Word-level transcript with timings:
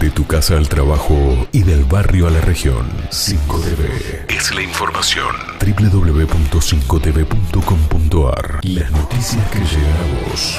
De 0.00 0.10
tu 0.10 0.26
casa 0.26 0.56
al 0.56 0.68
trabajo 0.68 1.46
y 1.52 1.62
del 1.62 1.84
barrio 1.84 2.26
a 2.26 2.30
la 2.30 2.40
región. 2.40 2.90
5TV 3.10 4.24
es 4.28 4.54
la 4.54 4.62
información. 4.62 5.36
www.5tv.com.ar 5.60 8.60
Las 8.62 8.90
noticias 8.92 9.50
que 9.50 9.58
llegan 9.58 9.92
a 9.92 10.30
vos. 10.30 10.58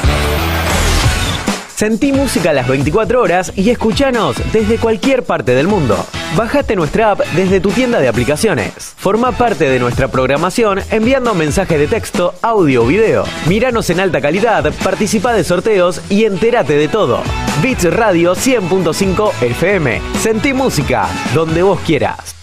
Sentí 1.81 2.11
música 2.11 2.53
las 2.53 2.67
24 2.67 3.19
horas 3.19 3.53
y 3.55 3.71
escuchanos 3.71 4.35
desde 4.53 4.77
cualquier 4.77 5.23
parte 5.23 5.55
del 5.55 5.67
mundo. 5.67 5.97
Bájate 6.37 6.75
nuestra 6.75 7.09
app 7.09 7.21
desde 7.35 7.59
tu 7.59 7.71
tienda 7.71 7.99
de 7.99 8.07
aplicaciones. 8.07 8.93
Forma 8.97 9.31
parte 9.31 9.67
de 9.67 9.79
nuestra 9.79 10.07
programación 10.07 10.79
enviando 10.91 11.33
mensaje 11.33 11.79
de 11.79 11.87
texto, 11.87 12.35
audio 12.43 12.83
o 12.83 12.85
video. 12.85 13.23
Míranos 13.47 13.89
en 13.89 13.99
alta 13.99 14.21
calidad, 14.21 14.71
participa 14.83 15.33
de 15.33 15.43
sorteos 15.43 16.03
y 16.07 16.25
entérate 16.25 16.73
de 16.73 16.87
todo. 16.87 17.23
Beats 17.63 17.91
Radio 17.91 18.35
100.5 18.35 19.41
FM. 19.41 20.01
Sentí 20.19 20.53
música 20.53 21.09
donde 21.33 21.63
vos 21.63 21.79
quieras. 21.79 22.35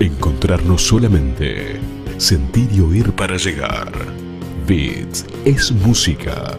Encontrarnos 0.00 0.80
solamente. 0.80 1.78
Sentir 2.16 2.70
y 2.72 2.80
oír 2.80 3.12
para 3.12 3.36
llegar. 3.36 3.92
Beats 4.66 5.26
es 5.44 5.70
música. 5.70 6.56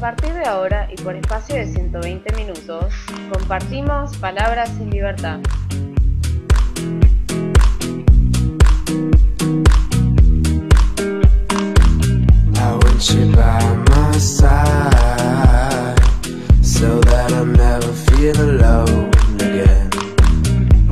Partir 0.00 0.32
de 0.32 0.44
ahora 0.46 0.88
y 0.92 0.96
por 1.02 1.14
espacio 1.16 1.56
de 1.56 1.66
120 1.66 2.34
minutos, 2.36 2.94
compartimos 3.32 4.16
Palabras 4.18 4.70
en 4.80 4.90
Libertad. 4.90 5.40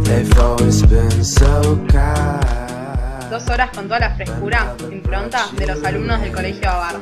They've 0.06 0.38
always 0.38 0.82
been 0.82 1.24
so 1.24 1.84
kind. 1.88 2.55
Dos 3.36 3.50
horas 3.50 3.68
con 3.68 3.84
toda 3.84 3.98
la 4.00 4.14
frescura, 4.14 4.74
impronta 4.90 5.48
de 5.58 5.66
los 5.66 5.84
alumnos 5.84 6.22
del 6.22 6.32
Colegio 6.32 6.70
Abar. 6.70 6.96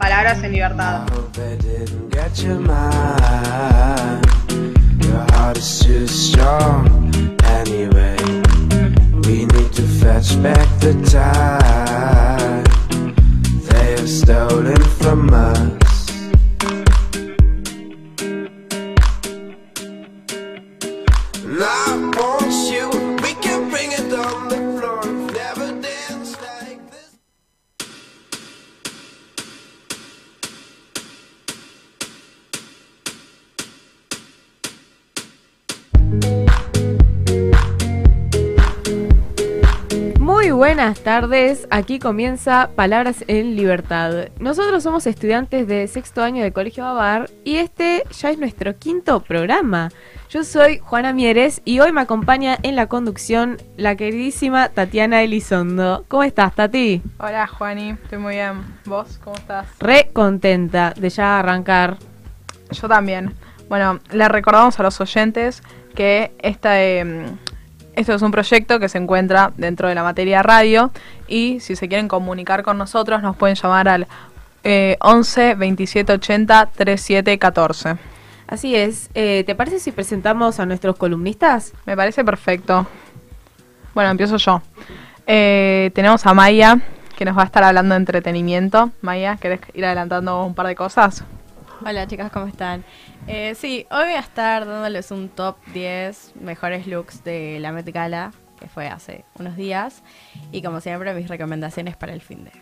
Palabras 0.00 0.42
en 0.42 0.50
libertad. 0.50 1.06
Hope 1.12 1.30
they 1.38 1.60
buenas 40.60 41.00
tardes, 41.00 41.66
aquí 41.70 41.98
comienza 41.98 42.68
Palabras 42.76 43.24
en 43.28 43.56
Libertad. 43.56 44.28
Nosotros 44.40 44.82
somos 44.82 45.06
estudiantes 45.06 45.66
de 45.66 45.88
sexto 45.88 46.22
año 46.22 46.42
del 46.42 46.52
Colegio 46.52 46.84
Babar 46.84 47.30
y 47.44 47.56
este 47.56 48.04
ya 48.10 48.30
es 48.30 48.38
nuestro 48.38 48.76
quinto 48.76 49.20
programa. 49.20 49.88
Yo 50.28 50.44
soy 50.44 50.76
Juana 50.76 51.14
Mieres 51.14 51.62
y 51.64 51.80
hoy 51.80 51.92
me 51.92 52.02
acompaña 52.02 52.58
en 52.62 52.76
la 52.76 52.88
conducción 52.88 53.56
la 53.78 53.96
queridísima 53.96 54.68
Tatiana 54.68 55.22
Elizondo. 55.22 56.04
¿Cómo 56.08 56.24
estás, 56.24 56.54
Tati? 56.54 57.00
Hola, 57.18 57.46
Juani. 57.46 57.92
Estoy 57.92 58.18
muy 58.18 58.34
bien. 58.34 58.62
¿Vos 58.84 59.18
cómo 59.24 59.36
estás? 59.36 59.66
Re 59.78 60.10
contenta 60.12 60.92
de 60.94 61.08
ya 61.08 61.38
arrancar. 61.38 61.96
Yo 62.70 62.86
también. 62.86 63.32
Bueno, 63.70 63.98
le 64.12 64.28
recordamos 64.28 64.78
a 64.78 64.82
los 64.82 65.00
oyentes 65.00 65.62
que 65.94 66.32
esta, 66.38 66.82
eh, 66.82 67.24
esto 68.00 68.14
es 68.14 68.22
un 68.22 68.30
proyecto 68.30 68.80
que 68.80 68.88
se 68.88 68.98
encuentra 68.98 69.52
dentro 69.56 69.88
de 69.88 69.94
la 69.94 70.02
materia 70.02 70.42
radio 70.42 70.90
y 71.28 71.60
si 71.60 71.76
se 71.76 71.88
quieren 71.88 72.08
comunicar 72.08 72.62
con 72.62 72.78
nosotros 72.78 73.22
nos 73.22 73.36
pueden 73.36 73.56
llamar 73.56 73.88
al 73.88 74.06
eh, 74.64 74.96
11 75.00 75.54
27 75.54 76.12
80 76.14 76.66
37 76.74 77.38
14. 77.38 77.96
Así 78.46 78.74
es, 78.74 79.10
eh, 79.14 79.44
¿te 79.44 79.54
parece 79.54 79.78
si 79.78 79.92
presentamos 79.92 80.58
a 80.60 80.66
nuestros 80.66 80.96
columnistas? 80.96 81.72
Me 81.86 81.96
parece 81.96 82.24
perfecto. 82.24 82.86
Bueno, 83.94 84.10
empiezo 84.10 84.36
yo. 84.38 84.62
Eh, 85.26 85.90
tenemos 85.94 86.26
a 86.26 86.34
Maya, 86.34 86.78
que 87.16 87.24
nos 87.24 87.36
va 87.36 87.42
a 87.42 87.46
estar 87.46 87.62
hablando 87.62 87.94
de 87.94 88.00
entretenimiento. 88.00 88.90
Maya, 89.02 89.36
¿querés 89.36 89.60
ir 89.74 89.84
adelantando 89.84 90.44
un 90.44 90.54
par 90.54 90.66
de 90.66 90.74
cosas? 90.74 91.24
Hola 91.84 92.06
chicas, 92.06 92.30
¿cómo 92.30 92.46
están? 92.46 92.84
Eh, 93.26 93.54
sí, 93.54 93.86
hoy 93.90 94.04
voy 94.04 94.12
a 94.14 94.20
estar 94.20 94.66
dándoles 94.66 95.10
un 95.10 95.28
top 95.30 95.56
10 95.72 96.32
mejores 96.40 96.86
looks 96.86 97.24
de 97.24 97.58
la 97.60 97.72
Met 97.72 97.90
Gala, 97.90 98.32
que 98.58 98.68
fue 98.68 98.88
hace 98.88 99.24
unos 99.38 99.56
días. 99.56 100.02
Y 100.52 100.62
como 100.62 100.80
siempre, 100.80 101.14
mis 101.14 101.28
recomendaciones 101.28 101.96
para 101.96 102.12
el 102.12 102.20
fin 102.20 102.44
de. 102.44 102.52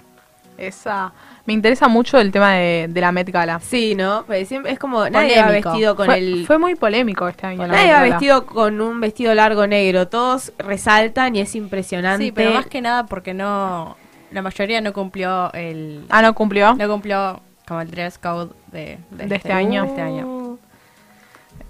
Esa. 0.56 1.12
Me 1.46 1.52
interesa 1.52 1.86
mucho 1.86 2.18
el 2.18 2.32
tema 2.32 2.54
de, 2.54 2.86
de 2.90 3.00
la 3.00 3.12
Met 3.12 3.30
Gala. 3.30 3.60
Sí, 3.60 3.94
¿no? 3.94 4.24
Pues 4.26 4.48
siempre 4.48 4.72
es 4.72 4.78
como 4.78 5.08
nadie 5.08 5.36
va 5.40 5.46
Polémico. 5.46 5.70
vestido 5.70 5.96
con 5.96 6.06
fue, 6.06 6.18
el 6.18 6.46
fue 6.46 6.58
muy 6.58 6.74
polémico 6.74 7.28
este 7.28 7.46
año. 7.46 7.58
la 7.62 7.68
Nadie 7.68 7.86
Met 7.86 7.92
va 7.94 8.00
Gala. 8.00 8.08
vestido 8.10 8.46
con 8.46 8.80
un 8.80 9.00
vestido 9.00 9.34
largo 9.34 9.66
negro. 9.66 10.08
Todos 10.08 10.52
resaltan 10.58 11.34
y 11.36 11.40
es 11.40 11.54
impresionante. 11.54 12.24
Sí, 12.26 12.32
pero 12.32 12.52
más 12.52 12.66
que 12.66 12.80
nada 12.80 13.06
porque 13.06 13.34
no. 13.34 13.96
La 14.30 14.42
mayoría 14.42 14.80
no 14.80 14.92
cumplió 14.92 15.52
el. 15.54 16.04
Ah, 16.08 16.22
¿no 16.22 16.34
cumplió? 16.34 16.74
No 16.74 16.88
cumplió 16.88 17.40
como 17.66 17.80
el 17.80 17.90
dress 17.90 18.18
code 18.18 18.50
de, 18.72 18.98
De 19.10 19.34
este 19.36 19.52
año. 19.52 19.82
de 19.82 19.88
este 19.88 20.00
año. 20.00 20.58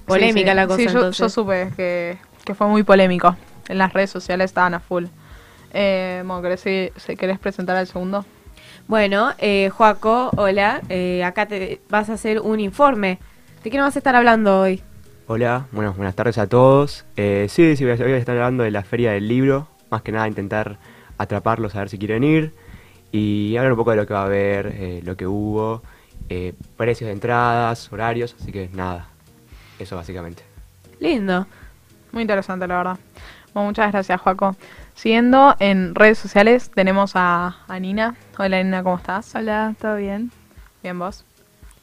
Polémica 0.07 0.41
Sí, 0.41 0.51
sí. 0.51 0.57
la 0.57 0.67
cosa, 0.67 0.77
Sí, 0.79 0.85
yo, 0.85 0.91
entonces. 0.91 1.19
yo 1.19 1.29
supe 1.29 1.71
que, 1.77 2.17
que 2.45 2.55
fue 2.55 2.67
muy 2.67 2.83
polémico. 2.83 3.37
En 3.69 3.79
las 3.79 3.93
redes 3.93 4.11
sociales 4.11 4.47
estaban 4.47 4.75
a 4.75 4.81
full. 4.81 5.05
Eh, 5.73 6.23
bueno, 6.25 6.41
¿querés, 6.43 6.61
se- 6.97 7.17
¿querés 7.17 7.39
presentar 7.39 7.77
al 7.77 7.87
segundo? 7.87 8.25
Bueno, 8.87 9.33
eh, 9.39 9.69
Joaco, 9.71 10.31
hola. 10.37 10.81
Eh, 10.89 11.23
acá 11.25 11.47
te 11.47 11.81
vas 11.91 12.09
a 12.09 12.15
hacer 12.15 12.41
un 12.41 12.59
informe. 12.61 13.19
¿De 13.63 13.71
qué 13.71 13.77
nos 13.77 13.87
vas 13.89 13.97
a 13.97 13.99
estar 13.99 14.17
hablando 14.17 14.61
hoy? 14.61 14.83
Hola, 15.27 15.67
bueno, 15.73 15.93
buenas 15.93 16.15
tardes 16.15 16.39
a 16.39 16.47
todos. 16.47 17.05
Eh, 17.17 17.47
sí, 17.51 17.77
sí, 17.77 17.85
voy 17.85 17.93
a, 17.93 17.97
voy 17.97 18.13
a 18.13 18.17
estar 18.17 18.35
hablando 18.37 18.63
de 18.65 18.71
la 18.71 18.83
feria 18.83 19.13
del 19.13 19.29
libro. 19.29 19.69
Más 19.91 20.01
que 20.01 20.11
nada 20.13 20.27
intentar 20.27 20.79
atraparlos 21.19 21.75
a 21.77 21.81
ver 21.81 21.91
si 21.91 21.99
quieren 21.99 22.25
ir. 22.25 22.55
Y 23.13 23.55
hablar 23.59 23.73
un 23.73 23.79
poco 23.79 23.91
de 23.91 23.97
lo 23.99 24.07
que 24.07 24.15
va 24.15 24.23
a 24.23 24.27
haber, 24.27 24.69
eh, 24.75 25.01
lo 25.05 25.17
que 25.19 25.27
hubo, 25.27 25.83
eh, 26.29 26.55
precios 26.77 27.09
de 27.09 27.13
entradas, 27.13 27.93
horarios. 27.93 28.35
Así 28.41 28.53
que 28.53 28.69
nada, 28.73 29.07
eso 29.79 29.97
básicamente. 29.97 30.43
Lindo. 31.01 31.47
Muy 32.13 32.23
interesante, 32.23 32.67
la 32.67 32.77
verdad. 32.79 32.99
Bueno, 33.55 33.69
muchas 33.69 33.93
gracias, 33.93 34.21
Joaco. 34.21 34.57
Siguiendo 34.95 35.55
en 35.59 35.95
redes 35.95 36.19
sociales, 36.19 36.71
tenemos 36.75 37.13
a, 37.15 37.57
a 37.69 37.79
Nina. 37.79 38.17
Hola, 38.39 38.63
Nina, 38.63 38.83
¿cómo 38.83 38.97
estás? 38.97 39.35
Hola, 39.35 39.75
¿todo 39.81 39.97
bien? 39.97 40.31
Bien, 40.83 40.99
vos. 40.99 41.25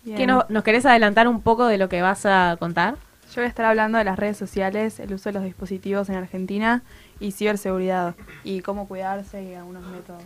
Bien. 0.04 0.18
¿Qué 0.18 0.28
no- 0.28 0.46
¿Nos 0.50 0.64
querés 0.64 0.86
adelantar 0.86 1.28
un 1.28 1.42
poco 1.42 1.66
de 1.68 1.78
lo 1.78 1.90
que 1.90 2.02
vas 2.02 2.26
a 2.26 2.56
contar? 2.60 2.96
Yo 3.30 3.42
voy 3.42 3.46
a 3.46 3.48
estar 3.48 3.66
hablando 3.66 3.98
de 3.98 4.04
las 4.04 4.18
redes 4.20 4.38
sociales, 4.38 5.00
el 5.00 5.14
uso 5.14 5.30
de 5.30 5.34
los 5.34 5.44
dispositivos 5.44 6.10
en 6.10 6.16
Argentina 6.16 6.84
y 7.20 7.32
ciberseguridad 7.32 8.16
y 8.44 8.62
cómo 8.62 8.88
cuidarse 8.88 9.44
y 9.44 9.54
algunos 9.56 9.84
métodos. 9.88 10.24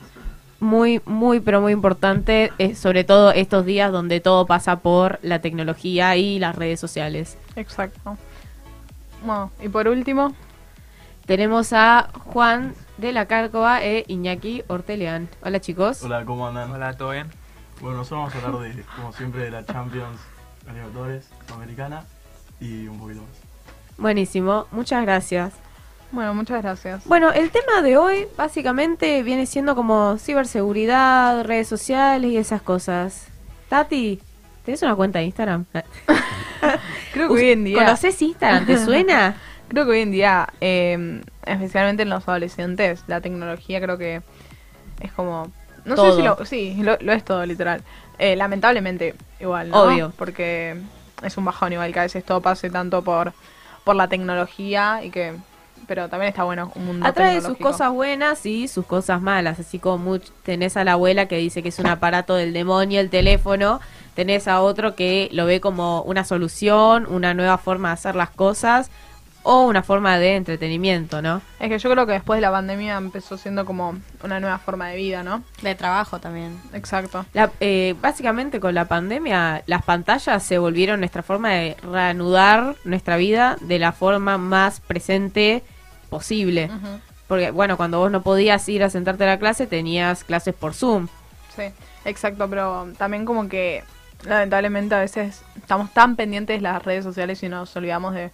Muy, 0.60 1.02
muy, 1.06 1.40
pero 1.40 1.62
muy 1.62 1.72
importante, 1.72 2.52
eh, 2.58 2.76
sobre 2.76 3.04
todo 3.04 3.32
estos 3.32 3.66
días 3.66 3.92
donde 3.92 4.20
todo 4.20 4.46
pasa 4.46 4.80
por 4.80 5.20
la 5.22 5.40
tecnología 5.40 6.16
y 6.18 6.38
las 6.40 6.56
redes 6.56 6.80
sociales. 6.80 7.38
Exacto. 7.56 8.18
Bueno, 9.24 9.52
y 9.62 9.70
por 9.70 9.88
último, 9.88 10.34
Tenemos 11.30 11.74
a 11.74 12.10
Juan 12.26 12.74
de 12.98 13.12
la 13.12 13.28
Cárcova 13.28 13.84
e 13.84 14.04
Iñaki 14.08 14.64
Orteleán. 14.66 15.30
Hola 15.44 15.62
chicos. 15.62 16.02
Hola, 16.02 16.26
¿cómo 16.26 16.48
andan? 16.48 16.72
Hola, 16.72 16.98
¿todo 16.98 17.12
bien? 17.12 17.28
Bueno, 17.82 17.98
nosotros 17.98 18.32
vamos 18.32 18.34
a 18.34 18.48
hablar 18.48 18.76
de, 18.76 18.84
como 18.96 19.14
siempre, 19.14 19.44
de 19.44 19.52
la 19.52 19.64
Champions, 19.64 20.20
Libertadores, 20.66 21.30
Sudamericana 21.46 22.04
y 22.60 22.88
un 22.88 22.98
poquito 22.98 23.22
más. 23.22 23.30
Buenísimo, 24.00 24.66
muchas 24.72 25.04
gracias. 25.04 25.54
Bueno, 26.12 26.34
muchas 26.34 26.62
gracias. 26.62 27.06
Bueno, 27.06 27.32
el 27.32 27.52
tema 27.52 27.82
de 27.82 27.98
hoy 27.98 28.28
básicamente 28.38 29.24
viene 29.24 29.46
siendo 29.46 29.76
como 29.76 30.18
ciberseguridad, 30.18 31.44
redes 31.44 31.68
sociales 31.68 32.32
y 32.32 32.38
esas 32.38 32.62
cosas. 32.62 33.28
Tati, 33.70 34.20
¿tenés 34.66 34.82
una 34.82 34.96
cuenta 34.96 35.20
de 35.20 35.26
Instagram? 35.26 35.66
Creo 37.14 37.28
que 37.28 37.34
hoy 37.34 37.50
en 37.52 37.64
día... 37.64 37.78
¿Conoces 37.78 38.22
Instagram? 38.22 38.66
¿Te 38.66 38.84
suena? 38.84 39.36
Creo 39.68 39.86
que 39.86 39.92
hoy 39.92 40.00
en 40.00 40.12
día 40.12 40.50
eh, 40.62 41.22
especialmente 41.46 42.04
en 42.04 42.10
los 42.10 42.28
adolescentes, 42.28 43.04
la 43.08 43.22
tecnología 43.22 43.82
creo 43.82 43.98
que 43.98 44.22
es 45.00 45.12
como... 45.14 45.52
No 45.86 45.96
Todo. 45.96 46.12
sé 46.12 46.18
si 46.18 46.24
lo... 46.24 46.46
Sí, 46.46 46.84
lo, 46.84 46.98
lo 47.00 47.14
es 47.14 47.24
todo, 47.24 47.46
literal. 47.46 47.82
Eh, 48.18 48.36
lamentablemente, 48.36 49.16
igual, 49.40 49.70
¿no? 49.70 49.84
Obvio. 49.84 50.12
Porque 50.18 50.76
es 51.24 51.38
un 51.38 51.46
bajón 51.46 51.74
igual 51.74 51.94
que 51.94 52.00
a 52.00 52.04
veces 52.04 52.24
todo 52.24 52.42
pase 52.42 52.70
tanto 52.70 53.02
por, 53.04 53.34
por 53.84 53.96
la 53.96 54.08
tecnología 54.08 55.04
y 55.04 55.10
que... 55.10 55.36
Pero 55.90 56.08
también 56.08 56.30
está 56.30 56.44
bueno 56.44 56.72
un 56.76 56.86
mundo 56.86 57.06
Atrae 57.06 57.42
sus 57.42 57.58
cosas 57.58 57.92
buenas 57.92 58.46
y 58.46 58.68
sus 58.70 58.86
cosas 58.86 59.22
malas, 59.22 59.60
así 59.60 59.80
como 59.80 60.16
much- 60.18 60.30
tenés 60.44 60.78
a 60.78 60.84
la 60.84 60.94
abuela 60.94 61.26
que 61.26 61.36
dice 61.38 61.62
que 61.64 61.70
es 61.70 61.80
un 61.80 61.88
aparato 61.88 62.36
del 62.36 62.54
demonio 62.54 63.02
el 63.02 63.10
teléfono, 63.10 63.82
tenés 64.14 64.48
a 64.48 64.62
otro 64.62 64.96
que 64.96 65.30
lo 65.34 65.46
ve 65.48 65.60
como 65.60 66.04
una 66.04 66.24
solución, 66.24 67.08
una 67.10 67.34
nueva 67.34 67.58
forma 67.58 67.90
de 67.90 67.94
hacer 67.96 68.16
las 68.16 68.30
cosas 68.30 68.92
o 69.42 69.62
una 69.64 69.82
forma 69.84 70.20
de 70.20 70.36
entretenimiento, 70.36 71.22
¿no? 71.22 71.42
Es 71.62 71.70
que 71.70 71.80
yo 71.80 71.90
creo 71.90 72.06
que 72.06 72.12
después 72.12 72.38
de 72.38 72.42
la 72.42 72.52
pandemia 72.52 72.98
empezó 72.98 73.38
siendo 73.38 73.66
como 73.66 73.96
una 74.22 74.40
nueva 74.42 74.58
forma 74.60 74.90
de 74.90 74.98
vida, 74.98 75.24
¿no? 75.24 75.44
De 75.62 75.76
trabajo 75.76 76.20
también. 76.20 76.60
Exacto. 76.74 77.26
La- 77.34 77.50
eh, 77.62 77.96
básicamente 78.02 78.60
con 78.60 78.76
la 78.76 78.86
pandemia 78.86 79.64
las 79.66 79.84
pantallas 79.84 80.44
se 80.44 80.58
volvieron 80.58 81.00
nuestra 81.00 81.24
forma 81.24 81.52
de 81.52 81.78
reanudar 81.82 82.76
nuestra 82.84 83.16
vida 83.16 83.56
de 83.62 83.80
la 83.80 83.94
forma 83.94 84.38
más 84.38 84.82
presente 84.82 85.64
posible. 86.10 86.70
Porque 87.28 87.52
bueno, 87.52 87.78
cuando 87.78 88.00
vos 88.00 88.12
no 88.12 88.22
podías 88.24 88.68
ir 88.70 88.84
a 88.84 88.90
sentarte 88.90 89.24
a 89.24 89.28
la 89.28 89.40
clase 89.40 89.68
tenías 89.68 90.24
clases 90.24 90.54
por 90.56 90.74
Zoom. 90.74 91.08
Sí, 91.56 91.72
exacto, 92.06 92.50
pero 92.50 92.88
también 92.98 93.26
como 93.26 93.48
que 93.48 93.84
lamentablemente 94.24 94.96
a 94.96 95.00
veces 95.00 95.44
estamos 95.56 95.94
tan 95.94 96.16
pendientes 96.16 96.58
de 96.58 96.62
las 96.62 96.84
redes 96.84 97.04
sociales 97.04 97.42
y 97.44 97.50
nos 97.50 97.76
olvidamos 97.76 98.14
de 98.14 98.32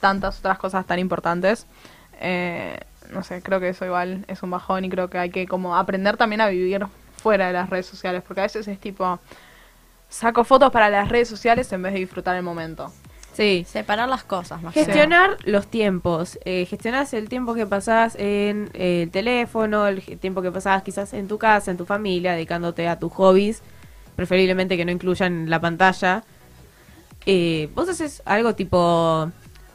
tantas 0.00 0.38
otras 0.38 0.58
cosas 0.58 0.86
tan 0.86 0.98
importantes. 0.98 1.66
Eh, 2.20 2.78
no 3.10 3.22
sé, 3.22 3.42
creo 3.42 3.60
que 3.60 3.70
eso 3.70 3.84
igual 3.84 4.24
es 4.28 4.42
un 4.42 4.50
bajón 4.50 4.84
y 4.84 4.90
creo 4.90 5.08
que 5.08 5.18
hay 5.18 5.30
que 5.30 5.46
como 5.46 5.76
aprender 5.76 6.16
también 6.16 6.40
a 6.40 6.48
vivir 6.48 6.86
fuera 7.22 7.46
de 7.46 7.52
las 7.52 7.70
redes 7.70 7.86
sociales, 7.86 8.22
porque 8.26 8.40
a 8.40 8.44
veces 8.44 8.68
es 8.68 8.78
tipo, 8.78 9.18
saco 10.08 10.44
fotos 10.44 10.70
para 10.70 10.90
las 10.90 11.08
redes 11.08 11.28
sociales 11.28 11.72
en 11.72 11.82
vez 11.82 11.92
de 11.92 12.00
disfrutar 12.00 12.36
el 12.36 12.42
momento. 12.42 12.92
Sí. 13.36 13.66
Separar 13.68 14.08
las 14.08 14.24
cosas 14.24 14.62
más 14.62 14.72
que. 14.72 14.84
Gestionar 14.84 15.36
los 15.44 15.66
tiempos. 15.66 16.38
Eh, 16.44 16.66
gestionás 16.66 17.12
el 17.12 17.28
tiempo 17.28 17.54
que 17.54 17.66
pasás 17.66 18.14
en 18.16 18.70
eh, 18.72 19.02
el 19.02 19.10
teléfono, 19.10 19.86
el 19.86 20.02
tiempo 20.18 20.40
que 20.40 20.50
pasás 20.50 20.82
quizás 20.82 21.12
en 21.12 21.28
tu 21.28 21.36
casa, 21.38 21.70
en 21.70 21.76
tu 21.76 21.84
familia, 21.84 22.32
dedicándote 22.32 22.88
a 22.88 22.98
tus 22.98 23.12
hobbies, 23.12 23.62
preferiblemente 24.14 24.76
que 24.76 24.84
no 24.84 24.90
incluyan 24.90 25.50
la 25.50 25.60
pantalla. 25.60 26.24
Eh, 27.26 27.68
vos 27.74 27.88
haces 27.88 28.22
algo 28.24 28.54
tipo, 28.54 29.30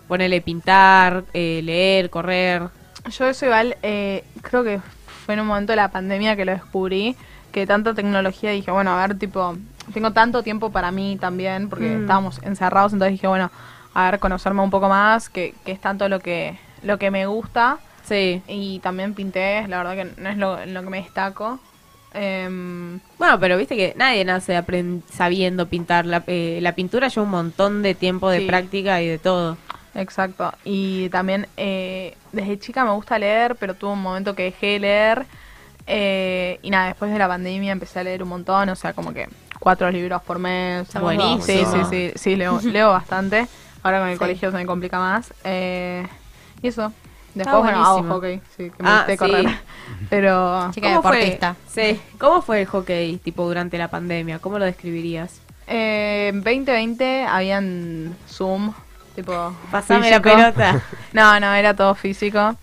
ponerle 0.07 0.41
pintar, 0.41 1.25
eh, 1.33 1.61
leer, 1.63 2.09
correr. 2.09 2.63
Yo 3.09 3.27
eso 3.27 3.45
igual, 3.45 3.77
eh, 3.83 4.23
creo 4.41 4.63
que 4.63 4.79
fue 5.25 5.33
en 5.33 5.41
un 5.41 5.47
momento 5.47 5.73
de 5.73 5.77
la 5.77 5.91
pandemia 5.91 6.35
que 6.35 6.45
lo 6.45 6.53
descubrí, 6.53 7.15
que 7.51 7.67
tanta 7.67 7.93
tecnología 7.93 8.51
dije, 8.51 8.71
bueno, 8.71 8.91
a 8.91 9.05
ver, 9.05 9.19
tipo, 9.19 9.57
tengo 9.94 10.12
tanto 10.12 10.44
tiempo 10.44 10.72
para 10.72 10.92
mí 10.92 11.18
también, 11.19 11.69
porque 11.69 11.88
Mm. 11.98 12.01
estábamos 12.01 12.39
encerrados, 12.44 12.94
entonces 12.94 13.13
dije, 13.13 13.28
bueno, 13.28 13.51
a 13.94 14.10
ver, 14.12 14.19
conocerme 14.19 14.62
un 14.62 14.69
poco 14.69 14.88
más, 14.89 15.30
que, 15.30 15.54
que 15.66 15.72
es 15.72 15.81
tanto 15.81 16.07
lo 16.10 16.19
que, 16.19 16.57
lo 16.83 16.98
que 16.98 17.12
me 17.12 17.25
gusta. 17.25 17.78
Sí. 18.04 18.42
Y 18.48 18.80
también 18.80 19.13
pinté, 19.13 19.68
la 19.68 19.78
verdad 19.83 19.95
que 19.95 20.22
no 20.22 20.30
es 20.30 20.38
lo, 20.38 20.66
lo 20.66 20.81
que 20.83 20.89
me 20.89 21.01
destaco. 21.01 21.60
Em, 22.13 23.00
Bueno, 23.18 23.39
pero 23.39 23.57
viste 23.57 23.75
que 23.75 23.94
nadie 23.95 24.25
nace 24.25 24.62
sabiendo 25.12 25.68
pintar. 25.68 26.06
La, 26.06 26.24
eh, 26.28 26.60
la 26.62 26.74
pintura 26.74 27.07
lleva 27.07 27.24
un 27.24 27.30
montón 27.31 27.81
de 27.83 27.95
tiempo 27.95 28.30
de 28.30 28.39
Sí. 28.39 28.48
práctica 28.48 29.01
y 29.01 29.07
de 29.07 29.18
todo. 29.18 29.57
Exacto. 29.95 30.54
Y 30.63 31.10
también 31.10 31.48
eh, 31.57 32.16
desde 32.31 32.60
chica 32.60 32.83
me 32.83 32.92
gusta 32.92 33.18
leer, 33.19 33.56
pero 33.56 33.75
tuve 33.75 33.92
un 33.94 34.01
momento 34.01 34.36
que 34.36 34.44
dejé 34.44 34.68
de 34.68 34.80
leer. 34.80 35.25
eh, 35.88 36.60
y 36.62 36.69
nada, 36.69 36.88
después 36.88 37.12
de 37.12 37.18
la 37.19 37.28
pandemia 37.28 37.72
empecé 37.72 38.00
a 38.00 38.04
leer 38.04 38.22
un 38.24 38.30
montón, 38.30 38.69
o 38.69 38.75
sea, 38.75 38.94
como 38.94 39.13
que 39.13 39.28
cuatro 39.61 39.89
libros 39.91 40.21
por 40.23 40.39
mes. 40.39 40.87
Somos 40.89 41.13
Sí, 41.45 41.63
sí, 41.65 41.77
sí, 41.89 42.11
sí, 42.15 42.35
leo, 42.35 42.59
leo 42.63 42.89
bastante. 42.89 43.47
Ahora 43.83 43.99
con 43.99 44.09
el 44.09 44.15
Sí. 44.15 44.19
colegio 44.19 44.51
se 44.51 44.57
me 44.57 44.65
complica 44.65 44.99
más. 44.99 45.33
Eh, 45.45 46.05
y 46.61 46.67
eso. 46.67 46.91
Después, 47.33 47.47
Está 47.47 47.57
bueno, 47.59 47.77
hago 47.85 47.93
buenísimo. 48.03 48.13
hockey, 48.15 48.41
sí, 48.57 48.71
que 48.75 48.83
me 48.83 48.89
Ah, 48.89 49.05
sí. 49.07 49.15
correr. 49.15 49.45
Pero... 50.09 50.69
Chica 50.73 50.87
¿Cómo 50.89 51.01
fue? 51.03 51.39
Sí. 51.69 52.01
¿Cómo 52.17 52.41
fue 52.41 52.59
el 52.61 52.67
hockey 52.67 53.17
tipo 53.19 53.45
durante 53.47 53.77
la 53.77 53.87
pandemia? 53.87 54.39
¿Cómo 54.39 54.59
lo 54.59 54.65
describirías? 54.65 55.39
Eh, 55.67 56.27
en 56.33 56.43
2020 56.43 57.23
habían 57.23 58.17
Zoom, 58.27 58.73
tipo. 59.15 59.55
Pasame 59.71 60.09
la 60.11 60.21
pelota. 60.21 60.81
No, 61.13 61.39
no, 61.39 61.53
era 61.53 61.73
todo 61.73 61.95
físico. 61.95 62.55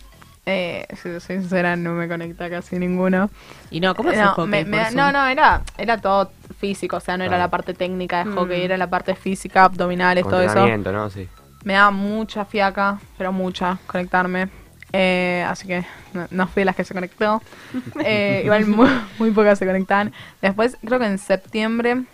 Eh, 0.44 0.86
si 0.90 1.18
soy 1.18 1.20
sincera, 1.20 1.74
no 1.76 1.92
me 1.92 2.06
conecta 2.08 2.50
casi 2.50 2.78
ninguno. 2.78 3.30
Y 3.70 3.80
no, 3.80 3.94
¿cómo 3.94 4.10
es 4.10 4.18
el 4.18 4.24
no, 4.24 4.30
hockey 4.32 4.46
me- 4.50 4.64
me- 4.64 4.90
no, 4.90 5.12
no, 5.12 5.26
era, 5.26 5.62
era 5.78 5.96
todo 5.98 6.30
físico, 6.58 6.96
o 6.96 7.00
sea, 7.00 7.16
no 7.16 7.24
era 7.24 7.38
la 7.38 7.48
parte 7.48 7.72
técnica 7.74 8.18
de 8.24 8.30
Mm. 8.30 8.34
hockey, 8.36 8.62
era 8.62 8.76
la 8.76 8.88
parte 8.90 9.14
física, 9.14 9.64
abdominales, 9.64 10.24
todo 10.24 10.40
eso. 10.42 10.66
¿no? 10.92 11.10
Sí. 11.10 11.28
Me 11.64 11.74
daba 11.74 11.90
mucha 11.90 12.44
fiaca, 12.44 12.98
pero 13.16 13.32
mucha, 13.32 13.78
conectarme. 13.86 14.48
Eh, 14.92 15.44
así 15.46 15.66
que 15.66 15.84
no, 16.14 16.26
no 16.30 16.46
fui 16.48 16.62
de 16.62 16.64
las 16.64 16.76
que 16.76 16.84
se 16.84 16.94
conectó. 16.94 17.42
Eh, 18.04 18.42
igual 18.44 18.66
muy, 18.66 18.88
muy 19.18 19.30
pocas 19.30 19.58
se 19.58 19.66
conectaban. 19.66 20.12
Después, 20.40 20.76
creo 20.84 20.98
que 20.98 21.06
en 21.06 21.18
septiembre 21.18 22.04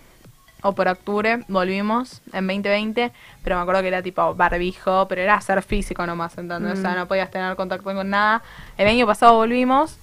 o 0.62 0.74
por 0.74 0.88
octubre 0.88 1.44
volvimos 1.48 2.22
en 2.32 2.46
2020, 2.46 3.12
pero 3.44 3.56
me 3.56 3.62
acuerdo 3.62 3.82
que 3.82 3.88
era 3.88 4.02
tipo 4.02 4.34
barbijo, 4.34 5.06
pero 5.08 5.20
era 5.20 5.34
hacer 5.34 5.62
físico 5.62 6.06
nomás, 6.06 6.36
¿entendés? 6.38 6.78
O 6.78 6.82
sea, 6.82 6.92
Mm. 6.92 6.96
no 6.96 7.06
podías 7.06 7.30
tener 7.30 7.54
contacto 7.54 7.84
con 7.84 8.08
nada. 8.10 8.42
El 8.78 8.88
año 8.88 9.06
pasado 9.06 9.34
volvimos, 9.34 9.98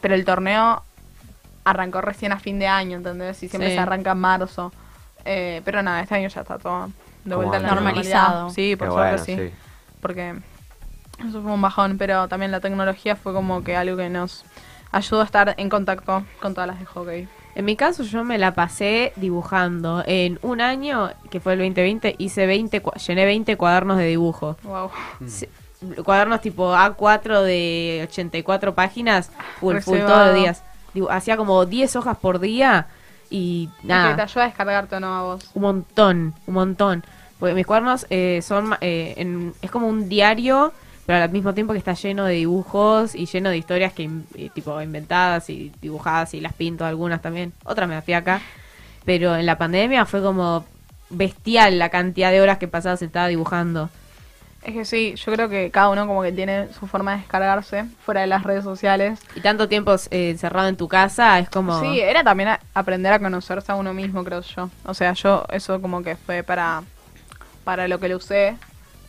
pero 0.00 0.14
el 0.14 0.24
torneo 0.24 0.82
arrancó 1.64 2.00
recién 2.00 2.32
a 2.32 2.38
fin 2.38 2.58
de 2.58 2.66
año, 2.66 2.96
¿entendés? 2.98 3.42
Y 3.42 3.48
siempre 3.48 3.68
Sí. 3.70 3.74
se 3.76 3.80
arranca 3.80 4.12
en 4.12 4.18
marzo. 4.18 4.72
Eh, 5.24 5.60
pero 5.64 5.82
nada, 5.82 6.00
este 6.00 6.14
año 6.14 6.28
ya 6.28 6.40
está 6.40 6.58
todo 6.58 6.90
de 7.24 7.34
vuelta 7.36 7.56
en 7.58 7.62
la 7.64 7.74
normalidad. 7.74 8.02
Normalizado. 8.28 8.50
Sí, 8.50 8.76
por 8.76 8.88
Qué 8.88 8.94
suerte 8.94 9.22
bueno, 9.34 9.42
sí. 9.44 9.48
sí. 9.50 9.54
Porque 10.00 10.34
eso 11.28 11.42
fue 11.42 11.52
un 11.52 11.60
bajón, 11.60 11.98
pero 11.98 12.26
también 12.28 12.50
la 12.50 12.60
tecnología 12.60 13.16
fue 13.16 13.32
como 13.34 13.62
que 13.62 13.76
algo 13.76 13.96
que 13.96 14.08
nos 14.08 14.44
ayudó 14.92 15.20
a 15.20 15.24
estar 15.24 15.54
en 15.58 15.68
contacto 15.68 16.24
con 16.40 16.54
todas 16.54 16.66
las 16.68 16.78
de 16.80 16.86
hockey. 16.86 17.28
En 17.54 17.64
mi 17.64 17.76
caso 17.76 18.04
yo 18.04 18.24
me 18.24 18.38
la 18.38 18.54
pasé 18.54 19.12
dibujando. 19.16 20.02
En 20.06 20.38
un 20.42 20.60
año, 20.60 21.10
que 21.30 21.40
fue 21.40 21.52
el 21.54 21.58
2020, 21.58 22.14
hice 22.16 22.46
20, 22.46 22.82
cua- 22.82 22.94
llené 23.06 23.24
20 23.26 23.56
cuadernos 23.56 23.98
de 23.98 24.06
dibujo. 24.06 24.56
Wow. 24.62 24.90
Sí, 25.26 25.46
Cuadernos 26.04 26.40
tipo 26.42 26.74
A4 26.74 27.42
de 27.42 28.06
84 28.08 28.74
páginas, 28.74 29.30
full, 29.58 29.78
full 29.78 29.98
todos 29.98 30.26
los 30.28 30.34
días. 30.34 30.62
Hacía 31.10 31.36
como 31.36 31.64
10 31.66 31.96
hojas 31.96 32.16
por 32.18 32.38
día 32.40 32.86
y 33.30 33.68
Que 33.68 33.82
te 33.82 33.88
nada, 33.88 34.22
ayuda 34.24 34.42
a 34.42 34.46
descargarte 34.46 34.96
o 34.96 35.00
no 35.00 35.14
a 35.14 35.22
vos. 35.22 35.50
un 35.54 35.62
montón, 35.62 36.34
un 36.46 36.54
montón. 36.54 37.04
Porque 37.38 37.54
mis 37.54 37.66
cuadernos 37.66 38.06
eh, 38.10 38.40
son, 38.42 38.74
eh, 38.80 39.14
en- 39.16 39.54
es 39.62 39.70
como 39.70 39.86
un 39.88 40.08
diario, 40.08 40.72
pero 41.06 41.22
al 41.24 41.30
mismo 41.30 41.54
tiempo 41.54 41.72
que 41.72 41.78
está 41.78 41.94
lleno 41.94 42.24
de 42.24 42.34
dibujos 42.34 43.14
y 43.14 43.26
lleno 43.26 43.48
de 43.50 43.56
historias 43.56 43.92
que 43.92 44.10
eh, 44.34 44.50
tipo 44.54 44.80
inventadas 44.82 45.48
y 45.48 45.72
dibujadas 45.80 46.34
y 46.34 46.40
las 46.40 46.52
pinto 46.52 46.84
algunas 46.84 47.22
también. 47.22 47.52
Otras 47.64 47.88
me 47.88 47.94
da 47.94 48.02
fiaca. 48.02 48.40
Pero 49.04 49.34
en 49.36 49.46
la 49.46 49.56
pandemia 49.56 50.04
fue 50.06 50.20
como 50.22 50.64
bestial 51.08 51.78
la 51.78 51.88
cantidad 51.88 52.30
de 52.30 52.40
horas 52.42 52.58
que 52.58 52.68
pasaba 52.68 52.96
sentada 52.96 53.28
dibujando. 53.28 53.88
Es 54.62 54.74
que 54.74 54.84
sí, 54.84 55.14
yo 55.16 55.32
creo 55.32 55.48
que 55.48 55.70
cada 55.70 55.88
uno 55.88 56.06
como 56.06 56.22
que 56.22 56.32
tiene 56.32 56.68
su 56.78 56.86
forma 56.86 57.12
de 57.12 57.18
descargarse 57.18 57.86
fuera 58.04 58.20
de 58.20 58.26
las 58.26 58.42
redes 58.42 58.62
sociales. 58.62 59.18
Y 59.34 59.40
tanto 59.40 59.68
tiempo 59.68 59.94
eh, 60.10 60.30
encerrado 60.30 60.68
en 60.68 60.76
tu 60.76 60.86
casa 60.86 61.38
es 61.38 61.48
como... 61.48 61.80
Sí, 61.80 61.98
era 62.00 62.22
también 62.22 62.50
a- 62.50 62.60
aprender 62.74 63.10
a 63.12 63.18
conocerse 63.18 63.72
a 63.72 63.76
uno 63.76 63.94
mismo, 63.94 64.22
creo 64.22 64.42
yo. 64.42 64.68
O 64.84 64.92
sea, 64.92 65.14
yo 65.14 65.46
eso 65.50 65.80
como 65.80 66.02
que 66.02 66.14
fue 66.16 66.42
para, 66.42 66.82
para 67.64 67.88
lo 67.88 67.98
que 68.00 68.10
lo 68.10 68.18
usé. 68.18 68.56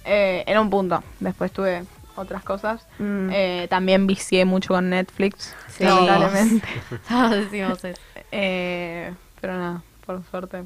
Eh, 0.06 0.44
era 0.48 0.62
un 0.62 0.70
punto. 0.70 1.04
Después 1.20 1.52
tuve 1.52 1.84
otras 2.16 2.44
cosas. 2.44 2.88
Mm. 2.98 3.30
Eh, 3.34 3.68
también 3.70 4.08
vicié 4.08 4.46
mucho 4.46 4.74
con 4.74 4.90
Netflix, 4.90 5.54
Sí. 5.78 5.84
lamentablemente. 5.84 6.68
Todos 7.10 7.32
decimos 7.32 7.84
eso. 7.84 8.00
Eh, 8.32 9.14
pero 9.42 9.58
nada, 9.58 9.82
por 10.06 10.24
suerte. 10.32 10.64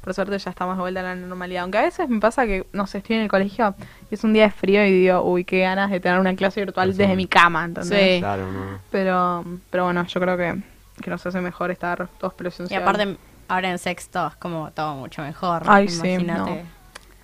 Por 0.00 0.14
suerte 0.14 0.38
ya 0.38 0.50
estamos 0.50 0.76
de 0.76 0.80
vuelta 0.82 1.00
a 1.00 1.02
la 1.02 1.14
normalidad. 1.14 1.62
Aunque 1.62 1.78
a 1.78 1.82
veces 1.82 2.08
me 2.08 2.20
pasa 2.20 2.46
que, 2.46 2.66
no 2.72 2.86
sé, 2.86 2.98
estoy 2.98 3.16
en 3.16 3.22
el 3.22 3.28
colegio 3.28 3.74
y 4.10 4.14
es 4.14 4.24
un 4.24 4.32
día 4.32 4.44
de 4.44 4.50
frío 4.50 4.84
y 4.84 4.90
digo, 4.92 5.22
uy, 5.22 5.44
qué 5.44 5.60
ganas 5.60 5.90
de 5.90 6.00
tener 6.00 6.18
una 6.18 6.34
clase 6.36 6.60
virtual 6.60 6.90
Eso. 6.90 6.98
desde 6.98 7.16
mi 7.16 7.26
cama, 7.26 7.64
¿entendés? 7.64 8.14
Sí. 8.16 8.20
Claro, 8.20 8.50
no. 8.50 8.78
Pero, 8.90 9.44
pero 9.70 9.84
bueno, 9.84 10.06
yo 10.06 10.20
creo 10.20 10.36
que, 10.36 10.62
que 11.02 11.10
nos 11.10 11.24
hace 11.26 11.40
mejor 11.40 11.70
estar 11.70 12.08
todos 12.18 12.34
Y 12.34 12.36
presenciales. 12.36 12.86
aparte, 12.88 13.16
ahora 13.48 13.70
en 13.70 13.78
sexto 13.78 14.26
es 14.28 14.36
como 14.36 14.70
todo 14.72 14.94
mucho 14.94 15.22
mejor. 15.22 15.62
Ay, 15.66 15.88
sí, 15.88 16.08
Imagínate. 16.08 16.60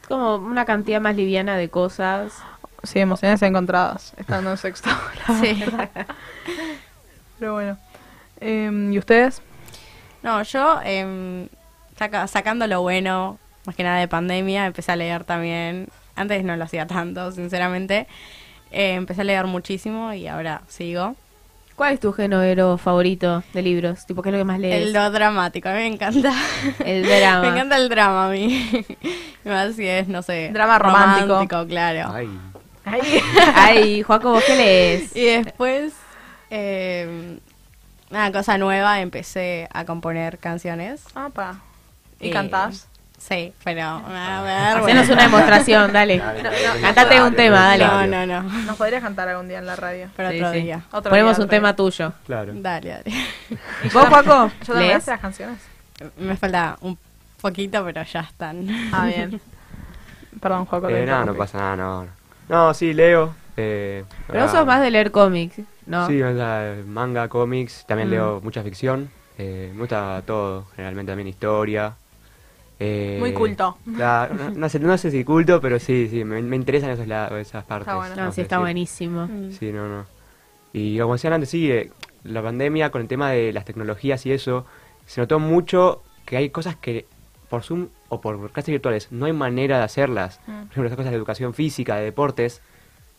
Es 0.02 0.08
como 0.08 0.36
una 0.36 0.64
cantidad 0.64 1.00
más 1.00 1.14
liviana 1.16 1.56
de 1.56 1.68
cosas. 1.68 2.32
Sí, 2.82 2.98
emociones 2.98 3.40
encontradas, 3.42 4.14
estando 4.16 4.50
en 4.50 4.56
sexto. 4.56 4.88
la 5.28 5.34
Sí. 5.38 5.54
verdad. 5.60 5.90
Pero 7.38 7.52
bueno. 7.54 7.78
Em, 8.40 8.92
¿Y 8.92 8.98
ustedes? 8.98 9.42
No, 10.22 10.42
yo 10.42 10.80
em, 10.84 11.46
saca- 12.00 12.26
sacando 12.26 12.66
lo 12.66 12.80
bueno, 12.80 13.38
más 13.66 13.76
que 13.76 13.82
nada 13.84 13.98
de 13.98 14.08
pandemia, 14.08 14.64
empecé 14.66 14.90
a 14.92 14.96
leer 14.96 15.24
también. 15.24 15.88
Antes 16.16 16.42
no 16.44 16.56
lo 16.56 16.64
hacía 16.64 16.86
tanto, 16.86 17.30
sinceramente. 17.32 18.06
Eh, 18.72 18.94
empecé 18.94 19.20
a 19.20 19.24
leer 19.24 19.46
muchísimo 19.46 20.12
y 20.14 20.26
ahora 20.26 20.62
sigo. 20.68 21.14
¿Cuál 21.76 21.94
es 21.94 22.00
tu 22.00 22.12
género 22.12 22.76
favorito 22.78 23.42
de 23.54 23.62
libros? 23.62 24.04
Tipo, 24.06 24.20
¿qué 24.22 24.28
es 24.28 24.32
lo 24.34 24.38
que 24.38 24.44
más 24.44 24.58
lees? 24.58 24.86
El 24.86 24.92
lo 24.92 25.10
dramático, 25.10 25.68
a 25.68 25.72
mí 25.72 25.78
me 25.78 25.86
encanta. 25.86 26.32
El 26.84 27.02
drama. 27.04 27.40
me 27.42 27.48
encanta 27.48 27.76
el 27.76 27.88
drama 27.88 28.26
a 28.26 28.30
mí. 28.30 28.70
Más 29.44 29.76
si 29.76 29.86
es, 29.86 30.06
no 30.08 30.20
sé. 30.22 30.50
Drama 30.52 30.78
romántico. 30.78 31.66
claro. 31.66 32.12
Ay. 32.14 32.28
Ay, 32.84 33.00
Ay, 33.54 34.02
Joaco, 34.02 34.30
¿vos 34.32 34.44
qué 34.46 34.56
lees? 34.56 35.16
Y 35.16 35.24
después, 35.24 35.92
eh, 36.50 37.38
una 38.10 38.32
cosa 38.32 38.58
nueva, 38.58 39.00
empecé 39.00 39.68
a 39.72 39.84
componer 39.84 40.38
canciones. 40.38 41.02
Apa. 41.14 41.60
¿Y 42.20 42.28
Eh, 42.28 42.32
cantás? 42.32 42.86
Sí, 43.18 43.52
pero... 43.64 43.82
A 43.82 44.42
ver, 44.42 44.78
Hacenos 44.78 45.06
bueno. 45.06 45.12
una 45.12 45.22
demostración, 45.24 45.92
dale. 45.92 46.18
Dale, 46.18 46.42
No, 46.42 46.50
dale, 46.50 46.62
no, 46.62 46.68
dale. 46.68 46.80
Cantate 46.80 47.22
un 47.22 47.34
tema, 47.34 47.60
dale. 47.76 47.84
No, 47.86 48.06
no, 48.06 48.26
no. 48.26 48.42
Nos 48.62 48.76
podrías 48.76 49.02
cantar 49.02 49.28
algún 49.28 49.46
día 49.48 49.58
en 49.58 49.66
la 49.66 49.76
radio. 49.76 50.08
Pero 50.16 50.30
Sí, 50.30 50.36
otro 50.38 50.52
sí. 50.52 50.60
día. 50.62 50.82
Otro 50.90 51.10
Ponemos 51.10 51.36
día, 51.36 51.44
un 51.44 51.50
tema 51.50 51.68
día. 51.68 51.76
tuyo. 51.76 52.12
Claro. 52.26 52.52
Dale, 52.56 52.88
dale. 52.88 53.04
¿Y 53.84 53.88
¿Vos, 53.92 54.06
Joaco? 54.08 54.50
¿Yo 54.66 54.72
también 54.72 55.02
las 55.06 55.20
canciones? 55.20 55.58
Me 56.16 56.34
falta 56.36 56.78
un 56.80 56.96
poquito, 57.42 57.84
pero 57.84 58.02
ya 58.04 58.20
están. 58.20 58.66
Ah, 58.92 59.04
bien. 59.06 59.38
Perdón, 60.40 60.64
Juaco. 60.64 60.88
Eh, 60.88 61.04
no, 61.04 61.24
no 61.26 61.34
pasa 61.34 61.58
nada, 61.58 61.76
no. 61.76 62.06
No, 62.48 62.72
sí, 62.74 62.94
leo. 62.94 63.34
Eh, 63.56 64.04
Pero 64.28 64.40
vos 64.44 64.50
ah, 64.54 64.56
sos 64.58 64.66
más 64.66 64.80
de 64.80 64.90
leer 64.90 65.10
cómics, 65.10 65.58
¿no? 65.84 66.06
Sí, 66.06 66.22
o 66.22 66.34
sea, 66.34 66.74
manga, 66.86 67.28
cómics, 67.28 67.84
también 67.86 68.08
Mm. 68.08 68.12
leo 68.12 68.40
mucha 68.42 68.62
ficción. 68.62 69.10
Eh, 69.36 69.70
me 69.74 69.80
gusta 69.80 70.22
todo, 70.26 70.66
generalmente 70.74 71.10
también 71.12 71.28
historia. 71.28 71.94
Eh, 72.82 73.18
Muy 73.20 73.34
culto. 73.34 73.76
no, 73.84 74.28
no 74.56 74.68
sé, 74.70 74.80
no 74.80 74.96
sé 74.96 75.10
si 75.10 75.22
culto, 75.22 75.60
pero 75.60 75.78
sí, 75.78 76.08
sí, 76.10 76.24
me, 76.24 76.40
me 76.40 76.56
interesan 76.56 76.88
esos 76.90 77.06
lados, 77.06 77.38
esas 77.38 77.62
partes. 77.64 77.94
bueno. 77.94 78.14
No, 78.14 78.22
vamos 78.22 78.34
sí, 78.34 78.40
está 78.40 78.58
buenísimo. 78.58 79.26
Mm. 79.26 79.52
Sí, 79.52 79.70
no, 79.70 79.86
no. 79.86 80.06
Y 80.72 80.98
como 80.98 81.12
decían 81.12 81.34
antes, 81.34 81.50
sí, 81.50 81.70
eh, 81.70 81.92
la 82.24 82.42
pandemia 82.42 82.90
con 82.90 83.02
el 83.02 83.08
tema 83.08 83.30
de 83.30 83.52
las 83.52 83.66
tecnologías 83.66 84.24
y 84.24 84.32
eso, 84.32 84.64
se 85.04 85.20
notó 85.20 85.38
mucho 85.38 86.02
que 86.24 86.38
hay 86.38 86.48
cosas 86.48 86.74
que 86.76 87.06
por 87.50 87.62
Zoom 87.62 87.88
o 88.08 88.20
por 88.22 88.50
clases 88.50 88.72
virtuales 88.72 89.08
no 89.10 89.26
hay 89.26 89.32
manera 89.34 89.76
de 89.76 89.84
hacerlas. 89.84 90.40
Mm. 90.46 90.52
Por 90.52 90.70
ejemplo, 90.70 90.86
esas 90.86 90.96
cosas 90.96 91.10
de 91.12 91.16
educación 91.18 91.52
física, 91.52 91.96
de 91.96 92.04
deportes, 92.04 92.62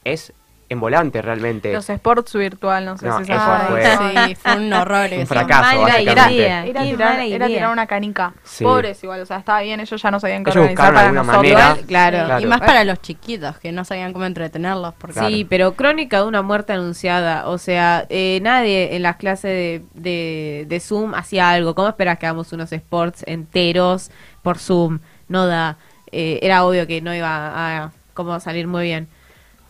es 0.04 0.34
en 0.72 0.80
volante 0.80 1.22
realmente. 1.22 1.74
Los 1.74 1.90
sports 1.90 2.34
virtual, 2.34 2.86
no 2.86 2.98
sé 2.98 3.06
No, 3.06 3.20
si 3.20 3.26
se 3.26 3.34
eso 3.34 3.42
fue- 3.70 4.26
Sí, 4.28 4.36
fue 4.36 4.56
un 4.56 4.72
horror 4.72 5.10
Un 5.20 5.28
fracaso, 5.28 5.62
Mala 5.62 5.82
básicamente. 5.82 6.34
idea. 6.34 6.66
Era 6.66 6.84
tirar, 6.84 7.10
mala 7.10 7.26
era 7.26 7.36
idea. 7.46 7.48
tirar 7.58 7.72
una 7.74 7.88
canica. 7.88 8.34
Sí. 8.44 8.64
Pobres 8.64 9.04
igual, 9.04 9.20
o 9.22 9.26
sea, 9.26 9.38
estaba 9.38 9.62
bien, 9.62 9.82
ellos 9.82 10.02
ya 10.02 10.12
no 10.12 10.20
sabían 10.22 10.44
qué 10.46 10.52
Ellos 10.52 10.62
organizar 10.62 10.94
buscaron 10.94 10.96
para 10.96 11.08
alguna 11.08 11.24
nosotros. 11.34 11.54
manera. 11.54 11.88
Claro. 11.88 12.18
Sí, 12.20 12.26
Claro. 12.26 12.42
Y 12.42 12.46
más 12.46 12.62
para 12.62 12.84
los 12.86 13.02
chiquitos 13.02 13.58
que 13.58 13.72
no 13.74 13.84
sabían 13.84 14.14
cómo 14.14 14.24
entretenerlos. 14.26 14.94
Porque 14.98 15.14
Claro. 15.16 15.28
Sí, 15.30 15.46
pero 15.50 15.74
crónica 15.74 16.22
de 16.22 16.28
una 16.28 16.42
muerte 16.42 16.72
anunciada. 16.74 17.48
O 17.50 17.58
sea, 17.58 18.06
eh, 18.10 18.40
nadie 18.42 18.96
en 18.96 19.04
las 19.04 19.18
clases 19.18 19.52
de, 19.52 19.84
de, 19.94 20.66
de 20.70 20.80
Zoom 20.80 21.14
hacía 21.16 21.50
algo. 21.50 21.76
¿Cómo 21.76 21.90
esperas 21.90 22.18
que 22.18 22.28
hagamos 22.28 22.54
unos 22.54 22.72
sports 22.72 23.24
enteros 23.28 24.10
por 24.42 24.58
Zoom? 24.58 25.00
No 25.28 25.48
da. 25.48 25.76
Eh, 26.14 26.40
era 26.42 26.64
obvio 26.66 26.88
que 26.88 27.02
no 27.02 27.14
iba 27.14 27.84
a 27.84 27.92
como 28.14 28.40
salir 28.40 28.68
muy 28.68 28.84
bien. 28.86 29.08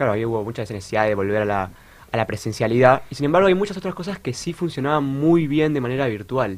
Claro, 0.01 0.13
ahí 0.13 0.25
hubo 0.25 0.43
mucha 0.43 0.63
necesidad 0.63 1.05
de 1.05 1.13
volver 1.13 1.43
a 1.43 1.45
la, 1.45 1.69
a 2.11 2.17
la 2.17 2.25
presencialidad. 2.25 3.03
Y 3.11 3.15
sin 3.15 3.25
embargo 3.25 3.47
hay 3.47 3.53
muchas 3.53 3.77
otras 3.77 3.93
cosas 3.93 4.17
que 4.17 4.33
sí 4.33 4.51
funcionaban 4.51 5.03
muy 5.03 5.45
bien 5.45 5.75
de 5.75 5.79
manera 5.79 6.07
virtual. 6.07 6.57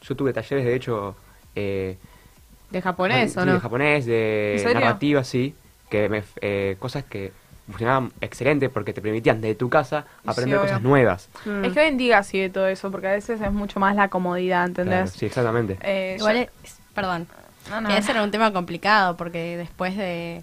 Yo 0.00 0.16
tuve 0.16 0.32
talleres, 0.32 0.64
de 0.64 0.74
hecho, 0.74 1.14
eh, 1.54 1.98
¿De 2.70 2.80
japonés 2.80 3.34
sí, 3.34 3.38
o 3.40 3.44
no? 3.44 3.52
de 3.52 3.60
japonés, 3.60 4.06
de 4.06 4.70
narrativa, 4.72 5.22
sí. 5.22 5.54
Que 5.90 6.08
me, 6.08 6.22
eh, 6.40 6.76
cosas 6.78 7.04
que 7.04 7.30
funcionaban 7.66 8.10
excelente 8.22 8.70
porque 8.70 8.94
te 8.94 9.02
permitían 9.02 9.42
desde 9.42 9.54
tu 9.56 9.68
casa 9.68 10.06
Sí, 10.22 10.30
aprender 10.30 10.58
cosas 10.60 10.80
nuevas. 10.80 11.28
Mm. 11.44 11.64
Es 11.66 11.72
que 11.74 11.80
hoy 11.80 11.88
en 11.88 11.98
día 11.98 12.22
sigue 12.22 12.48
todo 12.48 12.68
eso, 12.68 12.90
porque 12.90 13.08
a 13.08 13.12
veces 13.12 13.38
es 13.42 13.52
mucho 13.52 13.80
más 13.80 13.94
la 13.96 14.08
comodidad, 14.08 14.64
Claro, 14.72 14.82
¿entendés? 14.88 15.10
sí, 15.12 15.26
exactamente. 15.26 15.76
Eh, 15.82 16.16
Igual 16.18 16.36
yo- 16.36 16.42
es, 16.64 16.78
perdón, 16.94 17.26
no, 17.68 17.82
no. 17.82 17.90
ese 17.90 18.12
era 18.12 18.22
un 18.22 18.30
tema 18.30 18.50
complicado 18.50 19.18
porque 19.18 19.58
después 19.58 19.94
de 19.94 20.42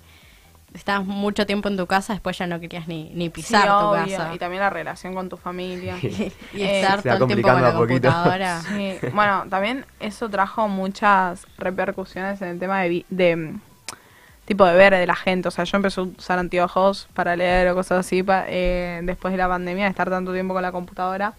estabas 0.75 1.05
mucho 1.07 1.45
tiempo 1.45 1.67
en 1.69 1.77
tu 1.77 1.87
casa, 1.87 2.13
después 2.13 2.37
ya 2.37 2.45
no 2.47 2.59
querías 2.59 2.87
ni, 2.87 3.05
ni 3.15 3.25
Sí, 3.25 3.29
pisar 3.29 3.67
tu 3.67 3.85
obvio, 3.85 4.17
casa. 4.17 4.35
Y 4.35 4.37
también 4.37 4.61
la 4.61 4.69
relación 4.69 5.15
con 5.15 5.29
tu 5.29 5.37
familia. 5.37 5.95
Y, 6.01 6.31
Eh, 6.53 6.81
estar 6.81 6.99
va 6.99 7.01
todo 7.17 7.25
el 7.25 7.27
tiempo 7.27 7.49
con 7.49 7.61
la 7.61 7.73
computadora. 7.73 8.61
Sí, 8.67 8.97
bueno, 9.13 9.45
también 9.49 9.85
eso 9.99 10.29
trajo 10.29 10.67
muchas 10.67 11.45
repercusiones 11.57 12.41
en 12.41 12.49
el 12.49 12.59
tema 12.59 12.81
de, 12.81 13.05
de 13.09 13.55
tipo 14.45 14.65
de 14.65 14.75
ver 14.75 14.93
de 14.93 15.07
la 15.07 15.15
gente. 15.15 15.47
O 15.47 15.51
sea, 15.51 15.63
yo 15.63 15.77
empecé 15.77 16.01
a 16.01 16.03
usar 16.03 16.37
anteojos 16.39 17.07
para 17.13 17.35
leer 17.35 17.67
o 17.69 17.75
cosas 17.75 18.05
así 18.05 18.21
pa- 18.21 18.45
eh, 18.47 18.99
después 19.03 19.31
de 19.31 19.37
la 19.37 19.47
pandemia, 19.47 19.85
de 19.85 19.89
estar 19.89 20.09
tanto 20.09 20.33
tiempo 20.33 20.53
con 20.53 20.61
la 20.61 20.71
computadora. 20.71 21.33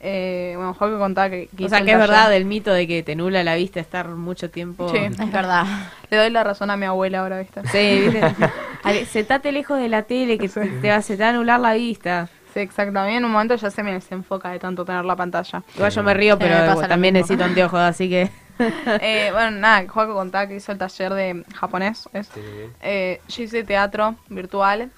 Eh, 0.00 0.52
bueno, 0.56 0.74
Jorge 0.74 0.98
contaba 0.98 1.30
que... 1.30 1.48
que 1.56 1.64
O 1.64 1.68
sea, 1.68 1.82
que 1.82 1.92
es 1.92 1.98
verdad 1.98 2.34
el 2.34 2.44
mito 2.44 2.72
de 2.72 2.86
que 2.86 3.02
te 3.02 3.16
nubla 3.16 3.42
la 3.42 3.54
vista 3.54 3.80
estar 3.80 4.08
mucho 4.08 4.50
tiempo. 4.50 4.88
Sí. 4.90 4.98
Es 4.98 5.32
verdad. 5.32 5.64
Le 6.10 6.16
doy 6.16 6.30
la 6.30 6.44
razón 6.44 6.70
a 6.70 6.76
mi 6.76 6.86
abuela 6.86 7.20
ahora, 7.20 7.40
¿viste? 7.40 7.62
Sí, 7.68 8.08
¿viste? 8.08 8.34
Ale, 8.82 9.06
sentate 9.06 9.52
lejos 9.52 9.78
de 9.78 9.88
la 9.88 10.02
tele 10.02 10.38
que 10.38 10.48
te, 10.48 10.66
te 10.66 10.90
va, 10.90 11.00
se 11.02 11.16
te 11.16 11.22
va 11.22 11.28
a 11.28 11.32
anular 11.32 11.58
la 11.60 11.72
vista. 11.74 12.28
Sí, 12.52 12.60
exacto. 12.60 12.98
A 12.98 13.06
mí 13.06 13.14
en 13.14 13.24
un 13.24 13.32
momento 13.32 13.56
ya 13.56 13.70
se 13.70 13.82
me 13.82 13.92
desenfoca 13.92 14.50
de 14.50 14.58
tanto 14.58 14.84
tener 14.84 15.04
la 15.04 15.16
pantalla. 15.16 15.62
Igual 15.74 15.90
yo 15.90 16.02
me 16.02 16.14
río, 16.14 16.34
Sí, 16.34 16.40
pero 16.40 16.80
me 16.80 16.88
también 16.88 17.14
mismo. 17.14 17.26
necesito 17.26 17.44
anteojos, 17.44 17.80
así 17.80 18.08
que... 18.08 18.30
Eh, 18.58 19.28
bueno, 19.32 19.50
nada, 19.50 19.86
Juaco 19.86 20.14
contaba 20.14 20.46
que 20.46 20.56
hizo 20.56 20.72
el 20.72 20.78
taller 20.78 21.12
de 21.12 21.44
japonés. 21.54 22.08
¿es? 22.14 22.28
Sí. 22.28 22.40
Eh, 22.80 23.20
yo 23.28 23.42
hice 23.42 23.64
teatro 23.64 24.14
virtual, 24.30 24.90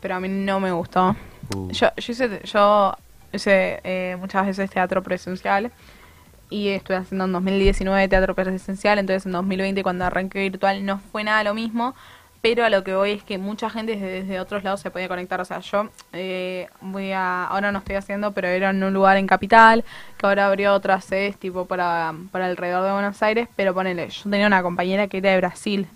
pero 0.00 0.16
a 0.16 0.20
mí 0.20 0.28
no 0.28 0.58
me 0.58 0.72
gustó. 0.72 1.14
Uh. 1.54 1.70
Yo, 1.70 1.88
yo 1.96 2.12
hice, 2.12 2.40
yo 2.42 2.96
hice 3.36 3.80
eh, 3.84 4.16
muchas 4.18 4.46
veces 4.46 4.70
teatro 4.70 5.02
presencial. 5.02 5.70
Y 6.48 6.68
estuve 6.68 6.96
haciendo 6.96 7.24
en 7.24 7.32
2019 7.32 8.08
teatro 8.08 8.34
presencial, 8.34 8.98
entonces 8.98 9.26
en 9.26 9.32
2020 9.32 9.82
cuando 9.82 10.04
arranqué 10.04 10.40
virtual 10.40 10.84
no 10.86 11.00
fue 11.10 11.24
nada 11.24 11.42
lo 11.42 11.54
mismo, 11.54 11.94
pero 12.40 12.64
a 12.64 12.70
lo 12.70 12.84
que 12.84 12.94
voy 12.94 13.10
es 13.10 13.24
que 13.24 13.36
mucha 13.36 13.68
gente 13.68 13.92
desde, 13.96 14.22
desde 14.22 14.38
otros 14.38 14.62
lados 14.62 14.80
se 14.80 14.92
podía 14.92 15.08
conectar, 15.08 15.40
o 15.40 15.44
sea, 15.44 15.58
yo 15.58 15.88
eh, 16.12 16.68
voy 16.80 17.10
a, 17.10 17.46
ahora 17.46 17.72
no 17.72 17.80
estoy 17.80 17.96
haciendo, 17.96 18.30
pero 18.30 18.46
era 18.46 18.70
en 18.70 18.84
un 18.84 18.94
lugar 18.94 19.16
en 19.16 19.26
Capital, 19.26 19.84
que 20.16 20.26
ahora 20.26 20.46
abrió 20.46 20.72
otras 20.72 21.04
sedes 21.04 21.36
tipo 21.36 21.64
para, 21.64 22.14
para 22.30 22.46
alrededor 22.46 22.84
de 22.84 22.92
Buenos 22.92 23.20
Aires, 23.24 23.48
pero 23.56 23.74
ponele, 23.74 24.08
yo 24.08 24.30
tenía 24.30 24.46
una 24.46 24.62
compañera 24.62 25.08
que 25.08 25.18
era 25.18 25.32
de 25.32 25.38
Brasil, 25.38 25.88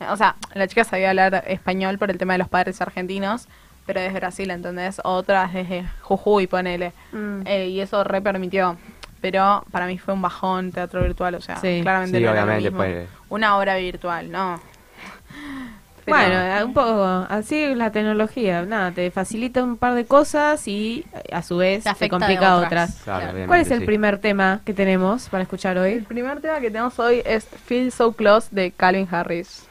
o 0.00 0.16
sea, 0.16 0.36
la 0.54 0.68
chica 0.68 0.84
sabía 0.84 1.10
hablar 1.10 1.44
español 1.46 1.98
por 1.98 2.10
el 2.10 2.18
tema 2.18 2.34
de 2.34 2.38
los 2.38 2.48
padres 2.48 2.80
argentinos, 2.80 3.48
pero 3.86 4.00
desde 4.00 4.18
Brasil, 4.18 4.50
¿entendés? 4.50 5.00
Otras 5.04 5.52
desde 5.54 5.84
Jujuy, 6.02 6.46
ponele. 6.46 6.92
Mm. 7.12 7.42
Eh, 7.46 7.68
y 7.68 7.80
eso 7.80 8.02
re 8.04 8.20
permitió. 8.20 8.76
Pero 9.20 9.64
para 9.70 9.86
mí 9.86 9.96
fue 9.98 10.12
un 10.14 10.22
bajón 10.22 10.72
teatro 10.72 11.02
virtual, 11.02 11.36
o 11.36 11.40
sea, 11.40 11.56
Sí. 11.56 11.80
claramente 11.82 12.18
Sí, 12.18 12.24
no 12.24 12.30
era 12.30 12.44
lo 12.44 12.52
obviamente, 12.52 12.70
mismo. 12.98 13.08
Una 13.30 13.56
obra 13.56 13.76
virtual, 13.76 14.30
no. 14.30 14.60
Pero- 16.04 16.16
Bueno, 16.18 16.34
eh, 16.40 16.62
un 16.64 16.72
poco 16.72 17.26
así 17.28 17.60
es 17.64 17.76
la 17.76 17.90
tecnología. 17.90 18.62
Nada, 18.62 18.92
te 18.92 19.10
facilita 19.10 19.64
un 19.64 19.76
par 19.76 19.94
de 19.94 20.04
cosas 20.04 20.68
y 20.68 21.04
a 21.32 21.42
su 21.42 21.56
vez 21.56 21.82
Te 21.98 22.08
complica 22.08 22.56
otras. 22.58 22.66
otras. 22.90 22.90
Claro, 23.02 23.02
Claro. 23.04 23.24
obviamente, 23.24 23.48
¿Cuál 23.48 23.60
es 23.62 23.70
el 23.72 23.78
sí. 23.80 23.86
primer 23.86 24.18
tema 24.18 24.60
que 24.64 24.72
tenemos 24.72 25.28
para 25.28 25.42
escuchar 25.42 25.76
el 25.78 25.82
hoy? 25.82 26.00
primer 26.02 26.40
tema 26.40 26.60
que 26.60 26.70
tenemos 26.70 26.96
hoy 27.00 27.22
es 27.26 27.44
Feel 27.46 27.90
So 27.90 28.12
Close 28.12 28.48
de 28.52 28.70
Calvin 28.70 29.08
Harris. 29.10 29.65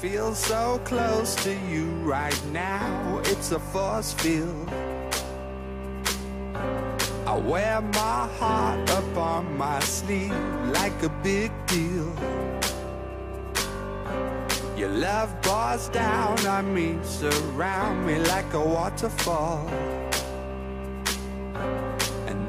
Feel 0.00 0.34
so 0.34 0.80
close 0.86 1.34
to 1.44 1.52
you 1.68 1.84
right 2.00 2.42
now. 2.46 3.20
It's 3.26 3.52
a 3.52 3.60
force 3.60 4.14
field. 4.14 4.66
I 7.26 7.36
wear 7.36 7.82
my 7.82 8.26
heart 8.38 8.90
up 8.92 9.16
on 9.18 9.58
my 9.58 9.78
sleeve 9.80 10.34
like 10.72 11.02
a 11.02 11.10
big 11.22 11.52
deal. 11.66 12.10
Your 14.74 14.88
love 14.88 15.38
pours 15.42 15.90
down 15.90 16.46
on 16.46 16.74
me, 16.74 16.96
surround 17.02 18.06
me 18.06 18.20
like 18.20 18.50
a 18.54 18.64
waterfall. 18.64 19.68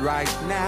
Right 0.00 0.28
now. 0.46 0.67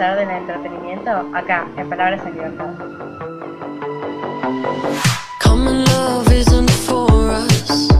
Saber 0.00 0.26
del 0.26 0.34
entretenimiento, 0.34 1.10
acá, 1.34 1.68
en 1.76 1.90
Palabras 1.90 2.22
en 2.26 2.32
Libertad. 2.32 2.70
Common 5.44 5.84
love 5.84 6.32
isn't 6.32 6.70
for 6.70 7.10
us. 7.30 7.90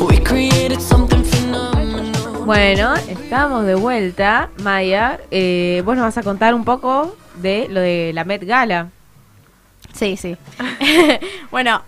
We 0.00 0.20
created 0.20 0.80
something 0.80 1.22
phenomenal. 1.22 2.44
Bueno, 2.44 2.92
estamos 2.96 3.66
de 3.66 3.76
vuelta. 3.76 4.48
Maya, 4.64 5.20
eh, 5.30 5.80
vos 5.84 5.94
nos 5.94 6.06
vas 6.06 6.18
a 6.18 6.24
contar 6.24 6.54
un 6.54 6.64
poco 6.64 7.16
de 7.36 7.68
lo 7.68 7.78
de 7.78 8.10
la 8.14 8.24
Met 8.24 8.42
Gala. 8.44 8.88
Sí, 9.92 10.16
sí. 10.16 10.36
bueno, 11.52 11.82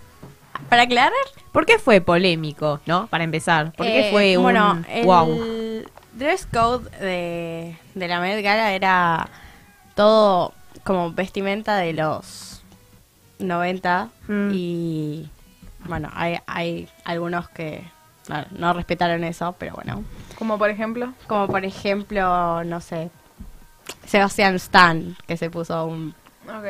para 0.69 0.83
aclarar, 0.83 1.11
¿Por 1.51 1.65
qué 1.65 1.77
fue 1.77 1.99
polémico, 1.99 2.79
no? 2.85 3.07
Para 3.07 3.25
empezar. 3.25 3.73
¿Por 3.73 3.85
qué 3.85 4.07
eh, 4.07 4.11
fue 4.11 4.37
un 4.37 4.43
bueno, 4.43 4.81
el 4.87 5.05
wow? 5.05 5.83
dress 6.13 6.45
code 6.45 6.89
de, 6.99 7.75
de 7.93 8.07
la 8.07 8.21
Met 8.21 8.41
Gala 8.41 8.71
era 8.71 9.29
todo 9.95 10.53
como 10.83 11.11
vestimenta 11.11 11.77
de 11.77 11.93
los 11.93 12.61
90 13.39 14.09
Mm. 14.27 14.49
y 14.53 15.29
bueno, 15.85 16.09
hay, 16.13 16.37
hay 16.47 16.87
algunos 17.05 17.49
que 17.49 17.83
no, 18.29 18.45
no 18.51 18.73
respetaron 18.73 19.23
eso, 19.23 19.55
pero 19.57 19.73
bueno. 19.75 20.03
Como 20.37 20.57
por 20.57 20.69
ejemplo. 20.69 21.13
Como 21.27 21.47
por 21.47 21.65
ejemplo, 21.65 22.63
no 22.63 22.79
sé, 22.81 23.09
Sebastián 24.05 24.55
Stan, 24.55 25.17
que 25.27 25.37
se 25.37 25.49
puso 25.49 25.85
un 25.85 26.13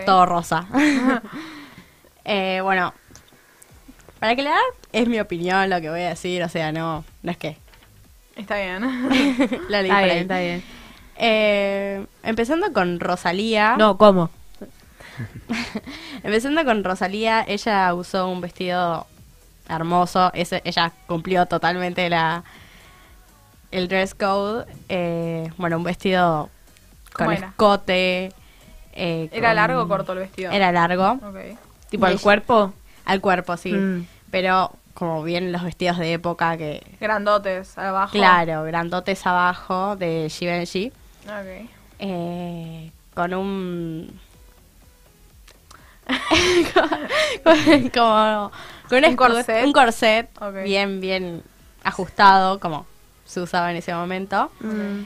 todo 0.06 0.26
rosa. 0.26 0.66
Eh, 2.24 2.60
bueno, 2.62 2.94
para 4.20 4.34
aclarar, 4.34 4.62
es 4.94 5.08
mi 5.08 5.20
opinión 5.20 5.68
lo 5.72 5.82
que 5.82 5.90
voy 5.90 6.02
a 6.02 6.10
decir, 6.10 6.44
o 6.44 6.50
sea, 6.50 6.72
no, 6.72 7.04
no 7.24 7.32
es 7.32 7.38
que 7.38 7.58
Está 8.36 8.58
bien. 8.58 8.82
la 9.70 9.82
Está 9.82 9.82
bien, 9.82 9.92
ahí. 9.96 10.18
está 10.20 10.40
bien. 10.40 10.64
Eh, 11.18 12.06
empezando 12.24 12.72
con 12.74 13.00
Rosalía. 13.00 13.76
No, 13.78 13.98
¿cómo? 13.98 14.30
Empezando 16.24 16.64
con 16.66 16.84
Rosalía, 16.84 17.44
ella 17.48 17.94
usó 17.94 18.28
un 18.28 18.42
vestido 18.42 19.06
hermoso. 19.70 20.32
Ese, 20.34 20.62
ella 20.66 20.92
cumplió 21.08 21.46
totalmente 21.46 22.10
la 22.10 22.44
el 23.72 23.88
dress 23.88 24.14
code. 24.16 24.66
Eh, 24.90 25.50
bueno, 25.58 25.78
un 25.78 25.84
vestido 25.84 26.50
con 27.14 27.26
¿Cómo 27.26 27.32
era? 27.32 27.48
escote. 27.48 28.32
eh, 28.94 29.30
¿Era 29.32 29.50
con- 29.50 29.56
largo 29.56 29.82
o 29.84 29.88
corto 29.88 30.14
el 30.14 30.20
vestido? 30.20 30.52
Era 30.52 30.72
largo. 30.72 31.20
¿Tipo 31.90 32.06
al 32.06 32.20
cuerpo? 32.20 32.74
Al 33.06 33.22
cuerpo, 33.22 33.58
sí. 33.58 33.72
Mm. 33.74 34.06
Pero 34.30 34.72
como 34.94 35.24
bien 35.24 35.52
los 35.52 35.64
vestidos 35.64 35.98
de 35.98 36.14
época 36.14 36.58
que... 36.58 36.84
Grandotes, 37.00 37.78
abajo. 37.78 38.12
Claro, 38.12 38.64
grandotes 38.64 39.26
abajo 39.26 39.96
de 39.96 40.28
Givenchy. 40.30 40.92
Eh, 42.00 42.92
con 43.14 43.34
un... 43.34 44.20
con, 47.44 47.90
como, 47.90 48.52
con 48.90 49.06
un, 49.06 49.16
corset. 49.16 49.66
un 49.66 49.72
corset 49.74 50.30
bien, 50.64 51.00
bien 51.00 51.44
ajustado, 51.84 52.60
como 52.60 52.86
se 53.26 53.40
usaba 53.40 53.72
en 53.72 53.78
ese 53.78 53.94
momento. 53.94 54.52
Mm. 54.60 55.04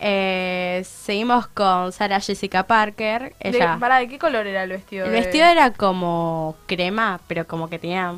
Eh, 0.00 0.84
seguimos 0.86 1.48
con 1.48 1.92
Sarah 1.92 2.20
Jessica 2.20 2.64
Parker. 2.64 3.34
De, 3.40 3.48
Ella, 3.50 3.76
¿Para 3.80 3.98
de 3.98 4.08
qué 4.08 4.18
color 4.18 4.46
era 4.46 4.62
el 4.62 4.70
vestido? 4.70 5.06
el 5.06 5.12
de- 5.12 5.20
vestido 5.20 5.46
era 5.46 5.72
como 5.72 6.56
crema, 6.66 7.20
pero 7.26 7.46
como 7.46 7.68
que 7.68 7.78
tenía 7.78 8.16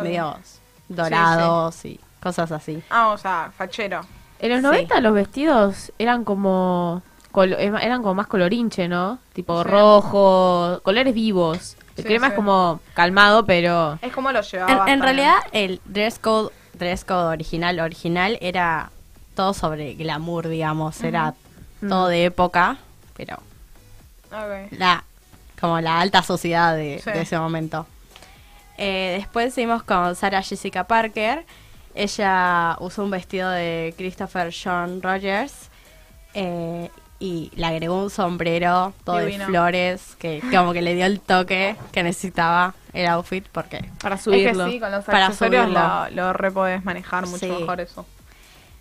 medios 0.00 0.60
dorados 0.88 1.84
y 1.84 2.00
cosas 2.20 2.50
así. 2.52 2.82
Ah, 2.90 3.08
o 3.08 3.18
sea, 3.18 3.52
fachero. 3.56 4.00
En 4.40 4.50
los 4.50 4.58
Sí. 4.58 4.62
90 4.62 5.00
los 5.00 5.14
vestidos 5.14 5.92
eran 5.98 6.24
como 6.24 7.02
eran 7.36 8.00
como 8.02 8.14
más 8.14 8.28
colorinche, 8.28 8.86
¿no? 8.86 9.18
Tipo 9.32 9.64
Sí. 9.64 9.68
rojo, 9.68 10.80
colores 10.84 11.12
vivos. 11.14 11.76
El 11.96 12.02
Sí, 12.04 12.08
crema 12.08 12.26
sí. 12.28 12.32
es 12.32 12.36
como 12.36 12.80
calmado, 12.94 13.44
pero 13.44 13.98
Es 14.02 14.12
como 14.12 14.30
lo 14.30 14.38
En, 14.38 14.44
llevaba. 14.44 14.92
en 14.92 15.02
realidad, 15.02 15.34
el 15.52 15.80
dress 15.84 16.18
code, 16.20 16.52
dress 16.74 17.04
code 17.04 17.24
original, 17.26 17.80
original 17.80 18.38
era 18.40 18.90
todo 19.34 19.52
sobre 19.52 19.94
glamour, 19.94 20.46
digamos. 20.48 21.02
Era 21.02 21.34
todo 21.88 22.06
de 22.06 22.26
época, 22.26 22.76
pero 23.16 23.36
Ok. 24.32 24.70
la 24.78 25.02
como 25.60 25.80
la 25.80 25.98
alta 26.00 26.22
sociedad 26.22 26.76
de, 26.76 27.00
Sí. 27.02 27.10
de 27.10 27.22
ese 27.22 27.36
momento. 27.38 27.86
Eh, 28.78 29.16
después 29.18 29.54
seguimos 29.54 29.82
con 29.82 30.14
Sarah 30.14 30.42
Jessica 30.42 30.84
Parker. 30.84 31.44
Ella 31.94 32.76
usó 32.80 33.04
un 33.04 33.10
vestido 33.10 33.50
de 33.50 33.94
Christopher 33.96 34.52
John 34.52 35.00
Rogers 35.02 35.52
eh, 36.34 36.90
y 37.20 37.52
le 37.54 37.66
agregó 37.66 38.02
un 38.02 38.10
sombrero 38.10 38.92
todo 39.04 39.18
Divino. 39.20 39.38
de 39.40 39.44
flores 39.46 40.16
que 40.18 40.42
como 40.50 40.72
que 40.72 40.82
le 40.82 40.94
dio 40.94 41.06
el 41.06 41.20
toque 41.20 41.76
que 41.92 42.02
necesitaba 42.02 42.74
el 42.92 43.06
outfit 43.06 43.46
porque 43.52 43.84
para 44.00 44.16
Es 44.16 44.22
subirlo. 44.22 44.66
que 44.66 44.72
sí, 44.72 44.80
con 44.80 44.90
los 44.90 45.04
Para 45.04 45.26
accesorios 45.26 45.64
subirlo. 45.66 46.06
lo, 46.10 46.10
lo 46.10 46.32
re 46.32 46.50
podés 46.50 46.84
manejar 46.84 47.26
mucho 47.26 47.38
Sí. 47.38 47.46
mejor 47.48 47.80
eso. 47.80 48.04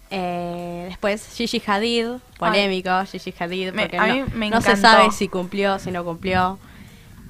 Eh, 0.09 0.85
después 0.89 1.27
Gigi 1.35 1.61
Hadid, 1.65 2.07
polémico, 2.37 2.91
Gigi 3.05 3.33
Hadid, 3.39 3.73
Me- 3.73 3.83
porque 3.83 3.97
a 3.97 4.07
no, 4.07 4.13
mí 4.13 4.23
me 4.35 4.49
no 4.49 4.61
se 4.61 4.75
sabe 4.75 5.11
si 5.11 5.27
cumplió, 5.27 5.79
si 5.79 5.91
no 5.91 6.03
cumplió. 6.03 6.59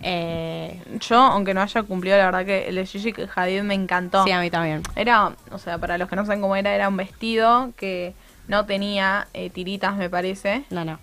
Eh, 0.03 0.81
Yo, 0.99 1.17
aunque 1.17 1.53
no 1.53 1.61
haya 1.61 1.83
cumplido, 1.83 2.17
la 2.17 2.25
verdad 2.25 2.45
que 2.45 2.67
el 2.67 2.75
de 2.75 2.85
Gigi 2.85 3.13
Hadid 3.35 3.61
me 3.63 3.73
encantó. 3.73 4.23
sí, 4.23 4.31
a 4.31 4.39
mí 4.39 4.49
también. 4.49 4.83
Era, 4.95 5.31
o 5.51 5.57
sea, 5.57 5.77
para 5.77 5.97
los 5.97 6.09
que 6.09 6.15
no 6.15 6.25
saben 6.25 6.41
cómo 6.41 6.55
era, 6.55 6.73
era 6.75 6.87
un 6.89 6.97
vestido 6.97 7.71
que 7.77 8.13
no 8.47 8.65
tenía 8.65 9.27
eh, 9.33 9.49
tiritas, 9.49 9.95
me 9.95 10.09
parece. 10.09 10.63
No, 10.69 10.83
no. 10.85 10.99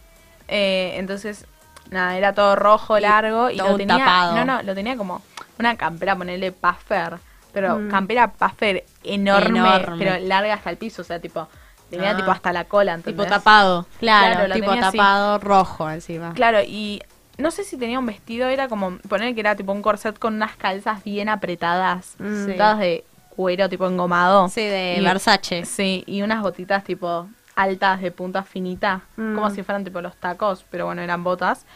Eh, 0.48 0.94
entonces, 0.96 1.46
nada, 1.90 2.16
era 2.16 2.32
todo 2.34 2.56
rojo, 2.56 2.98
Y 2.98 3.02
largo 3.02 3.50
y 3.50 3.56
todo 3.56 3.70
lo 3.70 3.76
tenía. 3.76 3.98
tapado. 3.98 4.34
No, 4.36 4.44
no, 4.44 4.62
lo 4.62 4.74
tenía 4.74 4.96
como 4.96 5.22
una 5.58 5.76
campera, 5.76 6.16
ponerle 6.16 6.52
puffer. 6.52 7.18
Pero 7.52 7.78
Mm. 7.78 7.88
campera 7.90 8.28
puffer 8.32 8.84
enorme, 9.02 9.58
Enorme. 9.58 9.96
pero 9.98 10.24
larga 10.26 10.54
hasta 10.54 10.70
el 10.70 10.76
piso, 10.76 11.02
o 11.02 11.04
sea, 11.04 11.18
tipo, 11.20 11.48
tenía 11.90 12.10
Ah. 12.12 12.16
tipo 12.16 12.30
hasta 12.30 12.52
la 12.52 12.64
cola. 12.64 12.96
Tipo 12.98 13.24
tapado. 13.26 13.86
Claro, 13.98 14.34
Claro, 14.34 14.48
lo 14.48 14.54
tipo 14.54 14.70
así. 14.70 14.80
tapado 14.98 15.38
rojo 15.40 15.90
encima. 15.90 16.32
Claro, 16.34 16.60
y 16.62 17.02
no 17.40 17.50
sé 17.50 17.64
si 17.64 17.76
tenía 17.76 17.98
un 17.98 18.06
vestido, 18.06 18.48
era 18.48 18.68
como 18.68 18.98
poner 19.08 19.34
que 19.34 19.40
era 19.40 19.56
tipo 19.56 19.72
un 19.72 19.82
corset 19.82 20.18
con 20.18 20.34
unas 20.34 20.56
calzas 20.56 21.02
bien 21.04 21.28
apretadas, 21.28 22.14
Mm. 22.18 22.52
todas 22.56 22.78
de 22.78 23.04
cuero 23.30 23.68
tipo 23.68 23.86
engomado. 23.86 24.48
Sí, 24.48 24.62
de 24.62 24.96
Y- 24.98 25.04
Versace. 25.04 25.64
Sí, 25.64 26.04
y 26.06 26.22
unas 26.22 26.42
botitas 26.42 26.84
tipo 26.84 27.28
altas 27.56 28.00
de 28.00 28.10
punta 28.10 28.42
finita, 28.42 29.02
Mm. 29.16 29.34
como 29.34 29.50
si 29.50 29.62
fueran 29.62 29.84
tipo 29.84 30.00
los 30.00 30.16
tacos, 30.16 30.64
pero 30.70 30.86
bueno, 30.86 31.02
eran 31.02 31.22
botas. 31.24 31.66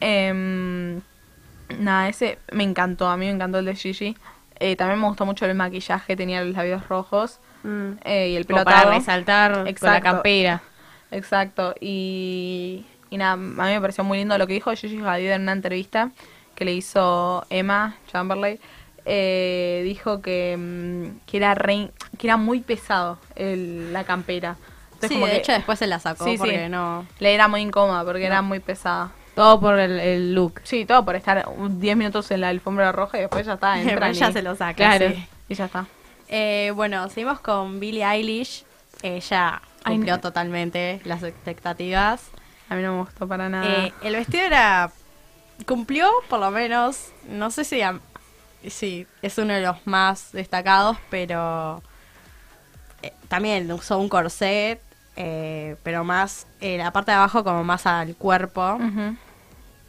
Em, 0.00 1.00
nada, 1.78 2.08
ese 2.08 2.38
me 2.52 2.62
encantó, 2.64 3.08
a 3.08 3.16
mí 3.16 3.26
me 3.26 3.32
encantó 3.32 3.58
el 3.58 3.64
de 3.64 3.74
Gigi. 3.74 4.16
Eh, 4.58 4.76
también 4.76 5.00
me 5.00 5.06
gustó 5.06 5.26
mucho 5.26 5.44
el 5.46 5.54
maquillaje, 5.54 6.16
tenía 6.16 6.42
los 6.44 6.54
labios 6.56 6.86
rojos 6.88 7.40
Mm. 7.62 7.92
eh, 8.04 8.28
y 8.30 8.36
el 8.36 8.44
pelo 8.44 8.58
Como 8.60 8.64
para 8.64 8.90
resaltar 8.90 9.52
con 9.52 9.64
la 9.64 9.70
Exacto. 9.70 10.02
campera. 10.02 10.62
Exacto, 11.10 11.74
y, 11.80 12.84
y 13.10 13.16
nada, 13.18 13.32
a 13.32 13.36
mí 13.36 13.52
me 13.54 13.80
pareció 13.80 14.04
muy 14.04 14.18
lindo 14.18 14.36
lo 14.38 14.46
que 14.46 14.54
dijo 14.54 14.72
Gigi 14.74 14.98
Hadid 15.00 15.30
en 15.30 15.42
una 15.42 15.52
entrevista 15.52 16.10
que 16.54 16.64
le 16.64 16.72
hizo 16.72 17.44
Emma 17.50 17.96
Chamberlain. 18.10 18.58
Eh, 19.04 19.82
dijo 19.84 20.20
que, 20.20 20.56
mm, 20.58 21.26
que, 21.26 21.36
era 21.36 21.54
re- 21.54 21.90
que 22.18 22.26
era 22.26 22.36
muy 22.36 22.60
pesado 22.60 23.18
el- 23.36 23.92
la 23.92 24.04
campera. 24.04 24.56
Entonces, 24.94 25.10
Sí, 25.10 25.14
como 25.14 25.26
de 25.26 25.32
que 25.32 25.38
hecho 25.38 25.52
después 25.52 25.78
se 25.78 25.86
la 25.86 25.98
sacó 26.00 26.24
Sí, 26.24 26.32
sí. 26.32 26.38
porque 26.38 26.68
no... 26.68 27.06
le 27.20 27.34
era 27.34 27.46
muy 27.48 27.60
incómoda 27.60 28.04
porque 28.04 28.24
era 28.24 28.42
muy 28.42 28.58
pesada. 28.60 29.12
Todo 29.34 29.60
por 29.60 29.78
el, 29.78 30.00
el 30.00 30.34
look. 30.34 30.60
Sí, 30.64 30.86
todo 30.86 31.04
por 31.04 31.14
estar 31.14 31.46
un 31.56 31.78
10 31.78 31.96
minutos 31.96 32.30
en 32.30 32.40
la 32.40 32.48
alfombra 32.48 32.90
roja 32.92 33.18
y 33.18 33.20
después 33.20 33.44
ya 33.46 33.52
está, 33.54 33.78
entran 33.80 34.12
ya 34.14 34.30
y, 34.30 34.32
se 34.32 34.42
lo 34.42 34.56
saca. 34.56 34.74
Claro. 34.74 35.10
sí. 35.10 35.26
y 35.50 35.54
ya 35.54 35.66
está. 35.66 35.86
Eh, 36.28 36.72
bueno, 36.74 37.08
seguimos 37.10 37.38
con 37.40 37.78
Billie 37.78 38.02
Eilish. 38.04 38.64
Ella 39.02 39.60
Ay, 39.84 39.92
cumplió 39.94 40.14
no. 40.14 40.20
totalmente 40.20 41.00
las 41.04 41.22
expectativas. 41.22 42.22
A 42.68 42.74
mí 42.74 42.82
no 42.82 42.94
me 42.96 43.00
gustó 43.02 43.28
para 43.28 43.48
nada. 43.48 43.86
Eh, 43.86 43.92
el 44.02 44.14
vestido 44.16 44.44
era... 44.44 44.90
Cumplió, 45.66 46.08
por 46.28 46.40
lo 46.40 46.50
menos, 46.50 47.12
no 47.28 47.50
sé 47.50 47.64
si... 47.64 47.80
Sí, 48.68 49.06
es 49.22 49.38
uno 49.38 49.54
de 49.54 49.60
los 49.62 49.86
más 49.86 50.32
destacados, 50.32 50.96
pero... 51.08 51.82
eh, 53.02 53.12
también 53.28 53.70
usó 53.72 53.98
un 53.98 54.08
corset, 54.08 54.80
eh, 55.16 55.76
pero 55.82 56.04
más... 56.04 56.46
eh, 56.60 56.76
la 56.78 56.90
parte 56.90 57.12
de 57.12 57.16
abajo 57.16 57.44
como 57.44 57.62
más 57.64 57.86
al 57.86 58.16
cuerpo. 58.16 58.78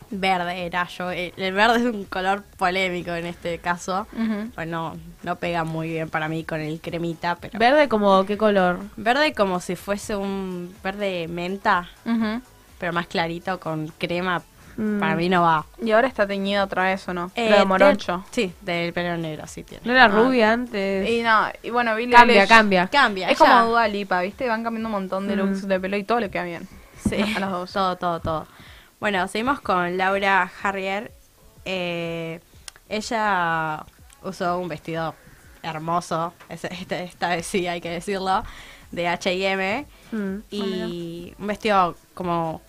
Verde 0.10 0.66
era 0.66 0.88
yo. 0.88 1.12
El, 1.12 1.34
el 1.36 1.52
verde 1.54 1.80
es 1.80 1.84
un 1.94 2.06
color 2.06 2.42
polémico 2.56 3.12
en 3.12 3.26
este 3.26 3.58
caso. 3.60 4.08
Bueno, 4.56 4.96
no 5.24 5.36
pega 5.36 5.66
muy 5.66 5.90
bien 5.90 6.10
para 6.10 6.30
mí 6.30 6.46
con 6.46 6.62
el 6.62 6.80
cremita, 6.80 7.36
pero... 7.36 7.60
¿Verde 7.60 7.90
como 7.90 8.26
qué 8.26 8.38
color? 8.38 8.80
Verde 8.96 9.34
como 9.34 9.60
si 9.60 9.76
fuese 9.76 10.16
un 10.16 10.74
verde 10.82 11.28
menta, 11.28 11.90
Ujú. 12.06 12.42
Pero 12.80 12.94
más 12.94 13.08
clarito 13.08 13.60
con 13.60 13.88
crema. 13.98 14.42
Mm. 14.78 15.00
Para 15.00 15.16
mí 15.16 15.28
no 15.28 15.42
va. 15.42 15.66
Y 15.84 15.90
ahora 15.92 16.08
está 16.08 16.28
teñido 16.28 16.64
otra 16.64 16.84
vez, 16.84 17.08
¿o 17.08 17.14
no? 17.14 17.32
Eh, 17.34 17.50
Lo 17.50 17.58
de 17.58 17.66
morocho. 17.66 18.24
Sí, 18.30 18.54
del 18.62 18.94
pelo 18.94 19.18
negro, 19.18 19.48
sí 19.48 19.64
tiene. 19.64 19.82
¿No 19.86 19.92
era 19.92 20.06
Ah. 20.06 20.08
rubia 20.08 20.52
antes? 20.54 21.10
Y 21.10 21.24
no, 21.24 21.48
y 21.64 21.72
bueno, 21.72 21.96
Billie 21.96 22.14
Cambia, 22.16 22.36
Eilish 22.36 22.48
cambia. 22.50 22.88
Cambia. 22.88 23.30
Es 23.32 23.42
ella- 23.42 23.50
como 23.52 23.70
Dua 23.72 23.88
Lipa, 23.88 24.22
¿viste? 24.22 24.48
Van 24.48 24.64
cambiando 24.64 24.88
un 24.90 24.92
montón 24.94 25.28
de 25.28 25.36
Mm. 25.36 25.40
looks 25.40 25.68
de 25.68 25.80
pelo 25.80 25.98
y 25.98 26.04
todo 26.04 26.20
le 26.20 26.30
queda 26.30 26.44
bien. 26.44 26.68
Sí, 27.10 27.16
A 27.38 27.40
los 27.40 27.50
dos. 27.52 27.72
todo, 27.74 27.96
todo, 27.96 28.20
todo. 28.20 28.48
Bueno, 29.00 29.28
seguimos 29.28 29.62
con 29.62 29.98
Laura 29.98 30.52
Harrier. 30.62 31.12
Eh, 31.66 32.40
ella 32.88 33.84
usó 34.24 34.60
un 34.60 34.68
vestido 34.68 35.16
hermoso, 35.64 36.34
esta, 36.50 36.68
esta 36.68 37.30
vez 37.30 37.46
sí 37.46 37.68
hay 37.68 37.82
que 37.82 37.90
decirlo, 37.90 38.44
de 38.92 39.08
H&M. 39.08 39.86
Mm. 40.12 40.36
Y 40.52 41.34
un 41.40 41.48
vestido 41.48 41.96
como 42.14 42.62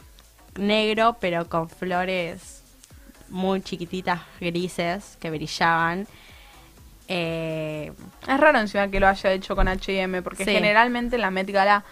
negro, 0.56 1.16
pero 1.20 1.48
con 1.48 1.68
flores 1.68 2.62
muy 3.28 3.60
chiquititas, 3.62 4.20
grises, 4.40 5.16
que 5.20 5.30
brillaban. 5.30 6.06
Eh, 7.08 7.92
Es 8.26 8.40
raro 8.40 8.58
encima 8.58 8.88
que 8.88 9.00
lo 9.00 9.08
haya 9.08 9.32
hecho 9.32 9.56
con 9.56 9.68
H&M, 9.68 10.22
porque 10.22 10.44
Sí. 10.44 10.50
generalmente 10.52 11.16
en 11.16 11.22
la 11.22 11.30
Met 11.30 11.50
Gala 11.50 11.84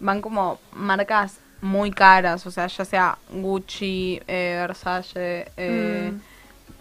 van 0.00 0.20
como 0.20 0.58
marcas 0.72 1.38
muy 1.60 1.90
caras, 1.90 2.46
o 2.46 2.50
sea, 2.50 2.66
ya 2.66 2.84
sea 2.84 3.18
Gucci, 3.30 4.20
eh, 4.26 4.56
Versace, 4.60 5.50
eh, 5.56 6.12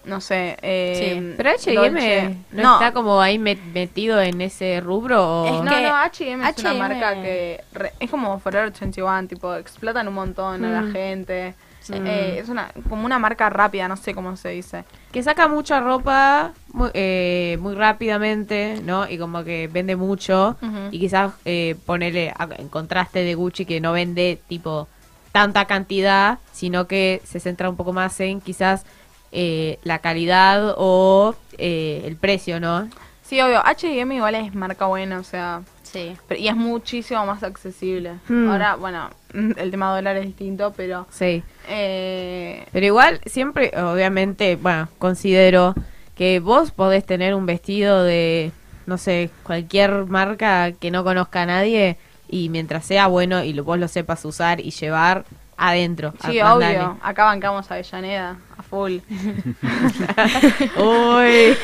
no 0.05 0.21
sé. 0.21 0.57
Eh, 0.61 1.19
Mm. 1.21 1.33
Pero 1.37 1.49
H&M 1.51 2.37
no, 2.51 2.63
no, 2.63 2.73
está 2.75 2.91
como 2.93 3.21
ahí 3.21 3.37
met- 3.37 3.63
metido 3.73 4.19
en 4.21 4.41
ese 4.41 4.81
rubro 4.81 5.43
o... 5.43 5.63
no, 5.63 5.71
que 5.71 5.81
no, 5.81 5.95
H&M 5.95 6.49
es 6.49 6.57
una 6.59 6.73
marca 6.73 7.21
que 7.21 7.61
re- 7.73 7.93
es 7.99 8.09
como 8.09 8.39
Forever 8.39 8.71
21, 8.71 9.27
tipo, 9.27 9.53
explotan 9.55 10.07
un 10.07 10.13
montón 10.13 10.63
a 10.65 10.69
la 10.69 10.81
Mm. 10.81 10.91
gente. 10.91 11.53
Sí. 11.81 11.93
Eh, 11.97 12.39
es 12.41 12.47
una 12.47 12.71
como 12.87 13.03
una 13.03 13.19
marca 13.19 13.49
rápida, 13.49 13.89
no 13.89 13.97
sé 13.97 14.13
cómo 14.15 14.37
se 14.37 14.49
dice. 14.49 14.85
que 15.11 15.21
saca 15.21 15.47
mucha 15.49 15.79
ropa 15.81 16.53
muy, 16.71 16.89
eh, 16.93 17.57
muy 17.59 17.75
rápidamente, 17.75 18.79
¿no? 18.83 19.07
Y 19.09 19.17
como 19.17 19.43
que 19.43 19.67
vende 19.71 19.95
mucho. 19.95 20.55
Y 20.91 20.99
quizás 20.99 21.33
eh, 21.45 21.75
ponerle 21.85 22.29
a- 22.37 22.47
en 22.57 22.69
contraste 22.69 23.19
de 23.23 23.35
Gucci 23.35 23.65
que 23.65 23.79
no 23.81 23.91
vende 23.91 24.39
tipo 24.47 24.87
tanta 25.33 25.65
cantidad, 25.65 26.39
sino 26.51 26.87
que 26.87 27.21
se 27.25 27.39
centra 27.39 27.69
un 27.69 27.75
poco 27.75 27.91
más 27.91 28.17
en 28.21 28.39
quizás 28.39 28.85
eh, 29.33 29.79
la 29.83 29.99
calidad 29.99 30.75
o 30.77 31.35
eh, 31.57 32.03
el 32.05 32.15
precio, 32.15 32.59
¿no? 32.59 32.87
Sí, 33.23 33.41
obvio, 33.41 33.65
H&M 33.65 34.15
igual 34.15 34.35
es 34.35 34.53
marca 34.53 34.85
buena, 34.85 35.19
o 35.19 35.23
sea, 35.23 35.61
sí. 35.81 36.15
pero- 36.27 36.39
y 36.39 36.47
es 36.47 36.55
muchísimo 36.55 37.25
más 37.25 37.41
accesible. 37.43 38.13
Hmm. 38.29 38.49
Ahora, 38.49 38.75
bueno, 38.75 39.09
el 39.33 39.71
tema 39.71 39.93
dólar 39.95 40.17
es 40.17 40.25
distinto, 40.27 40.71
pero 40.77 41.07
Sí. 41.09 41.41
eh, 41.67 42.65
Pero 42.71 42.85
igual, 42.85 43.19
siempre, 43.25 43.71
obviamente, 43.75 44.55
bueno, 44.55 44.87
considero 44.99 45.73
que 46.15 46.39
vos 46.39 46.71
podés 46.71 47.03
tener 47.05 47.33
un 47.33 47.45
vestido 47.47 48.03
de, 48.03 48.51
no 48.85 48.97
sé, 48.99 49.31
cualquier 49.43 50.05
marca 50.05 50.71
que 50.73 50.91
no 50.91 51.03
conozca 51.03 51.41
a 51.41 51.45
nadie 51.47 51.97
y 52.29 52.49
mientras 52.49 52.85
sea 52.85 53.07
bueno 53.07 53.43
y 53.43 53.53
lo, 53.53 53.63
vos 53.63 53.79
lo 53.79 53.87
sepas 53.87 54.23
usar 54.25 54.59
y 54.59 54.69
llevar 54.71 55.25
adentro. 55.57 56.13
sí, 56.25 56.39
a- 56.39 56.45
mandale. 56.45 56.77
obvio, 56.79 56.97
acá 57.01 57.25
bancamos 57.25 57.69
a 57.69 57.75
Avellaneda, 57.75 58.37
a 58.57 58.63
full. 58.63 58.97
Uy. 60.77 61.57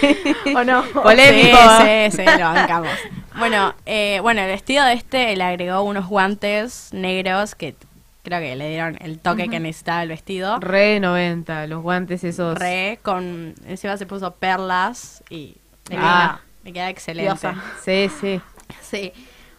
¿O 0.56 0.64
no? 0.64 0.84
Polémico. 0.86 1.58
Sí, 1.82 2.12
sí, 2.12 2.18
sí, 2.18 2.24
lo 2.26 2.46
bancamos. 2.46 2.90
Bueno, 3.38 3.74
eh, 3.86 4.20
bueno, 4.22 4.42
el 4.42 4.48
vestido 4.48 4.86
de 4.86 4.94
este 4.94 5.36
le 5.36 5.44
agregó 5.44 5.82
unos 5.84 6.08
guantes 6.08 6.90
negros 6.94 7.56
que 7.56 7.76
creo 8.24 8.40
que 8.40 8.56
le 8.56 8.70
dieron 8.70 8.98
el 9.02 9.20
toque 9.20 9.48
que 9.50 9.60
necesitaba 9.60 10.04
el 10.04 10.10
vestido. 10.10 10.60
Re 10.60 11.00
90, 11.00 11.68
los 11.68 11.82
guantes 11.82 12.24
esos. 12.24 12.58
Re, 12.58 13.00
con 13.02 13.54
encima 13.66 13.98
se 13.98 14.06
puso 14.06 14.34
perlas 14.36 15.24
y 15.30 15.56
me 15.90 15.96
Ah. 15.98 16.00
queda, 16.00 16.42
me 16.64 16.74
queda 16.74 16.90
excelente. 16.90 17.32
Diosa. 17.32 17.56
Sí, 17.84 18.10
sí. 18.20 18.42
Sí. 18.82 19.14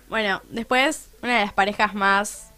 Bueno, 0.08 0.42
después 0.50 1.10
una 1.22 1.38
de 1.38 1.44
las 1.44 1.52
parejas 1.52 1.94
más 1.94 2.49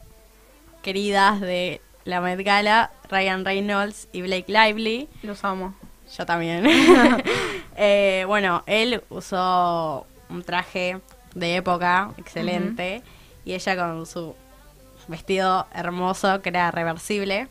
queridas 0.83 1.41
de 1.41 1.81
la 2.05 2.21
Met 2.21 2.41
Gala, 2.45 2.91
Ryan 3.11 3.45
Reynolds 3.45 4.09
y 4.13 4.23
Blake 4.23 4.47
Lively. 4.49 5.09
Los 5.23 5.45
amo. 5.45 5.75
Yo 6.17 6.27
también. 6.27 6.65
Eh, 7.75 8.25
bueno, 8.27 8.63
él 8.67 9.03
usó 9.09 10.07
un 10.29 10.43
traje 10.43 11.01
de 11.35 11.57
época 11.57 12.11
excelente 12.19 13.03
y 13.47 13.55
ella 13.55 13.77
con 13.77 14.05
su 14.05 14.35
vestido 15.09 15.67
hermoso 15.73 16.43
que 16.43 16.51
era 16.51 16.71
reversible. 16.71 17.49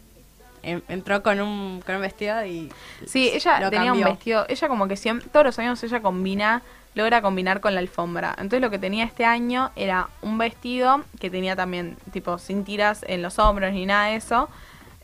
en- 0.62 0.84
entró 0.90 1.24
con 1.24 1.42
un, 1.42 1.82
con 1.84 1.96
un 1.96 2.02
vestido 2.02 2.46
y 2.46 2.72
Sí, 3.08 3.32
ella 3.34 3.60
lo 3.62 3.72
tenía 3.72 3.88
cambió. 3.88 4.06
un 4.10 4.14
vestido, 4.14 4.46
ella 4.48 4.68
como 4.68 4.88
que 4.88 4.96
siempre, 4.96 5.28
todos 5.34 5.44
los 5.48 5.58
años 5.58 5.84
ella 5.84 6.04
combina, 6.04 6.62
logra 6.94 7.22
combinar 7.22 7.62
con 7.62 7.74
la 7.74 7.80
alfombra. 7.80 8.32
Entonces 8.32 8.62
lo 8.62 8.70
que 8.70 8.80
tenía 8.80 9.06
este 9.06 9.26
año 9.26 9.72
era 9.76 10.10
un 10.22 10.38
vestido 10.38 11.04
que 11.20 11.30
tenía 11.30 11.56
también 11.56 11.96
tipo 12.12 12.38
sin 12.38 12.64
tiras 12.66 13.06
en 13.08 13.22
los 13.22 13.40
hombros 13.40 13.72
ni 13.74 13.86
nada 13.86 14.08
de 14.08 14.16
eso. 14.16 14.50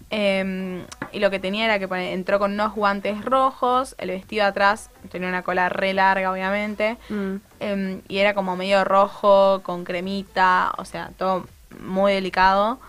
Em, 0.10 0.84
y 1.12 1.20
lo 1.20 1.30
que 1.30 1.40
tenía 1.40 1.66
era 1.66 1.80
que 1.80 2.14
entró 2.14 2.40
con 2.40 2.54
unos 2.54 2.74
guantes 2.76 3.26
rojos, 3.26 3.94
el 3.98 4.10
vestido 4.10 4.46
atrás 4.46 4.90
tenía 5.12 5.28
una 5.28 5.42
cola 5.44 5.68
re 5.68 5.94
larga 5.94 6.32
obviamente. 6.32 6.98
Mm. 7.10 7.36
Em, 7.60 8.02
y 8.08 8.18
era 8.20 8.34
como 8.34 8.56
medio 8.56 8.84
rojo, 8.86 9.62
con 9.64 9.84
cremita, 9.84 10.72
o 10.78 10.86
sea, 10.86 11.12
todo 11.18 11.46
muy 11.82 12.14
delicado. 12.14 12.80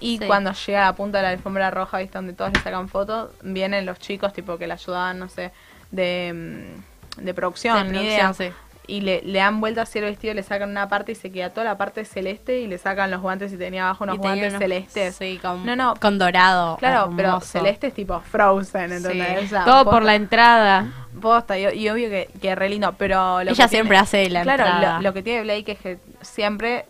Y 0.00 0.18
Sí. 0.18 0.26
cuando 0.26 0.52
llega 0.52 0.82
a 0.82 0.90
la 0.90 0.96
punta 0.96 1.18
de 1.18 1.24
la 1.24 1.30
alfombra 1.30 1.70
roja, 1.70 1.98
¿viste? 1.98 2.18
Donde 2.18 2.32
todos 2.32 2.52
le 2.52 2.60
sacan 2.60 2.88
fotos, 2.88 3.30
vienen 3.42 3.86
los 3.86 3.98
chicos, 3.98 4.32
tipo, 4.32 4.58
que 4.58 4.66
le 4.66 4.74
ayudaban, 4.74 5.18
no 5.18 5.28
sé, 5.28 5.52
de, 5.90 6.32
mm, 6.34 6.95
de 7.16 7.34
producción, 7.34 7.76
De 7.78 7.84
ni 7.84 7.90
producción, 7.98 8.14
idea. 8.14 8.34
sí. 8.34 8.50
Y 8.88 9.00
le, 9.00 9.20
le 9.22 9.40
dan 9.40 9.60
vuelta 9.60 9.82
así 9.82 9.98
el 9.98 10.04
vestido, 10.04 10.32
le 10.32 10.44
sacan 10.44 10.70
una 10.70 10.88
parte 10.88 11.10
y 11.10 11.14
se 11.16 11.32
queda 11.32 11.50
toda 11.50 11.64
la 11.64 11.76
parte 11.76 12.04
celeste 12.04 12.60
y 12.60 12.68
le 12.68 12.78
sacan 12.78 13.10
los 13.10 13.20
guantes 13.20 13.52
y 13.52 13.56
tenía 13.56 13.82
abajo 13.86 14.04
unos 14.04 14.18
guantes 14.18 14.50
unos- 14.50 14.60
celestes. 14.62 15.16
Sí, 15.16 15.40
con, 15.42 15.66
No, 15.66 15.74
no. 15.74 15.94
con 15.96 16.18
dorado. 16.20 16.76
Claro, 16.76 17.12
pero 17.16 17.40
celeste 17.40 17.88
es 17.88 17.94
tipo 17.94 18.20
Frozen, 18.20 18.92
¿entendés? 18.92 19.40
Sí. 19.40 19.44
O 19.46 19.48
sea, 19.48 19.64
Todo 19.64 19.90
por 19.90 20.04
la 20.04 20.14
entrada. 20.14 20.86
Posta, 21.20 21.58
y, 21.58 21.66
y 21.76 21.88
obvio 21.88 22.08
que, 22.08 22.28
que 22.40 22.54
re 22.54 22.68
lindo, 22.68 22.92
pero... 22.96 23.42
Lo 23.42 23.50
Ella 23.50 23.64
que 23.64 23.70
siempre 23.70 23.96
hace 23.96 24.30
la 24.30 24.42
Claro, 24.42 24.64
entrada. 24.64 24.96
Lo, 24.98 25.02
lo 25.08 25.12
que 25.14 25.22
tiene 25.24 25.42
Blake 25.42 25.72
es 25.72 25.78
que 25.80 25.98
siempre 26.20 26.84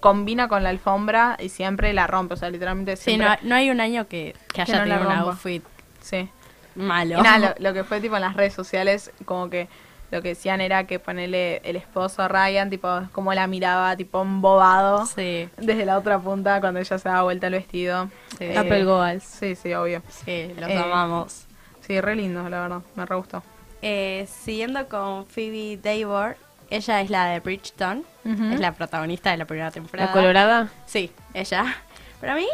combina 0.00 0.48
con 0.48 0.62
la 0.62 0.68
alfombra 0.68 1.36
y 1.40 1.48
siempre 1.48 1.94
la 1.94 2.06
rompe, 2.06 2.34
o 2.34 2.36
sea, 2.36 2.50
literalmente 2.50 2.96
Sí, 2.96 3.04
siempre... 3.04 3.28
no, 3.42 3.48
no 3.48 3.54
hay 3.54 3.70
un 3.70 3.80
año 3.80 4.06
que, 4.06 4.34
que 4.52 4.60
haya 4.62 4.74
no 4.76 4.84
tenido 4.84 5.08
un 5.08 5.16
outfit 5.16 5.64
Sí. 6.02 6.28
Malo. 6.74 7.18
Y 7.18 7.22
nada, 7.22 7.54
lo, 7.58 7.68
lo 7.68 7.74
que 7.74 7.84
fue 7.84 8.00
tipo 8.00 8.16
en 8.16 8.22
las 8.22 8.34
redes 8.36 8.54
sociales, 8.54 9.10
como 9.24 9.48
que 9.50 9.68
lo 10.10 10.22
que 10.22 10.28
decían 10.28 10.60
era 10.62 10.84
que 10.84 10.98
ponerle 10.98 11.60
el 11.64 11.76
esposo 11.76 12.22
a 12.22 12.28
Ryan, 12.28 12.70
tipo, 12.70 13.02
como 13.12 13.34
la 13.34 13.46
miraba, 13.46 13.94
tipo, 13.96 14.22
embobado. 14.22 15.04
Sí. 15.04 15.48
Desde 15.58 15.84
la 15.84 15.98
otra 15.98 16.18
punta, 16.18 16.60
cuando 16.60 16.80
ella 16.80 16.98
se 16.98 17.08
daba 17.08 17.22
vuelta 17.24 17.48
el 17.48 17.52
vestido. 17.52 18.08
Sí. 18.38 18.56
Apple 18.56 18.84
Goals. 18.84 19.22
Sí, 19.22 19.54
sí, 19.54 19.74
obvio. 19.74 20.02
Sí, 20.08 20.54
los 20.58 20.70
Eh, 20.70 20.76
amamos. 20.78 21.44
Sí, 21.86 22.00
re 22.00 22.16
lindo, 22.16 22.48
la 22.48 22.60
verdad. 22.62 22.80
Me 22.94 23.04
re 23.04 23.16
gustó. 23.16 23.42
Eh, 23.82 24.26
siguiendo 24.30 24.88
con 24.88 25.26
Phoebe 25.26 25.76
Davor, 25.82 26.36
ella 26.70 27.00
es 27.02 27.10
la 27.10 27.26
de 27.26 27.40
Bridgeton, 27.40 28.04
es 28.24 28.60
la 28.60 28.72
protagonista 28.72 29.30
de 29.30 29.36
la 29.36 29.44
primera 29.44 29.70
temporada. 29.70 30.08
¿La 30.08 30.12
colorada? 30.12 30.68
Sí, 30.86 31.12
ella. 31.34 31.76
Para 32.20 32.34
mí, 32.34 32.46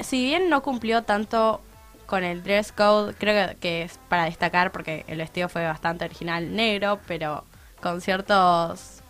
si 0.00 0.24
bien 0.24 0.48
no 0.48 0.62
cumplió 0.62 1.02
tanto 1.02 1.60
con 2.06 2.24
el 2.24 2.42
dress 2.42 2.72
code, 2.72 3.14
creo 3.14 3.50
que, 3.50 3.56
que 3.56 3.82
es 3.82 3.98
para 4.08 4.24
destacar 4.24 4.72
porque 4.72 5.04
el 5.08 5.18
vestido 5.18 5.48
fue 5.48 5.64
bastante 5.66 6.04
original, 6.04 6.54
negro, 6.54 7.00
pero 7.06 7.44
con 7.82 8.00
ciertos 8.00 9.02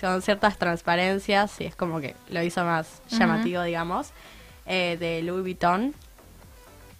con 0.00 0.22
ciertas 0.22 0.56
transparencias 0.56 1.60
y 1.60 1.64
es 1.66 1.74
como 1.76 2.00
que 2.00 2.14
lo 2.28 2.42
hizo 2.42 2.64
más 2.64 3.02
llamativo, 3.08 3.62
digamos, 3.62 4.10
eh, 4.66 4.96
de 4.98 5.22
Louis 5.22 5.42
Vuitton. 5.42 5.94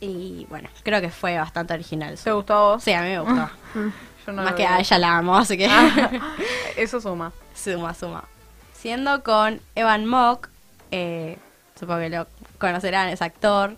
Y 0.00 0.46
bueno, 0.50 0.68
creo 0.82 1.00
que 1.00 1.08
fue 1.10 1.38
bastante 1.38 1.72
original. 1.72 2.18
¿Te 2.22 2.32
gustó 2.32 2.54
a 2.54 2.60
vos? 2.72 2.82
Sí, 2.82 2.92
a 2.92 3.00
mí 3.02 3.08
me 3.10 3.20
gustó. 3.20 3.48
Yo 4.26 4.32
no 4.32 4.42
Más 4.42 4.54
que 4.54 4.66
a 4.66 4.80
ella 4.80 4.98
la 4.98 5.16
amo, 5.18 5.36
así 5.36 5.56
que 5.56 5.66
Ah, 5.70 6.10
Eso 6.76 7.00
suma. 7.00 7.32
suma, 7.54 7.94
suma. 7.94 8.24
Siendo 8.72 9.22
con 9.22 9.60
Evan 9.74 10.04
Mock, 10.06 10.48
eh, 10.90 11.38
supongo 11.78 12.00
que 12.00 12.10
lo 12.10 12.26
conocerán, 12.58 13.08
es 13.08 13.22
actor, 13.22 13.76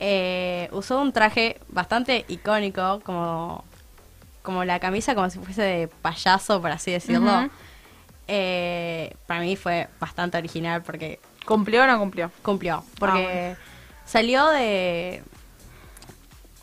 eh, 0.00 0.68
usó 0.72 1.00
un 1.00 1.12
traje 1.12 1.58
bastante 1.68 2.24
icónico, 2.28 3.00
como, 3.04 3.64
como 4.42 4.64
la 4.64 4.78
camisa 4.80 5.14
como 5.14 5.28
si 5.30 5.38
fuese 5.38 5.62
de 5.62 5.88
payaso, 5.88 6.60
por 6.60 6.70
así 6.70 6.90
decirlo. 6.92 7.48
Eh, 8.26 9.14
para 9.26 9.40
mí 9.40 9.56
fue 9.56 9.88
bastante 10.00 10.36
original 10.38 10.82
porque 10.82 11.18
¿Cumplió 11.46 11.84
o 11.84 11.86
no 11.86 11.98
cumplió? 11.98 12.30
cumplió. 12.42 12.84
Porque 12.98 13.56
Ah, 13.58 13.62
salió 14.04 14.46
de, 14.50 15.22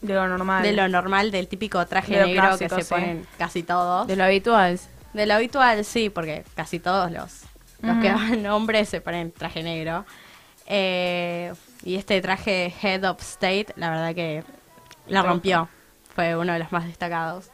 De 0.02 0.14
lo 0.14 0.28
normal. 0.28 0.62
de 0.62 0.74
lo 0.74 0.88
normal, 0.88 1.32
del 1.32 1.48
típico 1.48 1.84
traje 1.88 2.20
De 2.20 2.26
negro 2.26 2.42
clásico, 2.44 2.76
que 2.76 2.82
se 2.84 2.88
sí. 2.88 2.94
ponen 2.94 3.28
casi 3.40 3.64
todos. 3.64 4.06
De 4.06 4.16
lo 4.16 4.24
habitual. 4.26 4.80
De 5.14 5.26
lo 5.26 5.34
habitual, 5.34 5.84
sí, 5.86 6.10
porque 6.12 6.44
casi 6.56 6.80
todos 6.80 7.12
los, 7.12 7.42
los 7.82 7.98
que 7.98 8.14
van 8.14 8.46
hombres 8.46 8.90
se 8.90 9.02
ponen 9.02 9.32
traje 9.32 9.64
negro. 9.64 10.06
Eh, 10.68 11.54
y 11.84 11.96
este 11.96 12.22
traje 12.22 12.74
Head 12.82 13.04
of 13.10 13.22
State, 13.22 13.68
la 13.76 13.90
verdad 13.90 14.16
que 14.16 14.44
la 15.08 15.22
rompió. 15.22 15.70
Fue 16.16 16.36
uno 16.36 16.54
de 16.54 16.60
los 16.60 16.72
más 16.72 16.86
destacados. 16.86 17.50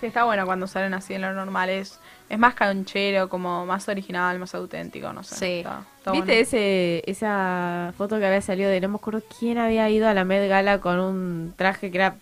Sí, 0.00 0.06
está 0.06 0.24
bueno 0.24 0.44
cuando 0.44 0.66
salen 0.66 0.92
así 0.94 1.14
en 1.14 1.22
lo 1.22 1.32
normal. 1.32 1.70
Es, 1.70 1.98
es 2.28 2.38
más 2.38 2.54
canchero, 2.54 3.28
como 3.28 3.64
más 3.64 3.88
original, 3.88 4.38
más 4.38 4.54
auténtico, 4.54 5.12
no 5.12 5.22
sé. 5.22 5.34
Sí. 5.36 5.44
Está- 5.60 5.82
está 5.98 6.10
¿Viste 6.12 6.26
bueno. 6.26 6.42
ese, 6.42 7.02
esa 7.10 7.94
foto 7.96 8.18
que 8.18 8.26
había 8.26 8.42
salido 8.42 8.68
de 8.70 8.80
no 8.80 8.88
me 8.88 8.96
acuerdo 8.96 9.22
quién 9.38 9.56
había 9.56 9.88
ido 9.88 10.06
a 10.08 10.12
la 10.14 10.24
Met 10.24 10.46
Gala 10.48 10.80
con 10.80 11.00
un 11.00 11.54
traje 11.56 11.90
que 11.90 11.96
era 11.96 12.14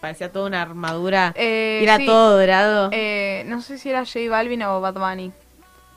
parecía 0.00 0.32
toda 0.32 0.46
una 0.48 0.62
armadura 0.62 1.32
Eh, 1.36 1.78
y 1.80 1.84
era 1.84 1.98
sí. 1.98 2.06
todo 2.06 2.36
dorado? 2.38 2.88
Eh, 2.92 3.44
no 3.46 3.62
sé 3.62 3.78
si 3.78 3.90
era 3.90 4.04
J 4.04 4.28
Balvin 4.28 4.62
o 4.64 4.80
Bad 4.80 4.94
Bunny. 4.94 5.32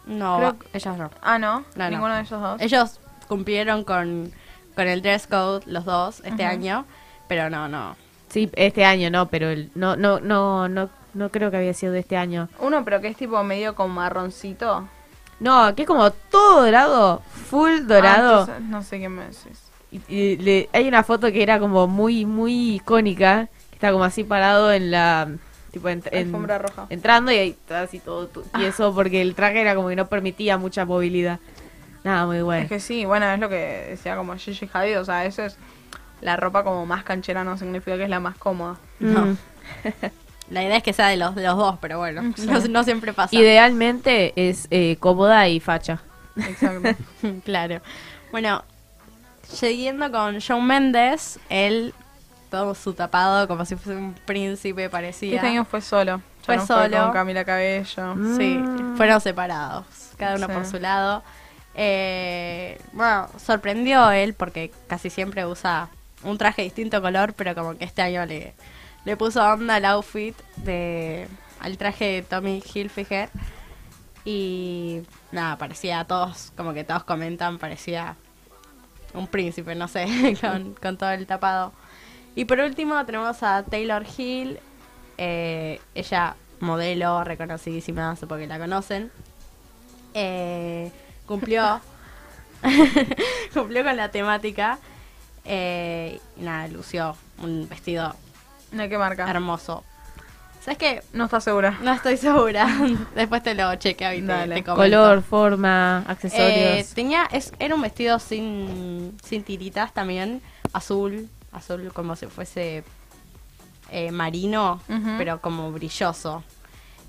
No, 0.06 0.38
Creo 0.38 0.56
ellos 0.74 0.98
no. 0.98 1.10
Ah, 1.22 1.40
¿no? 1.40 1.62
No, 1.76 1.86
no. 1.86 1.90
Ninguno 1.90 2.14
de 2.16 2.22
ellos 2.22 2.40
dos. 2.42 2.62
Ellos 2.62 3.00
cumplieron 3.28 3.84
con, 3.84 4.32
con 4.76 4.88
el 4.88 5.02
dress 5.02 5.28
code 5.28 5.64
los 5.66 5.86
dos 5.86 6.22
este 6.26 6.44
año, 6.46 6.86
pero 7.28 7.50
no, 7.50 7.68
no. 7.68 7.96
Sí, 8.30 8.50
este 8.56 8.84
año 8.86 9.10
no, 9.12 9.28
pero 9.30 9.50
el- 9.50 9.70
no, 9.76 9.96
no, 9.96 10.20
no, 10.20 10.68
no, 10.68 10.90
no 11.14 11.30
creo 11.30 11.52
que 11.52 11.58
había 11.58 11.74
sido 11.74 11.94
de 11.94 12.00
este 12.00 12.18
año. 12.18 12.50
Uno, 12.60 12.84
pero 12.84 13.00
que 13.02 13.08
es 13.10 13.18
tipo 13.18 13.44
medio 13.44 13.76
con 13.76 13.92
marroncito. 13.92 14.88
No, 15.40 15.76
que 15.76 15.84
es 15.84 15.88
como 15.88 16.10
todo 16.12 16.64
dorado, 16.64 17.22
full 17.50 17.72
Ah, 17.72 17.82
dorado. 17.82 18.40
entonces 18.42 18.64
no 18.66 18.82
sé 18.84 19.00
qué 19.00 19.10
me 19.10 19.24
decís. 19.24 19.62
Y- 19.92 20.02
y 20.08 20.38
le- 20.38 20.70
hay 20.74 20.88
una 20.88 21.04
foto 21.04 21.32
que 21.32 21.44
era 21.44 21.60
como 21.60 21.88
muy, 21.88 22.26
muy 22.26 22.76
icónica, 22.76 23.48
que 23.70 23.76
está 23.76 23.92
como 23.92 24.04
así 24.06 24.24
parado 24.24 24.72
en 24.72 24.90
la, 24.90 25.28
tipo 25.72 25.90
en- 25.90 26.02
en- 26.12 26.28
Alfombra 26.28 26.58
roja. 26.60 26.86
entrando 26.90 27.32
y 27.32 27.36
ahí 27.38 27.50
está 27.50 27.82
así 27.82 28.00
todo 28.00 28.28
tu- 28.28 28.44
y 28.58 28.64
eso 28.64 28.94
porque 28.96 29.22
el 29.22 29.36
traje 29.36 29.62
era 29.62 29.76
como 29.76 29.90
que 29.90 29.96
no 29.96 30.08
permitía 30.08 30.58
mucha 30.58 30.86
movilidad. 30.86 31.40
Nada, 32.04 32.26
muy 32.26 32.42
bueno. 32.42 32.64
Es 32.64 32.70
que 32.70 32.80
sí, 32.80 33.06
bueno, 33.06 33.26
es 33.32 33.40
lo 33.40 33.48
que 33.50 33.88
decía 33.92 34.16
como 34.16 34.36
Gigi 34.36 34.70
Hadid, 34.72 35.00
o 35.00 35.06
sea, 35.06 35.26
eso 35.26 35.44
es 35.44 35.58
la 36.22 36.36
ropa 36.38 36.64
como 36.64 36.86
más 36.86 37.04
canchera 37.04 37.44
no 37.44 37.58
significa 37.58 37.98
que 37.98 38.04
es 38.04 38.10
la 38.10 38.20
más 38.20 38.38
cómoda. 38.38 38.78
no. 39.00 39.26
Mm. 39.26 39.38
La 40.50 40.62
idea 40.62 40.76
es 40.78 40.84
que 40.84 40.92
sea 40.94 41.08
de 41.08 41.16
los, 41.18 41.34
de 41.36 41.44
los 41.44 41.56
dos, 41.58 41.78
pero 41.80 41.98
bueno, 42.00 42.22
sí. 42.36 42.46
no, 42.46 42.60
no 42.60 42.84
siempre 42.84 43.14
pasa. 43.14 43.34
Idealmente 43.36 44.34
es 44.36 44.68
eh, 44.72 44.98
cómoda 45.00 45.48
y 45.48 45.62
facha. 45.62 46.02
Exacto. 46.36 46.90
claro. 47.46 47.82
Bueno, 48.32 48.62
siguiendo 49.48 50.12
con 50.12 50.38
Shawn 50.40 50.68
Mendes, 50.68 51.40
él 51.50 51.94
todo 52.52 52.76
su 52.76 52.94
tapado 52.94 53.48
como 53.48 53.66
si 53.66 53.76
fuese 53.78 53.98
un 53.98 54.14
príncipe 54.26 54.90
parecía. 54.90 55.38
Este 55.38 55.48
año 55.48 55.64
fue 55.66 55.82
solo. 55.82 56.22
Fue 56.46 56.58
no 56.58 56.68
solo. 56.68 56.98
con 57.04 57.14
Camila 57.14 57.46
Cabello. 57.46 58.16
Sí, 58.38 58.56
Mm. 58.58 58.98
fueron 58.98 59.22
separados, 59.22 59.86
cada 60.18 60.36
uno 60.36 60.48
Sí. 60.48 60.54
por 60.54 60.66
su 60.66 60.78
lado. 60.78 61.24
Eh, 61.76 62.80
bueno, 62.92 63.28
sorprendió 63.38 64.12
él 64.12 64.34
porque 64.34 64.72
casi 64.88 65.10
siempre 65.10 65.46
usa 65.46 65.90
un 66.24 66.38
traje 66.38 66.62
de 66.62 66.66
distinto 66.66 67.02
color, 67.02 67.34
pero 67.34 67.56
como 67.56 67.78
que 67.78 67.86
este 67.86 68.02
año 68.02 68.26
le, 68.26 68.54
le 69.06 69.18
puso 69.18 69.44
onda 69.44 69.76
al 69.76 69.86
outfit 69.86 70.36
de 70.58 71.28
al 71.60 71.78
traje 71.78 72.06
de 72.06 72.22
Tommy 72.24 72.62
Hilfiger 72.62 73.30
y 74.26 75.02
nada, 75.32 75.58
parecía 75.58 76.02
a 76.02 76.06
todos, 76.06 76.52
como 76.56 76.74
que 76.74 76.84
todos 76.84 77.04
comentan, 77.04 77.58
parecía 77.58 78.16
un 79.14 79.28
príncipe, 79.28 79.76
no 79.76 79.88
sé, 79.88 80.06
con, 80.42 80.74
con 80.76 80.98
todo 80.98 81.12
el 81.12 81.26
tapado. 81.26 81.74
Y 82.36 82.46
por 82.46 82.60
último 82.60 83.06
tenemos 83.06 83.44
a 83.44 83.64
Taylor 83.64 84.06
Hill, 84.18 84.60
eh, 85.18 85.80
ella 85.94 86.36
modelo 86.60 87.24
reconocidísima, 87.24 88.16
supongo 88.16 88.42
que 88.42 88.48
la 88.48 88.60
conocen. 88.60 89.12
Eh, 90.14 90.92
cumplió 91.26 91.82
cumplió 93.54 93.84
con 93.84 93.98
la 93.98 94.10
temática 94.10 94.80
eh, 95.46 96.20
y 96.38 96.42
nada, 96.42 96.68
lució 96.68 97.16
un 97.40 97.68
vestido 97.68 98.16
¿De 98.72 98.90
qué 98.90 98.98
marca? 98.98 99.30
hermoso. 99.30 99.84
¿Sabes 100.62 100.78
qué? 100.78 101.04
No 101.12 101.26
está 101.26 101.42
segura. 101.42 101.78
No 101.82 101.92
estoy 101.94 102.16
segura. 102.16 102.66
Después 103.16 103.44
te 103.44 103.54
lo 103.54 103.76
chequeo 103.76 104.14
y 104.14 104.22
Dale. 104.22 104.56
te. 104.56 104.64
Color, 104.64 105.22
forma, 105.22 106.04
Eh, 106.08 106.12
accesorios. 106.12 106.88
tenía, 106.94 107.26
es, 107.32 107.52
era 107.60 107.76
un 107.76 107.82
vestido 107.82 108.18
sin, 108.18 109.16
sin 109.24 109.44
tiritas 109.44 109.94
también, 109.94 110.42
azul, 110.72 111.28
azul 111.52 111.92
como 111.94 112.16
si 112.16 112.28
fuese 112.28 112.86
eh, 113.92 114.12
marino, 114.12 114.82
pero 115.18 115.42
como 115.42 115.70
brilloso. 115.74 116.44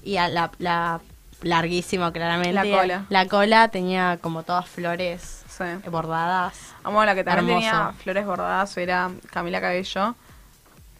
Y 0.03 0.17
a 0.17 0.27
la, 0.29 0.51
la 0.59 1.01
larguísimo 1.45 2.13
claramente. 2.13 2.53
La 2.53 2.63
cola. 2.63 3.05
La 3.09 3.27
cola 3.29 3.69
tenía 3.69 4.19
como 4.21 4.43
todas 4.43 4.69
flores 4.69 5.45
Sí. 5.49 5.65
bordadas. 5.89 6.75
Vamos, 6.83 7.07
la 7.07 7.15
que 7.15 7.23
también 7.25 7.59
Hermoso. 7.59 7.71
tenía 7.79 7.93
flores 8.03 8.27
bordadas 8.27 8.77
era 8.77 9.11
Camila 9.31 9.61
Cabello. 9.61 10.15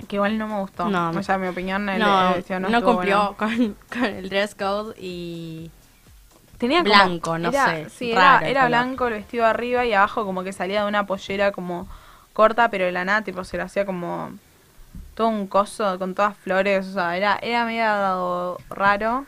Que 0.09 0.17
igual 0.17 0.37
no 0.39 0.47
me 0.49 0.59
gustó. 0.61 0.89
No, 0.89 1.11
o 1.11 1.23
sea, 1.23 1.39
mi 1.39 1.49
opinión, 1.49 1.89
el, 1.89 1.99
no, 1.99 2.29
el 2.29 2.35
vestido 2.35 2.61
no, 2.61 2.69
no 2.69 2.79
estuvo 2.79 2.93
cumplió 2.95 3.35
bueno. 3.39 3.77
con, 3.91 3.99
con 4.01 4.05
el 4.05 4.29
dress 4.29 4.55
code 4.55 4.95
y 4.99 5.71
Tenía 6.59 6.79
como- 6.83 6.91
blanco, 6.95 7.39
no 7.39 7.49
era- 7.49 7.67
sé, 7.67 7.91
Sí, 7.91 8.13
era, 8.13 8.35
raro 8.35 8.47
era 8.47 8.67
blanco 8.67 9.07
el 9.09 9.15
vestido 9.15 9.47
arriba 9.47 9.85
y 9.87 9.93
abajo 9.95 10.25
como 10.25 10.43
que 10.45 10.53
salía 10.53 10.83
de 10.83 10.89
una 10.89 11.07
pollera 11.07 11.53
como 11.53 11.89
corta, 12.33 12.69
pero 12.71 12.85
de 12.85 12.93
la 12.93 13.05
nada, 13.05 13.23
tipo, 13.23 13.45
se 13.45 13.57
le 13.57 13.63
hacía 13.63 13.87
como 13.87 14.31
todo 15.15 15.29
un 15.29 15.47
coso 15.47 15.99
con 15.99 16.15
todas 16.15 16.37
flores. 16.37 16.87
O 16.89 16.93
sea, 16.93 17.17
era, 17.17 17.39
era 17.41 17.65
medio 17.65 18.59
raro. 18.71 19.25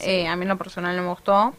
Eh, 0.00 0.28
a 0.28 0.36
mí 0.36 0.42
en 0.42 0.48
lo 0.48 0.58
personal 0.58 0.96
no 0.96 1.02
me 1.02 1.08
gustó, 1.08 1.54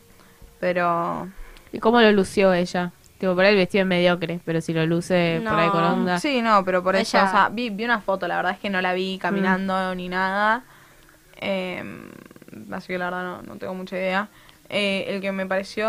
pero 0.60 1.28
¿Y 1.72 1.80
cómo 1.80 2.02
lo 2.02 2.12
lució 2.12 2.54
ella? 2.54 2.92
Tipo, 3.20 3.36
por 3.36 3.44
ahí 3.44 3.52
el 3.52 3.58
vestido 3.58 3.82
es 3.84 3.88
mediocre, 3.88 4.40
pero 4.46 4.62
si 4.62 4.74
lo 4.74 4.86
luce 4.86 5.42
por 5.48 5.60
ahí 5.60 5.70
con 5.70 5.84
onda. 5.84 6.20
Sí, 6.20 6.42
no, 6.42 6.64
pero 6.64 6.82
por 6.82 6.96
eso, 6.96 7.18
Ella- 7.18 7.28
o 7.28 7.32
sea, 7.32 7.50
vi, 7.50 7.70
vi 7.70 7.84
una 7.84 8.00
foto, 8.00 8.28
la 8.28 8.38
verdad 8.38 8.54
es 8.54 8.60
que 8.60 8.70
no 8.70 8.82
la 8.82 8.94
vi 8.94 9.18
caminando 9.20 9.94
ni 9.94 10.08
nada. 10.08 10.64
Eh, 11.42 11.84
así 12.72 12.88
que 12.88 12.98
la 12.98 13.06
verdad 13.06 13.24
no, 13.24 13.42
no 13.42 13.56
tengo 13.58 13.74
mucha 13.74 13.98
idea. 13.98 14.30
Eh, 14.70 15.06
el 15.10 15.22
que 15.22 15.32
me 15.32 15.46
pareció... 15.46 15.86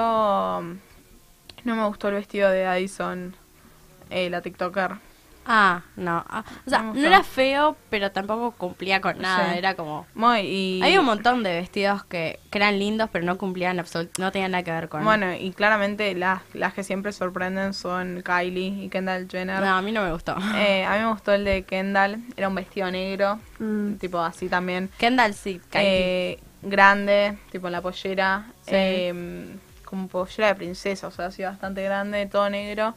No 1.63 1.77
me 1.77 1.85
gustó 1.87 2.09
el 2.09 2.15
vestido 2.15 2.51
de 2.51 2.67
Addison, 2.67 3.37
eh, 4.09 4.29
la 4.31 4.41
TikToker. 4.41 4.93
Ah, 5.47 5.83
no. 5.97 6.25
Ah, 6.29 6.45
o 6.67 6.71
sea, 6.71 6.83
no 6.83 6.95
era 7.05 7.23
feo, 7.25 7.77
pero 7.89 8.13
tampoco 8.13 8.53
cumplía 8.53 9.01
con 9.01 9.19
nada. 9.19 9.53
Sí. 9.53 9.59
Era 9.59 9.75
como. 9.75 10.07
Muy, 10.15 10.41
y... 10.41 10.81
Hay 10.83 10.97
un 10.99 11.05
montón 11.05 11.43
de 11.43 11.55
vestidos 11.55 12.05
que, 12.05 12.39
que 12.51 12.59
eran 12.59 12.79
lindos, 12.79 13.09
pero 13.11 13.25
no 13.25 13.37
cumplían 13.39 13.79
absolutamente. 13.81 14.23
No 14.23 14.31
tenían 14.33 14.53
nada 14.53 14.63
que 14.65 14.71
ver 14.71 14.89
con. 14.89 15.03
Bueno, 15.03 15.35
y 15.35 15.51
claramente 15.53 16.15
las, 16.15 16.43
las 16.53 16.75
que 16.75 16.85
siempre 16.85 17.13
sorprenden 17.13 17.73
son 17.75 18.23
Kylie 18.23 18.85
y 18.85 18.89
Kendall 18.91 19.29
Jenner. 19.31 19.61
No, 19.61 19.77
a 19.77 19.83
mí 19.83 19.93
no 19.93 20.03
me 20.05 20.13
gustó. 20.13 20.37
Eh, 20.57 20.85
a 20.85 20.93
mí 20.93 20.99
me 21.05 21.11
gustó 21.11 21.33
el 21.33 21.45
de 21.45 21.63
Kendall, 21.65 22.19
era 22.37 22.49
un 22.49 22.55
vestido 22.55 22.91
negro, 22.91 23.39
Mm. 23.59 23.95
tipo 23.95 24.19
así 24.21 24.49
también. 24.49 24.89
Kendall 24.99 25.35
sí, 25.35 25.61
Kylie. 25.71 25.87
Eh, 26.33 26.39
grande, 26.63 27.39
tipo 27.51 27.67
en 27.67 27.73
la 27.73 27.81
pollera, 27.83 28.47
Sí. 28.63 28.71
eh, 28.75 29.47
como 29.85 30.07
pollera 30.09 30.49
de 30.49 30.55
princesa, 30.55 31.09
o 31.09 31.11
sea, 31.11 31.27
así 31.27 31.43
bastante 31.43 31.83
grande, 31.83 32.25
todo 32.27 32.49
negro, 32.49 32.95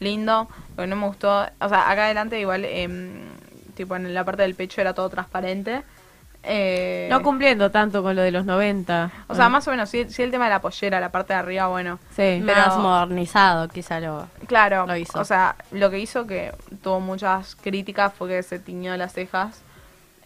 lindo, 0.00 0.48
lo 0.76 0.82
que 0.82 0.86
no 0.86 0.96
me 0.96 1.06
gustó, 1.06 1.46
o 1.60 1.68
sea, 1.68 1.90
acá 1.90 2.04
adelante 2.06 2.38
igual, 2.40 2.64
em, 2.64 3.10
tipo 3.74 3.96
en 3.96 4.12
la 4.14 4.24
parte 4.24 4.42
del 4.42 4.54
pecho 4.54 4.80
era 4.80 4.94
todo 4.94 5.08
transparente. 5.08 5.82
eh, 6.48 7.08
No 7.10 7.22
cumpliendo 7.22 7.72
tanto 7.72 8.04
con 8.04 8.14
lo 8.14 8.22
de 8.22 8.30
los 8.30 8.44
90. 8.44 9.10
o 9.26 9.34
sea, 9.34 9.48
más 9.48 9.66
o 9.66 9.72
menos, 9.72 9.88
sí, 9.90 10.06
sí 10.08 10.22
el 10.22 10.30
tema 10.30 10.44
de 10.44 10.50
la 10.50 10.60
pollera, 10.60 11.00
la 11.00 11.10
parte 11.10 11.32
de 11.32 11.40
arriba, 11.40 11.66
bueno. 11.66 11.98
Sí. 12.10 12.40
pero- 12.46 12.54
Más 12.66 12.76
modernizado, 12.78 13.66
quizá 13.68 13.98
lo. 13.98 14.28
Claro, 14.46 14.86
Lo 14.86 14.96
hizo. 14.96 15.18
o 15.18 15.24
sea, 15.24 15.56
lo 15.72 15.90
que 15.90 15.98
hizo 15.98 16.24
que 16.26 16.52
tuvo 16.84 17.00
muchas 17.00 17.56
críticas 17.56 18.12
fue 18.14 18.28
que 18.28 18.42
se 18.44 18.58
tiñó 18.60 18.96
las 18.96 19.12
cejas. 19.12 19.60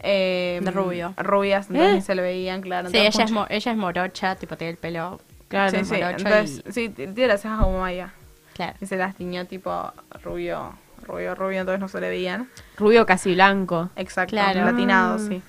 eh, 0.03 0.61
De 0.63 0.71
rubio. 0.71 1.13
Rubias, 1.19 1.67
entonces 1.69 1.91
¿Eh? 1.93 1.95
ni 1.97 2.01
se 2.03 2.15
le 2.15 2.23
veían, 2.23 2.63
claro. 2.63 2.89
Sí, 2.89 2.97
entonces 2.97 3.17
ella 3.17 3.25
es, 3.27 3.31
mo- 3.33 3.47
ella 3.51 3.73
es 3.73 3.77
morocha, 3.79 4.35
tipo 4.35 4.57
tiene 4.57 4.71
el 4.73 4.77
pelo. 4.79 5.21
Claro. 5.49 5.71
sí, 5.71 5.85
sí, 5.85 5.95
entonces, 5.97 6.63
y- 6.67 6.73
sí, 6.73 6.89
tiene 6.89 7.27
las 7.27 7.43
cejas 7.43 7.61
como 7.61 7.81
Maya. 7.81 8.13
Claro. 8.55 8.75
Y 8.81 8.87
se 8.87 8.97
las 8.97 9.15
tiñó 9.17 9.45
tipo 9.47 9.93
rubio, 10.23 10.75
rubio, 11.07 11.35
rubio, 11.35 11.61
entonces 11.61 11.81
no 11.81 11.89
se 11.89 12.01
le 12.01 12.09
veían. 12.09 12.49
Rubio 12.77 13.07
casi 13.07 13.35
blanco. 13.35 13.91
Exacto, 13.97 14.31
Claro. 14.31 14.65
latinado, 14.65 15.19
Mm. 15.19 15.29
sí. 15.29 15.43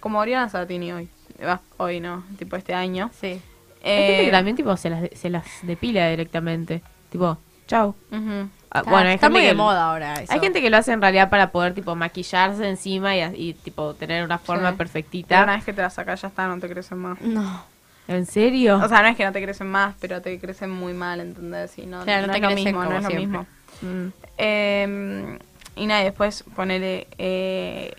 Como 0.00 0.18
Oriana 0.18 0.48
Sabatini 0.48 0.92
hoy. 0.92 1.08
Va, 1.44 1.60
Hoy 1.76 2.00
no, 2.00 2.24
tipo 2.38 2.56
este 2.56 2.74
año. 2.74 3.10
Sí. 3.18 3.26
Hay 3.84 3.96
gente 3.96 4.22
Eh, 4.22 4.24
que 4.26 4.30
también 4.32 4.56
tipo 4.56 4.76
se 4.76 4.90
las, 4.90 5.02
de- 5.02 5.14
se 5.16 5.30
las 5.30 5.44
depila 5.62 6.08
directamente. 6.08 6.82
Tipo, 7.10 7.38
chau. 7.68 7.94
ujú. 8.10 8.48
Ah, 8.70 8.80
Está- 8.80 8.90
bueno, 8.90 9.08
hay 9.08 9.14
está 9.14 9.26
gente 9.28 9.30
muy 9.38 9.40
que, 9.42 9.46
de 9.48 9.54
moda 9.54 9.88
ahora. 9.90 10.14
Eso. 10.14 10.32
Hay 10.32 10.40
gente 10.40 10.60
que 10.60 10.68
lo 10.68 10.76
hace 10.76 10.92
en 10.92 11.00
realidad 11.00 11.30
para 11.30 11.50
poder 11.52 11.72
tipo 11.74 11.94
maquillarse 11.94 12.68
encima 12.68 13.16
y, 13.16 13.22
y, 13.34 13.54
tipo 13.54 13.94
tener 13.94 14.24
una 14.24 14.38
forma 14.38 14.72
Sí. 14.72 14.76
perfectita. 14.76 15.28
Pero 15.28 15.42
una 15.44 15.54
vez 15.56 15.64
que 15.64 15.72
te 15.72 15.80
las 15.80 15.94
sacas 15.94 16.20
ya 16.20 16.28
está, 16.28 16.46
no 16.48 16.58
te 16.58 16.68
crecen 16.68 16.98
más. 16.98 17.18
No. 17.22 17.64
¿En 18.08 18.24
serio? 18.24 18.80
O 18.82 18.88
sea, 18.88 19.02
no 19.02 19.08
es 19.08 19.16
que 19.16 19.24
no 19.24 19.32
te 19.32 19.42
crecen 19.42 19.70
más, 19.70 19.94
pero 20.00 20.22
te 20.22 20.38
crecen 20.40 20.70
muy 20.70 20.94
mal, 20.94 21.20
¿entendés? 21.20 21.78
Y 21.78 21.86
no, 21.86 22.02
Claro, 22.04 22.22
no 22.22 22.28
no 22.28 22.32
te 22.32 22.38
es 22.38 22.42
lo 22.42 22.50
mismo, 22.56 22.84
no 22.84 22.96
es 22.96 23.02
lo 23.04 23.10
mismo. 23.10 23.46
Mm. 23.82 24.08
Eh, 24.38 25.38
y 25.76 25.86
nada, 25.86 26.00
y 26.00 26.04
después 26.04 26.42
ponele 26.56 27.06
eh, 27.18 27.92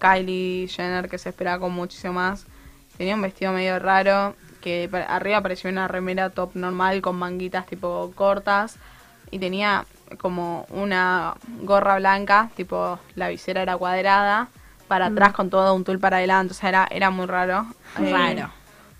Kylie 0.00 0.68
Jenner, 0.68 1.08
que 1.08 1.18
se 1.18 1.30
esperaba 1.30 1.60
con 1.60 1.72
muchísimo 1.72 2.14
más. 2.14 2.46
Tenía 2.98 3.14
un 3.14 3.22
vestido 3.22 3.52
medio 3.52 3.78
raro, 3.78 4.34
que 4.60 4.90
arriba 5.08 5.40
parecía 5.40 5.70
una 5.70 5.88
remera 5.88 6.30
top 6.30 6.50
normal 6.54 7.00
con 7.00 7.16
manguitas 7.16 7.66
tipo 7.66 8.12
cortas. 8.14 8.76
Y 9.30 9.38
tenía 9.38 9.86
como 10.18 10.66
una 10.70 11.34
gorra 11.62 11.96
blanca, 11.96 12.50
tipo 12.56 12.98
la 13.14 13.28
visera 13.28 13.62
era 13.62 13.76
cuadrada, 13.76 14.48
para 14.86 15.06
atrás 15.06 15.32
con 15.32 15.48
todo 15.48 15.74
un 15.74 15.84
tul 15.84 15.98
para 15.98 16.18
adelante. 16.18 16.52
O 16.52 16.54
sea, 16.54 16.68
era, 16.68 16.88
era 16.90 17.10
muy 17.10 17.26
raro. 17.26 17.66
Eh, 18.00 18.12
Raro. 18.12 18.50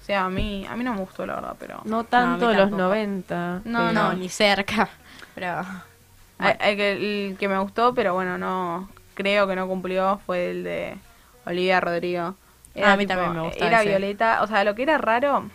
O 0.05 0.07
sea, 0.07 0.27
a 0.27 0.29
mí, 0.29 0.67
a 0.69 0.77
mí 0.77 0.85
no 0.85 0.93
me 0.93 1.01
gustó, 1.01 1.25
la 1.25 1.37
verdad, 1.37 1.57
pero... 1.59 1.81
No 1.85 2.05
tanto 2.05 2.45
No, 2.47 2.53
los 2.53 2.59
tampoco. 2.71 2.83
90. 2.83 3.63
No, 3.65 3.79
pero- 3.79 3.93
No, 3.93 4.13
ni 4.13 4.29
cerca. 4.29 4.91
Pero. 5.35 5.63
El, 6.39 6.57
el 6.61 6.77
que, 6.77 6.93
el 7.31 7.37
que 7.39 7.49
me 7.49 7.59
gustó, 7.59 7.95
pero 7.95 8.13
bueno, 8.15 8.37
no 8.39 8.89
creo 9.15 9.47
que 9.49 9.57
no 9.57 9.67
cumplió, 9.67 10.21
fue 10.27 10.51
el 10.51 10.63
de 10.63 10.97
Olivia 11.47 11.81
Rodrigo. 11.81 12.35
Ah, 12.83 12.93
a 12.93 12.97
mí 12.97 13.07
también 13.07 13.33
me 13.33 13.41
gustó 13.41 13.65
Era 13.65 13.81
ese. 13.81 13.89
violeta, 13.89 14.43
o 14.43 14.47
sea, 14.47 14.63
lo 14.63 14.75
que 14.75 14.83
era 14.83 14.99
raro, 14.99 15.49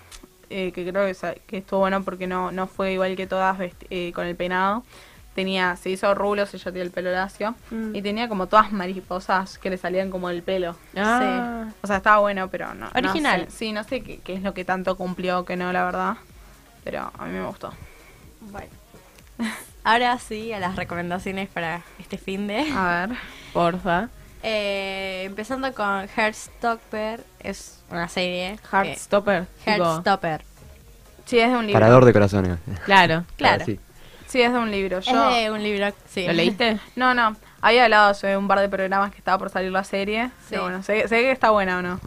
eh, 0.50 0.72
que 0.72 0.90
creo 0.90 1.06
que, 1.06 1.42
que 1.46 1.58
estuvo 1.58 1.82
bueno 1.82 2.02
porque 2.04 2.26
no, 2.28 2.52
no 2.52 2.66
fue 2.68 2.94
igual 2.94 3.16
que 3.16 3.28
todas 3.28 3.58
vesti- 3.58 3.86
eh, 3.92 4.12
con 4.16 4.26
el 4.26 4.36
peinado. 4.36 4.84
Tenía, 5.36 5.76
se 5.78 5.90
hizo 5.90 6.14
rulos, 6.16 6.54
ella 6.54 6.72
tiene 6.72 6.82
el 6.82 6.92
pelo 6.92 7.12
lacio, 7.12 7.56
Mm. 7.72 7.96
y 7.96 8.02
tenía 8.02 8.28
como 8.28 8.48
todas 8.48 8.72
mariposas 8.72 9.58
que 9.58 9.70
le 9.70 9.78
salían 9.78 10.10
como 10.10 10.28
del 10.30 10.44
pelo. 10.44 10.76
Ah. 10.98 11.66
O 11.82 11.88
sea, 11.88 11.98
estaba 11.98 12.18
bueno, 12.20 12.50
pero 12.50 12.74
no. 12.74 12.88
no 12.88 12.92
Original. 12.96 13.46
sé. 13.50 13.52
Sí, 13.58 13.72
no 13.72 13.84
sé 13.84 14.02
qué, 14.02 14.20
qué 14.20 14.34
es 14.34 14.42
lo 14.42 14.54
que 14.54 14.66
tanto 14.66 14.98
cumplió 14.98 15.46
que 15.46 15.56
no, 15.56 15.72
la 15.72 15.86
verdad. 15.86 16.16
Pero 16.84 17.12
a 17.18 17.26
mí 17.26 17.32
me 17.38 17.46
gustó. 17.46 17.72
Bueno. 18.42 18.70
Ahora 19.84 20.18
sí, 20.20 20.52
a 20.52 20.60
las 20.60 20.76
recomendaciones 20.76 21.48
para 21.50 21.82
este 22.00 22.18
fin 22.18 22.48
de. 22.48 22.70
A 22.72 23.08
ver. 23.08 23.18
Porfa. 23.54 24.10
Eh, 24.44 25.24
empezando 25.26 25.74
con 25.74 26.08
Heartstopper, 26.08 27.24
es 27.40 27.82
una 27.92 28.08
serie. 28.10 28.58
Heartstopper. 28.72 29.48
Heartstopper. 29.66 30.44
Sí, 31.26 31.40
es 31.40 31.50
de 31.52 31.58
un 31.58 31.66
libro. 31.68 31.80
Parador 31.80 32.06
de 32.06 32.14
corazones. 32.14 32.58
Claro. 32.86 33.24
Claro. 33.38 33.62
Ah, 33.64 33.66
sí. 33.66 33.80
Sí, 34.30 34.42
es 34.42 34.54
de 34.54 34.60
un 34.60 34.72
libro. 34.72 35.00
Es 35.00 35.06
Yo, 35.06 35.30
de 35.30 35.52
un 35.52 35.62
libro. 35.62 35.92
Sí. 36.08 36.26
¿Lo 36.28 36.34
leíste? 36.34 36.80
No, 36.96 37.14
no. 37.14 37.36
Había 37.62 37.84
hablado 37.86 38.12
hace 38.12 38.38
un 38.38 38.48
par 38.48 38.60
de 38.62 38.70
programas 38.70 39.12
que 39.12 39.18
estaba 39.18 39.38
por 39.38 39.50
salir 39.50 39.72
la 39.72 39.84
serie. 39.84 40.28
Sí. 40.42 40.48
Pero 40.52 40.64
bueno, 40.64 40.82
sé, 40.84 41.08
sé 41.08 41.22
que 41.22 41.32
está 41.32 41.50
buena 41.50 41.80
o 41.80 41.82
no. 41.82 42.00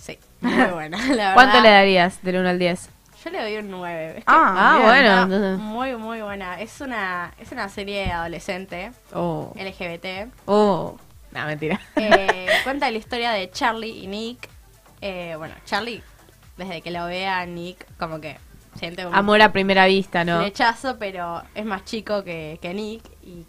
Sí, 0.00 0.18
muy 0.40 0.52
buena. 0.72 0.96
La 0.98 1.06
verdad. 1.06 1.34
¿Cuánto 1.34 1.60
le 1.60 1.68
darías 1.70 2.20
del 2.22 2.36
1 2.38 2.48
al 2.48 2.58
10? 2.58 2.88
Yo 3.24 3.30
le 3.30 3.42
doy 3.42 3.56
un 3.58 3.70
9. 3.70 4.08
Es 4.08 4.14
que 4.16 4.22
Ah, 4.26 4.54
Ah, 4.56 4.80
bueno. 5.26 5.58
muy, 5.58 5.94
muy 5.96 6.20
buena. 6.22 6.60
Es 6.60 6.80
una, 6.80 7.32
es 7.38 7.52
una 7.52 7.68
serie 7.68 8.10
adolescente, 8.10 8.92
Oh. 9.12 9.52
LGBT. 9.56 10.28
Oh. 10.46 10.96
No, 11.32 11.44
mentira. 11.46 11.80
Eh, 11.96 12.48
cuenta 12.64 12.90
la 12.90 12.96
historia 12.98 13.32
de 13.32 13.50
Charlie 13.50 13.90
y 14.02 14.06
Nick. 14.06 14.48
Eh, 15.00 15.34
bueno, 15.36 15.54
Charlie, 15.66 16.02
desde 16.56 16.80
que 16.82 16.90
lo 16.90 17.04
ve 17.06 17.26
a 17.26 17.44
Nick, 17.46 17.84
como 17.98 18.20
que 18.20 18.38
siente 18.76 19.06
un 19.06 19.14
Amor 19.14 19.40
a 19.42 19.52
primera 19.52 19.86
vista, 19.86 20.24
¿no? 20.24 20.38
flechazo, 20.40 20.96
pero 20.98 21.42
es 21.54 21.64
más 21.64 21.84
chico 21.84 22.22
que, 22.24 22.58
que 22.62 22.72
Nick 22.74 23.02
y 23.22 23.44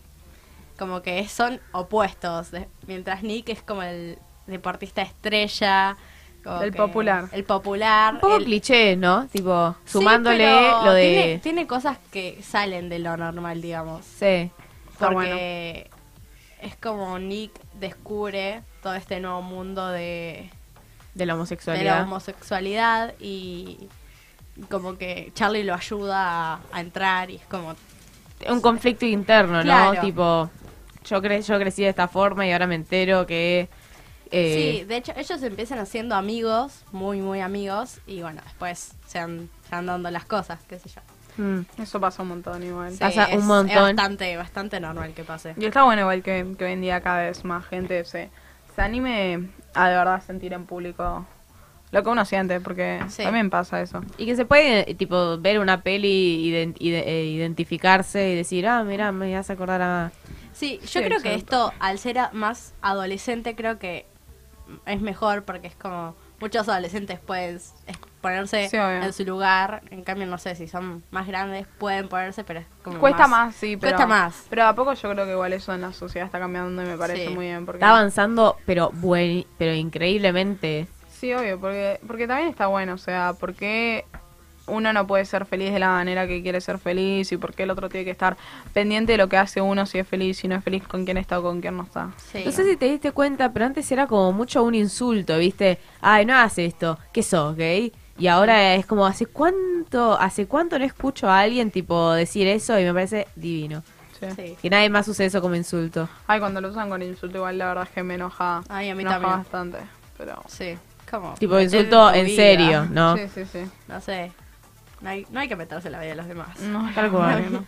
como 0.77 1.01
que 1.01 1.27
son 1.27 1.59
opuestos. 1.71 2.51
de- 2.51 2.67
mientras 2.87 3.23
Nick 3.23 3.49
es 3.49 3.61
como 3.61 3.83
el 3.83 4.17
deportista 4.47 5.01
estrella. 5.01 5.97
como 6.43 6.61
El 6.61 6.71
popular. 6.73 7.25
El 7.31 7.43
popular. 7.43 8.13
Un 8.15 8.19
poco 8.21 8.37
el- 8.37 8.45
cliché, 8.45 8.95
¿no? 8.95 9.27
Tipo, 9.27 9.75
Sí, 9.85 9.93
sumándole 9.93 10.37
pero 10.45 10.85
lo 10.85 10.93
de... 10.93 11.01
Tiene, 11.03 11.39
tiene 11.39 11.67
cosas 11.67 11.97
que 12.11 12.41
salen 12.43 12.87
de 12.89 12.99
lo 12.99 13.17
normal, 13.17 13.61
digamos. 13.61 14.05
Sí. 14.05 14.49
Está 14.93 15.09
Porque 15.11 15.89
es 16.61 16.75
como 16.77 17.19
Nick 17.19 17.51
descubre 17.79 18.61
todo 18.81 18.93
este 18.95 19.19
nuevo 19.19 19.41
mundo 19.41 19.87
de, 19.89 20.49
De 21.15 21.25
la 21.25 21.33
de 21.33 21.37
homosexualidad. 21.39 21.97
la 21.97 22.03
homosexualidad 22.03 23.13
y 23.19 23.89
como 24.69 24.97
que 24.97 25.31
Charlie 25.35 25.63
lo 25.63 25.73
ayuda 25.73 26.53
a, 26.55 26.59
a 26.71 26.81
entrar 26.81 27.29
y 27.29 27.35
es 27.35 27.45
como 27.45 27.75
un 28.49 28.61
conflicto 28.61 29.05
interno, 29.05 29.57
¿no? 29.57 29.63
Claro. 29.63 30.01
Tipo, 30.01 30.49
yo, 31.05 31.21
cre 31.21 31.41
yo 31.41 31.57
crecí 31.59 31.83
de 31.83 31.89
esta 31.89 32.07
forma 32.07 32.45
y 32.45 32.51
ahora 32.51 32.67
me 32.67 32.75
entero 32.75 33.25
que... 33.25 33.67
eh, 34.31 34.77
Sí, 34.79 34.85
de 34.85 34.97
hecho 34.97 35.13
ellos 35.15 35.41
empiezan 35.43 35.79
haciendo 35.79 36.15
amigos, 36.15 36.83
muy 36.91 37.19
muy 37.21 37.39
amigos, 37.41 37.99
y 38.05 38.21
bueno, 38.21 38.41
después 38.43 38.93
se 39.07 39.19
van, 39.19 39.49
se 39.67 39.75
van 39.75 39.85
dando 39.87 40.11
las 40.11 40.25
cosas, 40.25 40.59
qué 40.67 40.77
sé 40.79 40.89
yo. 40.89 41.01
mm, 41.43 41.81
Eso 41.81 41.99
pasa 41.99 42.21
un 42.23 42.29
montón 42.29 42.61
igual. 42.63 42.91
Sí, 42.91 42.99
Pasa 42.99 43.27
un 43.27 43.39
es- 43.39 43.43
montón. 43.45 43.69
Es 43.89 43.95
bastante, 43.95 44.37
bastante 44.37 44.79
normal 44.79 45.13
que 45.13 45.23
pase. 45.23 45.55
Y 45.57 45.65
está 45.65 45.83
bueno 45.83 46.01
igual 46.01 46.21
que, 46.23 46.55
que 46.57 46.65
hoy 46.65 46.73
en 46.73 46.81
día 46.81 47.01
cada 47.01 47.23
vez 47.23 47.43
más 47.45 47.65
gente 47.65 48.03
se, 48.05 48.29
se 48.75 48.81
anime 48.81 49.49
a 49.73 49.89
de 49.89 49.95
verdad 49.95 50.21
sentir 50.25 50.53
en 50.53 50.65
público 50.65 51.25
lo 51.91 52.03
que 52.03 52.09
uno 52.09 52.25
siente, 52.25 52.59
porque 52.59 52.99
Sí. 53.09 53.23
también 53.23 53.49
pasa 53.49 53.81
eso. 53.81 54.01
Y 54.17 54.25
que 54.25 54.35
se 54.35 54.45
puede, 54.45 54.89
eh, 54.91 54.95
tipo, 54.95 55.37
ver 55.37 55.59
una 55.59 55.81
peli, 55.83 56.51
ident- 56.51 56.75
ide- 56.79 57.03
eh, 57.07 57.25
identificarse 57.25 58.29
y 58.31 58.35
decir, 58.35 58.67
ah, 58.67 58.83
mira, 58.83 59.11
me 59.11 59.33
vas 59.33 59.49
a 59.49 59.53
acordar 59.53 59.81
a... 59.81 60.11
Sí, 60.53 60.79
yo 60.81 60.87
Sí, 60.87 61.03
creo 61.03 61.21
que 61.21 61.35
esto, 61.35 61.71
al 61.79 61.97
ser 61.99 62.17
más 62.33 62.73
adolescente, 62.81 63.55
creo 63.55 63.77
que 63.79 64.05
es 64.85 64.99
mejor 65.01 65.43
porque 65.43 65.67
es 65.67 65.75
como 65.75 66.15
muchos 66.41 66.67
adolescentes 66.67 67.19
pueden 67.19 67.59
ponerse 68.21 68.67
Sí, 68.69 68.75
en 68.77 69.13
su 69.13 69.23
lugar. 69.23 69.81
En 69.91 70.03
cambio, 70.03 70.25
no 70.27 70.37
sé, 70.37 70.55
si 70.55 70.67
son 70.67 71.03
más 71.11 71.25
grandes 71.27 71.67
pueden 71.77 72.09
ponerse, 72.09 72.43
pero 72.43 72.59
es 72.61 72.65
como 72.83 72.99
Cuesta 72.99 73.27
más, 73.27 73.55
sí, 73.55 73.77
pero... 73.77 73.91
Cuesta 73.95 74.07
más. 74.07 74.45
Pero 74.49 74.65
a 74.65 74.75
poco 74.75 74.93
yo 74.93 75.09
creo 75.13 75.25
que 75.25 75.31
igual 75.31 75.53
eso 75.53 75.73
en 75.73 75.81
la 75.81 75.93
sociedad 75.93 76.25
está 76.25 76.39
cambiando 76.39 76.81
y 76.81 76.85
me 76.85 76.97
parece 76.97 77.27
Sí. 77.27 77.33
muy 77.33 77.45
bien. 77.45 77.65
Porque, 77.65 77.77
Está 77.77 77.91
avanzando, 77.91 78.57
pero 78.65 78.89
buen, 78.93 79.45
pero 79.57 79.73
increíblemente. 79.73 80.87
Sí, 81.19 81.33
obvio, 81.33 81.59
porque, 81.59 81.99
porque 82.05 82.27
también 82.27 82.49
está 82.49 82.67
bueno, 82.67 82.93
o 82.93 82.97
sea, 82.97 83.33
porque 83.39 84.05
uno 84.67 84.93
no 84.93 85.07
puede 85.07 85.25
ser 85.25 85.45
feliz 85.45 85.71
de 85.71 85.79
la 85.79 85.89
manera 85.89 86.27
que 86.27 86.43
quiere 86.43 86.61
ser 86.61 86.77
feliz 86.77 87.31
y 87.31 87.37
por 87.37 87.53
qué 87.53 87.63
el 87.63 87.71
otro 87.71 87.89
tiene 87.89 88.05
que 88.05 88.11
estar 88.11 88.37
pendiente 88.73 89.13
de 89.13 89.17
lo 89.17 89.27
que 89.27 89.37
hace 89.37 89.61
uno 89.61 89.85
si 89.85 89.97
es 89.97 90.07
feliz, 90.07 90.37
si 90.37 90.47
no 90.47 90.55
es 90.55 90.63
feliz, 90.63 90.83
con 90.87 91.05
quién 91.05 91.17
está 91.17 91.39
o 91.39 91.41
con 91.41 91.61
quién 91.61 91.75
no 91.77 91.83
está. 91.83 92.11
No 92.45 92.51
sé 92.51 92.63
si 92.65 92.77
te 92.77 92.85
diste 92.85 93.11
cuenta, 93.13 93.51
pero 93.51 93.65
antes 93.65 93.91
era 93.91 94.05
como 94.05 94.31
mucho 94.31 94.63
un 94.63 94.75
insulto, 94.75 95.37
¿viste? 95.37 95.79
Ay, 96.01 96.25
no 96.25 96.35
haces 96.35 96.73
esto. 96.73 96.99
¿Qué 97.11 97.23
sos, 97.23 97.55
gay? 97.55 97.93
Y 98.19 98.27
ahora 98.27 98.75
es 98.75 98.85
como, 98.85 99.05
¿hace 99.05 99.25
cuánto, 99.25 100.19
hace 100.19 100.47
cuánto 100.47 100.77
no 100.77 100.85
escucho 100.85 101.29
a 101.29 101.39
alguien 101.39 101.71
tipo 101.71 102.11
decir 102.11 102.47
eso? 102.47 102.79
Y 102.79 102.83
me 102.83 102.93
parece 102.93 103.27
divino. 103.35 103.83
Sí. 104.19 104.57
Que 104.61 104.69
nadie 104.69 104.89
más 104.89 105.07
use 105.07 105.25
eso 105.25 105.41
como 105.41 105.55
insulto. 105.55 106.09
Ay, 106.25 106.39
cuando 106.39 106.59
lo 106.59 106.69
usan 106.69 106.89
con 106.89 107.01
insulto 107.03 107.37
igual 107.37 107.57
la 107.57 107.67
verdad 107.67 107.83
es 107.83 107.89
que 107.91 108.03
me 108.03 108.15
enoja. 108.15 108.63
Ay, 108.67 108.89
a 108.89 108.95
mí 108.95 109.03
me 109.03 109.09
enoja 109.09 109.19
también. 109.19 109.39
bastante. 109.39 109.77
Pero... 110.17 110.41
Sí, 110.47 110.75
como... 111.09 111.33
Tipo, 111.35 111.59
insulto 111.59 112.13
en 112.13 112.27
serio, 112.35 112.85
¿no? 112.85 113.15
Sí, 113.17 113.23
sí, 113.33 113.45
sí. 113.45 113.59
No 113.87 114.01
sé. 114.01 114.31
No 115.01 115.09
hay, 115.09 115.25
no 115.29 115.39
hay 115.39 115.47
que 115.47 115.55
meterse 115.55 115.87
en 115.87 115.91
la 115.93 115.99
vida 115.99 116.09
de 116.11 116.15
los 116.15 116.27
demás. 116.27 116.59
No, 116.59 116.89
tal 116.93 117.11
cual, 117.11 117.51
¿no? 117.51 117.65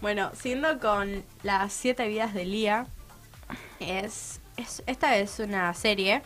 bueno, 0.00 0.30
siendo 0.34 0.78
con 0.78 1.24
las 1.42 1.72
siete 1.72 2.08
vidas 2.08 2.34
de 2.34 2.44
Lía, 2.44 2.86
es, 3.80 4.40
es 4.56 4.82
esta 4.86 5.16
es 5.16 5.38
una 5.38 5.72
serie 5.74 6.22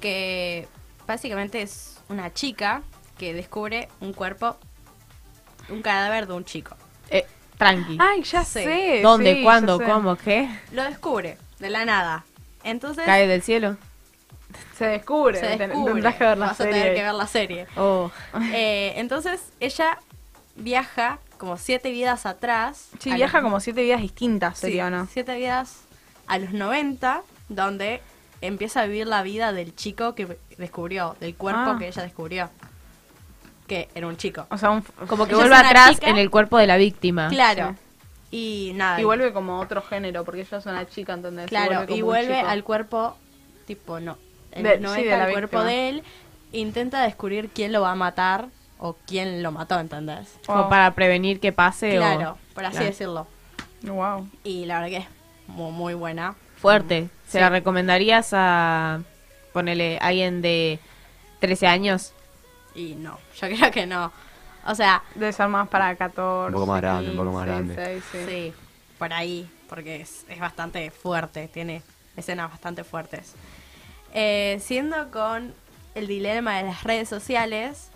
que 0.00 0.68
básicamente 1.06 1.62
es 1.62 2.00
una 2.08 2.32
chica 2.32 2.82
que 3.18 3.32
descubre 3.34 3.88
un 4.00 4.12
cuerpo, 4.12 4.56
un 5.68 5.80
cadáver 5.82 6.26
de 6.26 6.34
un 6.34 6.44
chico. 6.44 6.76
Eh, 7.08 7.24
tranqui. 7.56 7.96
Ay, 8.00 8.22
ya 8.24 8.44
Sí. 8.44 8.64
sé. 8.64 9.00
¿Dónde? 9.02 9.36
sí, 9.36 9.42
¿Cuándo? 9.42 9.80
¿Cómo? 9.80 10.16
¿Qué? 10.16 10.48
Lo 10.72 10.84
descubre 10.84 11.38
de 11.60 11.70
la 11.70 11.84
nada. 11.84 12.24
Entonces 12.64 13.04
¿Cae 13.04 13.26
del 13.26 13.42
cielo? 13.42 13.76
Se 14.76 14.86
descubre. 14.86 15.38
se 15.38 15.46
descubre. 15.56 15.92
Tendrás 15.92 16.14
que 16.16 16.24
ver 16.24 16.38
la 16.38 16.46
Vas 16.46 16.60
a 16.60 16.64
tener 16.64 16.94
que 16.94 17.02
ver 17.02 17.14
la 17.14 17.26
serie. 17.26 17.66
Oh. 17.76 18.10
Eh, 18.54 18.94
entonces 18.96 19.40
ella 19.60 19.98
viaja 20.56 21.18
como 21.38 21.56
siete 21.56 21.90
vidas 21.90 22.26
atrás. 22.26 22.88
Sí, 23.00 23.12
viaja 23.14 23.38
los- 23.38 23.44
como 23.44 23.60
siete 23.60 23.82
vidas 23.82 24.00
distintas, 24.00 24.58
Sí, 24.58 24.66
sería, 24.66 24.90
¿no? 24.90 25.06
Siete 25.06 25.34
vidas 25.36 25.82
a 26.26 26.38
los 26.38 26.52
90, 26.52 27.22
donde 27.48 28.00
empieza 28.40 28.82
a 28.82 28.86
vivir 28.86 29.06
la 29.06 29.22
vida 29.22 29.52
del 29.52 29.74
chico 29.74 30.14
que 30.14 30.38
descubrió, 30.58 31.16
del 31.20 31.34
cuerpo 31.36 31.72
Ah. 31.72 31.76
que 31.78 31.88
ella 31.88 32.02
descubrió. 32.02 32.50
Que 33.66 33.88
era 33.94 34.06
un 34.06 34.16
chico. 34.16 34.46
O 34.50 34.58
sea, 34.58 34.70
un, 34.70 34.82
Como 35.06 35.24
que 35.26 35.32
Ella 35.34 35.42
vuelve 35.42 35.56
atrás 35.56 35.90
chica. 35.92 36.08
en 36.10 36.18
el 36.18 36.30
cuerpo 36.30 36.58
de 36.58 36.66
la 36.66 36.76
víctima. 36.76 37.28
Claro. 37.28 37.74
Y 38.30 38.72
nada. 38.74 39.00
Y 39.00 39.04
vuelve 39.04 39.32
como 39.32 39.60
otro 39.60 39.82
género, 39.82 40.24
porque 40.24 40.40
ella 40.40 40.58
es 40.58 40.66
una 40.66 40.86
chica, 40.88 41.12
¿entendés? 41.14 41.46
Claro, 41.48 41.84
y 41.94 42.02
vuelve 42.02 42.36
chico. 42.38 42.48
al 42.48 42.64
cuerpo, 42.64 43.16
tipo, 43.66 44.00
no. 44.00 44.18
En 44.52 44.62
De- 44.64 44.78
los 44.78 44.92
sí, 44.92 44.98
90 45.04 45.10
de 45.10 45.16
la 45.18 45.24
al 45.24 45.32
cuerpo 45.32 45.58
víctima. 45.58 45.64
de 45.64 45.88
él. 45.88 46.02
Intenta 46.52 47.02
descubrir 47.02 47.48
quién 47.50 47.72
lo 47.72 47.80
va 47.82 47.92
a 47.92 47.94
matar 47.94 48.48
o 48.78 48.96
quién 49.06 49.42
lo 49.42 49.52
mató, 49.52 49.78
¿entendés? 49.80 50.28
Como 50.46 50.68
para 50.68 50.92
prevenir 50.94 51.40
que 51.40 51.52
pase 51.52 51.98
o... 51.98 52.02
Claro, 52.02 52.38
por 52.54 52.64
así 52.64 52.72
Claro. 52.76 52.86
decirlo. 52.86 53.26
Wow. 53.82 54.28
Y 54.44 54.66
la 54.66 54.74
verdad 54.80 54.88
que 54.90 54.96
es 54.98 55.06
muy, 55.46 55.72
muy 55.72 55.94
buena. 55.94 56.34
Fuerte. 56.56 57.08
¿Se 57.26 57.32
Sí. 57.32 57.38
la 57.38 57.48
recomendarías 57.48 58.30
a... 58.32 59.00
Ponele, 59.52 59.98
alguien 60.00 60.42
de 60.42 60.78
13 61.40 61.66
años? 61.66 62.12
Y 62.74 62.94
no, 62.96 63.18
yo 63.40 63.48
creo 63.56 63.70
que 63.70 63.86
no. 63.86 64.12
O 64.66 64.74
sea, 64.74 65.02
Debe 65.14 65.32
ser 65.32 65.48
más 65.48 65.68
para 65.68 65.94
14. 65.96 66.48
Un 66.48 66.52
poco 66.52 66.66
más 66.66 66.80
grande, 66.80 67.10
un 67.10 67.16
poco 67.16 67.32
más 67.32 67.44
15, 67.46 67.74
grande. 67.74 67.74
16, 67.96 68.04
sí. 68.12 68.18
sí, 68.28 68.54
por 68.98 69.12
ahí, 69.12 69.50
porque 69.68 70.00
es, 70.02 70.24
es 70.28 70.38
bastante 70.38 70.90
fuerte, 70.90 71.48
tiene 71.48 71.82
escenas 72.16 72.50
bastante 72.50 72.84
fuertes. 72.84 73.34
Eh, 74.14 74.58
siendo 74.62 75.10
con 75.10 75.54
el 75.94 76.06
dilema 76.06 76.56
de 76.58 76.64
las 76.64 76.82
redes 76.84 77.08
sociales, 77.08 77.88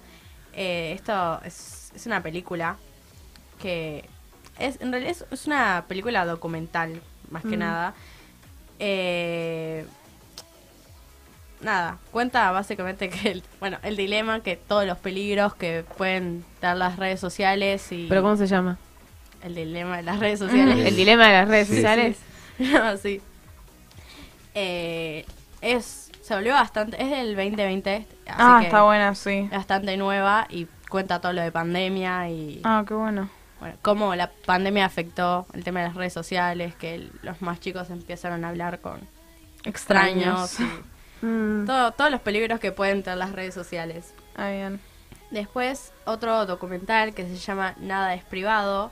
eh, 0.55 0.93
esto 0.97 1.41
es, 1.45 1.93
es 1.95 2.07
una 2.07 2.23
película 2.23 2.77
que 3.61 4.05
es 4.59 4.81
en 4.81 4.91
realidad 4.93 5.12
es, 5.12 5.25
es 5.31 5.47
una 5.47 5.85
película 5.89 6.25
documental, 6.25 7.01
más 7.31 7.43
que 7.43 7.57
Mm. 7.57 7.61
nada. 7.61 7.95
Eh, 8.79 9.87
nada, 11.61 11.99
cuenta 12.12 12.51
básicamente 12.53 13.09
que 13.09 13.31
el, 13.31 13.43
bueno, 13.61 13.79
el 13.83 13.97
dilema, 13.97 14.41
que 14.43 14.57
todos 14.57 14.87
los 14.87 14.99
peligros 14.99 15.55
que 15.55 15.85
pueden 15.97 16.45
dar 16.61 16.77
las 16.77 16.97
redes 16.99 17.21
sociales 17.21 17.91
y 17.93 18.07
¿Pero 18.09 18.23
cómo 18.23 18.37
se 18.37 18.47
llama? 18.47 18.79
el 19.43 19.55
dilema 19.55 19.97
de 19.99 20.03
las 20.03 20.19
redes 20.19 20.39
sociales. 20.39 20.79
¿El 20.87 20.97
dilema 20.97 21.27
de 21.27 21.33
las 21.33 21.49
redes 21.49 21.69
Sí. 21.69 21.75
sociales? 21.77 22.17
No, 22.59 22.97
sí. 22.97 23.21
Eh, 24.55 25.27
es, 25.61 26.05
se 26.27 26.35
volvió 26.35 26.55
bastante, 26.55 27.01
es 27.03 27.11
del 27.11 27.37
2020, 27.37 27.97
así 27.97 28.09
Ah, 28.29 28.59
que 28.61 28.66
está 28.66 28.83
buena, 28.83 29.14
sí. 29.14 29.49
bastante 29.53 29.97
nueva 29.97 30.47
y 30.51 30.66
cuenta 30.89 31.20
todo 31.20 31.33
lo 31.33 31.43
de 31.43 31.53
pandemia 31.53 32.29
y 32.29 32.61
Ah, 32.64 32.85
qué 32.87 32.95
bueno. 32.95 33.29
bueno, 33.61 33.77
cómo 33.83 34.14
la 34.16 34.31
pandemia 34.45 34.85
afectó 34.85 35.47
el 35.53 35.62
tema 35.62 35.81
de 35.81 35.87
las 35.87 35.95
redes 35.97 36.12
sociales, 36.12 36.74
que 36.74 37.09
los 37.22 37.43
más 37.43 37.61
chicos 37.61 37.91
empezaron 37.91 38.45
a 38.45 38.49
hablar 38.49 38.81
con 38.81 39.01
extraños, 39.64 40.59
y 40.61 40.64
Mm. 41.27 41.64
todo- 41.64 41.93
todos 41.93 42.11
los 42.11 42.20
peligros 42.20 42.61
que 42.61 42.72
pueden 42.72 43.03
tener 43.03 43.18
las 43.18 43.33
redes 43.33 43.55
sociales. 43.55 44.12
Ah, 44.37 44.51
bien. 44.51 44.81
Después, 45.31 45.93
otro 46.05 46.45
documental 46.45 47.14
que 47.14 47.24
se 47.27 47.37
llama 47.37 47.74
Nada 47.79 48.14
es 48.14 48.22
privado. 48.22 48.91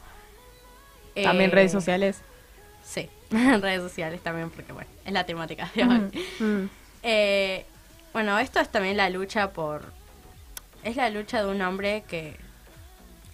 También 1.22 1.50
Eh, 1.50 1.54
redes 1.54 1.72
sociales. 1.72 2.22
Sí, 2.82 3.10
en 3.30 3.60
redes 3.62 3.82
sociales 3.82 4.20
también, 4.22 4.50
porque 4.50 4.72
bueno, 4.72 4.88
es 5.04 5.12
la 5.12 5.24
temática 5.24 5.68
de 5.74 5.82
hoy. 5.84 6.24
Mm. 6.40 6.68
Eh, 7.04 7.64
bueno, 8.12 8.38
esto 8.38 8.58
es 8.60 8.68
también 8.68 8.96
la 8.96 9.10
lucha 9.10 9.50
por... 9.52 9.92
Es 10.82 10.96
la 10.96 11.08
lucha 11.10 11.42
de 11.42 11.50
un 11.50 11.60
hombre 11.62 12.02
que 12.08 12.36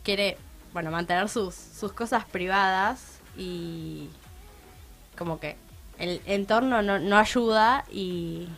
quiere, 0.03 0.37
bueno, 0.73 0.91
mantener 0.91 1.29
sus, 1.29 1.55
sus 1.55 1.93
cosas 1.93 2.25
privadas 2.25 3.19
y 3.37 4.09
como 5.17 5.39
que 5.41 5.57
el 5.99 6.21
entorno 6.27 6.83
no, 6.83 6.99
no 6.99 7.19
ayuda 7.19 7.85
y 7.91 8.49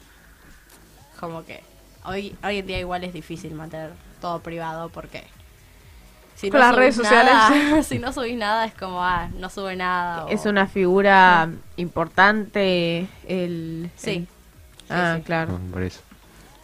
como 1.18 1.44
que 1.44 1.62
hoy, 2.04 2.36
hoy 2.44 2.58
en 2.58 2.66
día 2.66 2.78
igual 2.80 3.04
es 3.04 3.12
difícil 3.12 3.54
mantener 3.54 3.92
todo 4.20 4.40
privado 4.40 4.88
porque... 4.88 5.24
Si 6.34 6.50
Con 6.50 6.60
las 6.60 6.74
redes 6.74 6.98
nada- 6.98 7.48
sociales. 7.48 7.86
si 7.86 7.98
no 7.98 8.12
subís 8.12 8.36
nada 8.36 8.64
es 8.66 8.74
como, 8.74 9.02
ah, 9.04 9.28
no 9.38 9.48
sube 9.50 9.76
nada. 9.76 10.26
Es 10.30 10.44
o- 10.46 10.48
una 10.50 10.66
figura 10.66 11.48
importante 11.76 13.06
el... 13.28 13.90
Sí. 13.96 14.10
el- 14.10 14.28
Sí, 14.28 14.28
ah, 14.92 15.14
sí. 15.16 15.22
claro. 15.22 15.52
No, 15.58 15.72
por 15.72 15.82
eso. 15.82 16.00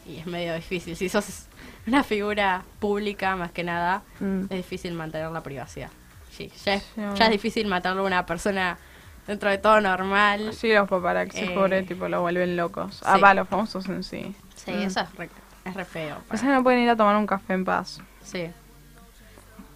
Y 0.06 0.18
es 0.18 0.26
medio 0.26 0.54
difícil. 0.54 0.96
Si 0.96 1.08
sos 1.08 1.46
una 1.86 2.02
figura 2.02 2.62
pública, 2.78 3.36
más 3.36 3.50
que 3.52 3.64
nada, 3.64 4.02
Mm. 4.20 4.42
es 4.44 4.56
difícil 4.58 4.92
mantener 4.94 5.30
la 5.30 5.42
privacidad. 5.42 5.90
Sí, 6.30 6.50
ya 6.64 6.74
es, 6.74 6.82
Sí, 6.94 7.00
ya 7.14 7.24
es 7.26 7.30
difícil 7.30 7.66
matarlo 7.66 8.02
a 8.02 8.06
una 8.06 8.24
persona 8.26 8.78
dentro 9.26 9.50
de 9.50 9.58
todo 9.58 9.80
normal. 9.80 10.52
Sí, 10.54 10.72
los 10.72 10.88
paparazzi, 10.88 11.40
Eh, 11.40 11.50
pobre, 11.54 11.82
tipo, 11.82 12.08
lo 12.08 12.20
vuelven 12.22 12.56
locos. 12.56 13.02
Ah, 13.04 13.16
sí. 13.16 13.20
va, 13.20 13.34
los 13.34 13.48
famosos 13.48 13.86
en 13.88 14.02
sí. 14.02 14.34
Sí, 14.54 14.70
Mm. 14.70 14.82
eso 14.82 15.00
es 15.00 15.14
re, 15.16 15.28
es 15.64 15.74
re 15.74 15.84
feo. 15.84 16.16
O 16.30 16.36
sea, 16.36 16.48
no 16.54 16.62
pueden 16.62 16.80
ir 16.80 16.88
a 16.90 16.96
tomar 16.96 17.16
un 17.16 17.26
café 17.26 17.52
en 17.54 17.64
paz. 17.64 18.00
Sí. 18.22 18.50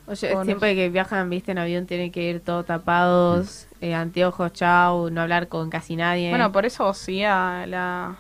Oye, 0.07 0.31
Pobres. 0.33 0.47
siempre 0.47 0.75
que 0.75 0.89
viajan, 0.89 1.31
viste, 1.31 1.53
en 1.53 1.59
avión 1.59 1.87
tienen 1.87 2.11
que 2.11 2.23
ir 2.23 2.41
todos 2.41 2.67
tapados, 2.67 3.67
eh, 3.81 3.95
anteojos, 3.95 4.53
chau, 4.53 5.11
no 5.11 5.21
hablar 5.23 5.49
con 5.49 5.71
casi 5.71 5.95
nadie. 5.97 6.31
Bueno, 6.31 6.51
por 6.53 6.67
eso 6.67 6.93
sí 6.93 7.23
a 7.25 7.65
la, 7.69 8.17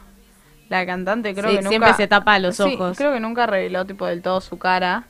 la 0.72 0.86
cantante 0.86 1.34
creo 1.34 1.50
Sí, 1.50 1.56
que 1.56 1.62
nunca... 1.62 1.68
siempre 1.68 1.94
se 1.94 2.08
tapa 2.08 2.38
los 2.38 2.56
Sí, 2.56 2.62
ojos. 2.62 2.96
creo 2.98 3.12
que 3.12 3.20
nunca 3.20 3.46
reveló 3.46 3.84
tipo 3.84 4.06
del 4.06 4.22
todo 4.22 4.40
su 4.40 4.58
cara. 4.58 5.04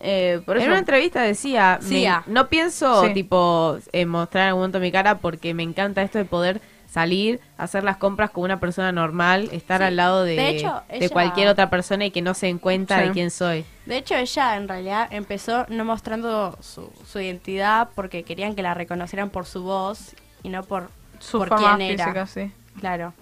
Eh, 0.00 0.42
por 0.44 0.56
en 0.56 0.62
eso... 0.62 0.70
una 0.72 0.78
entrevista 0.78 1.22
decía, 1.22 1.78
Sí, 1.80 2.06
me- 2.06 2.32
no 2.32 2.48
pienso 2.48 3.02
Sí. 3.06 3.14
tipo 3.14 3.78
eh, 3.92 4.04
mostrar 4.04 4.42
en 4.44 4.48
algún 4.48 4.60
momento 4.62 4.80
mi 4.80 4.92
cara 4.92 5.18
porque 5.18 5.54
me 5.54 5.62
encanta 5.62 6.02
esto 6.02 6.18
de 6.18 6.26
poder 6.26 6.60
salir, 6.88 7.40
hacer 7.58 7.82
las 7.84 7.96
compras 7.96 8.30
como 8.30 8.44
una 8.44 8.58
persona 8.60 8.90
normal, 8.92 9.48
estar 9.52 9.80
Sí. 9.80 9.84
al 9.86 9.96
lado 9.96 10.22
de, 10.22 10.36
De 10.36 10.48
hecho, 10.50 10.82
de 10.88 10.96
ella- 10.98 11.08
cualquier 11.10 11.48
otra 11.48 11.68
persona 11.70 12.04
y 12.06 12.10
que 12.10 12.22
no 12.22 12.34
se 12.34 12.46
den 12.46 12.58
cuenta 12.58 12.98
Sí. 13.00 13.06
de 13.06 13.10
quién 13.12 13.30
soy. 13.30 13.64
De 13.86 13.96
hecho, 13.98 14.14
ella 14.16 14.56
en 14.56 14.68
realidad 14.68 15.08
empezó 15.10 15.64
no 15.68 15.84
mostrando 15.84 16.56
su, 16.60 16.90
su 17.06 17.20
identidad 17.20 17.88
porque 17.94 18.22
querían 18.22 18.54
que 18.54 18.62
la 18.62 18.74
reconocieran 18.74 19.30
por 19.30 19.46
su 19.46 19.62
voz 19.62 20.14
y 20.42 20.48
no 20.48 20.62
por, 20.62 20.90
su 21.20 21.38
por 21.38 21.48
forma 21.48 21.76
quién 21.76 21.92
era. 21.92 22.04
física, 22.04 22.26
sí. 22.26 22.50
Claro. 22.80 23.14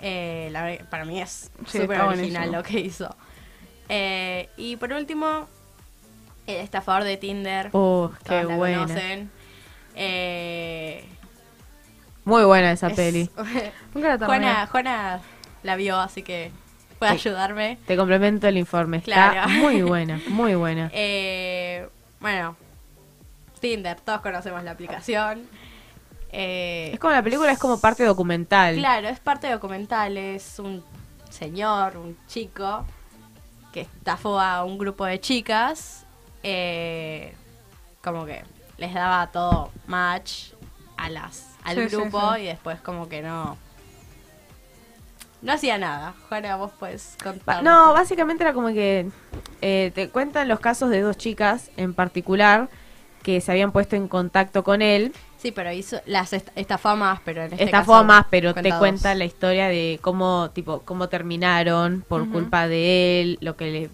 Eh, 0.00 0.48
la 0.52 0.76
para 0.90 1.04
mí 1.04 1.20
es 1.20 1.50
Sí, 1.66 1.78
súper 1.80 2.00
original 2.02 2.04
buenísimo. 2.50 2.52
lo 2.56 2.62
que 2.62 2.80
hizo. 2.80 3.16
Eh, 3.88 4.48
y 4.56 4.76
por 4.76 4.92
último, 4.92 5.46
el 6.46 6.56
estafador 6.56 7.04
de 7.04 7.16
Tinder. 7.16 7.70
Oh, 7.72 8.10
qué 8.24 8.44
la 8.44 8.56
buena. 8.56 8.78
conocen. 8.86 9.30
Eh, 9.94 11.04
Muy 12.24 12.44
buena 12.44 12.72
esa 12.72 12.88
es- 12.88 12.94
peli. 12.94 13.30
Nunca 13.94 14.16
la. 14.16 14.26
Juana, 14.26 14.66
Juana 14.66 15.20
la 15.62 15.76
vio, 15.76 15.98
así 15.98 16.22
que 16.22 16.50
puede 16.98 17.12
Sí. 17.18 17.28
ayudarme. 17.28 17.78
Te 17.86 17.96
complemento 17.96 18.46
el 18.48 18.58
informe. 18.58 18.98
Está 18.98 19.30
Claro. 19.32 19.48
muy 19.48 19.82
buena, 19.82 20.20
muy 20.28 20.54
buena. 20.56 20.90
Eh, 20.92 21.88
bueno, 22.20 22.56
Tinder, 23.60 23.98
todos 24.00 24.20
conocemos 24.20 24.62
la 24.64 24.72
aplicación. 24.72 25.46
Eh, 26.32 26.90
Es 26.92 26.98
como 27.00 27.12
la 27.12 27.22
película, 27.22 27.50
es 27.52 27.58
como 27.58 27.78
parte 27.80 28.04
documental. 28.04 28.76
Claro, 28.76 29.08
es 29.08 29.20
parte 29.20 29.50
documental, 29.50 30.16
es 30.16 30.58
un 30.58 30.84
señor, 31.30 31.96
un 31.96 32.16
chico, 32.26 32.84
que 33.72 33.82
estafó 33.82 34.38
a 34.40 34.64
un 34.64 34.78
grupo 34.78 35.04
de 35.04 35.20
chicas 35.20 36.04
eh, 36.42 37.34
como 38.02 38.24
que 38.24 38.42
les 38.78 38.94
daba 38.94 39.26
todo 39.28 39.70
match 39.86 40.52
a 40.96 41.08
las 41.10 41.48
al 41.64 41.76
Sí, 41.76 41.96
grupo 41.96 42.34
sí. 42.36 42.42
y 42.42 42.46
después 42.46 42.80
como 42.80 43.08
que 43.08 43.20
no 43.22 43.56
no 45.42 45.52
hacía 45.52 45.76
nada. 45.78 46.14
Juana, 46.28 46.56
vos 46.56 46.72
puedes 46.78 47.16
contar. 47.22 47.62
No, 47.62 47.92
básicamente 47.92 48.42
era 48.42 48.52
como 48.52 48.68
que 48.68 49.08
eh, 49.60 49.92
te 49.94 50.08
cuentan 50.08 50.48
los 50.48 50.58
casos 50.60 50.88
de 50.90 51.00
dos 51.02 51.16
chicas 51.16 51.70
en 51.76 51.92
particular 51.94 52.68
que 53.22 53.40
se 53.40 53.52
habían 53.52 53.72
puesto 53.72 53.96
en 53.96 54.08
contacto 54.08 54.64
con 54.64 54.80
él. 54.82 55.12
Sí, 55.46 55.52
pero 55.52 55.70
hizo 55.70 56.00
las 56.06 56.32
est- 56.32 56.48
estafó 56.56 56.96
más, 56.96 57.20
pero 57.24 57.44
en 57.44 57.52
este 57.52 57.66
Estafó 57.66 57.92
caso 57.92 58.04
más, 58.04 58.26
pero 58.28 58.52
te 58.52 58.68
cuenta 58.76 59.14
la 59.14 59.24
historia 59.26 59.68
de 59.68 60.00
cómo, 60.02 60.50
tipo, 60.52 60.80
cómo 60.80 61.08
terminaron 61.08 62.04
por 62.08 62.28
culpa 62.28 62.66
de 62.66 63.20
él, 63.20 63.38
lo 63.40 63.54
que 63.54 63.70
le, 63.70 63.90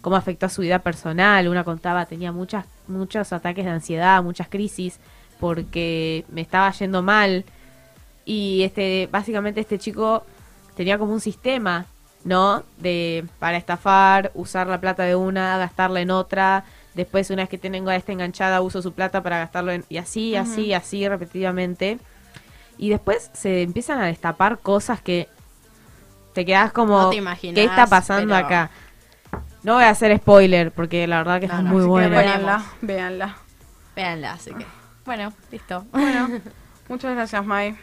cómo 0.00 0.14
afectó 0.14 0.46
a 0.46 0.48
su 0.48 0.62
vida 0.62 0.78
personal. 0.78 1.48
Una 1.48 1.64
contaba 1.64 2.06
tenía 2.06 2.30
muchas, 2.30 2.66
muchos 2.86 3.32
ataques 3.32 3.64
de 3.64 3.72
ansiedad, 3.72 4.22
muchas 4.22 4.46
crisis, 4.48 5.00
porque 5.40 6.24
me 6.28 6.40
estaba 6.40 6.70
yendo 6.70 7.02
mal. 7.02 7.44
Y 8.24 8.62
este, 8.62 9.08
básicamente 9.10 9.62
este 9.62 9.80
chico 9.80 10.24
tenía 10.76 10.98
como 10.98 11.12
un 11.12 11.20
sistema, 11.20 11.86
¿no? 12.22 12.62
De 12.78 13.24
para 13.40 13.56
estafar, 13.56 14.30
usar 14.34 14.68
la 14.68 14.80
plata 14.80 15.02
de 15.02 15.16
una, 15.16 15.58
gastarla 15.58 16.00
en 16.00 16.12
otra. 16.12 16.62
Después, 16.96 17.28
una 17.28 17.42
vez 17.42 17.50
que 17.50 17.58
tengo 17.58 17.90
a 17.90 17.96
esta 17.96 18.12
enganchada, 18.12 18.62
uso 18.62 18.80
su 18.80 18.92
plata 18.92 19.22
para 19.22 19.36
gastarlo 19.36 19.70
en... 19.70 19.84
Y 19.90 19.98
así, 19.98 20.34
así, 20.34 20.72
así, 20.72 21.06
repetitivamente. 21.06 21.98
Y 22.78 22.88
después 22.88 23.30
se 23.34 23.60
empiezan 23.62 24.00
a 24.00 24.06
destapar 24.06 24.60
cosas 24.60 25.02
que 25.02 25.28
te 26.32 26.46
quedas 26.46 26.72
como... 26.72 27.02
No 27.02 27.10
te 27.10 27.16
imaginás, 27.16 27.54
¿Qué 27.54 27.64
está 27.64 27.86
pasando 27.86 28.34
pero- 28.34 28.46
acá? 28.46 28.70
No 29.62 29.74
voy 29.74 29.84
a 29.84 29.90
hacer 29.90 30.16
spoiler, 30.16 30.72
porque 30.72 31.06
la 31.06 31.18
verdad 31.18 31.38
que 31.40 31.46
está 31.46 31.60
no, 31.60 31.70
muy 31.70 31.80
así 31.80 31.84
que 31.84 31.90
buena. 31.90 32.18
Véanla, 32.18 32.64
véanla. 32.80 33.36
Véanla, 33.94 34.32
así 34.32 34.54
que. 34.54 34.64
Bueno, 35.04 35.32
listo. 35.50 35.84
Bueno, 35.92 36.28
muchas 36.88 37.14
gracias, 37.14 37.44
Mai. 37.44 37.76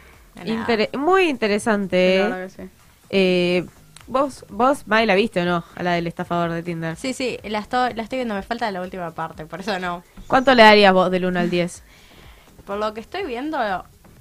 Muy 0.97 1.30
interesante. 1.30 2.20
La 2.20 2.36
verdad 2.36 2.55
que 2.55 2.64
sí. 2.64 2.70
Eh, 3.09 3.66
vos, 4.08 4.45
vos, 4.49 4.88
Mai, 4.88 5.06
la 5.06 5.16
viste 5.16 5.41
o 5.41 5.45
no? 5.45 5.64
A 5.76 5.84
la 5.84 5.93
del 5.93 6.08
estafador 6.08 6.51
de 6.51 6.64
Tinder. 6.64 6.95
Sí, 6.95 7.14
sí, 7.14 7.38
la 7.43 7.60
estoy, 7.60 7.93
la 7.93 8.04
estoy 8.04 8.20
viendo, 8.20 8.36
me 8.36 8.43
falta 8.43 8.70
la 8.72 8.82
última 8.82 9.12
parte, 9.12 9.45
por 9.45 9.60
eso 9.62 9.80
no. 9.80 10.04
¿Cuánto 10.28 10.54
le 10.54 10.64
darías 10.64 10.93
vos 10.93 11.10
del 11.12 11.26
1 11.26 11.39
al 11.39 11.49
10? 11.49 11.84
Por 12.66 12.78
lo 12.78 12.93
que 12.93 13.01
estoy 13.01 13.26
viendo, 13.26 13.58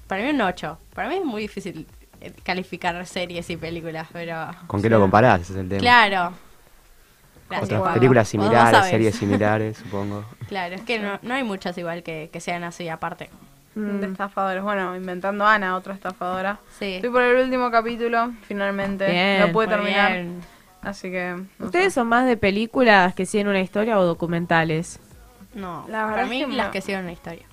para 0.09 0.22
mí 0.24 0.30
un 0.30 0.41
8. 0.41 0.78
Para 0.95 1.09
mí 1.09 1.14
es 1.14 1.24
muy 1.24 1.43
difícil 1.43 1.87
eh, 2.20 2.33
calificar 2.43 3.07
series 3.07 3.49
y 3.51 3.57
películas, 3.57 4.09
pero... 4.12 4.51
¿Con 4.66 4.83
qué 4.83 4.91
lo 4.91 4.99
comparás? 4.99 5.43
Ese 5.43 5.53
es 5.53 5.59
el 5.61 5.68
tema. 5.68 5.80
Claro. 5.80 6.33
Gracias, 7.49 7.64
Otras 7.64 7.80
Juan. 7.80 7.95
películas 7.95 8.28
similares, 8.28 8.87
series 8.87 9.14
similares, 9.18 9.76
supongo. 9.76 10.24
Claro, 10.49 10.74
es 10.74 10.83
que 10.83 10.99
no, 10.99 11.20
no 11.22 11.35
hay 11.35 11.45
muchas 11.45 11.78
igual 11.78 12.03
que, 12.03 12.30
que 12.33 12.41
sean 12.41 12.64
así 12.64 12.89
aparte. 12.89 13.30
Mm. 13.75 14.01
De 14.01 14.07
estafadores. 14.07 14.62
Bueno, 14.62 14.95
inventando 14.97 15.47
a 15.47 15.55
Ana, 15.55 15.77
otra 15.77 15.95
estafadora. 15.95 16.59
Sí. 16.79 16.97
Estoy 16.97 17.11
por 17.11 17.23
el 17.23 17.45
último 17.45 17.70
capítulo, 17.70 18.33
finalmente. 18.47 19.11
Bien, 19.11 19.41
Lo 19.41 19.53
pude 19.53 19.66
terminar. 19.68 20.12
bien. 20.12 20.41
Así 20.83 21.11
que. 21.11 21.37
no 21.59 21.66
¿Ustedes 21.66 21.87
sé. 21.95 22.01
son 22.01 22.09
más 22.09 22.27
de 22.27 22.37
películas 22.37 23.14
que 23.14 23.25
siguen 23.25 23.49
una 23.49 23.61
historia 23.61 23.99
o 23.99 24.05
documentales? 24.05 24.99
No, 25.55 25.85
La 25.89 26.01
verdad 26.07 26.11
para 26.11 26.23
es 26.25 26.29
mí 26.31 26.41
que 26.45 26.47
las 26.57 26.68
que 26.70 26.81
siguen 26.81 27.01
una 27.03 27.12
historia. 27.12 27.47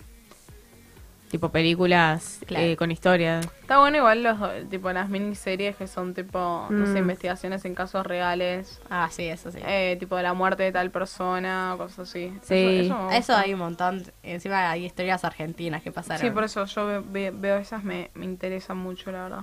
Tipo 1.29 1.49
películas 1.49 2.39
Claro. 2.47 2.65
eh, 2.65 2.75
con 2.75 2.89
historia. 2.89 3.39
Está 3.61 3.77
bueno 3.77 3.97
igual 3.97 4.23
los 4.23 4.37
tipo 4.69 4.91
las 4.91 5.09
miniseries 5.09 5.75
que 5.75 5.85
son 5.85 6.15
tipo, 6.15 6.65
no 6.71 6.85
sé, 6.87 6.93
Mm. 6.93 6.97
investigaciones 6.97 7.63
en 7.65 7.75
casos 7.75 8.03
reales. 8.05 8.81
Ah, 8.89 9.07
sí, 9.11 9.25
eso 9.25 9.51
sí. 9.51 9.59
Eh, 9.63 9.95
tipo 9.99 10.15
de 10.15 10.23
la 10.23 10.33
muerte 10.33 10.63
de 10.63 10.71
tal 10.71 10.89
persona, 10.89 11.75
cosas 11.77 11.99
así. 12.09 12.33
Sí. 12.41 12.91
Eso, 13.11 13.35
hay 13.35 13.53
un 13.53 13.59
montón. 13.59 14.03
Encima 14.23 14.71
hay 14.71 14.85
historias 14.85 15.23
argentinas 15.23 15.83
que 15.83 15.91
pasaron. 15.91 16.19
Sí, 16.19 16.31
por 16.31 16.43
eso 16.45 16.65
yo 16.65 16.85
ve- 16.87 17.03
ve- 17.05 17.31
veo 17.31 17.57
esas, 17.57 17.83
me, 17.83 18.09
me 18.15 18.25
interesan 18.25 18.77
mucho, 18.77 19.11
la 19.11 19.23
verdad. 19.23 19.41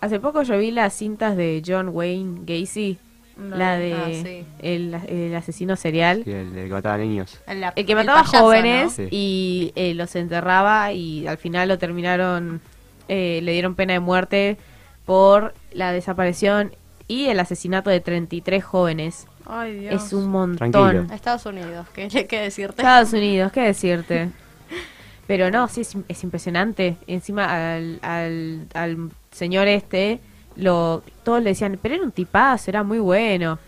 Hace 0.00 0.20
poco 0.20 0.42
yo 0.42 0.56
vi 0.58 0.70
las 0.70 0.94
cintas 0.94 1.36
de 1.36 1.62
John 1.66 1.90
Wayne 1.90 2.40
Gacy, 2.46 2.98
No, 3.36 3.56
la 3.56 3.76
de 3.76 3.92
Ah, 3.94 4.06
sí. 4.12 4.44
el, 4.60 4.94
el 5.08 5.34
asesino 5.34 5.74
serial. 5.76 6.22
Sí, 6.24 6.30
el, 6.30 6.56
el 6.56 6.68
que 6.68 6.72
mataba 6.74 6.98
niños. 6.98 7.40
La- 7.52 7.72
El 7.74 7.84
que 7.86 7.94
mataba 7.94 8.22
payaso, 8.22 8.38
jóvenes 8.44 9.00
y 9.10 9.72
eh, 9.74 9.94
los 9.94 10.14
enterraba 10.16 10.92
y 10.92 11.26
al 11.26 11.36
final 11.38 11.68
lo 11.68 11.78
terminaron, 11.78 12.60
eh, 13.08 13.40
le 13.42 13.52
dieron 13.52 13.74
pena 13.74 13.92
de 13.94 14.00
muerte 14.00 14.56
por 15.04 15.52
la 15.72 15.92
desaparición 15.92 16.72
y 17.08 17.26
el 17.26 17.40
asesinato 17.40 17.90
de 17.90 18.00
33 18.00 18.62
jóvenes. 18.64 19.26
Ay, 19.46 19.78
Dios. 19.80 20.02
Es 20.06 20.12
un 20.12 20.28
montón. 20.30 20.70
Tranquilo. 20.72 21.06
Estados 21.14 21.44
Unidos, 21.44 21.86
¿qué 21.92 22.08
decirte? 22.08 22.80
Estados 22.82 23.12
Unidos, 23.12 23.52
¿qué 23.52 23.60
decirte? 23.62 24.30
Pero 25.26 25.50
no, 25.50 25.68
sí, 25.68 25.80
es, 25.82 25.96
es 26.08 26.22
impresionante. 26.24 26.96
Encima 27.06 27.74
al, 27.74 27.98
al, 28.02 28.66
al 28.74 29.10
señor 29.32 29.68
este, 29.68 30.20
lo 30.56 31.02
todos 31.24 31.42
le 31.42 31.50
decían, 31.50 31.78
pero 31.82 31.94
era 31.96 32.04
un 32.04 32.12
tipazo, 32.12 32.70
era 32.70 32.82
muy 32.82 32.98
bueno. 32.98 33.58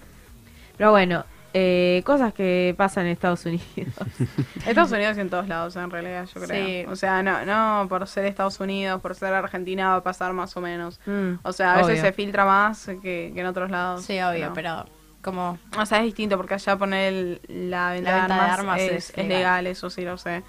Pero 0.77 0.91
bueno, 0.91 1.25
eh, 1.55 2.03
cosas 2.05 2.35
que 2.35 2.75
pasan 2.77 3.07
en 3.07 3.13
Estados 3.13 3.45
Unidos. 3.47 3.65
Estados 4.67 4.93
Unidos 4.93 5.17
y 5.17 5.21
en 5.21 5.31
todos 5.31 5.49
lados, 5.49 5.75
en 5.77 5.91
realidad, 5.91 6.27
yo 6.35 6.41
creo. 6.43 6.67
Sí. 6.67 6.85
O 6.91 6.97
sea, 6.97 7.23
no, 7.23 7.45
no 7.47 7.89
por 7.89 8.07
ser 8.07 8.27
Estados 8.27 8.61
Unidos, 8.61 9.01
por 9.01 9.15
ser 9.15 9.33
Argentina 9.33 9.89
va 9.91 9.97
a 9.97 10.03
pasar 10.03 10.33
más 10.35 10.57
o 10.57 10.61
menos. 10.61 11.01
Mm, 11.07 11.35
O 11.43 11.53
sea, 11.53 11.75
a 11.75 11.83
veces 11.87 12.01
se 12.03 12.13
filtra 12.13 12.45
más 12.45 12.87
que, 13.03 13.33
que 13.35 13.41
en 13.41 13.47
otros 13.47 13.71
lados. 13.71 14.05
Sí, 14.05 14.21
obvio, 14.21 14.53
pero 14.55 14.85
como... 15.23 15.59
O 15.79 15.87
sea, 15.87 15.99
es 15.99 16.05
distinto 16.05 16.37
porque 16.37 16.55
allá 16.55 16.77
poner 16.77 17.13
el- 17.13 17.41
la 17.71 17.91
venta, 17.93 18.11
La 18.11 18.19
venta 18.19 18.35
de, 18.35 18.39
de 18.39 18.45
armas 18.45 18.59
armas 18.59 18.81
es, 18.81 18.93
es 19.11 19.13
es 19.19 19.27
legal, 19.27 19.67
eso 19.67 19.89
sí 19.91 20.03
lo 20.05 20.19
sé. 20.19 20.43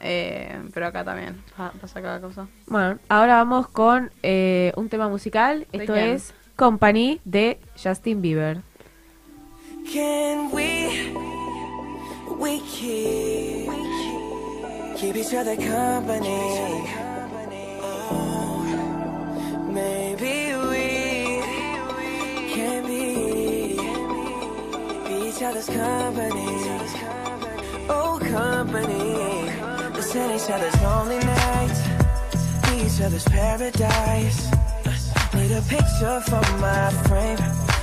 Eh, 0.00 0.62
pero 0.72 0.86
acá 0.86 1.02
también 1.04 1.42
pa- 1.56 1.72
pasa 1.80 2.00
cada 2.00 2.20
cosa. 2.20 2.46
Bueno, 2.66 2.98
ahora 3.08 3.36
vamos 3.38 3.68
con 3.68 4.10
eh, 4.22 4.72
un 4.76 4.88
tema 4.88 5.08
musical. 5.08 5.66
¿De 5.72 5.78
Esto 5.78 5.94
quién? 5.94 6.08
es 6.10 6.34
Company 6.56 7.20
de 7.24 7.58
Justin 7.82 8.22
Bieber. 8.22 8.62
Can 9.92 10.50
we, 10.52 11.12
we 12.38 12.60
keep, 12.60 13.70
keep 14.98 15.16
each 15.16 15.32
other 15.34 15.56
company? 15.56 16.84
Oh, 17.82 18.62
maybe 19.72 20.54
we 20.70 21.40
can 22.54 22.84
be, 22.86 23.76
be 25.08 25.28
each 25.28 25.42
other's 25.42 25.66
company. 25.66 26.46
Oh, 27.88 28.18
company. 28.20 29.37
Listen 30.08 30.30
each 30.30 30.50
other's 30.50 30.80
lonely 30.80 31.18
nights, 31.18 31.80
be 32.64 32.86
each 32.86 33.02
other's 33.02 33.24
paradise. 33.24 34.50
Need 35.34 35.52
a 35.52 35.60
picture 35.68 36.20
for 36.22 36.40
my 36.56 36.88
frame. 37.06 37.36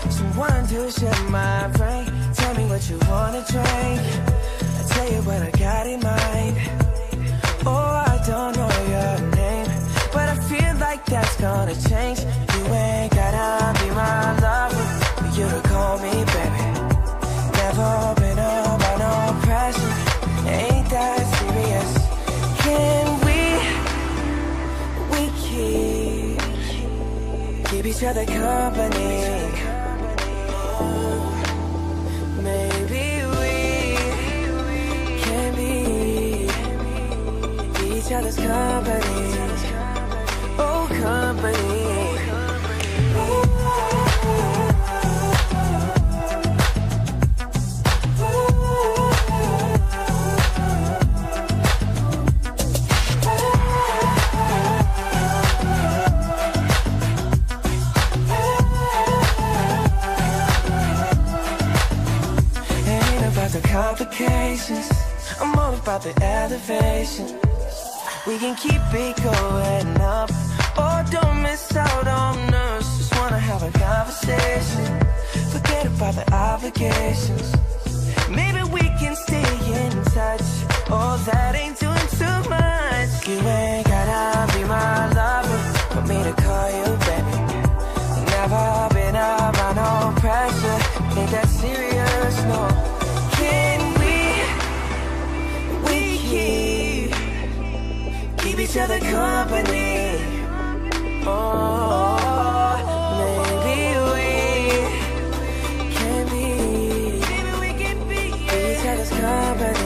Someone 0.10 0.66
to 0.70 0.90
share 0.90 1.30
my 1.30 1.68
brain. 1.78 2.12
Tell 2.34 2.56
me 2.56 2.66
what 2.66 2.90
you 2.90 2.98
wanna 3.08 3.46
drink. 3.48 4.02
I 4.02 4.84
tell 4.90 5.12
you 5.12 5.22
what 5.22 5.40
I 5.44 5.52
got 5.52 5.86
in 5.86 6.00
mind. 6.00 6.58
Oh, 7.64 8.04
I 8.10 8.20
don't 8.26 8.58
know 8.58 8.74
your 8.90 9.32
name, 9.36 9.68
but 10.12 10.28
I 10.28 10.36
feel 10.50 10.76
like 10.80 11.06
that's 11.06 11.36
gonna 11.40 11.76
change. 11.76 12.22
You 12.22 12.74
ain't 12.74 13.14
gotta 13.14 13.80
be 13.84 13.90
my 13.92 14.32
lover 14.40 14.45
other 28.06 28.26
company. 28.26 29.52
Maybe 32.44 33.26
we 33.40 33.98
can 35.24 35.56
be, 35.56 36.48
be 37.80 37.98
each 37.98 38.12
other's 38.12 38.36
company. 38.36 39.28
Oh, 40.60 40.88
company. 41.02 41.75
Complications. 64.66 64.92
I'm 65.40 65.58
all 65.58 65.74
about 65.74 66.02
the 66.02 66.14
elevation. 66.24 67.28
We 68.28 68.38
can 68.38 68.56
keep 68.56 68.82
it 68.94 69.16
going 69.24 70.02
up. 70.02 70.30
Oh, 70.78 71.04
don't 71.12 71.42
miss 71.42 71.76
out 71.76 72.08
on 72.08 72.54
us. 72.54 72.98
Just 72.98 73.16
wanna 73.16 73.40
have 73.40 73.64
a 73.64 73.72
conversation. 73.72 74.86
Forget 75.52 75.86
about 75.88 76.16
the 76.16 76.34
obligations. 76.34 77.54
Maybe 78.30 78.64
we 78.72 78.82
can 79.00 79.16
stay 79.16 79.50
in 79.82 79.92
touch. 80.06 80.48
Oh, 80.90 81.22
that 81.26 81.56
ain't 81.56 81.80
doing 81.80 82.08
too 82.20 82.50
much. 82.50 83.28
You 83.28 83.40
ain't 83.40 83.88
gotta 83.88 84.54
be 84.54 84.64
my 84.64 85.12
lover 85.14 85.60
for 85.94 86.02
me 86.02 86.24
to 86.24 86.34
call 86.42 86.70
you 86.78 86.90
baby. 87.06 87.36
Never 88.32 88.90
been 88.94 89.16
around 89.16 89.76
no 89.76 90.20
pressure. 90.20 90.80
Ain't 91.20 91.32
that 91.32 91.48
serious? 91.48 91.95
Each 98.76 98.82
other 98.82 99.00
company. 99.00 100.20
Oh, 101.26 102.18
maybe 103.64 103.96
we 104.12 104.28
can 105.96 106.26
be. 106.28 106.46
Maybe 107.22 107.52
we 107.62 107.70
can 107.82 107.98
be 108.10 108.22
each 108.44 108.86
other's 108.86 109.12
company. 109.12 109.85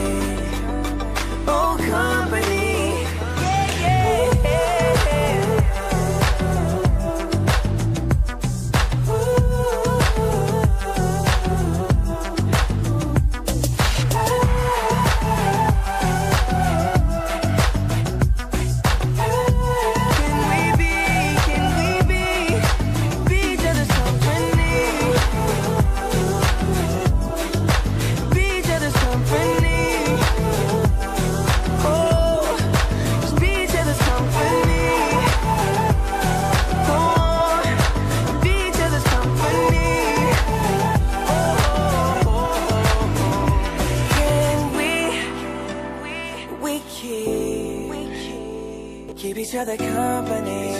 Other 49.60 49.76
company. 49.76 50.72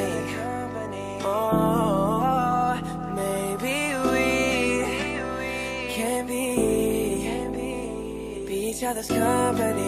Oh, 1.22 2.80
maybe 3.14 3.76
we 4.10 4.28
can 5.92 6.26
be 6.26 6.46
be 8.46 8.54
each 8.70 8.82
other's 8.82 9.08
company. 9.08 9.79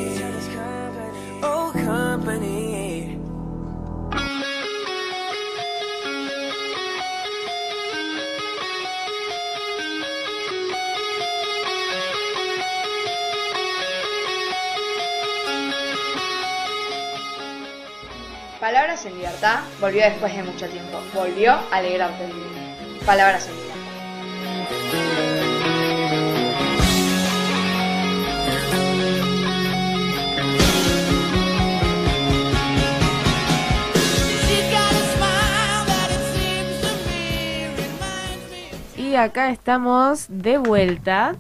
Volvió 19.81 20.05
después 20.05 20.37
de 20.37 20.43
mucho 20.45 20.69
tiempo. 20.69 21.01
Volvió 21.13 21.53
a 21.53 21.67
alegrarte 21.73 22.25
el 22.25 22.31
día. 22.31 22.77
Palabras 23.05 23.49
en. 23.49 23.63
Y 38.97 39.17
acá 39.17 39.51
estamos 39.51 40.27
de 40.29 40.59
vuelta. 40.59 41.35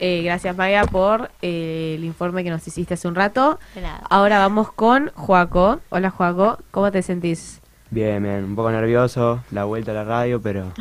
Eh, 0.00 0.22
gracias 0.22 0.56
Maya 0.56 0.84
por 0.84 1.30
eh, 1.42 1.94
el 1.98 2.04
informe 2.04 2.44
que 2.44 2.50
nos 2.50 2.66
hiciste 2.66 2.94
hace 2.94 3.08
un 3.08 3.14
rato. 3.14 3.58
De 3.74 3.80
nada. 3.82 4.02
Ahora 4.08 4.38
vamos 4.38 4.72
con 4.72 5.10
Joaco. 5.14 5.80
Hola 5.90 6.10
Joaco, 6.10 6.58
¿cómo 6.70 6.92
te 6.92 7.02
sentís? 7.02 7.60
Bien, 7.90 8.22
bien, 8.22 8.44
un 8.44 8.54
poco 8.54 8.70
nervioso, 8.70 9.42
la 9.50 9.64
vuelta 9.64 9.90
a 9.90 9.94
la 9.94 10.04
radio, 10.04 10.40
pero 10.40 10.72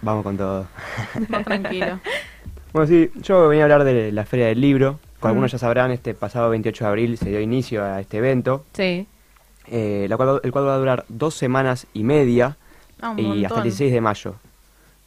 vamos 0.00 0.22
con 0.22 0.36
todo. 0.36 0.66
Tranquilo. 1.44 1.98
Bueno, 2.72 2.86
sí, 2.88 3.10
yo 3.16 3.48
venía 3.48 3.64
a 3.64 3.66
hablar 3.66 3.84
de 3.84 4.10
la 4.12 4.24
Feria 4.24 4.46
del 4.46 4.58
Libro. 4.62 4.98
Como 5.20 5.28
algunos 5.32 5.52
ya 5.52 5.58
sabrán, 5.58 5.90
este 5.90 6.14
pasado 6.14 6.48
28 6.48 6.84
de 6.84 6.88
abril 6.88 7.18
se 7.18 7.28
dio 7.28 7.38
inicio 7.38 7.84
a 7.84 8.00
este 8.00 8.16
evento, 8.16 8.64
Sí. 8.72 9.06
eh, 9.66 10.06
la 10.08 10.16
cual- 10.16 10.40
el 10.42 10.50
cual 10.52 10.66
va 10.66 10.74
a 10.76 10.78
durar 10.78 11.04
dos 11.10 11.34
semanas 11.34 11.86
y 11.92 12.02
media 12.02 12.56
Ah, 13.02 13.10
un 13.10 13.18
y 13.18 13.22
hasta 13.24 13.32
el 13.34 13.40
montón. 13.42 13.62
16 13.64 13.92
de 13.92 14.00
mayo. 14.00 14.34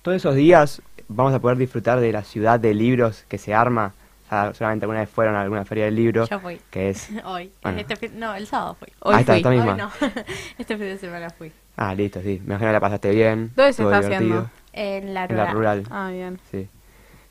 Todos 0.04 0.18
esos 0.18 0.36
días 0.36 0.84
vamos 1.08 1.34
a 1.34 1.40
poder 1.40 1.58
disfrutar 1.58 2.00
de 2.00 2.12
la 2.12 2.24
ciudad 2.24 2.60
de 2.60 2.74
libros 2.74 3.26
que 3.28 3.38
se 3.38 3.54
arma. 3.54 3.94
Ya 4.32 4.54
solamente 4.56 4.86
alguna 4.86 5.02
vez 5.02 5.10
fueron 5.10 5.36
a 5.36 5.42
alguna 5.42 5.66
feria 5.66 5.86
del 5.86 5.96
libro, 5.96 6.28
Yo 6.28 6.40
fui. 6.40 6.60
que 6.72 6.90
es... 6.90 7.10
Hoy. 7.26 7.52
Bueno. 7.62 7.80
Este 7.80 7.96
fin- 7.96 8.20
no, 8.20 8.34
el 8.34 8.48
sábado 8.48 8.76
fui. 8.80 8.88
Hoy 9.02 9.14
Ahí 9.16 9.20
está, 9.22 9.34
fui. 9.34 9.38
esta 9.40 9.50
misma. 9.52 9.72
Hoy 9.74 9.78
no. 9.78 9.92
este 10.58 10.78
fin 10.78 10.86
de 10.88 10.98
semana 10.98 11.30
fui. 11.30 11.52
Ah, 11.78 11.94
listo, 11.94 12.20
sí. 12.22 12.40
Me 12.44 12.54
imagino 12.56 12.70
que 12.70 12.74
la 12.74 12.80
pasaste 12.80 13.12
bien. 13.12 13.52
¿Dónde 13.56 13.74
se 13.74 13.84
está 13.84 14.02
divertido. 14.02 14.50
En 14.74 15.14
la 15.14 15.24
En 15.26 15.30
rural. 15.30 15.46
la 15.48 15.54
rural. 15.54 15.84
Ah, 15.92 16.10
bien. 16.12 16.40
Sí. 16.52 16.68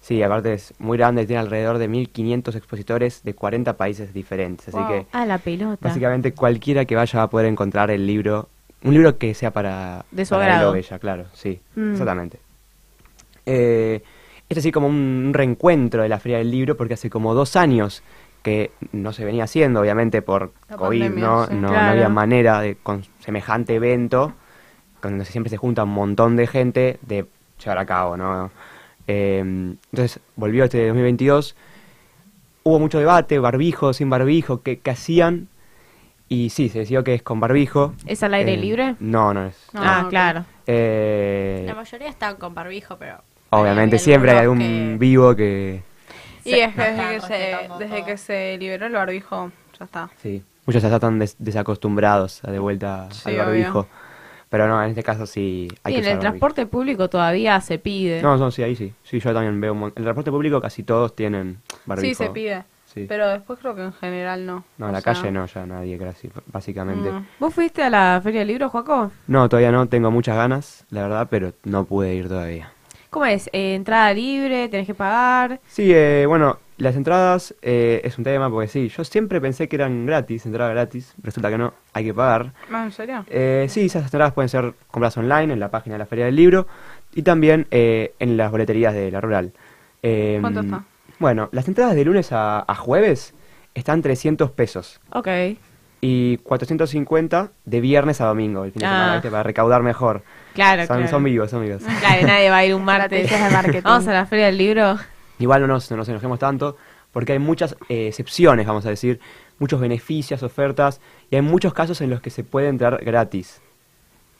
Sí, 0.00 0.22
aparte 0.22 0.52
es 0.52 0.74
muy 0.78 0.98
grande, 0.98 1.26
tiene 1.26 1.40
alrededor 1.40 1.78
de 1.78 1.88
1500 1.88 2.54
expositores 2.56 3.22
de 3.24 3.34
40 3.34 3.76
países 3.76 4.12
diferentes. 4.14 4.68
Así 4.68 4.76
Wow. 4.76 4.88
que 4.88 5.06
Ah, 5.12 5.24
la 5.26 5.38
pelota. 5.38 5.78
básicamente 5.80 6.32
cualquiera 6.32 6.84
que 6.84 6.94
vaya 6.94 7.18
va 7.20 7.22
a 7.24 7.30
poder 7.30 7.46
encontrar 7.46 7.90
el 7.90 8.06
libro, 8.06 8.48
un 8.82 8.92
libro 8.92 9.16
que 9.16 9.32
sea 9.34 9.50
para, 9.50 10.04
De 10.10 10.26
su 10.26 10.34
para 10.34 10.44
agrado. 10.56 10.72
o 10.72 10.74
ella, 10.74 10.98
claro, 10.98 11.24
sí, 11.32 11.58
Mm. 11.74 11.92
exactamente. 11.92 12.38
Eh, 13.46 14.02
es 14.48 14.58
así 14.58 14.72
como 14.72 14.86
un 14.86 15.30
reencuentro 15.34 16.02
de 16.02 16.08
la 16.08 16.18
Feria 16.20 16.38
del 16.38 16.50
Libro 16.50 16.76
porque 16.76 16.94
hace 16.94 17.10
como 17.10 17.34
dos 17.34 17.56
años 17.56 18.02
que 18.42 18.72
no 18.92 19.12
se 19.12 19.24
venía 19.24 19.44
haciendo, 19.44 19.80
obviamente 19.80 20.20
por 20.20 20.52
La 20.68 20.76
COVID, 20.76 21.00
pandemia, 21.00 21.24
¿no? 21.26 21.46
sí. 21.46 21.54
no, 21.54 21.68
había 21.68 22.08
manera 22.10 22.60
de 22.60 22.76
con 22.76 23.02
semejante 23.20 23.74
evento, 23.74 24.34
donde 25.02 25.24
siempre 25.24 25.48
se 25.50 25.56
junta 25.56 25.84
un 25.84 25.90
montón 25.94 26.36
de 26.36 26.46
gente, 26.46 26.98
de 27.02 27.24
llevar 27.62 27.78
a 27.78 27.86
cabo, 27.86 28.16
¿no? 28.18 28.50
Eh, 29.06 29.38
entonces 29.38 30.20
volvió 30.36 30.64
este 30.64 30.86
2022, 30.88 31.56
hubo 32.64 32.78
mucho 32.78 32.98
debate, 32.98 33.38
barbijo, 33.38 33.94
sin 33.94 34.10
barbijo, 34.10 34.62
qué, 34.62 34.78
qué 34.78 34.90
hacían, 34.90 35.48
y 36.28 36.50
sí, 36.50 36.68
se 36.68 36.80
decidió 36.80 37.02
que 37.04 37.14
es 37.14 37.22
con 37.22 37.40
barbijo. 37.40 37.94
¿Es 38.06 38.22
al 38.22 38.34
aire 38.34 38.54
Eh, 38.54 38.56
libre? 38.58 38.96
No, 39.00 39.32
no 39.32 39.46
es. 39.46 39.56
No, 39.72 39.80
ah, 39.82 40.02
ok. 40.04 40.10
claro. 40.10 40.44
Eh, 40.66 41.64
La 41.66 41.74
mayoría 41.74 42.08
estaban 42.08 42.36
con 42.36 42.54
barbijo, 42.54 42.96
pero. 42.98 43.18
Obviamente 43.60 43.98
siempre 43.98 44.30
hay 44.32 44.38
algún 44.38 44.58
que- 44.58 44.96
vivo 44.98 45.34
que... 45.36 45.82
Y 46.44 46.50
Se- 46.50 46.64
es 46.64 46.74
que 46.74 46.82
desde, 46.82 47.08
que 47.14 47.20
se, 47.20 47.68
desde 47.78 48.04
que 48.04 48.16
se 48.18 48.58
liberó 48.58 48.86
el 48.86 48.92
barbijo, 48.92 49.50
ya 49.78 49.84
está. 49.86 50.10
Sí, 50.22 50.42
muchos 50.66 50.82
ya 50.82 50.94
están 50.94 51.18
des- 51.18 51.36
desacostumbrados 51.38 52.44
a 52.44 52.50
de 52.50 52.58
vuelta 52.58 53.08
Sí, 53.10 53.30
al 53.30 53.34
obvio. 53.36 53.44
barbijo. 53.46 53.86
Pero 54.50 54.68
no, 54.68 54.80
en 54.82 54.90
este 54.90 55.02
caso 55.02 55.26
sí 55.26 55.68
hay 55.82 55.94
Sí, 55.94 56.00
que 56.00 56.06
en 56.06 56.12
el 56.12 56.16
barbijo. 56.18 56.20
transporte 56.20 56.66
público 56.66 57.08
todavía 57.08 57.60
se 57.60 57.78
pide. 57.78 58.20
No, 58.22 58.36
no, 58.36 58.50
sí, 58.50 58.62
ahí 58.62 58.76
sí. 58.76 58.92
Sí, 59.02 59.18
yo 59.20 59.32
también 59.32 59.60
veo 59.60 59.72
En 59.72 59.84
el 59.96 60.02
transporte 60.04 60.30
público 60.30 60.60
casi 60.60 60.82
todos 60.82 61.16
tienen 61.16 61.58
barbijo. 61.86 62.08
Sí, 62.08 62.14
se 62.14 62.30
pide. 62.30 62.64
Sí. 62.84 63.06
Pero 63.08 63.26
después 63.28 63.58
creo 63.58 63.74
que 63.74 63.82
en 63.82 63.92
general 63.94 64.46
no. 64.46 64.64
No, 64.78 64.86
en 64.86 64.92
la 64.92 65.00
sea, 65.00 65.14
calle 65.14 65.32
no, 65.32 65.46
ya 65.46 65.66
nadie, 65.66 65.98
casi, 65.98 66.30
básicamente. 66.46 67.10
Mm. 67.10 67.26
¿Vos 67.40 67.52
fuiste 67.52 67.82
a 67.82 67.90
la 67.90 68.20
Feria 68.22 68.40
del 68.40 68.48
Libro, 68.48 68.68
Joaco? 68.68 69.10
No, 69.26 69.48
todavía 69.48 69.72
no, 69.72 69.88
tengo 69.88 70.12
muchas 70.12 70.36
ganas, 70.36 70.84
la 70.90 71.02
verdad, 71.02 71.26
pero 71.28 71.54
no 71.64 71.84
pude 71.86 72.14
ir 72.14 72.28
todavía. 72.28 72.70
¿Cómo 73.14 73.26
es? 73.26 73.48
Eh, 73.52 73.76
¿Entrada 73.76 74.12
libre? 74.12 74.68
¿Tenés 74.68 74.88
que 74.88 74.94
pagar? 74.94 75.60
Sí, 75.68 75.92
eh, 75.94 76.24
bueno, 76.26 76.58
las 76.78 76.96
entradas 76.96 77.54
eh, 77.62 78.00
es 78.02 78.18
un 78.18 78.24
tema 78.24 78.50
porque 78.50 78.66
sí, 78.66 78.88
yo 78.88 79.04
siempre 79.04 79.40
pensé 79.40 79.68
que 79.68 79.76
eran 79.76 80.04
gratis, 80.04 80.44
entrada 80.46 80.70
gratis, 80.72 81.14
resulta 81.22 81.48
que 81.48 81.56
no, 81.56 81.74
hay 81.92 82.06
que 82.06 82.12
pagar. 82.12 82.52
Ah, 82.72 82.82
¿En 82.82 82.90
serio? 82.90 83.24
Eh, 83.30 83.66
sí, 83.68 83.82
esas 83.86 84.02
entradas 84.02 84.32
pueden 84.32 84.48
ser 84.48 84.74
compradas 84.90 85.16
online 85.16 85.52
en 85.52 85.60
la 85.60 85.70
página 85.70 85.94
de 85.94 86.00
la 86.00 86.06
Feria 86.06 86.24
del 86.24 86.34
Libro 86.34 86.66
y 87.14 87.22
también 87.22 87.68
eh, 87.70 88.14
en 88.18 88.36
las 88.36 88.50
boleterías 88.50 88.92
de 88.92 89.12
la 89.12 89.20
rural. 89.20 89.52
Eh, 90.02 90.38
¿Cuánto 90.40 90.58
está? 90.62 90.82
Bueno, 91.20 91.48
las 91.52 91.68
entradas 91.68 91.94
de 91.94 92.04
lunes 92.04 92.32
a, 92.32 92.64
a 92.66 92.74
jueves 92.74 93.32
están 93.74 94.02
300 94.02 94.50
pesos 94.50 95.00
Ok. 95.12 95.28
y 96.00 96.38
450 96.38 97.52
de 97.64 97.80
viernes 97.80 98.20
a 98.20 98.24
domingo, 98.26 98.64
el 98.64 98.72
fin 98.72 98.80
de 98.80 98.86
Ah. 98.86 98.90
semana, 98.90 99.22
para 99.22 99.42
recaudar 99.44 99.84
mejor. 99.84 100.24
Claro, 100.54 100.86
son, 100.86 100.96
claro. 100.98 101.10
son 101.10 101.24
vivos, 101.24 101.50
son 101.50 101.62
vivos. 101.62 101.82
Claro, 102.00 102.26
nadie 102.26 102.48
va 102.50 102.56
a 102.58 102.64
ir 102.64 102.74
un 102.74 102.84
martes. 102.84 103.24
Estrategias 103.24 103.50
de 103.50 103.56
marketing. 103.56 103.82
Vamos 103.84 104.08
a 104.08 104.12
la 104.12 104.26
Feria 104.26 104.46
del 104.46 104.56
Libro. 104.58 104.98
Igual 105.38 105.60
no 105.62 105.66
nos, 105.66 105.90
no 105.90 105.96
nos 105.98 106.08
enojemos 106.08 106.38
tanto, 106.38 106.76
porque 107.12 107.32
hay 107.32 107.38
muchas 107.40 107.76
eh, 107.88 108.06
excepciones, 108.08 108.66
vamos 108.66 108.86
a 108.86 108.90
decir, 108.90 109.20
muchos 109.58 109.80
beneficios, 109.80 110.42
ofertas, 110.42 111.00
y 111.30 111.36
hay 111.36 111.42
muchos 111.42 111.74
casos 111.74 112.00
en 112.00 112.10
los 112.10 112.20
que 112.20 112.30
se 112.30 112.44
puede 112.44 112.68
entrar 112.68 113.04
gratis. 113.04 113.60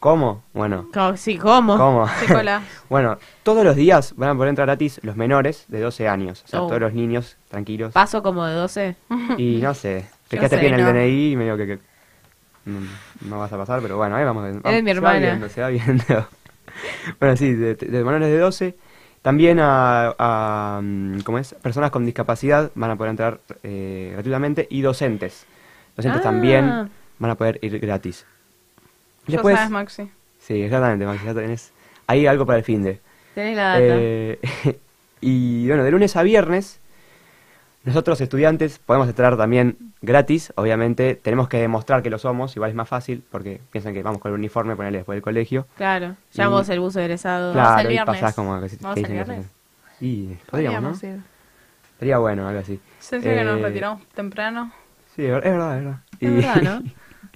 ¿Cómo? 0.01 0.43
Bueno. 0.53 0.89
Co- 0.93 1.17
Sí, 1.17 1.39
¿cómo? 1.39 1.77
¿Cómo? 1.79 2.07
Bueno, 2.91 3.19
todos 3.43 3.65
los 3.65 3.75
días 3.75 4.13
van 4.17 4.31
a 4.31 4.35
poder 4.35 4.51
entrar 4.51 4.67
gratis 4.67 5.01
los 5.03 5.17
menores 5.17 5.65
de 5.69 5.81
12 5.81 6.09
años. 6.09 6.43
O 6.45 6.49
sea, 6.49 6.63
Oh. 6.63 6.67
todos 6.67 6.81
los 6.81 6.93
niños 6.93 7.37
tranquilos. 7.49 7.93
Paso 7.93 8.23
como 8.23 8.45
de 8.45 8.55
12. 8.55 8.97
Y 9.39 9.61
no 9.63 9.73
sé, 9.75 10.05
te 10.29 10.37
Yo 10.37 10.41
quedaste 10.41 10.57
sé, 10.57 10.61
bien 10.63 10.75
el 10.75 10.83
no. 10.83 10.93
DNI 10.93 11.33
y 11.33 11.37
medio 11.37 11.57
que, 11.57 11.67
que 11.67 11.79
mm, 12.67 13.29
no 13.31 13.39
vas 13.39 13.53
a 13.53 13.57
pasar, 13.59 13.81
pero 13.81 13.97
bueno, 13.97 14.17
ahí 14.17 14.25
vamos. 14.25 14.43
vamos 14.45 14.63
de 14.63 14.83
mi 14.83 14.95
se 14.95 15.01
va 15.01 15.11
hermana. 15.11 15.19
viendo, 15.21 15.49
se 15.49 15.61
va 15.61 15.69
viendo. 15.69 16.05
bueno, 17.21 17.37
sí, 17.37 17.53
de, 17.55 17.75
de 17.75 18.05
menores 18.05 18.29
de 18.29 18.39
12. 18.39 18.75
También 19.23 19.59
a, 19.61 20.15
a, 20.19 20.81
mm, 20.83 21.21
¿cómo 21.21 21.39
es? 21.39 21.55
personas 21.55 21.91
con 21.91 22.05
discapacidad 22.05 22.71
van 22.75 22.91
a 22.91 22.97
poder 22.97 23.11
entrar 23.11 23.41
eh, 23.63 24.11
gratuitamente 24.13 24.67
y 24.71 24.83
docentes. 24.83 25.47
Docentes 25.97 26.21
Ah. 26.21 26.25
también 26.25 26.91
van 27.19 27.31
a 27.31 27.35
poder 27.37 27.59
ir 27.63 27.79
gratis. 27.79 28.27
Ya 29.27 29.33
Después, 29.37 29.57
sabes, 29.57 29.71
Maxi. 29.71 30.11
sí, 30.41 30.61
exactamente, 30.63 31.07
Maxi, 31.07 31.25
ya 31.25 31.33
tenés 31.35 31.73
ahí 32.07 32.27
algo 32.27 32.45
para 32.45 32.59
el 32.59 32.65
fin 32.65 32.83
de. 32.83 33.01
Tenés 33.35 33.57
la 33.57 33.63
data. 33.65 33.79
Eh, 33.81 34.39
y 35.23 35.67
bueno, 35.69 35.85
de 35.85 35.91
lunes 35.91 36.15
a 36.17 36.23
viernes, 36.23 36.79
nosotros 37.85 38.21
estudiantes 38.21 38.79
podemos 38.79 39.09
entrar 39.09 39.37
también 39.37 39.77
gratis. 40.03 40.53
Obviamente, 40.57 41.15
tenemos 41.17 41.49
que 41.49 41.59
demostrar 41.59 42.03
que 42.03 42.11
lo 42.11 42.19
somos, 42.19 42.57
igual 42.57 42.71
es 42.71 42.77
más 42.77 42.89
fácil, 42.89 43.23
porque 43.31 43.61
piensan 43.71 43.93
que 43.95 44.03
vamos 44.03 44.21
con 44.21 44.31
el 44.33 44.39
uniforme, 44.39 44.75
ponerle 44.77 44.99
después 44.99 45.17
del 45.17 45.23
colegio. 45.23 45.67
Claro, 45.77 46.17
Y- 46.33 46.37
llevamos 46.39 46.69
el 46.71 46.81
buzo 46.81 47.01
egresado. 47.01 47.53
Claro, 47.53 47.81
el 47.81 47.87
y 47.87 47.89
viernes. 47.91 48.21
pasás 48.21 48.35
como 48.35 48.61
que 48.61 48.69
si- 48.71 48.77
Vamos 48.81 48.97
dicen 48.97 49.13
que 49.15 49.21
hacen- 49.21 49.51
Y 50.01 50.35
podríamos, 50.51 51.03
¿no? 51.03 51.09
Ir. 51.09 51.21
Sería 51.99 52.19
bueno, 52.19 52.49
algo 52.49 52.61
así. 52.61 52.81
Se 52.99 53.17
dice 53.17 53.35
que 53.35 53.45
nos 53.45 53.59
Eh, 53.61 53.63
retiramos 53.63 54.03
temprano. 54.15 54.73
Sí, 55.15 55.25
es 55.25 55.31
ver- 55.31 55.47
es 55.47 55.53
verdad, 55.53 55.79
es 55.79 55.85
verdad. 55.85 56.01
Es 56.21 56.35
verdad, 56.35 56.63
¿no? 56.63 56.83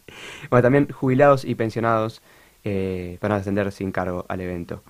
bueno, 0.50 0.62
también 0.62 0.88
jubilados 0.90 1.44
y 1.44 1.54
pensionados 1.54 2.22
eh, 2.64 3.18
van 3.22 3.32
a 3.32 3.36
ascender 3.36 3.70
sin 3.72 3.92
cargo 3.92 4.26
al 4.28 4.40
evento. 4.40 4.82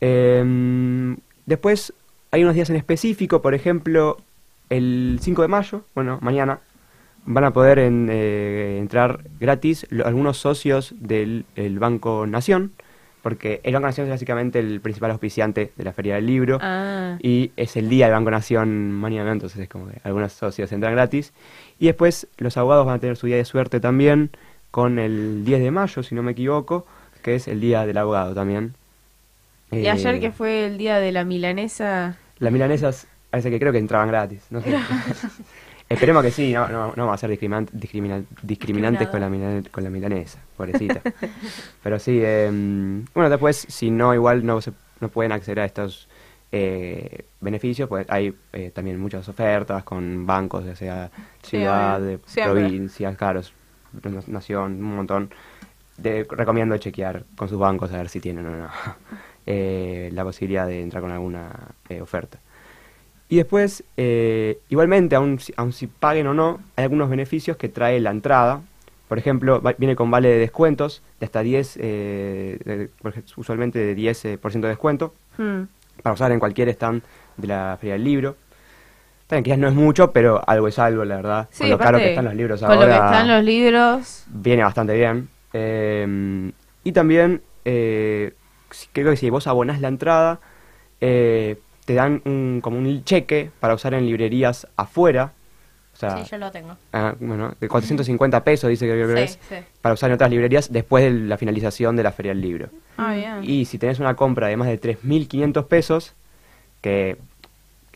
Em, 0.00 1.16
después 1.46 1.92
hay 2.30 2.42
unos 2.44 2.54
días 2.54 2.70
en 2.70 2.76
específico, 2.76 3.42
por 3.42 3.54
ejemplo, 3.54 4.16
el 4.70 5.18
5 5.20 5.42
de 5.42 5.48
mayo, 5.48 5.84
bueno, 5.94 6.18
mañana, 6.20 6.60
van 7.24 7.44
a 7.44 7.50
poder 7.52 7.78
en- 7.78 8.08
eh, 8.10 8.78
entrar 8.78 9.20
gratis 9.40 9.86
algunos 10.04 10.38
socios 10.38 10.94
del 10.98 11.44
el 11.56 11.78
Banco 11.78 12.26
Nación, 12.26 12.72
porque 13.22 13.60
el 13.64 13.74
Banco 13.74 13.86
Nación 13.88 14.06
es 14.06 14.10
básicamente 14.12 14.58
el 14.60 14.80
principal 14.80 15.10
auspiciante 15.10 15.72
de 15.76 15.84
la 15.84 15.92
Feria 15.92 16.14
del 16.14 16.26
Libro. 16.26 16.58
Ah, 16.62 17.18
Y 17.20 17.50
es 17.56 17.76
el 17.76 17.88
día 17.88 18.06
del 18.06 18.14
Banco 18.14 18.30
Nación 18.30 18.92
mañana, 18.92 19.32
entonces 19.32 19.58
es 19.60 19.68
como 19.68 19.88
que 19.88 20.00
algunos 20.04 20.32
socios 20.32 20.70
entran 20.72 20.92
gratis. 20.94 21.32
Y 21.78 21.86
después 21.86 22.28
los 22.38 22.56
abogados 22.56 22.86
van 22.86 22.96
a 22.96 22.98
tener 23.00 23.16
su 23.16 23.26
día 23.26 23.36
de 23.36 23.44
suerte 23.44 23.80
también 23.80 24.30
con 24.70 24.98
el 24.98 25.44
10 25.44 25.60
de 25.60 25.70
mayo, 25.70 26.02
si 26.02 26.14
no 26.14 26.22
me 26.22 26.32
equivoco, 26.32 26.86
que 27.22 27.34
es 27.34 27.48
el 27.48 27.60
día 27.60 27.84
del 27.86 27.98
abogado 27.98 28.34
también. 28.34 28.74
y 29.70 29.78
Eh, 29.84 29.90
ayer 29.90 30.20
que 30.20 30.30
fue 30.32 30.64
el 30.66 30.78
día 30.78 30.98
de 30.98 31.12
la 31.12 31.24
milanesa. 31.24 32.16
Las 32.38 32.52
milanesas, 32.52 33.06
parece 33.30 33.50
que 33.50 33.58
creo 33.58 33.72
que 33.72 33.78
entraban 33.78 34.08
gratis, 34.08 34.42
no 34.50 34.60
sé. 34.62 34.74
Esperemos 35.88 36.22
que 36.22 36.30
sí, 36.30 36.52
no, 36.52 36.68
no, 36.68 36.88
no 36.88 37.06
vamos 37.06 37.14
a 37.14 37.16
ser 37.16 37.30
discriminan- 37.30 37.68
discrimina- 37.72 38.22
discriminantes 38.42 39.08
con 39.08 39.20
la, 39.20 39.62
con 39.70 39.84
la 39.84 39.88
milanesa, 39.90 40.38
pobrecita. 40.56 41.00
Pero 41.82 41.98
sí, 41.98 42.20
eh, 42.22 42.50
bueno, 43.14 43.30
después, 43.30 43.56
si 43.68 43.90
no, 43.90 44.12
igual 44.12 44.44
no, 44.44 44.60
se, 44.60 44.72
no 45.00 45.08
pueden 45.08 45.32
acceder 45.32 45.60
a 45.60 45.64
estos 45.64 46.08
eh, 46.52 47.24
beneficios, 47.40 47.88
pues 47.88 48.04
hay 48.10 48.34
eh, 48.52 48.70
también 48.74 49.00
muchas 49.00 49.26
ofertas 49.30 49.82
con 49.84 50.26
bancos, 50.26 50.66
ya 50.66 50.76
sea 50.76 51.10
Sí, 51.42 51.56
ciudad, 51.58 52.00
Siempre. 52.26 52.52
provincias, 52.52 53.16
caros, 53.16 53.54
nación, 54.26 54.72
un 54.84 54.96
montón. 54.96 55.30
De, 55.96 56.24
recomiendo 56.30 56.76
chequear 56.76 57.24
con 57.34 57.48
sus 57.48 57.58
bancos 57.58 57.90
a 57.92 57.96
ver 57.96 58.08
si 58.08 58.20
tienen 58.20 58.46
o 58.46 58.50
no 58.56 58.68
eh, 59.46 60.10
la 60.12 60.22
posibilidad 60.22 60.66
de 60.66 60.82
entrar 60.82 61.02
con 61.02 61.10
alguna 61.12 61.50
eh, 61.88 62.00
oferta. 62.02 62.38
Y 63.28 63.36
después, 63.36 63.84
eh, 63.96 64.58
igualmente, 64.70 65.14
aun 65.16 65.38
si, 65.38 65.52
aun 65.56 65.72
si 65.72 65.86
paguen 65.86 66.26
o 66.28 66.34
no, 66.34 66.60
hay 66.76 66.84
algunos 66.84 67.10
beneficios 67.10 67.56
que 67.56 67.68
trae 67.68 68.00
la 68.00 68.10
entrada. 68.10 68.62
Por 69.08 69.18
ejemplo, 69.18 69.60
va- 69.60 69.74
viene 69.76 69.96
con 69.96 70.10
vale 70.10 70.28
de 70.28 70.38
descuentos 70.38 71.02
de 71.20 71.26
hasta 71.26 71.42
10, 71.42 71.76
eh, 71.80 72.58
de- 72.64 72.88
usualmente 73.36 73.78
de 73.78 73.94
10% 73.94 74.24
eh, 74.34 74.38
por 74.38 74.50
ciento 74.52 74.66
de 74.66 74.72
descuento, 74.72 75.14
Hmm. 75.36 75.62
para 76.02 76.14
usar 76.14 76.32
en 76.32 76.38
cualquier 76.40 76.68
stand 76.70 77.02
de 77.36 77.46
la 77.48 77.76
Feria 77.80 77.94
del 77.94 78.04
Libro. 78.04 78.36
También 79.26 79.44
quizás 79.44 79.58
no 79.58 79.68
es 79.68 79.74
mucho, 79.74 80.10
pero 80.12 80.42
algo 80.48 80.68
es 80.68 80.78
algo, 80.78 81.04
la 81.04 81.16
verdad. 81.16 81.48
Sí, 81.50 81.64
con 81.64 81.70
lo 81.70 81.78
caro 81.78 81.98
que 81.98 82.08
están 82.08 82.24
los 82.24 82.34
libros 82.34 82.60
Con 82.60 82.70
ahora, 82.70 82.86
lo 82.86 82.86
que 82.92 82.94
están 82.94 83.28
los 83.28 83.44
libros. 83.44 84.24
viene 84.28 84.62
bastante 84.62 84.94
bien. 84.94 85.28
Eh, 85.52 86.50
y 86.82 86.92
también, 86.92 87.42
eh, 87.66 88.32
creo 88.94 89.10
que 89.10 89.16
si 89.18 89.28
vos 89.28 89.46
abonás 89.46 89.80
la 89.82 89.88
entrada, 89.88 90.40
eh, 91.02 91.58
te 91.88 91.94
dan 91.94 92.20
un, 92.26 92.60
como 92.62 92.76
un 92.76 93.02
cheque 93.02 93.50
para 93.60 93.72
usar 93.72 93.94
en 93.94 94.04
librerías 94.04 94.66
afuera. 94.76 95.32
O 95.94 95.96
sea, 95.96 96.18
Sí, 96.22 96.30
yo 96.30 96.36
lo 96.36 96.50
tengo. 96.50 96.76
ah, 96.92 97.14
bueno, 97.18 97.54
de 97.58 97.66
450 97.66 98.44
pesos, 98.44 98.68
dice 98.68 98.86
que 98.86 99.06
Sí, 99.06 99.20
es, 99.22 99.38
sí. 99.48 99.54
para 99.80 99.94
usar 99.94 100.10
en 100.10 100.14
otras 100.16 100.28
librerías 100.30 100.70
después 100.70 101.02
de 101.02 101.10
la 101.26 101.38
finalización 101.38 101.96
de 101.96 102.02
la 102.02 102.12
Feria 102.12 102.32
del 102.32 102.42
Libro. 102.42 102.68
Ah, 102.98 103.14
bien. 103.14 103.40
Y 103.42 103.64
si 103.64 103.78
tenés 103.78 104.00
una 104.00 104.14
compra 104.16 104.48
de 104.48 104.58
más 104.58 104.68
de 104.68 104.78
3.500 104.78 105.64
pesos, 105.66 106.12
que 106.82 107.16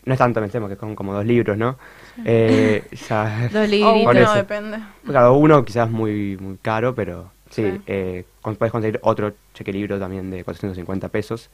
no 0.05 0.13
es 0.13 0.17
tanto, 0.17 0.41
pensemos 0.41 0.71
que 0.71 0.75
son 0.75 0.95
como 0.95 1.13
dos 1.13 1.23
libros, 1.23 1.55
¿no? 1.55 1.77
Eh, 2.25 2.83
ya- 3.07 3.47
Dos 3.53 3.69
eso. 4.23 4.33
depende. 4.33 4.79
Cada 5.05 5.29
uno 5.31 5.63
quizás 5.63 5.87
muy 5.91 6.35
muy 6.37 6.57
caro, 6.57 6.95
pero 6.95 7.29
sí, 7.51 7.61
Sí. 7.61 7.81
eh, 7.85 8.25
con- 8.41 8.55
puedes 8.55 8.71
conseguir 8.71 8.99
otro 9.03 9.33
cheque 9.53 9.71
libro 9.71 9.99
también 9.99 10.31
de 10.31 10.43
450 10.43 11.09
pesos 11.09 11.51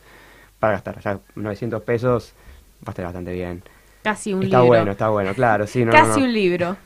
para 0.59 0.73
gastar. 0.73 0.99
Ya 1.01 1.19
900 1.35 1.81
pesos 1.83 2.33
va 2.81 2.87
a 2.87 2.91
estar 2.91 3.05
bastante 3.05 3.33
bien. 3.33 3.63
Casi 4.03 4.33
un 4.33 4.43
está 4.43 4.57
libro. 4.57 4.67
bueno, 4.67 4.91
está 4.91 5.09
bueno, 5.09 5.33
claro, 5.33 5.67
sí, 5.67 5.79
no, 5.83 5.91
no, 5.91 5.97
Casi 5.97 6.19
no. 6.21 6.25
un 6.25 6.33
libro. 6.33 6.77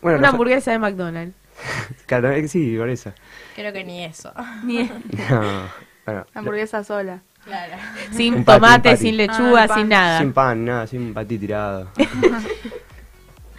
Bueno, 0.00 0.18
Una 0.18 0.28
no 0.28 0.32
hamburguesa 0.32 0.70
de 0.72 0.78
McDonald's. 0.78 1.34
claro, 2.06 2.30
eh, 2.30 2.46
sí, 2.48 2.76
por 2.76 2.88
eso. 2.88 3.12
Creo 3.54 3.72
que 3.72 3.84
ni 3.84 4.04
eso. 4.04 4.32
Ni- 4.64 4.84
No, 5.28 5.68
bueno, 6.06 6.26
Hamburguesa 6.34 6.82
sola. 6.84 7.20
Claro. 7.44 7.74
sin 8.12 8.34
Un 8.34 8.44
tomate, 8.44 8.90
patty. 8.90 9.02
sin 9.02 9.14
Ah, 9.14 9.16
lechuga, 9.18 9.66
pan. 9.68 9.78
sin 9.78 9.88
nada. 9.88 10.18
sin 10.18 10.32
pan, 10.32 10.64
nada, 10.64 10.86
sin 10.86 11.12
patí 11.14 11.38
tirado. 11.38 11.88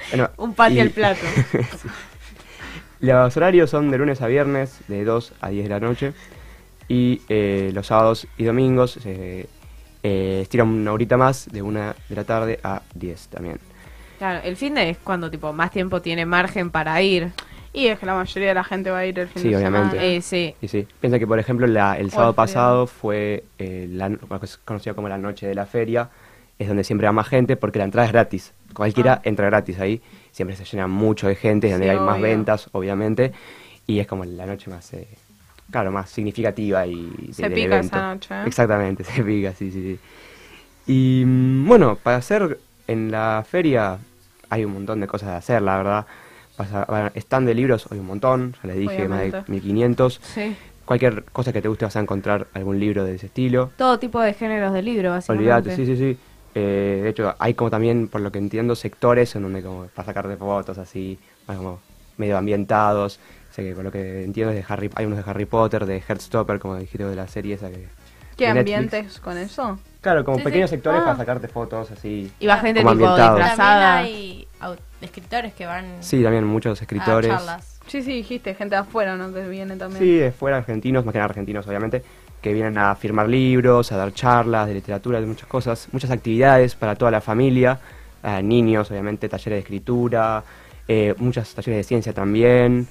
Bueno, 0.09 0.29
Un 0.37 0.53
patty 0.53 0.75
y- 0.75 0.79
al 0.79 0.89
plato. 0.91 1.21
Sí. 1.51 1.87
Los 2.99 3.35
horarios 3.35 3.69
son 3.69 3.91
de 3.91 3.97
lunes 3.97 4.21
a 4.21 4.27
viernes, 4.27 4.79
de 4.87 5.03
2 5.03 5.33
a 5.41 5.49
10 5.49 5.63
de 5.65 5.69
la 5.69 5.79
noche. 5.81 6.13
Y 6.87 7.21
eh, 7.29 7.71
los 7.73 7.87
sábados 7.87 8.27
y 8.37 8.43
domingos 8.43 8.91
se 8.91 9.47
eh, 10.03 10.39
estiran 10.41 10.67
una 10.67 10.91
horita 10.91 11.17
más, 11.17 11.47
de 11.51 11.61
1 11.61 11.93
de 12.09 12.15
la 12.15 12.23
tarde 12.23 12.59
a 12.63 12.81
10 12.93 13.27
también. 13.29 13.59
Claro, 14.17 14.41
el 14.43 14.55
fin 14.55 14.73
de 14.75 14.89
es 14.91 14.97
cuando 14.97 15.29
tipo 15.31 15.51
más 15.53 15.71
tiempo 15.71 16.01
tiene 16.01 16.25
margen 16.25 16.69
para 16.71 17.01
ir. 17.01 17.31
Y 17.75 17.87
es 17.87 17.97
que 17.97 18.05
la 18.05 18.13
mayoría 18.13 18.49
de 18.49 18.53
la 18.53 18.63
gente 18.63 18.91
va 18.91 18.99
a 18.99 19.05
ir 19.05 19.17
el 19.17 19.27
fin 19.27 19.41
Sí, 19.41 19.49
de 19.49 19.57
obviamente. 19.57 19.91
semana. 19.97 20.05
Eh, 20.07 20.21
sí. 20.21 20.53
Y 20.61 20.67
sí, 20.67 20.87
piensa 21.01 21.17
que 21.17 21.25
por 21.25 21.39
ejemplo 21.39 21.65
la- 21.65 21.97
el 21.97 22.11
sábado 22.11 22.33
pasado 22.33 22.85
fue 22.85 23.45
eh, 23.57 23.87
la, 23.89 24.09
no- 24.09 24.19
lo 24.29 24.39
que 24.39 24.45
es 24.45 24.57
conocido 24.57 24.95
como 24.95 25.09
la 25.09 25.17
noche 25.17 25.47
de 25.47 25.55
la 25.55 25.65
feria, 25.65 26.09
es 26.59 26.67
donde 26.67 26.83
siempre 26.83 27.07
va 27.07 27.11
más 27.13 27.27
gente 27.27 27.55
porque 27.57 27.79
la 27.79 27.85
entrada 27.85 28.05
es 28.05 28.11
gratis. 28.13 28.53
Cualquiera 28.75 29.21
entra 29.23 29.47
gratis 29.47 29.79
ahí, 29.79 30.01
siempre 30.31 30.55
se 30.55 30.65
llena 30.65 30.85
mucho 30.87 31.27
de 31.27 31.35
gente, 31.35 31.67
es 31.67 31.73
donde 31.73 31.89
Ah. 31.89 31.93
Sí, 31.93 31.99
hay 31.99 32.05
más 32.05 32.21
ventas, 32.21 32.69
obviamente, 32.73 33.31
y 33.87 33.97
es 33.99 34.05
como 34.07 34.23
la 34.23 34.45
noche 34.45 34.69
más, 34.69 34.93
eh, 34.93 35.07
claro, 35.73 35.91
más 35.91 36.09
significativa 36.09 36.85
y 36.87 37.31
Se 37.33 37.49
pica 37.49 37.75
evento. 37.77 37.97
esa 37.97 38.13
noche, 38.13 38.33
¿eh? 38.33 38.43
Exactamente, 38.45 39.03
se 39.03 39.23
pica, 39.23 39.53
sí, 39.53 39.71
sí, 39.71 39.81
sí. 39.81 39.99
Y 40.87 41.25
mm, 41.25 41.67
bueno, 41.67 41.97
para 42.01 42.17
hacer 42.17 42.59
en 42.87 43.11
la 43.11 43.43
feria 43.49 43.97
hay 44.49 44.63
un 44.63 44.73
montón 44.73 45.01
de 45.01 45.07
cosas 45.07 45.29
de 45.29 45.35
hacer, 45.35 45.61
la 45.61 45.77
verdad. 45.77 46.05
Pasa, 46.55 47.11
stand 47.15 47.47
de 47.47 47.55
libros 47.55 47.87
hay 47.91 47.97
un 47.97 48.05
montón, 48.05 48.55
ya 48.61 48.67
les 48.67 48.77
dije, 48.77 49.07
más 49.07 49.19
de 49.19 49.29
Obviamente. 49.29 49.51
1500. 49.51 50.21
Sí. 50.23 50.55
Cualquier 50.85 51.23
cosa 51.23 51.51
que 51.51 51.61
te 51.61 51.67
guste 51.67 51.85
vas 51.85 51.95
a 51.95 51.99
encontrar 51.99 52.47
algún 52.53 52.79
libro 52.79 53.03
de 53.03 53.15
ese 53.15 53.25
estilo. 53.25 53.71
Todo 53.75 53.97
tipo 53.97 54.21
de 54.21 54.33
géneros 54.33 54.71
de 54.73 54.83
libro, 54.83 55.09
básicamente. 55.09 55.51
Olvídate, 55.51 55.75
sí, 55.75 55.85
sí, 55.85 55.97
sí. 55.97 56.17
Eh, 56.53 56.99
de 57.03 57.09
hecho, 57.09 57.33
hay 57.39 57.55
como 57.55 57.71
también, 57.71 58.07
por 58.07 58.21
lo 58.21 58.31
que 58.31 58.37
entiendo, 58.37 58.75
sectores 58.75 59.35
en 59.35 59.41
donde 59.41 59.63
como 59.63 59.85
para 59.87 60.05
sacarte 60.05 60.35
fotos 60.37 60.77
así, 60.77 61.17
más 61.47 61.57
como 61.57 61.79
medio 62.17 62.37
ambientados. 62.37 63.19
Sé 63.53 63.63
que 63.63 63.75
por 63.75 63.83
lo 63.83 63.91
que 63.91 64.23
entiendo 64.23 64.51
es 64.51 64.57
de 64.57 64.73
Harry, 64.73 64.89
hay 64.95 65.05
unos 65.05 65.23
de 65.23 65.29
Harry 65.29 65.45
Potter, 65.45 65.85
de 65.85 66.01
Heartstopper, 66.01 66.57
como 66.59 66.75
dijiste 66.75 67.05
de 67.05 67.15
la 67.15 67.27
serie 67.27 67.55
esa 67.55 67.69
que... 67.69 67.87
¿Qué 68.35 68.47
ambientes 68.47 69.19
con 69.19 69.37
eso? 69.37 69.77
Claro, 70.01 70.25
como 70.25 70.39
Sí, 70.39 70.43
pequeños 70.43 70.71
sí. 70.71 70.75
sectores 70.77 71.01
Ah. 71.01 71.05
para 71.05 71.17
sacarte 71.17 71.47
fotos 71.47 71.91
así. 71.91 72.31
Y 72.39 72.47
va 72.47 72.57
gente 72.57 72.81
Como 72.81 72.95
tipo 72.95 73.15
disfrazada. 73.15 73.97
También 73.97 74.07
hay 74.09 74.47
escritores 75.01 75.53
que 75.53 75.67
van 75.67 75.85
Sí, 75.99 76.23
también 76.23 76.43
muchos 76.45 76.79
a 76.79 76.83
escritores. 76.83 77.29
charlas. 77.29 77.79
Sí, 77.85 78.01
sí, 78.01 78.13
dijiste, 78.13 78.55
gente 78.55 78.73
de 78.75 78.81
afuera, 78.81 79.15
¿no? 79.17 79.31
Que 79.31 79.47
viene 79.47 79.75
también. 79.75 79.99
Sí, 80.01 80.15
de 80.15 80.31
fuera 80.31 80.57
argentinos, 80.57 81.05
más 81.05 81.11
que 81.13 81.19
nada 81.19 81.29
argentinos 81.29 81.67
obviamente, 81.67 82.01
que 82.41 82.53
vienen 82.53 82.77
a 82.79 82.95
firmar 82.95 83.29
libros, 83.29 83.91
a 83.91 83.97
dar 83.97 84.11
charlas 84.13 84.67
de 84.67 84.73
literatura, 84.73 85.21
de 85.21 85.27
muchas 85.27 85.47
cosas, 85.47 85.87
muchas 85.91 86.09
actividades 86.09 86.73
para 86.73 86.95
toda 86.95 87.11
la 87.11 87.21
familia, 87.21 87.79
a 88.23 88.41
niños 88.41 88.89
obviamente, 88.89 89.29
talleres 89.29 89.57
de 89.57 89.59
escritura, 89.59 90.43
eh, 90.87 91.13
muchos 91.19 91.53
talleres 91.53 91.77
de 91.77 91.83
ciencia 91.83 92.13
también. 92.13 92.87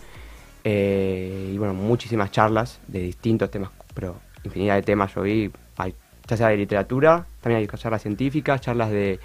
Eh, 0.64 1.50
y 1.54 1.58
bueno, 1.58 1.74
muchísimas 1.74 2.30
charlas 2.30 2.80
de 2.86 3.00
distintos 3.00 3.50
temas, 3.50 3.70
pero 3.94 4.16
infinidad 4.44 4.76
de 4.76 4.82
temas 4.82 5.14
yo 5.14 5.22
vi, 5.22 5.50
hay, 5.76 5.94
ya 6.28 6.36
sea 6.36 6.48
de 6.48 6.56
literatura, 6.56 7.26
también 7.40 7.60
hay 7.60 7.78
charlas 7.78 8.02
científicas, 8.02 8.60
charlas 8.60 8.90
de... 8.90 9.18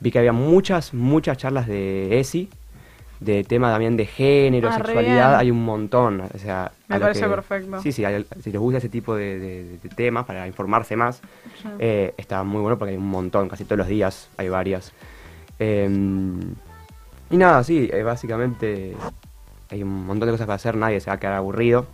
Vi 0.00 0.10
que 0.10 0.18
había 0.18 0.32
muchas, 0.32 0.94
muchas 0.94 1.36
charlas 1.36 1.66
de 1.66 2.18
ESI, 2.18 2.48
de 3.20 3.44
tema 3.44 3.70
también 3.70 3.98
de 3.98 4.06
género, 4.06 4.70
Ah, 4.70 4.76
sexualidad, 4.76 5.36
hay 5.36 5.50
un 5.50 5.62
montón. 5.62 6.22
O 6.34 6.38
sea, 6.38 6.72
Me 6.88 6.98
parece 6.98 7.20
que- 7.20 7.28
perfecto. 7.28 7.82
Sí, 7.82 7.92
sí, 7.92 8.02
hay- 8.06 8.24
si 8.42 8.50
les 8.50 8.58
gusta 8.58 8.78
ese 8.78 8.88
tipo 8.88 9.14
de, 9.14 9.38
de- 9.38 9.78
de 9.78 9.88
temas 9.90 10.24
para 10.24 10.46
informarse 10.46 10.96
más, 10.96 11.20
Sí. 11.60 11.68
eh, 11.78 12.14
está 12.16 12.42
muy 12.44 12.62
bueno 12.62 12.78
porque 12.78 12.92
hay 12.92 12.96
un 12.96 13.08
montón, 13.10 13.50
casi 13.50 13.64
todos 13.64 13.76
los 13.76 13.88
días 13.88 14.30
hay 14.38 14.48
varias. 14.48 14.94
Eh, 15.58 15.86
y 17.30 17.36
nada, 17.36 17.62
sí, 17.62 17.90
eh, 17.92 18.02
básicamente 18.02 18.96
hay 19.70 19.82
un 19.82 20.06
montón 20.06 20.26
de 20.26 20.32
cosas 20.32 20.46
para 20.46 20.56
hacer, 20.56 20.76
nadie 20.76 21.00
se 21.00 21.10
va 21.10 21.14
a 21.14 21.20
quedar 21.20 21.34
aburrido. 21.34 21.86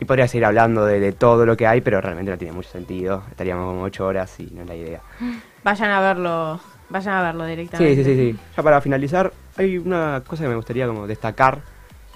Y 0.00 0.06
podría 0.06 0.26
seguir 0.28 0.46
hablando 0.46 0.86
de, 0.86 0.98
de 0.98 1.12
todo 1.12 1.44
lo 1.44 1.56
que 1.56 1.66
hay, 1.66 1.82
pero 1.82 2.00
realmente 2.00 2.30
no 2.30 2.38
tiene 2.38 2.54
mucho 2.54 2.70
sentido. 2.70 3.22
Estaríamos 3.30 3.66
como 3.66 3.82
ocho 3.82 4.06
horas 4.06 4.40
y 4.40 4.44
no 4.54 4.62
es 4.62 4.68
la 4.68 4.74
idea. 4.74 5.00
Vayan 5.64 5.90
a 5.90 6.00
verlo, 6.00 6.60
vayan 6.88 7.14
a 7.14 7.22
verlo 7.22 7.44
directamente. 7.44 7.96
Sí, 7.96 8.02
sí, 8.02 8.16
sí, 8.16 8.32
sí. 8.32 8.38
Ya 8.56 8.62
para 8.62 8.80
finalizar, 8.80 9.30
hay 9.56 9.76
una 9.76 10.22
cosa 10.26 10.44
que 10.44 10.48
me 10.48 10.56
gustaría 10.56 10.86
como 10.86 11.06
destacar. 11.06 11.60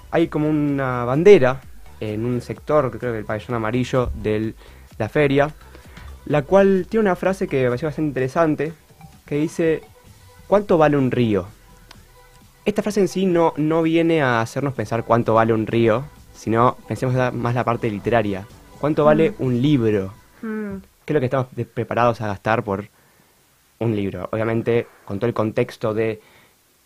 Hay 0.09 0.29
como 0.29 0.49
una 0.49 1.05
bandera 1.05 1.61
en 1.99 2.25
un 2.25 2.41
sector, 2.41 2.91
que 2.91 2.97
creo 2.97 3.11
que 3.13 3.19
el 3.19 3.25
pabellón 3.25 3.55
amarillo 3.55 4.09
de 4.15 4.55
la 4.97 5.09
feria, 5.09 5.53
la 6.25 6.41
cual 6.41 6.87
tiene 6.89 7.01
una 7.01 7.15
frase 7.15 7.47
que 7.47 7.63
me 7.63 7.67
pareció 7.67 7.87
bastante 7.87 8.07
interesante, 8.07 8.73
que 9.25 9.35
dice, 9.35 9.81
¿cuánto 10.47 10.77
vale 10.77 10.97
un 10.97 11.11
río? 11.11 11.45
Esta 12.65 12.81
frase 12.81 12.99
en 12.99 13.07
sí 13.07 13.25
no, 13.25 13.53
no 13.57 13.83
viene 13.83 14.21
a 14.21 14.41
hacernos 14.41 14.73
pensar 14.73 15.03
cuánto 15.03 15.35
vale 15.35 15.53
un 15.53 15.67
río, 15.67 16.03
sino 16.33 16.75
pensemos 16.87 17.15
más 17.33 17.53
la 17.53 17.63
parte 17.63 17.89
literaria. 17.89 18.47
¿Cuánto 18.79 19.05
vale 19.05 19.33
un 19.39 19.61
libro? 19.61 20.13
Mm. 20.41 20.77
¿Qué 21.05 21.13
es 21.13 21.13
lo 21.13 21.19
que 21.19 21.25
estamos 21.25 21.47
preparados 21.73 22.21
a 22.21 22.27
gastar 22.27 22.63
por 22.63 22.87
un 23.79 23.95
libro? 23.95 24.27
Obviamente, 24.31 24.87
con 25.05 25.19
todo 25.19 25.27
el 25.27 25.33
contexto 25.35 25.93
de 25.93 26.19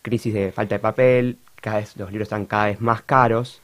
crisis 0.01 0.33
de 0.33 0.51
falta 0.51 0.75
de 0.75 0.79
papel, 0.79 1.37
cada 1.61 1.77
vez 1.77 1.95
los 1.95 2.11
libros 2.11 2.25
están 2.25 2.45
cada 2.45 2.65
vez 2.65 2.81
más 2.81 3.01
caros. 3.03 3.61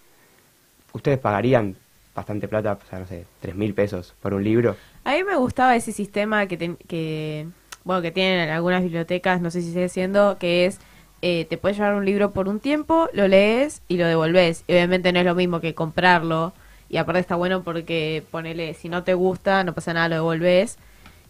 ¿Ustedes 0.93 1.19
pagarían 1.19 1.75
bastante 2.15 2.47
plata, 2.47 2.79
o 2.81 2.89
sea, 2.89 2.99
no 2.99 3.07
sé, 3.07 3.25
tres 3.41 3.55
mil 3.55 3.73
pesos 3.73 4.15
por 4.21 4.33
un 4.33 4.43
libro? 4.43 4.77
A 5.03 5.11
mí 5.13 5.23
me 5.25 5.35
gustaba 5.35 5.75
ese 5.75 5.91
sistema 5.91 6.47
que, 6.47 6.55
ten- 6.55 6.77
que 6.87 7.45
bueno 7.83 8.01
que 8.01 8.11
tienen 8.11 8.39
en 8.39 8.49
algunas 8.51 8.81
bibliotecas, 8.83 9.41
no 9.41 9.51
sé 9.51 9.61
si 9.61 9.73
sigue 9.73 9.89
siendo, 9.89 10.37
que 10.39 10.65
es 10.65 10.79
eh, 11.21 11.45
te 11.49 11.57
puedes 11.57 11.77
llevar 11.77 11.95
un 11.95 12.05
libro 12.05 12.31
por 12.31 12.47
un 12.47 12.59
tiempo, 12.59 13.09
lo 13.13 13.27
lees 13.27 13.81
y 13.87 13.97
lo 13.97 14.05
devolves. 14.07 14.63
Y 14.67 14.73
obviamente 14.73 15.11
no 15.11 15.19
es 15.19 15.25
lo 15.25 15.35
mismo 15.35 15.59
que 15.61 15.73
comprarlo. 15.73 16.53
Y 16.89 16.97
aparte 16.97 17.19
está 17.19 17.35
bueno 17.35 17.63
porque 17.63 18.23
ponele, 18.31 18.73
si 18.75 18.89
no 18.89 19.03
te 19.03 19.13
gusta, 19.15 19.63
no 19.63 19.73
pasa 19.73 19.93
nada, 19.93 20.09
lo 20.09 20.15
devolves. 20.15 20.77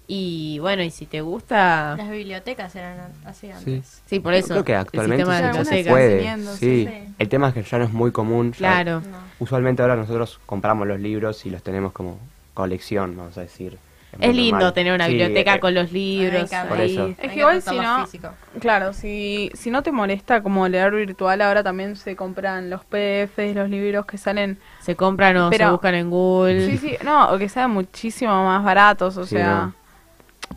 Y 0.07 0.59
bueno, 0.59 0.83
y 0.83 0.91
si 0.91 1.07
te 1.07 1.21
gusta... 1.21 1.95
Las 1.97 2.11
bibliotecas 2.11 2.75
eran 2.75 2.99
an- 2.99 3.11
así 3.25 3.49
antes. 3.49 4.01
Sí, 4.05 4.19
por 4.19 4.35
eso. 4.35 4.49
Creo 4.53 4.63
que 4.63 4.73
el 4.73 4.77
actualmente 4.79 5.25
sistema 5.25 5.51
de 5.63 5.65
se 5.65 5.89
puede. 5.89 6.37
sí. 6.57 6.89
El 7.17 7.29
tema 7.29 7.47
es 7.47 7.53
que 7.55 7.63
ya 7.63 7.79
no 7.79 7.85
es 7.85 7.91
muy 7.91 8.11
común. 8.11 8.51
ya- 8.51 8.57
Claro. 8.57 9.01
Usualmente 9.39 9.81
ahora 9.81 9.95
nosotros 9.95 10.39
compramos 10.45 10.87
los 10.87 10.99
libros 10.99 11.45
y 11.47 11.49
los 11.49 11.63
tenemos 11.63 11.91
como 11.91 12.19
colección, 12.53 13.17
vamos 13.17 13.37
a 13.37 13.41
decir. 13.41 13.79
Es 14.19 14.35
lindo 14.35 14.51
normal. 14.57 14.73
tener 14.73 14.93
una 14.93 15.05
Sí, 15.05 15.11
biblioteca 15.11 15.55
eh, 15.55 15.59
con 15.59 15.73
los 15.73 15.91
libros. 15.91 16.49
Por 16.69 16.77
ahí. 16.79 16.93
eso. 16.93 17.13
Es 17.21 17.31
que 17.31 17.39
igual 17.39 17.61
si 17.61 17.75
no, 17.77 18.05
físico. 18.05 18.29
claro, 18.59 18.93
si, 18.93 19.51
si 19.53 19.69
no 19.69 19.83
te 19.83 19.91
molesta 19.91 20.41
como 20.41 20.67
leer 20.67 20.93
virtual, 20.93 21.41
ahora 21.41 21.63
también 21.63 21.95
se 21.95 22.15
compran 22.15 22.69
los 22.69 22.83
PDFs, 22.85 23.55
los 23.55 23.69
libros 23.69 24.05
que 24.05 24.17
salen... 24.17 24.57
Se 24.79 24.95
compran 24.95 25.35
o 25.37 25.51
se 25.51 25.69
buscan 25.69 25.95
en 25.95 26.09
Google. 26.09 26.65
Sí, 26.65 26.77
sí, 26.77 26.97
no, 27.03 27.31
o 27.33 27.37
que 27.37 27.49
sean 27.49 27.71
muchísimo 27.71 28.31
más 28.45 28.63
baratos, 28.63 29.17
o 29.17 29.25
Sí, 29.25 29.35
sea, 29.35 29.71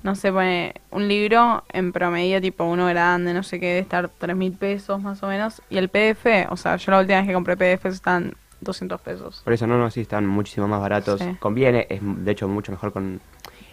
no 0.03 0.15
sé, 0.15 0.31
pone 0.33 0.75
un 0.91 1.09
libro 1.09 1.65
en 1.73 1.93
promedio, 1.93 2.41
tipo 2.41 2.65
uno 2.65 2.87
grande, 2.87 3.33
no 3.35 3.43
sé 3.43 3.59
qué, 3.59 3.67
debe 3.69 3.79
estar 3.81 4.09
tres 4.19 4.37
mil 4.37 4.53
pesos 4.53 5.01
más 5.03 5.23
o 5.23 5.27
menos, 5.29 5.63
y 5.71 5.79
el 5.79 5.89
PDF, 5.89 6.47
o 6.51 6.57
sea, 6.57 6.77
yo 6.77 6.93
la 6.93 7.01
última 7.01 7.19
vez 7.19 7.27
que 7.27 7.33
compré 7.35 7.57
PDFs 7.57 7.95
están 7.95 8.35
200 8.61 9.01
pesos. 9.01 9.41
Por 9.45 9.53
eso 9.53 9.67
no, 9.67 9.79
no, 9.79 9.91
sí, 9.91 10.01
están 10.01 10.27
muchísimo 10.27 10.67
más 10.69 10.81
baratos. 10.81 11.21
Sí. 11.21 11.37
Conviene, 11.39 11.87
es 11.91 12.01
de 12.03 12.31
hecho 12.33 12.49
mucho 12.49 12.73
mejor 12.73 12.93
con... 12.93 13.21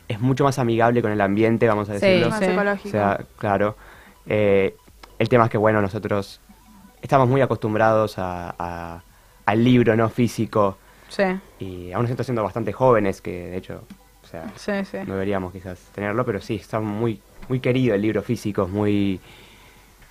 Es 0.08 0.20
mucho 0.20 0.44
más 0.44 0.60
amigable 0.60 1.02
con 1.02 1.12
el 1.12 1.20
ambiente, 1.22 1.68
vamos 1.68 1.90
a 1.90 2.00
Sí, 2.00 2.06
decirlo. 2.06 2.30
Más 2.30 2.40
sí. 2.40 2.46
ecológico. 2.52 2.88
O 2.90 2.92
sea, 2.92 3.20
claro. 3.38 3.76
Eh, 4.28 4.76
el 5.18 5.30
tema 5.30 5.46
es 5.46 5.50
que, 5.50 5.58
bueno, 5.58 5.82
nosotros 5.82 6.40
estamos 7.02 7.28
muy 7.28 7.42
acostumbrados 7.42 8.18
a, 8.20 8.54
a- 8.58 9.02
al 9.46 9.64
libro 9.64 9.96
no 9.96 10.10
físico 10.10 10.78
sí, 11.08 11.24
y 11.60 11.92
aún 11.92 12.06
estamos 12.06 12.26
siendo 12.26 12.44
bastante 12.44 12.74
jóvenes, 12.74 13.22
que 13.22 13.48
de 13.48 13.58
hecho, 13.58 13.84
o 14.24 14.28
sea, 14.28 14.52
sí, 14.56 14.72
sí. 14.90 14.98
no 15.06 15.14
deberíamos 15.14 15.54
quizás 15.54 15.80
tenerlo, 15.94 16.26
pero 16.26 16.42
sí, 16.42 16.56
está 16.56 16.80
muy, 16.80 17.22
muy 17.48 17.60
querido 17.60 17.94
el 17.96 18.02
libro 18.02 18.22
físico, 18.24 18.64
es 18.64 18.70
muy... 18.70 19.20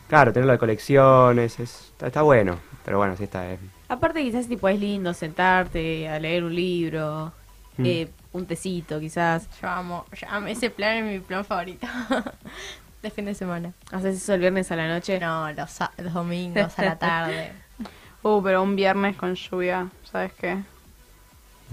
Claro, 0.09 0.33
tenerlo 0.33 0.53
de 0.53 0.59
colecciones, 0.59 1.59
es, 1.59 1.91
está, 1.93 2.07
está 2.07 2.22
bueno, 2.22 2.59
pero 2.85 2.99
bueno, 2.99 3.16
sí 3.16 3.25
está... 3.25 3.51
eh, 3.53 3.59
Aparte 3.89 4.22
quizás 4.22 4.49
tipo 4.49 4.68
es 4.68 4.78
lindo 4.80 5.12
sentarte 5.14 6.09
a 6.09 6.18
leer 6.18 6.45
un 6.45 6.55
libro, 6.55 7.32
Mm. 7.76 7.87
eh, 7.87 8.09
un 8.32 8.47
tecito 8.47 9.01
quizás. 9.01 9.49
Yo 9.61 9.68
amo, 9.68 10.05
yo 10.12 10.28
amo. 10.30 10.47
Ese 10.47 10.70
plan 10.70 10.97
es 10.99 11.05
mi 11.12 11.18
plan 11.18 11.45
favorito. 11.45 11.87
de 13.03 13.11
fin 13.11 13.24
de 13.26 13.35
semana. 13.35 13.72
Haces 13.91 14.16
eso 14.16 14.32
el 14.35 14.41
viernes 14.41 14.70
a 14.70 14.76
la 14.76 14.87
noche. 14.89 15.18
No, 15.20 15.51
los, 15.53 15.78
domingos 16.12 16.78
a 16.78 16.85
la 16.85 16.99
tarde. 16.99 17.53
Uh, 18.26 18.43
pero 18.43 18.62
un 18.62 18.74
viernes 18.74 19.16
con 19.16 19.35
lluvia, 19.35 19.91
¿sabes 20.11 20.32
qué? 20.32 20.55
mm. 20.55 20.64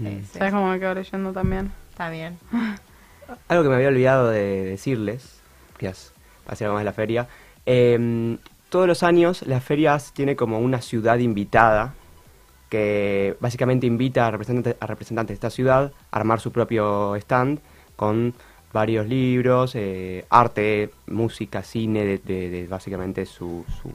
Sí, 0.06 0.20
sí. 0.32 0.38
¿Sabes 0.38 0.52
cómo 0.52 0.68
me 0.70 0.78
quedo 0.78 0.92
leyendo 0.92 1.32
también? 1.32 1.72
Está 1.90 2.10
bien. 2.10 2.38
Algo 3.48 3.62
que 3.62 3.68
me 3.70 3.76
había 3.76 3.88
olvidado 3.88 4.28
de 4.28 4.64
decirles, 4.64 5.40
quizás 5.78 6.12
hacer 6.46 6.66
algo 6.66 6.74
más 6.74 6.82
de 6.82 6.84
la 6.84 6.92
feria. 6.92 7.26
eh, 7.64 8.36
todos 8.68 8.86
los 8.86 9.02
años 9.02 9.40
las 9.46 9.64
ferias 9.64 10.12
tiene 10.12 10.36
como 10.36 10.58
una 10.58 10.82
ciudad 10.82 11.16
invitada 11.18 11.94
que 12.76 13.36
básicamente 13.38 13.86
invita 13.86 14.26
a 14.26 14.30
representantes, 14.30 14.76
a 14.80 14.86
representantes 14.86 15.28
de 15.28 15.34
esta 15.34 15.50
ciudad 15.50 15.92
a 16.10 16.16
armar 16.16 16.40
su 16.40 16.50
propio 16.52 17.14
stand 17.16 17.58
con 17.96 18.32
varios 18.72 19.06
libros, 19.06 19.74
eh, 19.74 20.24
arte, 20.30 20.88
música, 21.06 21.62
cine 21.62 22.02
de, 22.06 22.16
de- 22.18 22.48
de 22.48 22.66
básicamente 22.66 23.26
su, 23.26 23.66
su, 23.82 23.90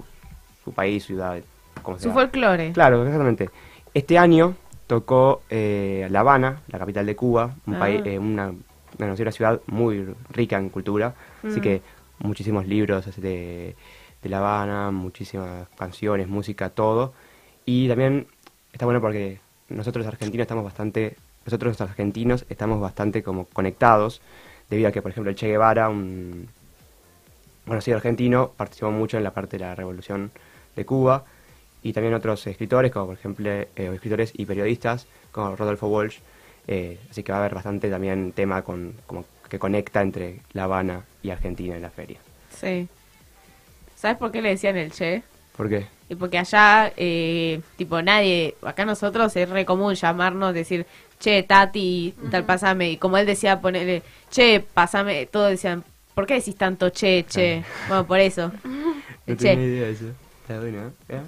su 0.63 0.71
país, 0.73 1.03
ciudad. 1.03 1.39
como 1.81 1.97
Su 1.97 2.03
sea. 2.03 2.13
folclore. 2.13 2.71
Claro, 2.73 3.01
exactamente. 3.03 3.49
Este 3.95 4.19
año 4.19 4.53
tocó 4.85 5.41
eh, 5.49 6.07
La 6.11 6.19
Habana, 6.19 6.61
la 6.67 6.77
capital 6.77 7.07
de 7.07 7.15
Cuba, 7.15 7.55
un 7.65 7.75
Ah. 7.75 7.79
país, 7.79 8.01
eh, 8.05 8.19
una, 8.19 8.49
una, 8.99 9.13
una 9.15 9.31
ciudad 9.31 9.59
muy 9.65 10.05
rica 10.29 10.59
en 10.59 10.69
cultura, 10.69 11.15
así 11.43 11.59
Mm. 11.59 11.63
que 11.63 11.81
muchísimos 12.19 12.67
libros 12.67 13.07
así 13.07 13.21
de, 13.21 13.75
de 14.21 14.29
La 14.29 14.37
Habana, 14.37 14.91
muchísimas 14.91 15.67
canciones, 15.75 16.27
música, 16.27 16.69
todo. 16.69 17.13
Y 17.65 17.87
también 17.87 18.27
está 18.77 18.85
bueno 18.85 19.01
porque 19.01 19.39
nosotros 19.69 20.05
los 20.05 20.13
argentinos 20.13 20.43
estamos 20.43 20.63
bastante, 20.63 21.15
nosotros 21.45 21.71
los 21.79 21.89
argentinos 21.89 22.45
estamos 22.47 22.79
bastante 22.79 23.23
como 23.23 23.45
conectados, 23.45 24.21
debido 24.69 24.89
a 24.89 24.91
que, 24.91 25.01
por 25.01 25.09
ejemplo, 25.09 25.31
el 25.31 25.35
Che 25.35 25.47
Guevara, 25.47 25.89
un 25.89 26.47
conocido 27.65 27.97
argentino, 27.97 28.51
participó 28.55 28.91
mucho 28.91 29.17
en 29.17 29.23
la 29.23 29.31
parte 29.31 29.57
de 29.57 29.65
la 29.65 29.73
revolución 29.73 30.29
de 30.75 30.85
Cuba 30.85 31.23
y 31.81 31.91
también 31.91 32.13
otros 32.13 32.45
escritores, 32.45 32.91
como 32.91 33.07
por 33.07 33.15
ejemplo 33.15 33.49
eh, 33.49 33.67
escritores 33.75 34.31
y 34.35 34.45
periodistas, 34.45 35.07
como 35.31 35.55
Rodolfo 35.55 35.87
Walsh. 35.87 36.19
eh, 36.67 36.99
así 37.09 37.23
que 37.23 37.31
va 37.31 37.39
a 37.39 37.41
haber 37.41 37.55
bastante 37.55 37.89
también 37.89 38.31
tema 38.31 38.61
con, 38.61 38.93
como 39.07 39.25
que 39.49 39.57
conecta 39.57 40.01
entre 40.01 40.41
La 40.53 40.65
Habana 40.65 41.03
y 41.23 41.31
Argentina 41.31 41.75
en 41.75 41.81
la 41.81 41.89
feria. 41.89 42.19
Sí. 42.55 42.87
¿Sabes 43.95 44.17
por 44.17 44.31
qué 44.31 44.43
le 44.43 44.49
decían 44.49 44.77
el 44.77 44.91
che? 44.91 45.23
¿Por 45.55 45.67
qué? 45.67 45.96
Y 46.09 46.15
porque 46.15 46.37
allá, 46.37 46.93
eh, 46.95 47.61
tipo, 47.75 48.01
nadie, 48.01 48.55
acá 48.61 48.85
nosotros 48.85 49.35
es 49.35 49.49
re 49.49 49.65
común 49.65 49.93
llamarnos, 49.95 50.53
decir, 50.53 50.85
che, 51.19 51.43
Tati, 51.43 52.13
tal, 52.31 52.45
pasame. 52.45 52.91
Y 52.91 52.97
como 52.97 53.17
él 53.17 53.25
decía, 53.25 53.59
ponerle, 53.59 54.03
che, 54.29 54.63
pasame, 54.73 55.25
todos 55.25 55.49
decían, 55.49 55.83
¿por 56.13 56.25
qué 56.25 56.35
decís 56.35 56.55
tanto 56.55 56.89
che, 56.89 57.25
che? 57.27 57.63
Bueno, 57.87 58.05
por 58.05 58.19
eso. 58.19 58.51
El 59.27 59.37
che, 59.37 59.53
idea 59.53 59.87
de 59.87 59.91
eso. 59.91 60.05
Está 60.41 60.59
bueno, 60.61 60.93
¿eh? 61.09 61.21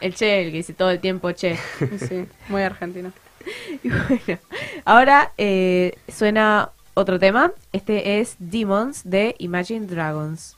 el 0.00 0.14
che, 0.14 0.42
el 0.42 0.50
que 0.50 0.56
dice 0.56 0.72
todo 0.72 0.90
el 0.90 0.98
tiempo 0.98 1.30
che. 1.30 1.56
Sí, 2.08 2.26
muy 2.48 2.62
argentino. 2.62 3.12
Y 3.82 3.88
bueno, 3.88 4.40
ahora 4.84 5.32
eh, 5.38 5.96
suena 6.08 6.72
otro 6.94 7.20
tema. 7.20 7.52
Este 7.72 8.18
es 8.20 8.34
Demons 8.40 9.08
de 9.08 9.36
Imagine 9.38 9.86
Dragons. 9.86 10.57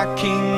I 0.00 0.06
can 0.16 0.49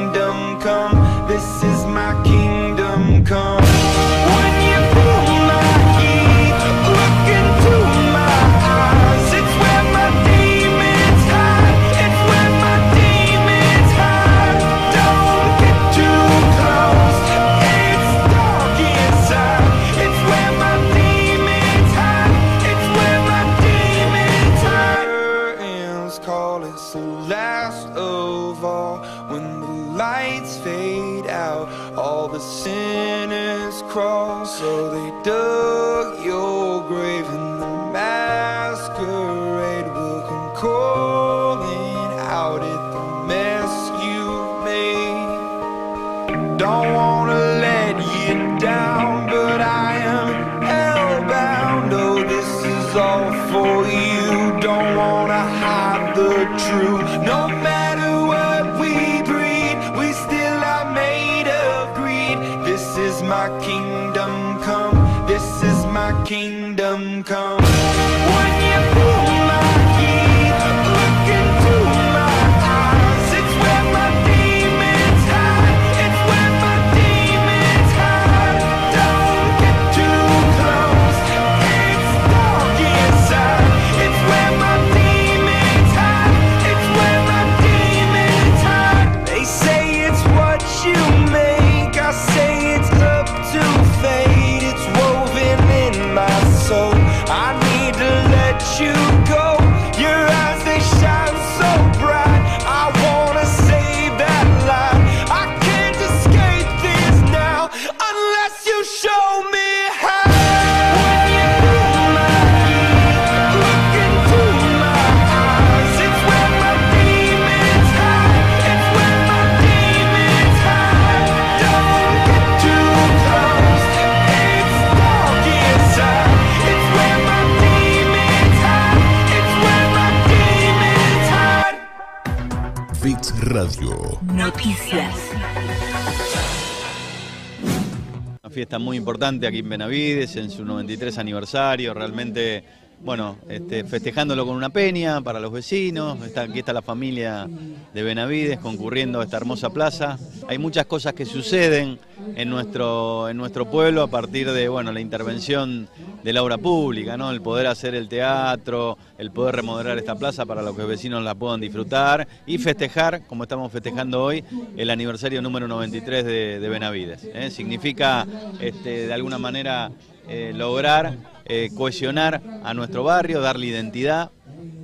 fiesta 138.63 138.79
muy 138.79 138.97
importante 138.97 139.49
aquí 139.49 139.59
en 139.59 139.69
Benavides, 139.69 140.37
en 140.37 140.49
su 140.49 140.65
93 140.65 141.19
aniversario, 141.19 141.93
realmente, 141.95 142.63
bueno, 143.05 143.37
este, 143.49 143.85
festejándolo 143.85 144.47
con 144.47 144.57
una 144.57 144.71
peña 144.71 145.21
para 145.21 145.41
los 145.41 145.53
vecinos, 145.53 146.23
está, 146.25 146.43
aquí 146.43 146.61
está 146.61 146.73
la 146.73 146.83
familia 146.83 147.49
de 147.93 148.03
Benavides 148.03 148.61
concurriendo 148.61 149.21
a 149.21 149.25
esta 149.25 149.37
hermosa 149.39 149.71
plaza. 149.71 150.19
Hay 150.49 150.59
muchas 150.59 150.87
cosas 150.87 151.13
que 151.13 151.27
suceden 151.27 151.99
en 152.37 152.49
nuestro, 152.49 153.29
en 153.29 153.37
nuestro 153.37 153.69
pueblo 153.69 154.03
a 154.03 154.07
partir 154.07 154.51
de, 154.53 154.69
bueno, 154.69 154.93
la 154.93 155.01
intervención 155.01 155.89
de 156.23 156.33
la 156.33 156.43
obra 156.45 156.59
pública, 156.59 157.17
¿no? 157.17 157.33
El 157.33 157.43
poder 157.43 157.67
hacer 157.67 157.97
el 157.97 158.09
teatro, 158.09 158.97
el 159.19 159.33
poder 159.33 159.57
remodelar 159.57 159.99
esta 159.99 160.15
plaza 160.15 160.47
para 160.47 160.61
que 160.61 160.67
los 160.67 160.89
vecinos 160.89 161.25
la 161.25 161.35
puedan 161.35 161.61
disfrutar 161.61 162.29
y 162.47 162.59
festejar, 162.59 163.27
como 163.27 163.43
estamos 163.43 163.73
festejando 163.73 164.23
hoy, 164.23 164.45
el 164.77 164.91
aniversario 164.91 165.43
número 165.43 165.67
93 165.67 166.25
de, 166.25 166.61
de 166.61 166.69
Benavides. 166.69 167.25
¿eh? 167.35 167.51
Significa, 167.51 168.27
este, 168.61 169.09
de 169.09 169.13
alguna 169.13 169.39
manera, 169.39 169.91
eh, 170.29 170.53
lograr 170.55 171.17
eh, 171.55 171.71
cohesionar 171.77 172.41
a 172.65 172.73
nuestro 172.73 173.05
barrio, 173.05 173.41
darle 173.43 173.67
identidad 173.67 174.31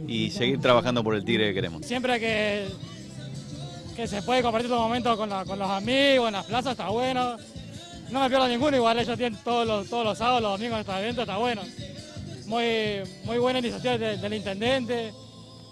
y 0.06 0.30
seguir 0.30 0.60
trabajando 0.60 1.02
por 1.02 1.14
el 1.14 1.24
tigre 1.24 1.48
que 1.48 1.54
queremos. 1.54 1.86
Siempre 1.86 2.20
que, 2.20 2.66
que 3.96 4.06
se 4.06 4.20
puede 4.22 4.42
compartir 4.42 4.70
los 4.70 4.78
momentos 4.80 5.16
con, 5.16 5.30
la- 5.30 5.44
con 5.46 5.58
los 5.58 5.70
amigos, 5.70 6.28
en 6.28 6.34
las 6.34 6.44
plazas, 6.46 6.72
está 6.72 6.88
bueno. 6.90 7.36
No 8.10 8.20
me 8.20 8.28
pierdo 8.28 8.48
ninguno, 8.48 8.76
igual 8.76 8.98
ellos 8.98 9.16
tienen 9.16 9.38
todos 9.42 9.66
los, 9.66 9.88
todos 9.88 10.04
los 10.04 10.18
sábados, 10.18 10.42
los 10.42 10.52
domingos 10.58 10.80
estos 10.80 10.96
eventos, 10.98 11.22
está 11.22 11.36
bueno. 11.38 11.62
Muy, 12.46 12.64
muy 13.24 13.38
buena 13.38 13.58
iniciativa 13.60 13.96
de- 13.98 14.16
del 14.18 14.34
intendente, 14.34 15.12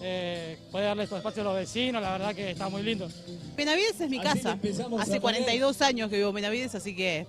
eh, 0.03 0.59
puede 0.71 0.85
darle 0.87 1.05
estos 1.05 1.19
espacios 1.19 1.41
a 1.47 1.49
los 1.51 1.57
vecinos, 1.59 2.01
la 2.03 2.13
verdad 2.13 2.35
que 2.35 2.51
está 2.53 2.69
muy 2.71 2.83
lindo. 2.83 3.09
Benavides 3.55 4.01
es 4.01 4.09
mi 4.11 4.21
casa. 4.21 4.59
Hace 4.99 5.21
42 5.21 5.81
años 5.83 6.09
que 6.11 6.17
vivo 6.17 6.29
en 6.31 6.35
Benavides, 6.37 6.75
así 6.75 6.95
que 6.97 7.27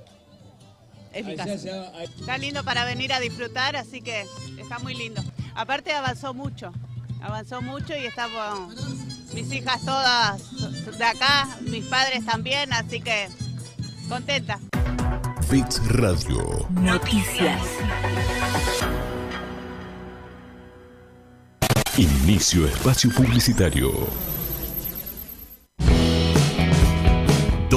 es 1.13 1.25
mi 1.25 1.35
casa. 1.35 1.53
Está 1.53 2.37
lindo 2.37 2.63
para 2.63 2.85
venir 2.85 3.13
a 3.13 3.19
disfrutar, 3.19 3.75
así 3.75 4.01
que 4.01 4.25
está 4.57 4.79
muy 4.79 4.93
lindo. 4.93 5.23
Aparte 5.55 5.93
avanzó 5.93 6.33
mucho, 6.33 6.71
avanzó 7.21 7.61
mucho 7.61 7.95
y 7.95 8.05
estamos 8.05 8.75
mis 9.33 9.51
hijas 9.51 9.83
todas 9.83 10.41
de 10.97 11.03
acá, 11.03 11.47
mis 11.61 11.85
padres 11.85 12.25
también, 12.25 12.71
así 12.73 13.01
que 13.01 13.27
contenta. 14.09 14.59
Bits 15.49 15.81
Radio. 15.89 16.67
Noticias. 16.71 17.61
Inicio 21.97 22.67
espacio 22.67 23.09
publicitario. 23.11 23.91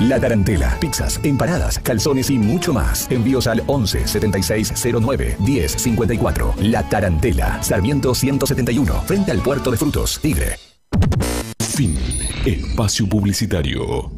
La 0.00 0.20
Tarantela, 0.20 0.76
pizzas, 0.78 1.18
empanadas, 1.22 1.78
calzones 1.78 2.28
y 2.28 2.38
mucho 2.38 2.74
más. 2.74 3.10
Envíos 3.10 3.46
al 3.46 3.62
11 3.66 4.06
76 4.06 4.74
09 5.00 5.36
10 5.40 5.72
54. 5.72 6.54
La 6.60 6.86
Tarantela, 6.86 7.62
Sarmiento 7.62 8.14
171, 8.14 8.92
frente 9.02 9.30
al 9.30 9.40
puerto 9.40 9.70
de 9.70 9.78
frutos, 9.78 10.20
Tigre. 10.20 10.58
Fin. 11.58 11.96
Espacio 12.44 13.08
publicitario. 13.08 14.10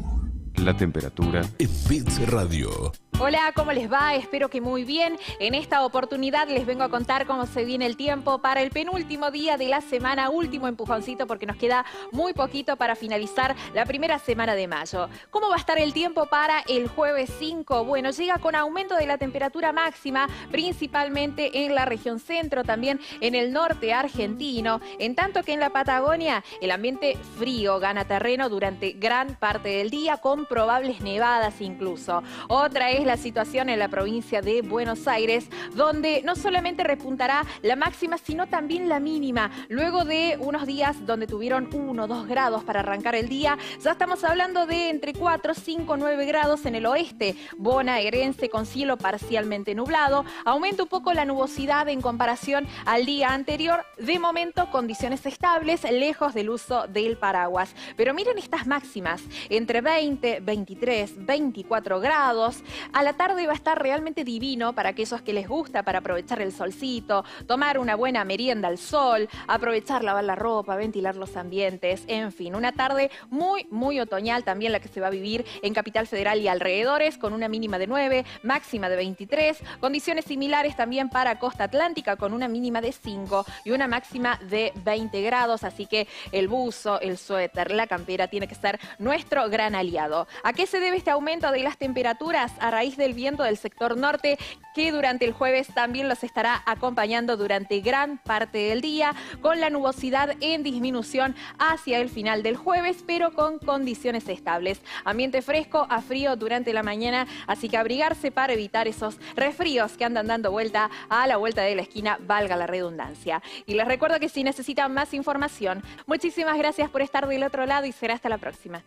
La 0.57 0.75
temperatura 0.75 1.41
en 1.57 2.27
Radio. 2.27 2.91
Hola, 3.17 3.51
¿cómo 3.53 3.73
les 3.73 3.91
va? 3.91 4.15
Espero 4.15 4.49
que 4.49 4.61
muy 4.61 4.85
bien. 4.85 5.17
En 5.39 5.53
esta 5.53 5.83
oportunidad 5.83 6.47
les 6.47 6.65
vengo 6.65 6.83
a 6.83 6.89
contar 6.89 7.25
cómo 7.25 7.47
se 7.47 7.65
viene 7.65 7.85
el 7.85 7.97
tiempo 7.97 8.37
para 8.39 8.61
el 8.61 8.69
penúltimo 8.71 9.29
día 9.29 9.57
de 9.57 9.67
la 9.67 9.81
semana, 9.81 10.29
último 10.29 10.69
empujoncito 10.69 11.27
porque 11.27 11.45
nos 11.45 11.57
queda 11.57 11.83
muy 12.13 12.31
poquito 12.31 12.77
para 12.77 12.95
finalizar 12.95 13.57
la 13.73 13.85
primera 13.85 14.19
semana 14.19 14.55
de 14.55 14.69
mayo. 14.69 15.09
¿Cómo 15.31 15.49
va 15.49 15.55
a 15.55 15.59
estar 15.59 15.77
el 15.79 15.91
tiempo 15.91 16.27
para 16.27 16.61
el 16.61 16.87
jueves 16.87 17.29
5? 17.39 17.83
Bueno, 17.83 18.11
llega 18.11 18.37
con 18.37 18.55
aumento 18.55 18.95
de 18.95 19.05
la 19.05 19.17
temperatura 19.17 19.73
máxima, 19.73 20.29
principalmente 20.49 21.65
en 21.65 21.75
la 21.75 21.83
región 21.83 22.21
centro, 22.21 22.63
también 22.63 23.01
en 23.19 23.35
el 23.35 23.51
norte 23.51 23.91
argentino, 23.91 24.79
en 24.97 25.15
tanto 25.15 25.43
que 25.43 25.51
en 25.51 25.59
la 25.59 25.71
Patagonia 25.71 26.41
el 26.61 26.71
ambiente 26.71 27.17
frío 27.37 27.79
gana 27.79 28.05
terreno 28.05 28.47
durante 28.47 28.93
gran 28.93 29.35
parte 29.35 29.67
del 29.67 29.89
día 29.89 30.17
con 30.17 30.45
probables 30.45 31.01
nevadas 31.01 31.59
incluso. 31.59 32.23
Otra 32.47 32.91
es 32.91 32.98
la 33.05 33.17
situación 33.17 33.69
en 33.69 33.79
la 33.79 33.87
provincia 33.87 34.41
de 34.41 34.61
Buenos 34.61 35.07
Aires, 35.07 35.47
donde 35.75 36.21
no 36.23 36.35
solamente 36.35 36.83
repuntará 36.83 37.45
la 37.61 37.75
máxima, 37.75 38.17
sino 38.17 38.47
también 38.47 38.89
la 38.89 38.99
mínima. 38.99 39.51
Luego 39.69 40.05
de 40.05 40.37
unos 40.39 40.65
días 40.65 41.05
donde 41.05 41.27
tuvieron 41.27 41.69
1 41.73 42.03
o 42.03 42.07
2 42.07 42.27
grados 42.27 42.63
para 42.63 42.81
arrancar 42.81 43.15
el 43.15 43.29
día, 43.29 43.57
ya 43.83 43.91
estamos 43.91 44.23
hablando 44.23 44.65
de 44.65 44.89
entre 44.89 45.13
4, 45.13 45.53
5, 45.53 45.97
9 45.97 46.25
grados 46.25 46.65
en 46.65 46.75
el 46.75 46.85
oeste. 46.85 47.35
Bonaerense 47.57 48.49
con 48.49 48.65
cielo 48.65 48.97
parcialmente 48.97 49.75
nublado. 49.75 50.25
Aumenta 50.45 50.83
un 50.83 50.89
poco 50.89 51.13
la 51.13 51.25
nubosidad 51.25 51.87
en 51.89 52.01
comparación 52.01 52.67
al 52.85 53.05
día 53.05 53.29
anterior. 53.33 53.85
De 53.97 54.19
momento, 54.19 54.69
condiciones 54.71 55.25
estables, 55.25 55.83
lejos 55.89 56.33
del 56.33 56.49
uso 56.49 56.87
del 56.87 57.17
paraguas. 57.17 57.73
Pero 57.95 58.13
miren 58.13 58.37
estas 58.37 58.67
máximas, 58.67 59.21
entre 59.49 59.81
20, 59.81 60.39
23, 60.41 61.25
24 61.25 61.99
grados. 61.99 62.63
A 62.91 63.03
la 63.03 63.13
tarde 63.13 63.45
va 63.45 63.53
a 63.53 63.55
estar 63.55 63.79
realmente 63.79 64.23
divino 64.23 64.73
para 64.73 64.89
aquellos 64.89 65.21
que 65.21 65.31
les 65.31 65.47
gusta, 65.47 65.83
para 65.83 65.99
aprovechar 65.99 66.41
el 66.41 66.51
solcito, 66.51 67.23
tomar 67.45 67.77
una 67.77 67.95
buena 67.95 68.25
merienda 68.25 68.67
al 68.67 68.79
sol, 68.79 69.29
aprovechar 69.47 70.03
lavar 70.03 70.23
la 70.23 70.35
ropa, 70.35 70.75
ventilar 70.75 71.15
los 71.15 71.37
ambientes, 71.37 72.03
en 72.07 72.31
fin, 72.31 72.55
una 72.55 72.71
tarde 72.71 73.11
muy, 73.29 73.67
muy 73.69 73.99
otoñal 73.99 74.43
también 74.43 74.71
la 74.71 74.79
que 74.79 74.87
se 74.87 75.01
va 75.01 75.07
a 75.07 75.11
vivir 75.11 75.45
en 75.61 75.73
Capital 75.75 76.07
Federal 76.07 76.39
y 76.41 76.47
alrededores, 76.47 77.19
con 77.19 77.33
una 77.33 77.47
mínima 77.47 77.77
de 77.77 77.85
9, 77.85 78.25
máxima 78.41 78.89
de 78.89 78.95
23, 78.95 79.59
condiciones 79.79 80.25
similares 80.25 80.75
también 80.75 81.09
para 81.09 81.37
Costa 81.37 81.65
Atlántica, 81.65 82.15
con 82.15 82.33
una 82.33 82.47
mínima 82.47 82.81
de 82.81 82.91
5 82.91 83.45
y 83.65 83.71
una 83.71 83.87
máxima 83.87 84.39
de 84.49 84.73
20 84.83 85.21
grados, 85.21 85.63
así 85.63 85.85
que 85.85 86.07
el 86.31 86.47
buzo, 86.47 86.99
el 87.01 87.19
suéter, 87.19 87.71
la 87.71 87.85
campera 87.85 88.27
tiene 88.27 88.47
que 88.47 88.55
ser 88.55 88.79
nuestro 88.97 89.47
gran 89.47 89.75
aliado. 89.75 90.27
¿A 90.43 90.53
qué 90.53 90.65
se 90.65 90.79
debe 90.79 90.97
este 90.97 91.11
aumento 91.11 91.51
de 91.51 91.59
las 91.59 91.77
temperaturas? 91.77 92.51
Raíz 92.79 92.95
del 92.95 93.13
viento 93.13 93.43
del 93.43 93.57
sector 93.57 93.97
norte, 93.97 94.37
que 94.73 94.93
durante 94.93 95.25
el 95.25 95.33
jueves 95.33 95.67
también 95.73 96.07
los 96.07 96.23
estará 96.23 96.63
acompañando 96.65 97.35
durante 97.35 97.81
gran 97.81 98.19
parte 98.19 98.57
del 98.57 98.79
día, 98.79 99.13
con 99.41 99.59
la 99.59 99.69
nubosidad 99.69 100.37
en 100.39 100.63
disminución 100.63 101.35
hacia 101.57 101.99
el 101.99 102.07
final 102.07 102.41
del 102.41 102.55
jueves, 102.55 103.03
pero 103.05 103.33
con 103.33 103.59
condiciones 103.59 104.29
estables. 104.29 104.81
Ambiente 105.03 105.41
fresco 105.41 105.87
a 105.89 106.01
frío 106.01 106.37
durante 106.37 106.71
la 106.71 106.81
mañana, 106.81 107.27
así 107.47 107.67
que 107.67 107.75
abrigarse 107.75 108.31
para 108.31 108.53
evitar 108.53 108.87
esos 108.87 109.17
resfríos 109.35 109.97
que 109.97 110.05
andan 110.05 110.27
dando 110.27 110.49
vuelta 110.49 110.89
a 111.09 111.27
la 111.27 111.35
vuelta 111.35 111.63
de 111.63 111.75
la 111.75 111.81
esquina, 111.81 112.17
valga 112.21 112.55
la 112.55 112.65
redundancia. 112.65 113.43
Y 113.65 113.73
les 113.73 113.89
recuerdo 113.89 114.21
que 114.21 114.29
si 114.29 114.45
necesitan 114.45 114.93
más 114.93 115.13
información, 115.13 115.83
muchísimas 116.05 116.57
gracias 116.57 116.89
por 116.89 117.01
estar 117.01 117.27
del 117.27 117.43
otro 117.43 117.65
lado 117.65 117.85
y 117.87 117.91
será 117.91 118.13
hasta 118.13 118.29
la 118.29 118.37
próxima. 118.37 118.85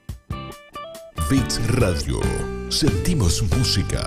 Bits 1.28 1.60
Radio. 1.76 2.61
Sentimos 2.72 3.42
música. 3.42 4.00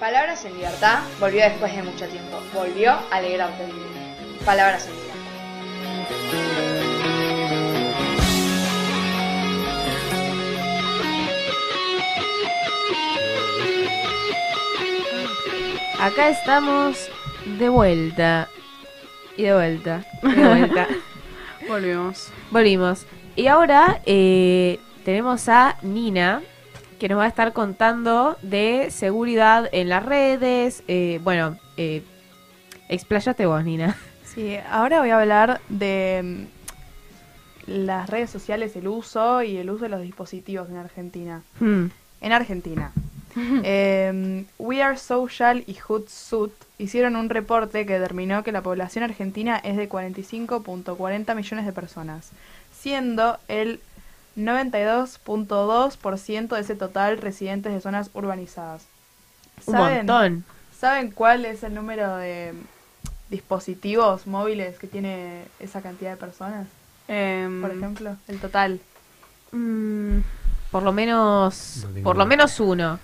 Palabras 0.00 0.44
en 0.44 0.54
libertad 0.54 1.04
volvió 1.20 1.44
después 1.44 1.72
de 1.74 1.84
mucho 1.84 2.08
tiempo. 2.08 2.40
Volvió 2.52 2.98
a 3.12 3.20
día. 3.20 3.48
Palabras 4.44 4.88
en 4.88 4.94
libertad. 4.96 6.39
Acá 16.00 16.30
estamos 16.30 17.10
de 17.58 17.68
vuelta. 17.68 18.48
Y 19.36 19.42
de 19.42 19.52
vuelta. 19.52 20.02
Y 20.22 20.32
de 20.32 20.48
vuelta. 20.48 20.88
Volvimos. 21.68 22.32
Volvimos. 22.50 23.06
Y 23.36 23.48
ahora 23.48 24.00
eh, 24.06 24.80
tenemos 25.04 25.50
a 25.50 25.76
Nina, 25.82 26.40
que 26.98 27.06
nos 27.10 27.18
va 27.18 27.24
a 27.24 27.28
estar 27.28 27.52
contando 27.52 28.38
de 28.40 28.90
seguridad 28.90 29.68
en 29.72 29.90
las 29.90 30.02
redes. 30.02 30.84
Eh, 30.88 31.20
bueno, 31.22 31.58
eh, 31.76 32.02
expláyate 32.88 33.44
vos, 33.44 33.62
Nina. 33.62 33.94
Sí, 34.24 34.56
ahora 34.70 35.00
voy 35.00 35.10
a 35.10 35.20
hablar 35.20 35.60
de 35.68 36.46
mm, 37.66 37.72
las 37.72 38.08
redes 38.08 38.30
sociales, 38.30 38.74
el 38.74 38.88
uso 38.88 39.42
y 39.42 39.58
el 39.58 39.68
uso 39.68 39.84
de 39.84 39.90
los 39.90 40.00
dispositivos 40.00 40.70
en 40.70 40.78
Argentina. 40.78 41.42
Hmm. 41.58 41.88
En 42.22 42.32
Argentina. 42.32 42.90
Eh, 43.64 44.44
We 44.58 44.82
Are 44.82 44.96
Social 44.96 45.64
y 45.66 45.74
Hootsuite 45.74 46.54
hicieron 46.78 47.16
un 47.16 47.28
reporte 47.28 47.86
que 47.86 47.94
determinó 47.94 48.42
que 48.42 48.52
la 48.52 48.62
población 48.62 49.04
argentina 49.04 49.56
es 49.58 49.76
de 49.76 49.88
45.40 49.88 51.34
millones 51.34 51.66
de 51.66 51.72
personas, 51.72 52.30
siendo 52.72 53.38
el 53.48 53.80
92.2% 54.36 56.48
de 56.48 56.60
ese 56.60 56.76
total 56.76 57.18
residentes 57.18 57.72
de 57.72 57.80
zonas 57.80 58.10
urbanizadas. 58.14 58.84
Un 59.66 59.76
montón. 59.76 60.44
¿Saben 60.78 61.10
cuál 61.10 61.44
es 61.44 61.62
el 61.62 61.74
número 61.74 62.16
de 62.16 62.54
dispositivos 63.28 64.26
móviles 64.26 64.78
que 64.78 64.86
tiene 64.86 65.42
esa 65.58 65.82
cantidad 65.82 66.12
de 66.12 66.16
personas? 66.16 66.66
Em, 67.08 67.60
Por 67.60 67.70
ejemplo, 67.70 68.16
el 68.28 68.38
total. 68.38 68.80
Mm, 69.52 70.20
por 70.70 70.82
lo 70.82 70.92
menos, 70.92 71.86
No 71.94 72.02
por 72.02 72.16
lo 72.16 72.24
menos 72.24 72.58
uno. 72.60 72.98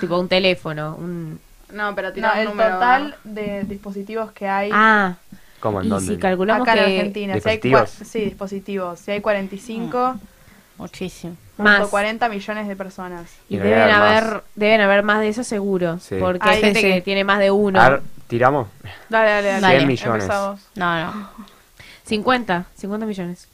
Tipo 0.00 0.18
un 0.18 0.28
teléfono, 0.28 0.94
un... 0.96 1.40
No, 1.72 1.94
pero 1.94 2.08
No, 2.08 2.14
tira 2.14 2.32
un 2.34 2.38
el 2.38 2.44
número. 2.46 2.74
total 2.74 3.16
de 3.24 3.64
dispositivos 3.64 4.30
que 4.32 4.46
hay 4.48 4.70
Ah, 4.72 5.14
¿Cómo? 5.60 5.80
¿En 5.80 5.86
y 5.86 5.88
dónde? 5.90 6.14
si 6.14 6.20
calculamos 6.20 6.68
acá 6.68 6.78
en 6.78 6.84
que... 6.86 6.96
Argentina. 6.98 7.40
Si 7.40 7.48
hay 7.48 7.56
¿Dispositivos? 7.58 7.90
sí, 8.10 8.20
dispositivos. 8.20 9.00
Si 9.00 9.10
hay 9.10 9.20
45, 9.20 10.16
Muchísimo. 10.76 11.36
Más. 11.56 11.86
40 11.88 12.28
millones 12.28 12.66
de 12.68 12.74
personas. 12.76 13.30
Y 13.48 13.54
Y 13.54 13.58
deben 13.58 13.72
debe 13.78 13.92
haber 13.92 14.24
haber, 14.24 14.42
deben 14.56 14.80
haber 14.80 15.02
más 15.04 15.20
de 15.20 15.28
eso 15.28 15.44
seguro. 15.44 15.98
Sí. 16.00 16.16
Porque 16.20 16.40
Ay, 16.48 16.56
hay 16.56 16.62
gente 16.62 16.80
sí. 16.80 16.86
que 16.86 17.00
tiene 17.00 17.22
más 17.24 17.38
de 17.38 17.50
uno. 17.52 17.80
A 17.80 17.90
ver, 17.90 18.02
tiramos. 18.26 18.66
Dale, 19.08 19.30
dale, 19.30 19.48
dale. 19.60 19.76
100 19.78 19.86
millones. 19.88 20.22
Empezamos. 20.24 20.60
No, 20.74 21.04
no. 21.06 21.30
50, 22.06 22.66
50 22.76 23.06
millones. 23.06 23.48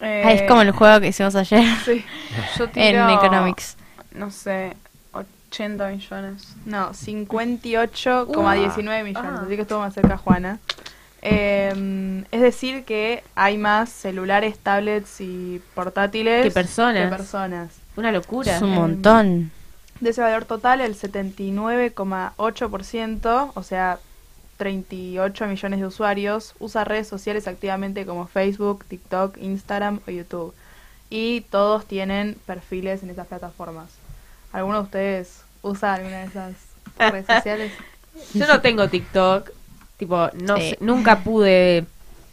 Eh, 0.00 0.22
Ah, 0.24 0.32
es 0.32 0.42
como 0.42 0.62
el 0.62 0.70
juego 0.72 1.00
que 1.00 1.08
hicimos 1.08 1.34
ayer 1.36 1.64
Sí. 1.84 2.04
Yo 2.58 2.64
en 2.64 2.70
tiro, 2.72 3.08
Economics. 3.10 3.76
No 4.12 4.30
sé, 4.30 4.76
80 5.52 5.88
millones. 5.88 6.54
No, 6.64 6.90
58,19 6.94 9.04
millones. 9.04 9.32
Ah. 9.34 9.42
Así 9.44 9.56
que 9.56 9.62
estuvo 9.62 9.80
más 9.80 9.92
cerca 9.94 10.16
Juana. 10.16 10.58
Eh, 11.20 12.24
es 12.32 12.40
decir, 12.40 12.84
que 12.84 13.22
hay 13.34 13.58
más 13.58 13.90
celulares, 13.90 14.58
tablets 14.58 15.20
y 15.20 15.60
portátiles 15.74 16.44
Que 16.44 16.50
personas. 16.50 17.10
que 17.10 17.16
personas. 17.16 17.70
Una 17.96 18.10
locura. 18.12 18.56
Es 18.56 18.62
un 18.62 18.72
Eh, 18.72 18.76
montón. 18.76 19.50
De 20.00 20.10
ese 20.10 20.20
valor 20.20 20.44
total, 20.46 20.80
el 20.80 20.96
79,8%, 20.96 23.52
o 23.54 23.62
sea, 23.62 23.98
38 24.56 25.46
millones 25.46 25.80
de 25.80 25.86
usuarios, 25.86 26.54
usa 26.58 26.84
redes 26.84 27.06
sociales 27.08 27.46
activamente 27.46 28.04
como 28.06 28.26
Facebook, 28.26 28.84
TikTok, 28.86 29.36
Instagram 29.38 30.00
o 30.06 30.10
YouTube. 30.10 30.54
Y 31.10 31.42
todos 31.50 31.84
tienen 31.86 32.36
perfiles 32.46 33.02
en 33.02 33.10
esas 33.10 33.26
plataformas. 33.26 33.90
¿Alguno 34.52 34.78
de 34.78 34.82
ustedes 34.84 35.42
usa 35.62 35.94
alguna 35.94 36.18
de 36.20 36.26
esas 36.26 36.52
redes 36.98 37.26
sociales? 37.26 37.72
Yo 38.34 38.46
no 38.46 38.60
tengo 38.60 38.88
TikTok. 38.88 39.50
Tipo, 39.96 40.28
no 40.34 40.56
Sí. 40.56 40.70
sé, 40.70 40.78
nunca 40.80 41.20
pude 41.20 41.84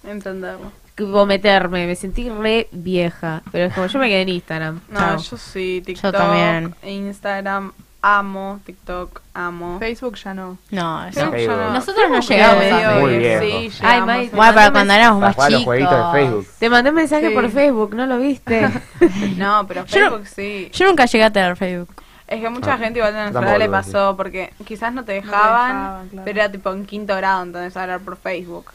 Entenderlo. 0.03 0.71
tipo, 0.95 1.25
meterme. 1.25 1.85
Me 1.87 1.95
sentí 1.95 2.29
re 2.29 2.67
vieja. 2.71 3.41
Pero 3.51 3.65
es 3.65 3.73
como 3.73 3.85
yo 3.87 3.99
me 3.99 4.09
quedé 4.09 4.21
en 4.23 4.29
Instagram. 4.29 4.81
No, 4.89 4.99
Chao. 4.99 5.17
yo 5.17 5.37
sí, 5.37 5.81
TikTok, 5.85 6.11
también. 6.11 6.73
Instagram, 6.83 7.71
amo, 8.01 8.59
TikTok, 8.65 9.21
amo. 9.35 9.77
Facebook 9.77 10.15
ya 10.15 10.33
no. 10.33 10.57
No, 10.71 11.05
eso. 11.05 11.29
Facebook 11.31 11.57
ya 11.59 11.65
no. 11.67 11.73
Nosotros 11.73 12.09
no 12.09 12.19
llegamos 12.21 12.57
medio 12.57 12.89
a 12.89 12.99
Muy 12.99 13.17
viejo. 13.19 13.43
Sí, 13.43 13.71
Ay. 13.81 14.01
Mai, 14.01 14.29
Bueno, 14.29 14.53
para 14.55 14.71
cuando 14.71 14.93
éramos 14.93 15.21
más 15.21 15.37
los 15.37 15.47
chicos. 15.47 15.63
jueguitos 15.65 16.13
de 16.13 16.19
Facebook. 16.19 16.47
Te 16.57 16.69
mandé 16.71 16.89
un 16.89 16.95
mensaje 16.95 17.27
Sí. 17.29 17.33
por 17.35 17.49
Facebook, 17.51 17.93
¿no 17.95 18.05
lo 18.07 18.17
viste? 18.17 18.67
No, 19.37 19.65
pero 19.67 19.85
Yo 19.85 19.99
no- 19.99 20.09
Facebook 20.09 20.27
sí. 20.27 20.69
Yo 20.73 20.87
nunca 20.87 21.05
llegué 21.05 21.23
a 21.23 21.31
tener 21.31 21.55
Facebook. 21.55 21.89
Es 22.29 22.41
que 22.41 22.49
mucha 22.49 22.73
Ah, 22.73 22.77
gente 22.77 22.99
igual 22.99 23.15
en 23.15 23.33
edad 23.33 23.57
le 23.57 23.69
pasó 23.69 24.15
porque 24.15 24.53
quizás 24.65 24.93
no 24.93 25.01
te 25.03 25.07
te 25.07 25.13
dejaban, 25.13 25.67
dejaban, 25.77 26.09
claro. 26.09 26.25
pero 26.25 26.39
era 26.41 26.51
tipo 26.51 26.71
en 26.71 26.85
quinto 26.85 27.15
grado, 27.15 27.41
entonces 27.43 27.75
hablar 27.75 28.01
por 28.01 28.17
Facebook. 28.17 28.71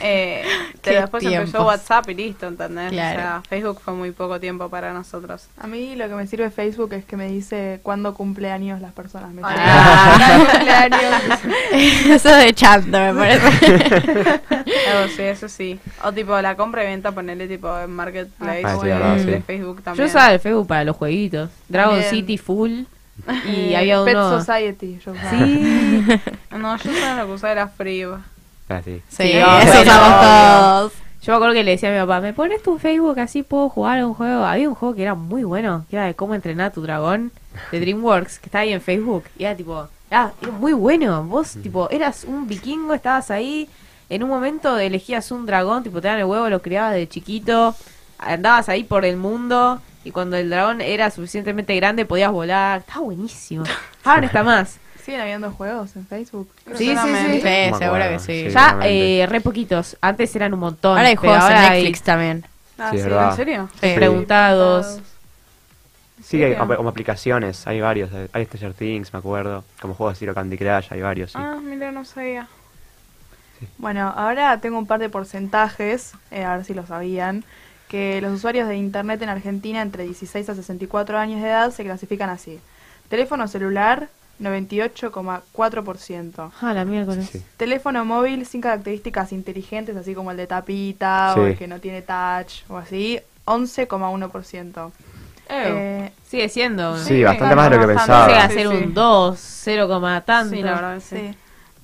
Eh, 0.00 0.44
después 0.84 1.24
empezó 1.24 1.28
tiempos. 1.52 1.66
WhatsApp 1.66 2.08
y 2.10 2.14
listo, 2.14 2.46
¿entendés? 2.46 2.90
Claro. 2.92 3.18
O 3.18 3.20
sea, 3.22 3.42
Facebook 3.48 3.80
fue 3.84 3.94
muy 3.94 4.12
poco 4.12 4.38
tiempo 4.38 4.68
para 4.68 4.92
nosotros. 4.92 5.48
A 5.58 5.66
mí 5.66 5.96
lo 5.96 6.08
que 6.08 6.14
me 6.14 6.26
sirve 6.26 6.50
Facebook 6.50 6.92
es 6.92 7.04
que 7.04 7.16
me 7.16 7.26
dice 7.28 7.80
cuándo 7.82 8.14
cumple 8.14 8.50
años 8.52 8.80
las 8.80 8.92
personas. 8.92 9.30
Me 9.32 9.42
Ah. 9.44 10.46
cumpleaños. 10.50 11.00
Eso 12.06 12.34
de 12.34 12.54
chanto, 12.54 12.98
me 12.98 13.12
parece. 13.14 14.40
Algo 14.90 15.08
sí, 15.14 15.22
eso 15.22 15.48
sí. 15.48 15.78
O 16.04 16.12
tipo 16.12 16.40
la 16.40 16.56
compra 16.56 16.84
y 16.84 16.86
venta, 16.86 17.12
ponerle 17.12 17.48
tipo 17.48 17.78
en 17.80 17.90
Marketplace 17.90 18.62
Ah, 18.64 19.16
sí, 19.18 19.26
de 19.26 19.36
sí. 19.38 19.42
Facebook 19.46 19.78
Yo 19.78 19.82
también. 19.82 20.08
usaba 20.08 20.32
el 20.32 20.40
Facebook 20.40 20.66
para 20.66 20.84
los 20.84 20.96
jueguitos. 20.96 21.50
Dragon 21.68 21.94
También. 22.00 22.10
City 22.10 22.38
Full. 22.38 22.82
Y 23.46 23.72
Eh, 23.72 23.76
había 23.76 24.04
Pet 24.04 24.14
uno. 24.14 24.38
Society. 24.40 24.98
Yo 25.04 25.12
usaba. 25.12 25.30
Sí. 25.30 26.06
No, 26.56 26.76
yo 26.76 26.90
usaba 26.90 27.20
lo 27.22 27.26
que 27.26 27.32
usaba 27.32 27.52
era 27.52 27.68
Free. 27.68 28.06
Ah, 28.68 28.80
sí. 28.84 29.02
Sí, 29.08 29.22
Sí, 29.22 29.32
eso 29.32 29.80
usamos 29.82 30.20
todos. 30.20 30.92
Yo 31.22 31.32
me 31.32 31.36
acuerdo 31.36 31.54
que 31.54 31.64
le 31.64 31.72
decía 31.72 31.88
a 31.88 31.92
mi 31.92 31.98
papá, 31.98 32.20
¿me 32.20 32.32
pones 32.32 32.62
tu 32.62 32.78
Facebook 32.78 33.18
así 33.18 33.42
puedo 33.42 33.68
jugar 33.68 33.98
a 33.98 34.06
un 34.06 34.14
juego? 34.14 34.44
Había 34.44 34.68
un 34.68 34.76
juego 34.76 34.94
que 34.94 35.02
era 35.02 35.16
muy 35.16 35.42
bueno, 35.42 35.84
que 35.90 35.96
era 35.96 36.06
de 36.06 36.14
cómo 36.14 36.36
entrenar 36.36 36.68
a 36.68 36.72
tu 36.72 36.82
dragón, 36.82 37.32
de 37.72 37.80
DreamWorks, 37.80 38.38
que 38.38 38.46
estaba 38.46 38.62
ahí 38.62 38.72
en 38.72 38.80
Facebook. 38.80 39.24
Y 39.36 39.42
era 39.44 39.56
tipo, 39.56 39.88
ah, 40.12 40.30
era 40.40 40.52
muy 40.52 40.72
bueno. 40.72 41.24
Vos, 41.24 41.56
tipo, 41.60 41.90
eras 41.90 42.22
un 42.22 42.46
vikingo, 42.46 42.94
estabas 42.94 43.32
ahí, 43.32 43.68
en 44.08 44.22
un 44.22 44.28
momento 44.28 44.78
elegías 44.78 45.32
un 45.32 45.46
dragón, 45.46 45.82
tipo, 45.82 46.00
te 46.00 46.06
dan 46.06 46.20
el 46.20 46.26
huevo, 46.26 46.48
lo 46.48 46.62
criabas 46.62 46.94
de 46.94 47.08
chiquito, 47.08 47.74
andabas 48.18 48.68
ahí 48.68 48.84
por 48.84 49.04
el 49.04 49.16
mundo, 49.16 49.80
y 50.04 50.12
cuando 50.12 50.36
el 50.36 50.48
dragón 50.48 50.80
era 50.80 51.10
suficientemente 51.10 51.74
grande 51.74 52.04
podías 52.04 52.30
volar. 52.30 52.80
Estaba 52.80 53.00
buenísimo. 53.00 53.64
Ahora 54.04 54.20
no 54.20 54.26
está 54.28 54.44
más. 54.44 54.78
¿Siguen 55.06 55.20
habiendo 55.20 55.52
juegos 55.52 55.94
en 55.94 56.04
Facebook? 56.06 56.50
Sí, 56.74 56.94
sí, 56.94 56.94
sí. 56.96 57.40
Seguro 57.78 58.08
que 58.08 58.18
sí. 58.18 58.44
sí. 58.46 58.50
Ya, 58.50 58.76
eh, 58.82 59.24
re 59.28 59.40
poquitos. 59.40 59.96
Antes 60.00 60.34
eran 60.34 60.52
un 60.52 60.58
montón. 60.60 60.96
Ahora 60.98 61.08
hay 61.08 61.14
juegos 61.16 61.36
en 61.38 61.42
ahora 61.44 61.60
hay 61.70 61.78
Netflix 61.82 62.02
también. 62.02 62.44
Ah, 62.76 62.90
Sí. 62.92 62.98
¿en 62.98 63.36
serio? 63.36 63.68
Sí. 63.80 63.92
preguntados. 63.94 64.98
Sí, 66.24 66.42
hay, 66.42 66.56
como 66.56 66.88
aplicaciones, 66.88 67.66
hay 67.68 67.80
varios. 67.80 68.12
Hay- 68.12 68.28
Hay 68.32 68.44
Stranger 68.46 68.74
Things, 68.74 69.12
me 69.12 69.20
acuerdo. 69.20 69.62
Como 69.80 69.94
juegos 69.94 70.14
de 70.14 70.14
estilo 70.14 70.34
Candy 70.34 70.58
Crush, 70.58 70.88
hay 70.90 71.00
varios, 71.00 71.30
sí. 71.32 71.38
Ah, 71.40 71.56
mira, 71.62 71.92
no 71.92 72.04
sabía. 72.04 72.48
Bueno, 73.78 74.12
ahora 74.16 74.58
tengo 74.60 74.76
un 74.78 74.86
par 74.88 74.98
de 74.98 75.08
porcentajes, 75.08 76.12
eh, 76.32 76.44
a 76.44 76.56
ver 76.56 76.64
si 76.66 76.74
lo 76.74 76.84
sabían, 76.84 77.44
que 77.88 78.20
los 78.20 78.32
usuarios 78.32 78.66
de 78.68 78.76
Internet 78.76 79.22
en 79.22 79.28
Argentina 79.28 79.80
entre 79.82 80.02
16 80.04 80.48
a 80.48 80.54
64 80.56 81.16
años 81.16 81.40
de 81.40 81.48
edad 81.48 81.70
se 81.70 81.84
clasifican 81.84 82.28
así. 82.28 82.58
Teléfono 83.08 83.46
celular, 83.46 84.08
98,4%. 84.40 86.50
Ah, 86.60 86.72
la 86.72 86.84
miércoles. 86.84 87.28
Sí. 87.30 87.42
Teléfono 87.56 88.04
móvil 88.04 88.46
sin 88.46 88.60
características 88.60 89.32
inteligentes, 89.32 89.96
así 89.96 90.14
como 90.14 90.30
el 90.30 90.36
de 90.36 90.46
tapita 90.46 91.32
Sí. 91.34 91.40
o 91.40 91.46
el 91.46 91.56
que 91.56 91.66
no 91.66 91.80
tiene 91.80 92.02
touch 92.02 92.62
o 92.68 92.76
así, 92.76 93.20
11,1%. 93.44 94.92
Eh, 95.48 96.10
Sigue 96.28 96.48
siendo. 96.48 96.96
Sí, 96.98 97.22
bastante 97.22 97.54
más 97.54 97.70
de 97.70 97.76
lo 97.76 97.86
que 97.86 97.94
bastante. 97.94 98.12
pensaba. 98.12 98.28
Llega 98.28 98.44
a 98.44 98.48
ser 98.48 98.68
sí. 98.78 98.84
un 98.84 98.94
2, 98.94 99.38
0, 99.38 99.88
coma 99.88 100.20
tanto. 100.22 100.56
Sí, 100.56 100.62
la 100.62 100.72
verdad 100.74 100.94
que 100.96 101.00
sí. 101.00 101.16
sí. 101.16 101.34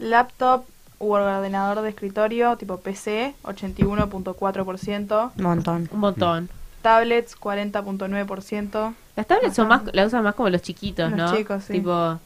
Laptop 0.00 0.64
u 0.98 1.12
ordenador 1.12 1.80
de 1.82 1.88
escritorio 1.90 2.56
tipo 2.56 2.78
PC, 2.78 3.34
81,4%. 3.44 5.30
Un 5.36 5.42
montón. 5.42 5.88
Un 5.92 6.00
montón. 6.00 6.48
Tablets, 6.82 7.36
40.9%. 7.38 8.94
Las 9.14 9.26
tablets 9.26 9.54
son 9.54 9.68
más, 9.68 9.82
las 9.92 10.08
usan 10.08 10.24
más 10.24 10.34
como 10.34 10.48
los 10.50 10.62
chiquitos, 10.62 11.10
Los 11.10 11.18
¿no? 11.18 11.36
chicos, 11.36 11.62
sí. 11.64 11.74
Tipo, 11.74 12.18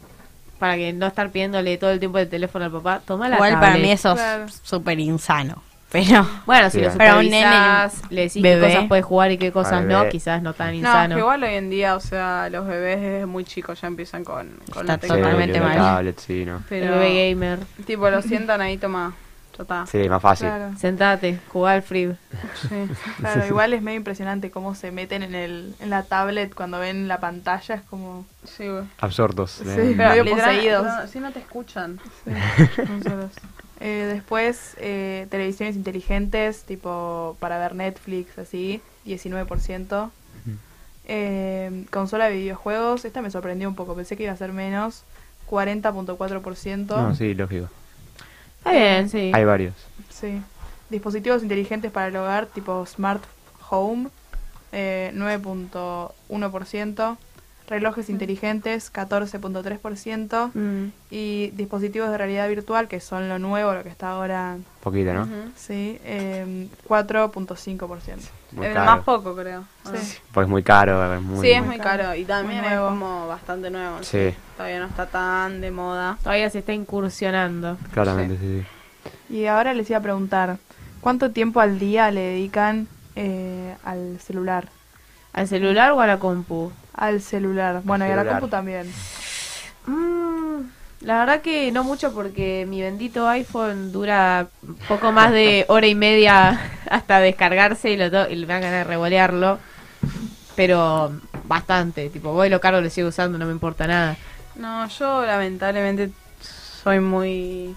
para 0.59 0.77
que 0.77 0.93
no 0.93 1.07
estar 1.07 1.31
pidiéndole 1.31 1.77
todo 1.78 1.91
el 1.91 1.99
tiempo 1.99 2.19
el 2.19 2.28
teléfono 2.28 2.65
al 2.65 2.73
papá. 2.73 3.01
Toma 3.07 3.28
la 3.28 3.37
Igual 3.37 3.53
tablet. 3.53 3.69
para 3.70 3.83
mí 3.83 3.91
eso 3.93 4.15
Claro. 4.15 4.45
es 4.45 4.61
súper 4.62 4.99
insano. 5.01 5.62
Pero 5.91 6.27
Bueno, 6.47 6.69
si 6.69 6.78
Sí. 6.78 6.81
lo 6.81 6.87
un 6.89 6.93
supervisás, 6.95 8.03
le 8.11 8.23
decís 8.23 8.43
bebé. 8.43 8.66
qué 8.66 8.73
cosas 8.74 8.89
puedes 8.89 9.05
jugar 9.05 9.31
y 9.31 9.39
qué 9.39 9.53
cosas 9.53 9.85
no, 9.85 10.09
quizás 10.09 10.43
no 10.43 10.53
tan 10.53 10.69
No, 10.70 10.74
insano. 10.74 11.15
que 11.15 11.20
igual 11.20 11.43
hoy 11.45 11.55
en 11.55 11.70
día, 11.70 11.95
o 11.95 12.01
sea, 12.01 12.49
los 12.51 12.66
bebés 12.66 13.01
desde 13.01 13.27
muy 13.27 13.45
chicos 13.45 13.81
ya 13.81 13.87
empiezan 13.87 14.24
con, 14.24 14.51
con 14.73 14.85
la 14.87 14.95
Está 14.95 14.99
tecnología. 15.07 15.31
totalmente 15.33 15.61
mal. 15.61 15.77
tablet, 15.77 16.19
sí, 16.19 16.45
¿no? 16.45 16.57
El 16.57 16.62
Pero, 16.69 16.93
bebé 16.99 17.31
gamer. 17.31 17.59
tipo, 17.87 18.11
lo 18.11 18.20
sientan 18.20 18.61
ahí, 18.61 18.77
toma, 18.78 19.15
ya 19.57 19.62
está. 19.62 19.87
Sí, 19.87 20.09
más 20.09 20.23
fácil. 20.23 20.49
Claro, 20.49 20.77
Sentate, 20.78 21.39
jugar 21.49 21.77
al 21.77 21.83
free. 21.83 22.16
Sí. 22.69 22.89
claro, 23.19 23.47
igual 23.47 23.73
es 23.73 23.83
medio 23.83 23.99
impresionante 23.99 24.51
cómo 24.51 24.74
se 24.74 24.91
meten 24.91 25.23
en, 25.23 25.35
el, 25.35 25.74
en 25.81 25.91
la 25.91 26.03
tablet 26.03 26.55
cuando 26.55 26.78
ven 26.78 27.09
la 27.09 27.20
pantalla, 27.20 27.77
es 27.77 27.83
como... 27.83 28.27
Sí, 28.45 28.69
güey. 28.69 28.85
Absortos. 28.99 29.62
Sí. 29.62 29.69
eh. 29.69 29.95
Medio 29.97 30.24
poseídos. 30.24 30.85
no, 30.85 31.07
si 31.07 31.20
no 31.20 31.33
te 31.33 31.41
escuchan. 31.41 31.99
solos. 33.03 33.33
Eh, 33.81 34.11
después, 34.11 34.74
eh, 34.78 35.27
televisiones 35.31 35.77
inteligentes, 35.77 36.62
tipo 36.62 37.37
para 37.41 37.59
ver 37.59 37.74
Netflix, 37.74 38.39
así, 38.39 38.81
19%. 39.05 40.11
Eh, 41.09 41.85
consola 41.93 42.24
de 42.24 42.37
videojuegos, 42.37 43.05
esta 43.05 43.23
me 43.23 43.31
sorprendió 43.31 43.69
un 43.69 43.77
poco, 43.77 43.95
pensé 43.95 44.16
que 44.16 44.24
iba 44.24 44.33
a 44.33 44.37
ser 44.37 44.53
menos, 44.53 45.05
40.4%. 45.49 46.87
No, 46.87 47.15
sí, 47.15 47.35
lógico. 47.35 47.69
Está 48.66 48.78
bien, 48.78 49.09
sí. 49.09 49.30
Hay 49.32 49.44
varios. 49.44 49.74
Sí. 50.10 50.43
Dispositivos 50.90 51.44
inteligentes 51.44 51.93
para 51.93 52.09
el 52.09 52.16
hogar, 52.16 52.47
tipo 52.47 52.84
Smart 52.84 53.22
Home, 53.70 54.09
eh, 54.72 55.12
9.1%. 55.14 57.16
Relojes 57.68 58.09
inteligentes, 58.10 58.93
14.3%. 58.93 60.51
Mm. 60.55 60.93
Y 61.10 61.51
dispositivos 61.51 62.10
de 62.10 62.18
realidad 62.18 62.48
virtual, 62.48 62.86
que 62.88 63.01
son 63.01 63.28
lo 63.28 63.38
nuevo, 63.38 63.74
lo 63.74 63.82
que 63.82 63.88
está 63.88 64.10
ahora, 64.10 64.56
Poquito, 64.82 65.12
¿no? 65.12 65.26
Sí, 65.56 65.98
eh, 66.05 66.68
4.5%. 66.88 68.30
Muy 68.52 68.66
Es 68.66 68.74
caro. 68.74 68.86
más 68.90 69.05
poco, 69.05 69.34
creo. 69.34 69.64
Sí. 69.84 70.18
Porque 70.32 70.44
es 70.47 70.51
muy 70.51 70.62
caro. 70.62 71.14
Es 71.14 71.20
muy, 71.22 71.44
sí, 71.44 71.52
es 71.52 71.64
muy- 71.64 71.78
caro. 71.78 72.14
Y 72.14 72.24
también 72.24 72.60
Muy 72.60 72.66
es 72.68 72.72
nuevo. 72.74 72.88
como 72.90 73.26
bastante 73.26 73.70
nuevo. 73.70 73.98
Sí. 74.02 74.32
Todavía 74.56 74.78
no 74.80 74.86
está 74.86 75.06
tan 75.06 75.60
de 75.60 75.70
moda. 75.72 76.18
Todavía 76.22 76.48
se 76.51 76.60
está 76.60 76.72
incursionando. 76.72 77.76
Claramente, 77.93 78.38
sí. 78.38 78.64
sí. 79.28 79.34
Y 79.34 79.47
ahora 79.47 79.74
les 79.74 79.90
iba 79.90 79.98
a 79.98 80.02
preguntar, 80.02 80.59
¿cuánto 81.01 81.32
tiempo 81.32 81.59
al 81.60 81.78
día 81.80 82.10
le 82.12 82.20
dedican 82.20 82.86
eh, 83.16 83.74
al 83.84 84.18
celular? 84.20 84.68
¿Al 85.32 85.48
celular 85.48 85.93
o 85.93 86.01
a 86.01 86.06
la 86.06 86.18
compu? 86.18 86.70
Al 86.97 87.20
celular. 87.20 87.82
Bueno, 87.85 88.06
y 88.06 88.10
a 88.10 88.16
la 88.16 88.24
compu 88.24 88.48
también. 88.48 88.90
Mm, 89.86 90.60
la 91.02 91.18
verdad 91.18 91.43
que 91.43 91.70
no 91.73 91.85
mucho 91.85 92.12
porque 92.12 92.66
mi 92.68 92.81
bendito 92.81 93.28
iPhone 93.28 93.93
dura 93.93 94.48
poco 94.89 95.12
más 95.12 95.31
de 95.31 95.64
hora 95.68 95.86
y 95.86 95.94
media 95.94 96.59
hasta 96.90 97.20
descargarse 97.20 97.90
y, 97.90 97.97
lo 97.97 98.10
to- 98.10 98.31
y 98.31 98.36
me 98.36 98.47
dan 98.47 98.62
ganas 98.62 98.78
de 98.78 98.85
revolearlo. 98.85 99.59
Pero 100.56 101.12
bastante, 101.44 102.09
tipo, 102.09 102.32
voy 102.32 102.48
lo 102.48 102.60
cargo, 102.60 102.81
lo 102.81 102.89
sigo 102.90 103.09
usando, 103.09 103.36
no 103.39 103.44
me 103.47 103.52
importa 103.52 103.86
nada. 103.86 104.16
No, 104.55 104.89
yo 104.89 105.24
lamentablemente 105.27 106.10
soy 106.82 106.98
muy 107.01 107.77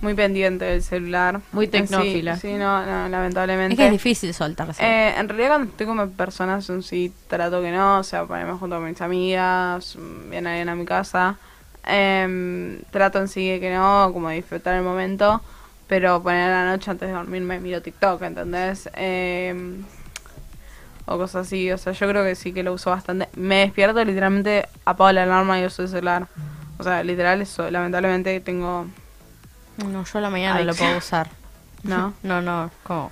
muy 0.00 0.14
pendiente 0.14 0.64
del 0.64 0.82
celular. 0.82 1.40
Muy 1.52 1.66
sí- 1.66 1.72
tecnófila. 1.72 2.36
Sí, 2.36 2.54
no, 2.54 2.84
no, 2.86 3.08
lamentablemente. 3.08 3.74
Es 3.74 3.78
que 3.78 3.86
es 3.86 3.92
difícil 3.92 4.32
soltarse. 4.32 4.82
Eh, 4.84 5.14
en 5.18 5.28
realidad 5.28 5.48
cuando 5.48 5.70
estoy 5.70 5.86
con 5.86 6.10
personas 6.12 6.70
sí 6.82 7.12
trato 7.28 7.60
que 7.60 7.72
no, 7.72 7.98
o 7.98 8.02
sea, 8.04 8.24
ponerme 8.24 8.52
junto 8.52 8.76
con 8.76 8.84
mis 8.84 9.00
amigas, 9.00 9.96
viene 10.30 10.50
alguien 10.50 10.68
a 10.68 10.74
mi 10.74 10.84
casa. 10.84 11.36
Em, 11.84 12.80
trato 12.90 13.18
en 13.18 13.28
sí 13.28 13.58
que 13.60 13.72
no, 13.74 14.10
como 14.12 14.28
disfrutar 14.30 14.74
el 14.74 14.82
momento, 14.82 15.40
pero 15.88 16.22
poner 16.22 16.50
a 16.50 16.64
la 16.64 16.70
noche 16.70 16.90
antes 16.90 17.08
de 17.08 17.14
dormirme 17.14 17.60
miro 17.60 17.80
TikTok, 17.80 18.20
¿entendés? 18.22 18.88
Em, 18.94 19.82
o 21.06 21.16
cosas 21.16 21.46
así, 21.46 21.72
o 21.72 21.78
sea, 21.78 21.94
yo 21.94 22.06
creo 22.08 22.22
que 22.22 22.34
sí 22.34 22.52
que 22.52 22.62
lo 22.62 22.74
uso 22.74 22.90
bastante. 22.90 23.28
Me 23.34 23.60
despierto 23.60 24.04
literalmente, 24.04 24.68
apago 24.84 25.10
la 25.12 25.22
alarma 25.22 25.58
y 25.58 25.64
uso 25.64 25.82
el 25.82 25.88
celular. 25.88 26.26
O 26.78 26.84
sea, 26.84 27.02
literal 27.02 27.40
eso, 27.42 27.70
lamentablemente 27.70 28.38
tengo... 28.40 28.86
No, 29.86 30.04
yo 30.04 30.18
a 30.18 30.22
la 30.22 30.30
mañana 30.30 30.58
no 30.60 30.64
lo 30.64 30.74
puedo 30.74 30.98
usar. 30.98 31.28
¿No? 31.82 32.14
No, 32.22 32.42
no, 32.42 32.70
como... 32.82 33.10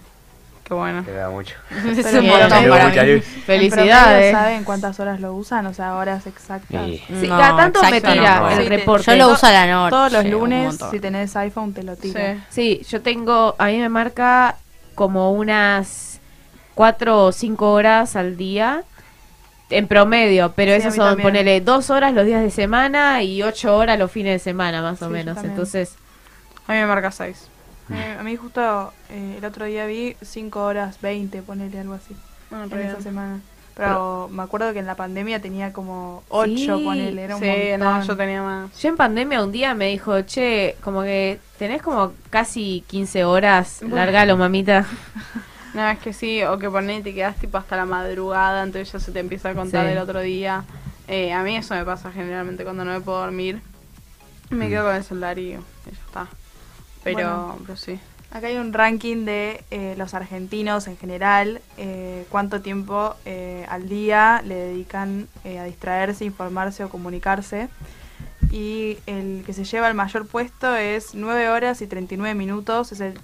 Qué 0.64 0.74
bueno. 0.74 1.05
Te 1.05 1.12
da 1.12 1.30
mucho. 1.30 1.55
Es 1.70 2.05
Pero 2.05 2.18
un 2.22 2.26
bueno, 2.26 2.40
montón 2.48 2.62
Te 2.62 2.68
da 2.68 2.74
para 2.76 2.88
mucha 2.88 3.02
mí. 3.05 3.12
luz. 3.14 3.24
Felicidades. 3.47 4.32
¿Saben 4.32 4.64
cuántas 4.64 4.98
horas 4.98 5.20
lo 5.20 5.32
usan? 5.34 5.64
O 5.66 5.72
sea, 5.72 5.94
horas 5.94 6.26
exactas. 6.26 6.84
Sí. 6.86 7.01
Sí, 7.20 7.28
cada 7.28 7.56
tanto 7.56 7.80
me 7.88 8.01
tira 8.01 8.40
no. 8.40 8.51
el 8.51 8.62
Sí, 8.64 8.68
reporte. 8.68 9.05
Yo 9.12 9.16
lo 9.16 9.32
uso 9.32 9.47
a 9.47 9.52
la 9.52 9.66
noche. 9.68 9.90
Todos 9.90 10.12
los 10.12 10.24
un 10.24 10.30
lunes, 10.32 10.76
si 10.90 10.98
tenés 10.98 11.36
iPhone, 11.36 11.72
te 11.72 11.84
lo 11.84 11.94
tira. 11.94 12.38
Sí, 12.51 12.84
yo 12.88 13.01
tengo, 13.01 13.55
a 13.59 13.66
mí 13.66 13.78
me 13.78 13.88
marca 13.88 14.56
como 14.97 15.30
unas 15.30 16.18
cuatro 16.74 17.26
o 17.26 17.30
cinco 17.32 17.70
horas 17.72 18.16
al 18.16 18.36
día 18.36 18.82
en 19.70 19.86
promedio, 19.86 20.52
pero 20.56 20.72
esas 20.72 20.97
son, 20.97 21.10
también. 21.10 21.28
ponele, 21.28 21.60
dos 21.60 21.90
horas 21.90 22.12
los 22.12 22.26
días 22.26 22.43
de 22.43 22.51
semana 22.51 23.22
y 23.22 23.40
ocho 23.44 23.76
horas 23.76 24.01
los 24.01 24.10
fines 24.10 24.32
de 24.32 24.38
semana, 24.40 24.82
más 24.82 25.01
o 25.02 25.09
menos. 25.09 25.38
Entonces, 25.44 25.94
A 26.66 26.72
mí 26.72 26.78
me 26.78 26.86
marca 26.86 27.10
6. 27.10 27.48
A 27.88 27.93
mí, 27.93 28.01
a 28.18 28.22
mí 28.22 28.36
justo 28.36 28.93
eh, 29.10 29.36
el 29.38 29.44
otro 29.44 29.64
día 29.66 29.86
vi 29.86 30.16
5 30.22 30.64
horas 30.64 31.01
20, 31.01 31.43
ponele 31.43 31.78
algo 31.78 31.94
así. 31.94 32.16
Ah, 32.51 32.66
en 32.70 32.78
esa 32.80 33.01
semana. 33.01 33.40
Pero 33.76 34.28
me 34.32 34.43
acuerdo 34.43 34.72
que 34.72 34.78
en 34.78 34.86
la 34.86 34.94
pandemia 34.94 35.40
tenía 35.43 35.72
como 35.72 36.22
8, 36.30 36.51
Sí, 36.56 36.66
ponele, 36.84 37.22
era 37.22 37.36
un 37.36 37.43
sí, 37.43 37.48
no, 37.78 37.84
montón. 37.84 38.06
yo 38.09 38.16
tenía 38.16 38.43
más. 38.43 38.80
yo 38.80 38.88
en 38.88 38.97
pandemia 38.97 39.43
un 39.44 39.52
día 39.52 39.74
me 39.74 39.88
dijo, 39.88 40.22
che, 40.22 40.76
como 40.82 41.02
que 41.02 41.38
tenés 41.59 41.82
como 41.82 42.14
casi 42.30 42.82
15 42.88 43.24
horas, 43.26 43.78
Bueno. 43.82 43.97
largalo, 43.97 44.36
mamita. 44.36 44.84
No, 45.74 45.86
es 45.90 45.98
que 45.98 46.14
sí, 46.14 46.43
o 46.43 46.56
que 46.59 46.70
ponés 46.70 47.01
y 47.01 47.02
te 47.02 47.12
quedas 47.14 47.36
tipo 47.36 47.59
hasta 47.59 47.76
la 47.76 47.84
madrugada, 47.84 48.62
entonces 48.62 48.90
ya 48.90 48.98
se 48.98 49.12
te 49.12 49.20
empieza 49.20 49.51
a 49.51 49.55
contar 49.55 49.84
Sí. 49.84 49.93
el 49.93 49.98
otro 49.98 50.20
día. 50.20 50.64
Eh, 51.06 51.34
a 51.34 51.43
mí 51.43 51.55
eso 51.55 51.74
me 51.74 51.84
pasa 51.84 52.10
generalmente 52.10 52.64
cuando 52.64 52.82
no 52.82 52.93
me 52.93 53.01
puedo 53.02 53.18
dormir. 53.20 53.60
Me 54.48 54.66
Mm. 54.66 54.68
quedo 54.70 54.84
con 54.86 54.94
el 54.94 55.05
celular 55.05 55.38
y, 55.38 55.51
y 55.51 55.52
ya 55.52 55.59
está. 56.06 56.26
Pero, 57.14 57.16
Bueno. 57.18 57.58
pero 57.62 57.76
sí. 57.76 57.98
Acá 58.32 58.48
hay 58.48 58.56
un 58.56 58.72
ranking 58.72 59.24
de 59.24 59.64
eh, 59.70 59.94
los 59.96 60.12
argentinos 60.12 60.88
en 60.88 60.96
general, 60.98 61.60
eh, 61.78 62.26
cuánto 62.28 62.60
tiempo 62.60 63.14
eh, 63.24 63.64
al 63.68 63.88
día 63.88 64.42
le 64.44 64.56
dedican 64.56 65.28
eh, 65.44 65.60
a 65.60 65.64
distraerse, 65.64 66.24
informarse 66.24 66.82
o 66.82 66.88
comunicarse. 66.88 67.68
Y 68.50 68.98
el 69.06 69.42
que 69.46 69.52
se 69.52 69.64
lleva 69.64 69.88
el 69.88 69.94
mayor 69.94 70.26
puesto 70.26 70.74
es 70.76 71.14
9 71.14 71.48
horas 71.48 71.80
y 71.80 71.86
39 71.86 72.34
minutos. 72.34 72.90
Es 72.92 73.00
el 73.00 73.18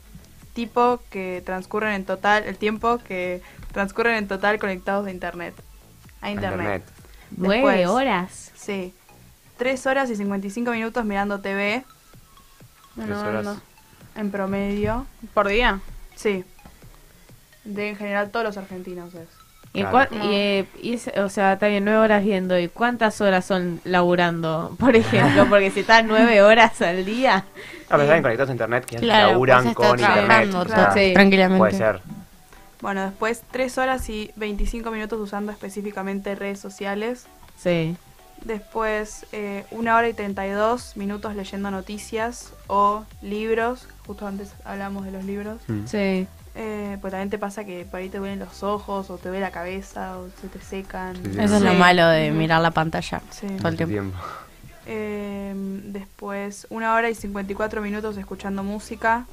tipo 0.55 1.01
que 1.11 1.43
transcurren 1.45 1.95
en 1.95 2.05
total, 2.05 2.45
el 2.45 2.57
tiempo 2.57 2.99
que 2.99 3.43
transcurren 3.73 4.15
en 4.17 4.29
total 4.29 4.59
conectados 4.61 5.05
de 5.07 5.11
internet. 5.11 5.55
A 6.21 6.31
internet. 6.31 6.85
Después, 7.31 7.89
horas. 7.89 8.53
Sí. 8.55 8.95
3 9.59 9.87
horas 9.87 10.11
y 10.11 10.17
55 10.17 10.71
minutos 10.71 11.05
mirando 11.05 11.41
TV. 11.41 11.85
Bueno, 12.95 13.21
Tres 13.21 13.29
horas. 13.29 13.63
En 14.17 14.31
promedio. 14.31 15.07
¿Por 15.35 15.49
día? 15.49 15.81
Sí. 16.15 16.45
De 17.65 17.91
en 17.91 17.97
general 17.97 18.31
todos 18.31 18.45
los 18.45 18.57
argentinos 18.57 19.15
es. 19.15 19.29
¿Y, 19.75 19.85
Claro. 19.85 20.11
y, 20.23 20.35
eh, 20.35 20.67
y 20.83 20.95
es- 20.95 21.11
o 21.17 21.29
sea, 21.31 21.55
está 21.55 21.69
bien, 21.69 21.85
nueve 21.85 21.99
horas 22.01 22.23
viendo. 22.23 22.59
¿Y 22.59 22.69
cuántas 22.69 23.21
horas 23.23 23.45
son 23.47 23.81
laburando, 23.85 24.77
por 24.79 24.95
ejemplo? 24.97 25.47
Porque 25.49 25.71
si 25.71 25.81
están 25.81 26.07
nueve 26.09 26.43
horas 26.43 26.83
al 26.83 27.05
día. 27.07 27.45
Ah, 27.89 27.97
pero 27.97 28.07
saben 28.07 28.23
conectados 28.23 28.51
a 28.51 28.53
internet 28.53 28.85
que 28.85 28.97
Claro, 28.97 29.29
laburan 29.33 29.63
pues 29.63 29.77
está 29.77 29.89
con 29.89 30.01
internet. 30.01 30.55
o 30.55 30.69
sea, 30.69 30.93
Sí. 30.93 31.13
tranquilamente. 31.15 31.59
Puede 31.59 31.73
ser. 31.77 32.01
Bueno, 32.83 33.03
después 33.05 33.43
3 33.53 33.79
horas 33.79 34.09
y 34.09 34.33
25 34.37 34.91
minutos 34.91 35.19
usando 35.21 35.53
específicamente 35.53 36.35
redes 36.35 36.59
sociales. 36.59 37.27
Sí. 37.57 37.97
Después 38.45 39.25
eh, 39.33 39.65
una 39.71 39.97
hora 39.97 40.09
y 40.09 40.15
32 40.15 40.97
minutos 40.97 41.35
leyendo 41.37 41.71
noticias 41.71 42.53
o 42.67 43.05
libros. 43.23 43.87
Justo 44.07 44.27
antes 44.27 44.53
hablamos 44.65 45.05
de 45.05 45.13
los 45.13 45.25
libros. 45.25 45.61
Mm. 45.69 45.87
Sí. 45.87 46.27
Eh, 46.55 46.99
pues 47.01 47.13
también 47.13 47.31
te 47.31 47.39
pasa 47.39 47.65
que 47.65 47.85
por 47.85 48.01
ahí 48.01 48.09
te 48.09 48.19
duelen 48.19 48.39
los 48.41 48.63
ojos 48.63 49.09
o 49.11 49.17
te 49.17 49.29
duele 49.29 49.41
la 49.41 49.53
cabeza 49.53 50.19
o 50.19 50.29
se 50.41 50.49
te 50.49 50.61
secan. 50.61 51.17
Sí, 51.17 51.23
sí. 51.35 51.41
Eso 51.41 51.57
es 51.57 51.63
lo 51.63 51.71
Sí. 51.73 51.77
malo 51.79 52.07
de 52.09 52.31
mirar 52.31 52.61
la 52.61 52.73
pantalla 52.73 53.23
Sí. 53.31 53.47
todo 53.59 53.69
el 53.69 53.77
tiempo. 53.77 54.19
Eh, 54.87 55.55
después 55.85 56.67
una 56.71 56.95
hora 56.95 57.09
y 57.09 57.15
54 57.15 57.81
minutos 57.81 58.17
escuchando 58.17 58.63
música. 58.65 59.27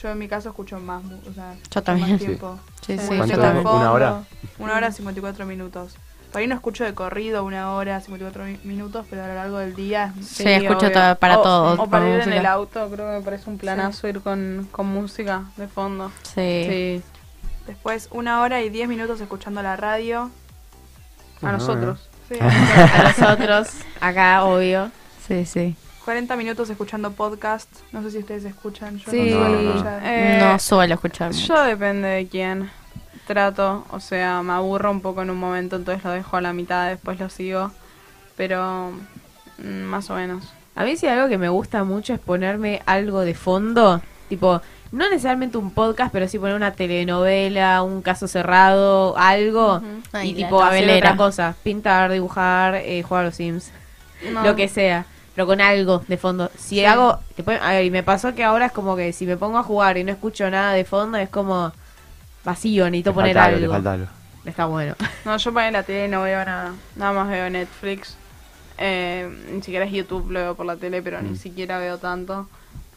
Yo 0.00 0.08
en 0.10 0.18
mi 0.18 0.28
caso 0.28 0.50
escucho 0.50 0.78
más, 0.78 1.02
o 1.28 1.32
sea, 1.34 1.54
escucho 1.54 1.82
también. 1.82 2.10
más 2.12 2.20
Sí. 2.20 2.26
tiempo. 2.26 2.58
Sí, 2.86 2.96
sí, 2.96 3.14
Música 3.14 3.26
yo 3.36 3.42
también. 3.42 3.66
¿Una 3.66 3.92
hora? 3.92 4.22
Una 4.58 4.74
hora 4.76 4.88
y 4.88 4.92
54 4.92 5.44
minutos. 5.46 5.94
Por 6.32 6.40
ahí 6.40 6.46
no 6.46 6.54
escucho 6.54 6.84
de 6.84 6.94
corrido 6.94 7.42
una 7.44 7.72
hora, 7.74 8.00
54 8.00 8.44
mi- 8.44 8.60
minutos, 8.62 9.04
pero 9.10 9.24
a 9.24 9.28
lo 9.28 9.34
largo 9.34 9.58
del 9.58 9.74
día. 9.74 10.14
Sí, 10.22 10.44
escucho 10.46 10.92
todo- 10.92 11.16
para 11.16 11.38
o, 11.38 11.42
todo, 11.42 11.82
O 11.82 11.86
para 11.90 12.08
ir 12.08 12.20
en 12.20 12.32
el 12.32 12.46
auto, 12.46 12.88
creo 12.90 13.06
que 13.10 13.18
me 13.18 13.20
parece 13.22 13.50
un 13.50 13.58
planazo 13.58 14.06
ir 14.06 14.20
con, 14.20 14.68
con 14.70 14.86
música 14.86 15.42
de 15.56 15.66
fondo. 15.66 16.12
Sí. 16.22 16.64
Sí. 16.68 17.02
Después 17.66 18.08
una 18.12 18.40
hora 18.42 18.62
y 18.62 18.70
10 18.70 18.88
minutos 18.88 19.20
escuchando 19.20 19.60
la 19.62 19.76
radio. 19.76 20.30
A 21.42 21.48
Ah, 21.48 21.52
nosotros. 21.52 22.08
Sí, 22.28 22.36
A 22.40 23.02
nosotros, 23.02 23.68
acá, 24.00 24.44
obvio. 24.44 24.90
Sí, 25.26 25.44
sí. 25.46 25.74
40 26.04 26.36
minutos 26.36 26.70
escuchando 26.70 27.10
podcast. 27.12 27.68
No 27.92 28.02
sé 28.02 28.10
si 28.12 28.18
ustedes 28.18 28.44
escuchan. 28.44 28.98
Yo 28.98 29.10
Sí. 29.10 29.30
no 29.30 29.38
suelo 29.40 29.48
No, 29.48 29.62
no. 29.62 29.70
escuchar. 29.70 30.00
Eh, 30.04 30.38
no 30.40 30.58
suelo 30.58 30.94
escuchar. 30.94 31.32
mucho. 31.32 31.46
Yo 31.46 31.62
depende 31.64 32.08
de 32.08 32.26
quién 32.28 32.70
trato, 33.26 33.84
o 33.90 34.00
sea, 34.00 34.42
me 34.42 34.52
aburro 34.52 34.90
un 34.90 35.00
poco 35.00 35.22
en 35.22 35.30
un 35.30 35.38
momento, 35.38 35.76
entonces 35.76 36.04
lo 36.04 36.10
dejo 36.10 36.36
a 36.36 36.40
la 36.40 36.52
mitad, 36.52 36.88
después 36.88 37.18
lo 37.20 37.28
sigo, 37.30 37.70
pero 38.36 38.92
mm, 39.58 39.82
más 39.82 40.10
o 40.10 40.14
menos. 40.16 40.44
A 40.74 40.84
mí 40.84 40.96
sí 40.96 41.06
algo 41.06 41.28
que 41.28 41.38
me 41.38 41.48
gusta 41.48 41.84
mucho 41.84 42.14
es 42.14 42.20
ponerme 42.20 42.82
algo 42.86 43.20
de 43.20 43.34
fondo, 43.34 44.00
tipo, 44.28 44.60
no 44.92 45.08
necesariamente 45.08 45.58
un 45.58 45.70
podcast, 45.72 46.12
pero 46.12 46.26
sí 46.26 46.38
poner 46.38 46.54
una 46.56 46.72
telenovela, 46.72 47.82
un 47.82 48.02
caso 48.02 48.26
cerrado, 48.26 49.16
algo, 49.16 49.76
Ujú. 49.76 49.86
Ay, 50.12 50.30
y 50.30 50.34
tipo 50.34 50.62
hacer 50.62 50.90
otra 50.96 51.16
cosa, 51.16 51.54
pintar, 51.62 52.10
dibujar, 52.10 52.76
eh, 52.76 53.02
jugar 53.02 53.22
a 53.24 53.26
los 53.26 53.36
Sims, 53.36 53.70
No. 54.32 54.42
lo 54.42 54.56
que 54.56 54.68
sea, 54.68 55.06
pero 55.34 55.46
con 55.46 55.60
algo 55.60 56.02
de 56.08 56.16
fondo. 56.16 56.50
Si 56.56 56.76
Sí. 56.76 56.84
hago, 56.84 57.18
te 57.36 57.42
pon- 57.44 57.58
ay, 57.62 57.90
me 57.90 58.02
pasó 58.02 58.34
que 58.34 58.42
ahora 58.44 58.66
es 58.66 58.72
como 58.72 58.96
que 58.96 59.12
si 59.12 59.26
me 59.26 59.36
pongo 59.36 59.58
a 59.58 59.62
jugar 59.62 59.96
y 59.96 60.04
no 60.04 60.10
escucho 60.10 60.50
nada 60.50 60.72
de 60.72 60.84
fondo, 60.84 61.18
es 61.18 61.28
como 61.28 61.72
vacío, 62.44 62.84
necesito 62.86 63.14
poner 63.14 63.36
falta 63.36 63.54
algo, 63.56 63.72
falta. 63.72 63.98
Está 64.44 64.66
bueno. 64.66 64.94
No, 65.24 65.36
yo 65.36 65.52
para 65.52 65.70
la 65.70 65.82
tele 65.82 66.08
no 66.08 66.22
veo 66.22 66.44
nada, 66.44 66.72
nada 66.96 67.12
más 67.12 67.28
veo 67.28 67.48
Netflix, 67.50 68.16
eh, 68.78 69.28
ni 69.52 69.62
siquiera 69.62 69.84
es 69.84 69.92
YouTube, 69.92 70.30
lo 70.30 70.40
veo 70.40 70.54
por 70.54 70.64
la 70.66 70.76
tele, 70.76 71.02
pero 71.02 71.20
ni 71.20 71.30
Mm. 71.30 71.36
siquiera 71.36 71.78
veo 71.78 71.98
tanto. 71.98 72.48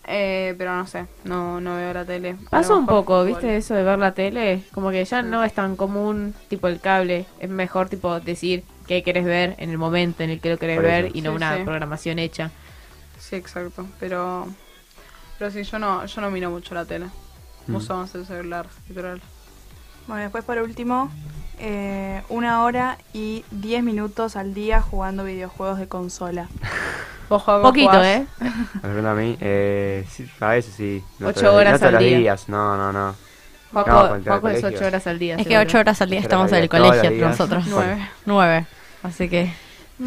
Eh, 0.06 0.54
pero 0.58 0.76
no 0.76 0.86
sé, 0.86 1.06
no, 1.24 1.62
no 1.62 1.76
veo 1.78 1.94
la 1.94 2.04
tele. 2.04 2.36
Pasa 2.50 2.76
un 2.76 2.86
poco. 2.86 3.24
¿viste? 3.24 3.56
Eso 3.56 3.74
de 3.74 3.84
ver 3.84 3.98
la 4.00 4.14
tele, 4.14 4.64
como 4.74 4.92
que 4.92 5.04
ya 5.06 5.22
no 5.22 5.44
es 5.46 5.54
tan 5.54 5.78
común, 5.78 6.34
tipo 6.50 6.68
el 6.68 6.82
cable. 6.82 7.26
Es 7.40 7.50
mejor, 7.50 7.88
tipo, 7.88 8.20
decir 8.20 8.66
qué 8.86 9.02
querés 9.02 9.24
ver 9.24 9.56
en 9.60 9.70
el 9.70 9.78
momento 9.78 10.22
en 10.24 10.30
el 10.32 10.42
que 10.42 10.50
lo 10.50 10.58
querés 10.58 10.82
ver 10.82 11.12
y 11.16 11.22
no 11.22 11.30
Sí, 11.32 11.36
una 11.38 11.56
sí. 11.58 11.64
programación 11.64 12.20
hecha. 12.20 12.52
Sí, 13.18 13.38
exacto, 13.38 13.86
pero 14.00 14.48
pero 15.40 15.52
sí, 15.52 15.64
yo 15.64 15.80
no, 15.80 16.06
yo 16.06 16.22
no 16.22 16.30
miro 16.32 16.50
mucho 16.50 16.76
la 16.76 16.84
tele. 16.84 17.06
Mm. 17.68 17.76
Uso 17.76 17.96
más 17.96 18.14
el 18.16 18.26
celular, 18.26 18.66
literal. 18.90 19.22
Bueno, 20.08 20.24
después 20.24 20.44
por 20.44 20.58
último, 20.60 21.10
eh, 21.60 22.22
una 22.30 22.64
hora 22.64 22.98
y 23.14 23.46
10 23.52 23.84
minutos 23.84 24.36
al 24.36 24.54
día 24.54 24.82
jugando 24.82 25.24
videojuegos 25.24 25.80
de 25.80 25.88
consola. 25.88 26.48
¿Vos 27.30 27.42
jugás- 27.42 27.62
Poquito, 27.62 27.90
jugás? 27.90 28.06
¿eh? 28.06 28.26
Hablando 28.84 29.10
a 29.10 29.14
mí, 29.16 29.38
eh, 29.40 30.06
sí, 30.10 30.30
a 30.40 30.50
veces 30.50 30.74
sí. 30.76 31.02
No 31.20 31.30
Ocho 31.30 31.54
horas 31.56 31.82
no 31.82 31.88
al 31.88 31.98
día. 32.00 32.18
días, 32.18 32.50
no, 32.50 32.78
no, 32.78 32.92
no. 32.92 33.16
Juaco, 33.72 34.18
No, 34.24 34.50
es. 34.50 34.64
8 34.64 34.86
horas 34.86 35.08
al 35.08 35.18
día. 35.18 35.36
Es 35.38 35.48
que 35.48 35.58
ocho 35.58 35.80
horas 35.80 36.00
al 36.00 36.10
día 36.12 36.20
Ocho 36.20 36.26
estamos 36.28 36.52
en 36.52 36.58
el 36.60 36.70
colegio 36.70 37.10
nosotros. 37.28 37.66
Nueve. 37.68 38.08
Nueve. 38.26 38.66
Así 39.02 39.28
que. 39.30 39.52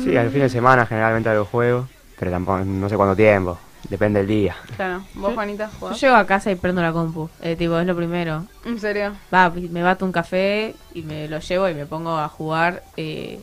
Sí, 0.04 0.16
al 0.16 0.30
fin 0.30 0.42
de 0.42 0.48
semana 0.48 0.86
generalmente 0.86 1.28
hago 1.30 1.44
juego, 1.46 1.88
pero 2.16 2.30
tampoco, 2.30 2.58
no 2.64 2.88
sé 2.88 2.96
cuánto 2.96 3.16
tiempo, 3.16 3.58
depende 3.88 4.20
del 4.20 4.28
día. 4.28 4.56
Claro. 4.76 5.04
¿Vos, 5.14 5.34
Juanita, 5.34 5.66
Yo 5.72 5.78
jugás? 5.78 6.00
llego 6.00 6.14
a 6.16 6.26
casa 6.26 6.50
y 6.50 6.56
prendo 6.56 6.82
la 6.82 6.92
compu. 6.92 7.28
Eh, 7.42 7.56
tipo, 7.56 7.78
es 7.78 7.86
lo 7.86 7.96
primero. 7.96 8.44
¿En 8.64 8.78
serio? 8.80 9.12
Va, 9.32 9.50
me 9.50 9.82
bato 9.82 10.04
un 10.04 10.12
café 10.12 10.74
y 10.94 11.02
me 11.02 11.28
lo 11.28 11.38
llevo 11.40 11.68
y 11.68 11.74
me 11.74 11.86
pongo 11.86 12.16
a 12.18 12.28
jugar. 12.28 12.82
eh, 12.96 13.40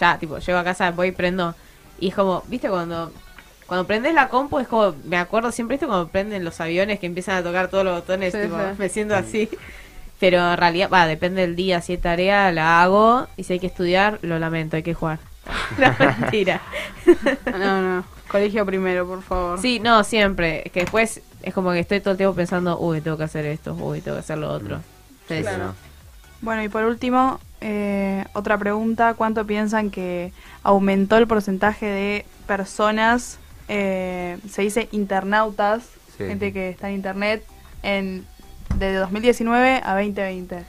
ya, 0.00 0.18
tipo, 0.18 0.38
llego 0.38 0.58
a 0.58 0.64
casa, 0.64 0.90
voy 0.90 1.08
y 1.08 1.12
prendo. 1.12 1.54
Y 2.00 2.08
es 2.08 2.14
como, 2.14 2.42
¿viste 2.48 2.68
cuando 2.68 3.12
cuando 3.66 3.86
prendes 3.86 4.14
la 4.14 4.28
compu? 4.28 4.58
Es 4.58 4.68
como, 4.68 4.94
me 5.04 5.16
acuerdo 5.16 5.50
siempre, 5.52 5.74
¿viste 5.74 5.86
cuando 5.86 6.08
prenden 6.08 6.44
los 6.44 6.60
aviones 6.60 6.98
que 7.00 7.06
empiezan 7.06 7.36
a 7.36 7.42
tocar 7.42 7.68
todos 7.68 7.84
los 7.84 8.00
botones? 8.00 8.32
Sí, 8.32 8.40
tipo, 8.42 8.56
sí. 8.56 8.62
me 8.78 8.88
siento 8.88 9.14
así. 9.14 9.48
Pero 10.18 10.38
en 10.52 10.56
realidad, 10.56 10.88
va, 10.92 11.06
depende 11.06 11.42
del 11.42 11.56
día. 11.56 11.80
Si 11.82 11.92
hay 11.92 11.98
tarea, 11.98 12.50
la 12.52 12.82
hago. 12.82 13.26
Y 13.36 13.44
si 13.44 13.52
hay 13.54 13.58
que 13.60 13.66
estudiar, 13.66 14.18
lo 14.22 14.38
lamento, 14.38 14.76
hay 14.76 14.82
que 14.82 14.94
jugar. 14.94 15.18
No, 15.78 15.94
mentira. 16.20 16.60
No, 17.58 17.82
no. 17.82 18.04
Colegio 18.28 18.66
primero, 18.66 19.06
por 19.06 19.22
favor. 19.22 19.60
Sí, 19.60 19.78
no, 19.80 20.02
siempre. 20.04 20.62
Es 20.66 20.72
que 20.72 20.80
después 20.80 21.20
es 21.42 21.54
como 21.54 21.72
que 21.72 21.78
estoy 21.80 22.00
todo 22.00 22.12
el 22.12 22.16
tiempo 22.16 22.34
pensando, 22.34 22.78
uy, 22.78 23.00
tengo 23.00 23.16
que 23.16 23.24
hacer 23.24 23.46
esto, 23.46 23.74
uy, 23.74 24.00
tengo 24.00 24.16
que 24.16 24.20
hacer 24.20 24.38
lo 24.38 24.50
otro. 24.52 24.80
Claro. 25.28 25.74
Bueno, 26.40 26.62
y 26.62 26.68
por 26.68 26.84
último, 26.84 27.40
eh, 27.60 28.24
otra 28.32 28.58
pregunta. 28.58 29.14
¿Cuánto 29.14 29.46
piensan 29.46 29.90
que 29.90 30.32
aumentó 30.62 31.16
el 31.16 31.26
porcentaje 31.26 31.86
de 31.86 32.26
personas, 32.46 33.38
eh, 33.68 34.38
se 34.50 34.62
dice 34.62 34.88
internautas, 34.92 35.84
Sí. 36.16 36.24
gente 36.24 36.52
que 36.52 36.70
está 36.70 36.88
en 36.88 36.94
internet, 36.96 37.44
en 37.82 38.26
de 38.76 38.94
2019 38.94 39.80
a 39.84 39.94
2020? 39.94 40.64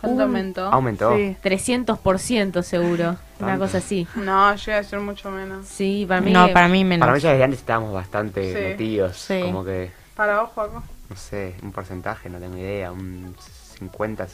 ¿Cuánto 0.00 0.22
aumentó? 0.22 0.64
Aumentó. 0.66 1.16
Sí. 1.16 1.36
300% 1.42 2.62
seguro. 2.62 3.16
Una 3.38 3.58
cosa 3.58 3.78
así. 3.78 4.06
No, 4.16 4.54
llega 4.54 4.78
a 4.78 4.82
ser 4.84 5.00
mucho 5.00 5.30
menos. 5.30 5.66
Sí, 5.66 6.04
para 6.08 6.20
mí. 6.20 6.32
No, 6.32 6.52
para 6.52 6.68
mí 6.68 6.84
menos. 6.84 7.06
Para 7.06 7.14
mí 7.14 7.20
ya 7.20 7.30
desde 7.32 7.44
antes 7.44 7.60
estábamos 7.60 7.92
bastante 7.92 8.52
Sí. 8.54 8.60
metidos, 8.60 9.16
Sí. 9.16 9.40
como 9.42 9.64
que, 9.64 9.90
Para 10.14 10.40
vos, 10.42 10.50
Juaco. 10.54 10.82
no 11.08 11.16
sé, 11.16 11.54
un 11.62 11.72
porcentaje, 11.72 12.28
no 12.28 12.38
tengo 12.38 12.56
idea, 12.56 12.92
un 12.92 13.34
50, 13.78 14.26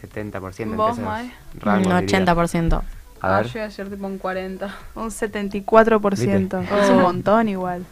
70%. 0.00 0.76
¿Vos, 0.76 0.98
Mae? 0.98 1.24
Un 1.64 1.82
diría. 1.82 1.96
80%. 1.98 2.82
A 3.20 3.36
Ah, 3.36 3.40
ver. 3.40 3.52
llega 3.52 3.64
a 3.66 3.70
ser 3.70 3.88
tipo 3.90 4.06
un 4.06 4.18
40. 4.18 4.74
Un 4.94 5.10
74%. 5.10 6.60
¿Viste? 6.60 6.80
Es 6.82 6.90
un 6.90 6.98
Oh. 6.98 7.02
montón 7.02 7.48
igual. 7.48 7.84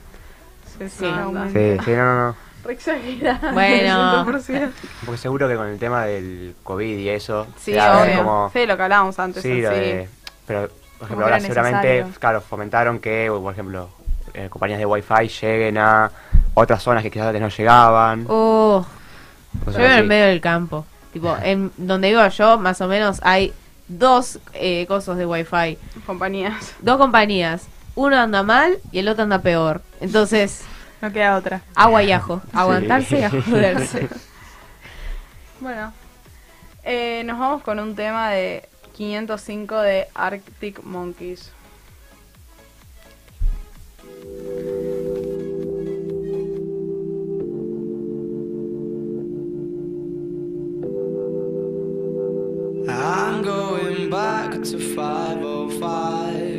Sí. 0.79 0.89
Sí, 0.89 0.97
sí, 0.99 1.05
no, 1.05 1.33
no, 1.33 2.29
no. 2.29 2.37
Re 2.65 2.73
exagerado. 2.75 3.53
Bueno. 3.53 4.25
100%. 4.27 4.71
Porque 5.05 5.19
seguro 5.21 5.49
que 5.49 5.57
con 5.57 5.67
el 5.69 5.79
tema 5.79 6.05
del 6.07 6.55
COVID 6.63 6.99
y 6.99 7.09
eso. 7.09 7.47
Sí, 7.59 7.73
obvio. 7.79 8.17
como- 8.19 8.51
Sí, 8.53 8.67
lo 8.67 8.77
que 8.77 8.83
hablábamos 8.83 9.19
antes. 9.19 9.43
Sí, 9.43 9.61
lo 9.61 9.71
así. 9.71 9.79
de- 9.79 10.09
pero, 10.47 10.69
por 10.99 11.07
ejemplo, 11.07 11.27
ahora 11.27 11.41
seguramente, 11.41 11.89
necesario. 11.89 12.19
claro, 12.21 12.41
fomentaron 12.41 12.99
que, 12.99 13.29
por 13.31 13.53
ejemplo, 13.53 13.89
eh, 14.35 14.49
compañías 14.51 14.79
de 14.79 14.87
Wi-Fi 14.87 15.29
lleguen 15.29 15.79
a 15.79 16.11
otras 16.55 16.83
zonas 16.83 17.03
que 17.03 17.11
quizás 17.11 17.29
antes 17.29 17.41
no 17.43 17.49
llegaban. 17.49 18.27
Oh, 18.29 18.85
yo 19.67 19.73
vivo 19.73 19.85
en 19.85 19.91
el 19.93 20.07
medio 20.07 20.27
del 20.27 20.41
campo. 20.41 20.87
Tipo, 21.13 21.37
en 21.43 21.71
donde 21.77 22.09
vivo 22.09 22.27
yo, 22.29 22.59
más 22.59 22.81
o 22.81 22.89
menos, 22.89 23.21
hay 23.23 23.53
dos 23.89 24.39
eh, 24.55 24.87
cosas 24.87 25.19
de 25.19 25.27
wifi. 25.27 25.77
Compañías. 26.07 26.75
Dos 26.81 26.97
compañías. 26.97 27.67
Uno 27.95 28.17
anda 28.19 28.43
mal 28.43 28.79
y 28.91 29.01
el 29.01 29.09
otro 29.09 29.25
anda 29.25 29.41
peor. 29.41 29.83
Entonces, 30.01 30.63
No 31.03 31.13
queda 31.13 31.37
otra. 31.37 31.63
agua 31.75 32.05
y 32.05 32.13
ajo. 32.13 32.41
Aguantarse 32.53 33.19
y 33.19 33.23
a 33.25 33.31
joderse. 33.31 34.09
Bueno, 35.59 35.93
eh, 36.85 37.25
nos 37.25 37.41
vamos 37.41 37.63
con 37.65 37.81
un 37.81 37.97
tema 37.97 38.31
de 38.31 38.69
505 38.95 39.81
de 39.81 40.07
Arctic 40.15 40.85
Monkeys. 40.85 41.51
I'm 52.89 53.43
going 53.43 54.09
back 54.09 54.53
to 54.53 54.79
505 54.79 55.73
If 55.83 56.52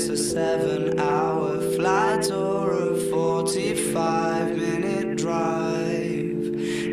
it's 0.00 0.08
a 0.08 0.16
seven 0.16 0.98
hour 0.98 1.60
flight 1.76 2.30
or 2.30 2.72
a 2.72 2.96
45 3.10 4.56
minute 4.56 5.18
drive. 5.18 6.42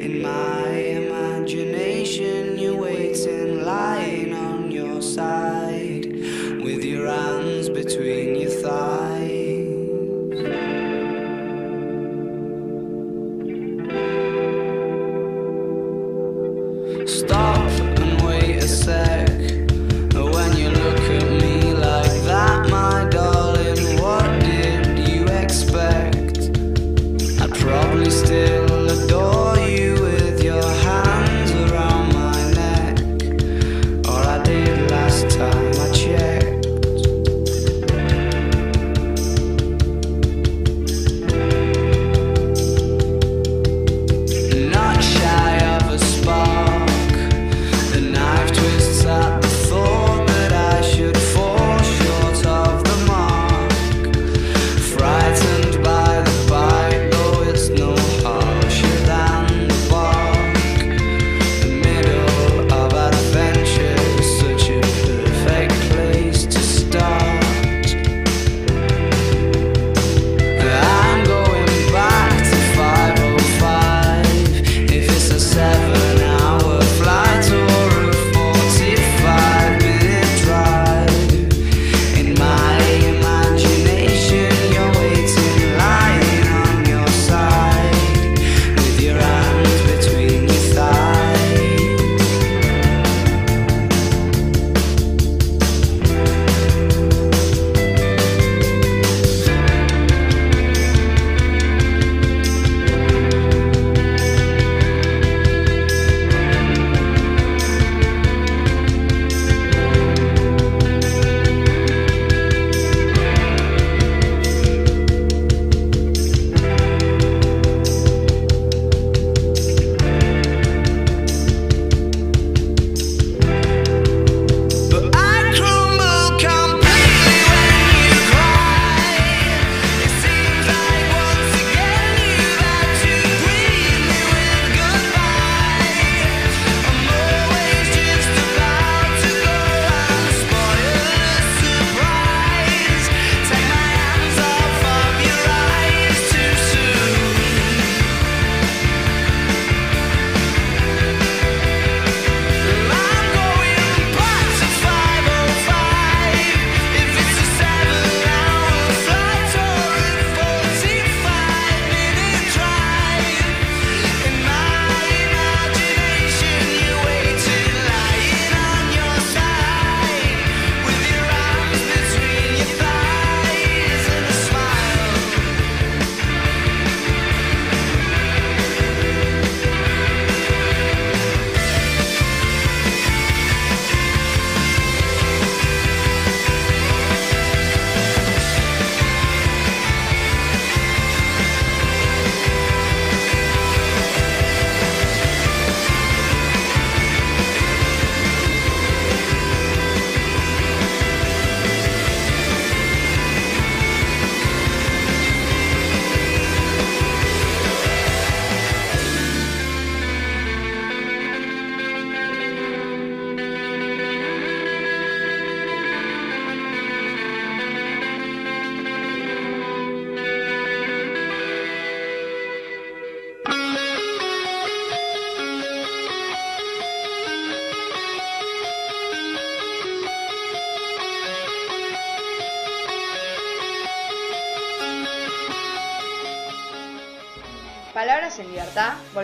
In 0.04 0.22
my 0.22 0.68
imagination 0.68 2.60
you're 2.60 2.76
waiting 2.76 3.47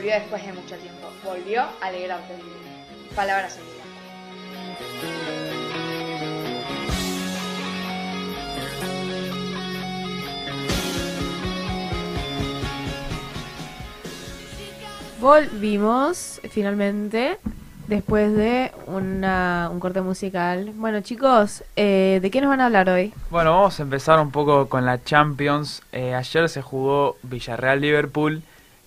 volvió 0.03 0.19
después 0.19 0.45
de 0.45 0.51
mucho 0.51 0.75
tiempo. 0.75 1.07
Volvió 1.23 1.61
a 1.61 1.73
alegrarte 1.81 2.33
el 2.33 2.39
día. 2.41 3.15
Palabras 3.15 3.57
en 3.57 3.63
libertad. 3.63 3.83
Volvimos 15.21 16.41
finalmente 16.49 17.37
después 17.87 18.35
de 18.35 18.73
una, 18.87 19.69
un 19.71 19.79
corte 19.79 20.01
musical. 20.01 20.73
Bueno 20.75 20.99
chicos, 20.99 21.63
eh, 21.77 22.19
¿de 22.21 22.29
qué 22.29 22.41
nos 22.41 22.49
van 22.49 22.59
a 22.59 22.65
hablar 22.65 22.89
hoy? 22.89 23.13
Bueno, 23.29 23.51
vamos 23.51 23.79
a 23.79 23.83
empezar 23.83 24.19
un 24.19 24.31
poco 24.31 24.67
con 24.67 24.85
la 24.85 25.01
Champions. 25.01 25.81
Eh, 25.93 26.13
ayer 26.13 26.49
se 26.49 26.61
jugó 26.61 27.15
Villarreal-Liverpool, 27.23 28.43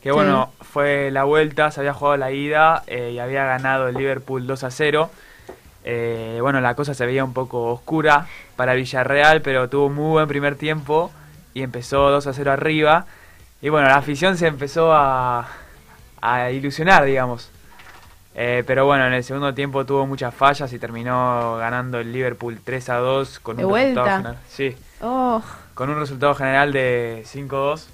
que 0.07 0.12
Sí. 0.12 0.16
bueno, 0.16 0.53
fue 0.61 1.11
la 1.11 1.24
vuelta, 1.24 1.70
se 1.70 1.81
había 1.81 1.93
jugado 1.95 2.16
la 2.16 2.31
ida 2.33 2.83
eh, 2.87 3.11
y 3.15 3.19
había 3.19 3.45
ganado 3.45 3.89
el 3.89 3.95
Liverpool 3.97 4.47
2 4.47 4.65
a 4.65 4.70
0. 4.70 5.11
Eh, 5.85 6.39
bueno, 6.41 6.61
la 6.61 6.74
cosa 6.74 6.95
se 6.95 7.07
veía 7.07 7.24
un 7.24 7.33
poco 7.33 7.73
oscura 7.73 8.27
para 8.57 8.74
Villarreal, 8.74 9.41
pero 9.43 9.69
tuvo 9.69 9.87
un 9.87 9.95
muy 9.95 10.11
buen 10.11 10.27
primer 10.28 10.57
tiempo 10.57 11.12
y 11.55 11.62
empezó 11.62 12.11
2 12.11 12.27
a 12.27 12.33
0 12.33 12.53
arriba. 12.53 13.07
Y 13.62 13.69
bueno, 13.69 13.89
la 13.89 13.97
afición 13.97 14.37
se 14.37 14.47
empezó 14.49 14.93
a, 14.93 15.47
a 16.20 16.51
ilusionar, 16.51 17.05
digamos. 17.05 17.51
Eh, 18.35 18.65
pero 18.66 18.85
bueno, 18.85 19.07
en 19.07 19.15
el 19.15 19.24
segundo 19.24 19.55
tiempo 19.55 19.87
tuvo 19.87 20.07
muchas 20.07 20.35
fallas 20.35 20.70
y 20.73 20.78
terminó 20.78 21.57
ganando 21.57 21.99
el 22.01 22.12
Liverpool 22.12 22.59
3 22.62 22.89
a 22.91 22.97
2 22.97 23.39
con 23.41 23.57
De 23.57 23.65
un 23.65 23.73
resultado 23.74 24.05
vuelta. 24.05 24.16
general. 24.19 24.39
Sí, 24.49 24.77
Oh, 25.01 25.43
con 25.74 25.89
un 25.91 25.99
resultado 25.99 26.35
general 26.35 26.73
de 26.73 27.23
5-2. 27.27 27.87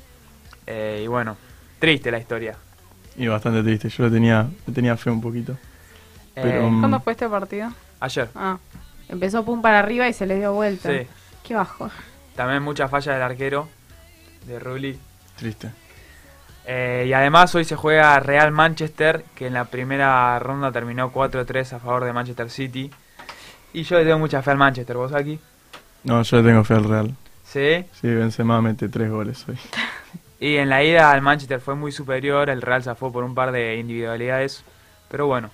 Eh, 0.67 1.03
y 1.05 1.07
bueno, 1.09 1.37
triste 1.83 2.13
la 2.13 2.19
historia. 2.19 2.55
Y 3.17 3.27
bastante 3.27 3.61
triste, 3.65 3.89
yo 3.89 4.05
le 4.05 4.11
tenía, 4.13 4.49
le 4.67 4.73
tenía 4.73 4.97
fe 4.97 5.11
un 5.11 5.21
poquito. 5.21 5.59
Pero, 6.33 6.49
Eh, 6.63 6.71
mm, 6.71 6.81
¿Cuándo 6.81 7.01
fue 7.01 7.13
este 7.13 7.29
partido? 7.29 7.73
Ayer. 7.99 8.29
Ah, 8.37 8.57
empezó 9.09 9.45
pum 9.45 9.61
para 9.61 9.81
arriba 9.81 10.09
y 10.09 10.13
se 10.13 10.25
le 10.27 10.37
dio 10.37 10.53
vuelta. 10.53 10.89
Sí. 10.89 11.09
Qué 11.43 11.55
bajo. 11.55 11.91
También 12.37 12.63
muchas 12.63 12.89
fallas 12.89 13.15
del 13.17 13.23
arquero, 13.23 13.69
de 14.47 14.61
Rulli. 14.61 14.97
Triste. 15.37 15.71
Eh, 16.67 17.07
y 17.09 17.13
además 17.13 17.53
hoy 17.57 17.65
se 17.65 17.75
juega 17.75 18.19
Real 18.21 18.53
Manchester, 18.53 19.25
que 19.35 19.49
en 19.49 19.55
la 19.55 19.65
primera 19.65 20.39
ronda 20.39 20.71
terminó 20.71 21.13
4-3 21.13 21.73
a 21.73 21.81
favor 21.81 22.05
de 22.05 22.13
Manchester 22.13 22.49
City. 22.49 22.93
Y 23.73 23.83
yo 23.83 23.99
le 23.99 24.05
tengo 24.05 24.21
mucha 24.21 24.41
fe 24.41 24.53
al 24.53 24.57
Manchester, 24.59 24.97
¿vos 24.97 25.13
aquí? 25.13 25.41
No, 26.05 26.23
yo 26.23 26.37
le 26.41 26.49
tengo 26.49 26.63
fe 26.63 26.75
al 26.75 26.85
Real. 26.85 27.17
Sí. 27.45 27.85
Sí, 28.01 28.07
Benzema 28.07 28.63
mete 28.63 28.89
tres 28.89 29.11
goles 29.11 29.45
hoy. 29.49 29.59
Y 30.43 30.57
en 30.57 30.69
la 30.69 30.83
ida 30.83 31.13
al 31.13 31.23
Manchester 31.23 31.61
fue 31.61 31.77
muy 31.77 31.93
superior, 31.93 32.51
el 32.51 32.63
Real 32.63 32.83
zafó 32.83 33.13
por 33.13 33.23
un 33.23 33.33
par 33.33 33.53
de 33.53 33.77
individualidades. 33.77 34.65
Pero 35.09 35.29
bueno, 35.29 35.51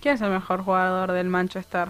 ¿quién 0.00 0.14
es 0.14 0.20
el 0.20 0.30
mejor 0.30 0.62
jugador 0.62 1.10
del 1.10 1.28
Manchester? 1.28 1.88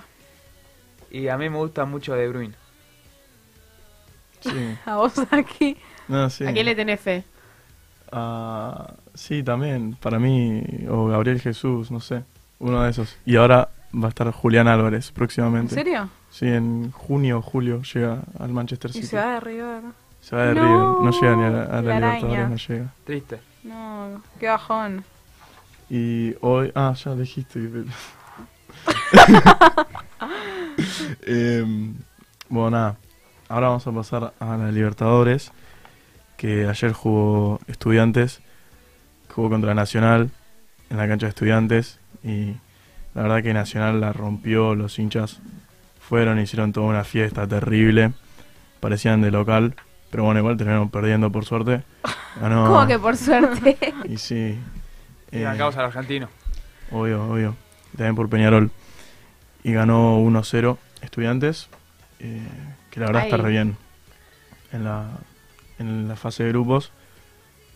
y 1.10 1.28
a 1.28 1.36
mí 1.36 1.50
me 1.50 1.58
gusta 1.58 1.84
mucho 1.84 2.14
De 2.14 2.28
Bruyne. 2.28 2.54
Sí. 4.40 4.74
A 4.86 4.96
vos 4.96 5.12
aquí. 5.30 5.76
No, 6.08 6.30
sí. 6.30 6.46
¿A 6.46 6.52
quién 6.54 6.64
le 6.64 6.74
tenés 6.74 6.98
fe? 6.98 7.24
Ah, 8.10 8.94
sí, 9.14 9.42
también. 9.42 9.94
Para 10.00 10.18
mí, 10.18 10.62
o 10.88 11.06
Gabriel 11.08 11.40
Jesús, 11.40 11.90
no 11.90 12.00
sé. 12.00 12.24
Uno 12.58 12.82
de 12.82 12.90
esos. 12.90 13.16
Y 13.26 13.36
ahora 13.36 13.68
va 13.94 14.06
a 14.06 14.08
estar 14.08 14.30
Julián 14.32 14.66
Álvarez 14.66 15.12
próximamente. 15.12 15.74
¿En 15.74 15.84
serio? 15.84 16.08
Sí, 16.30 16.46
en 16.48 16.90
junio 16.90 17.38
o 17.38 17.42
julio 17.42 17.82
llega 17.82 18.22
al 18.40 18.52
Manchester 18.52 18.90
Y 18.90 18.94
City. 18.94 19.06
se 19.08 19.16
va 19.18 19.34
de 19.34 19.40
River. 19.40 19.82
Se 20.22 20.34
va 20.36 20.46
de 20.46 20.54
No, 20.54 20.62
River. 20.62 21.04
No 21.04 21.10
llega 21.20 21.36
ni 21.36 21.44
a 21.44 21.50
la, 21.50 21.62
a 21.64 21.66
la 21.66 21.82
la 21.82 21.84
Libertadores, 21.94 22.24
araña. 22.24 22.48
no 22.48 22.56
llega. 22.56 22.86
Triste. 23.04 23.40
No, 23.64 24.22
qué 24.40 24.46
bajón. 24.48 25.04
Y 25.90 26.34
hoy. 26.40 26.72
Ah, 26.74 26.94
ya 26.94 27.14
dijiste. 27.14 27.60
que- 27.60 27.84
Em, 31.26 31.94
bueno, 32.48 32.70
nada. 32.70 32.96
Ahora 33.48 33.68
vamos 33.68 33.86
a 33.86 33.92
pasar 33.92 34.32
a 34.40 34.56
la 34.56 34.70
Libertadores. 34.70 35.52
Que 36.36 36.66
ayer 36.66 36.92
jugó 36.92 37.60
Estudiantes. 37.66 38.40
Jugó 39.34 39.50
contra 39.50 39.74
Nacional 39.74 40.30
en 40.90 40.96
la 40.96 41.06
cancha 41.08 41.26
de 41.26 41.30
Estudiantes. 41.30 41.98
Y 42.24 42.54
la 43.14 43.22
verdad 43.22 43.42
que 43.42 43.52
Nacional 43.52 44.00
la 44.00 44.12
rompió. 44.12 44.74
Los 44.74 44.98
hinchas 44.98 45.40
fueron, 46.00 46.40
hicieron 46.40 46.72
toda 46.72 46.86
una 46.86 47.04
fiesta 47.04 47.46
terrible. 47.46 48.12
Parecían 48.80 49.20
de 49.20 49.30
local. 49.30 49.74
Pero 50.12 50.22
bueno, 50.24 50.38
igual 50.38 50.56
terminaron 50.56 50.90
perdiendo 50.90 51.32
por 51.32 51.44
suerte. 51.44 51.82
Ganó- 52.40 52.66
¿Cómo 52.68 52.86
que 52.86 52.98
por 53.00 53.16
suerte? 53.16 53.76
Y 54.08 54.18
sí. 54.18 54.56
Y 55.32 55.38
eh, 55.38 55.46
a 55.46 55.56
causa 55.56 55.78
del 55.78 55.86
argentino. 55.86 56.28
Obvio, 56.92 57.24
obvio. 57.24 57.56
También 57.96 58.14
por 58.14 58.28
Peñarol. 58.28 58.70
Y 59.64 59.72
ganó 59.72 60.18
1-0 60.20 60.76
Estudiantes. 61.00 61.68
eh, 62.20 62.46
que 62.90 63.00
la 63.00 63.06
verdad 63.06 63.24
está 63.24 63.36
re 63.38 63.50
bien 63.50 63.76
en 64.72 64.84
la, 64.84 65.06
en 65.78 66.06
la 66.08 66.14
fase 66.16 66.44
de 66.44 66.50
grupos. 66.50 66.92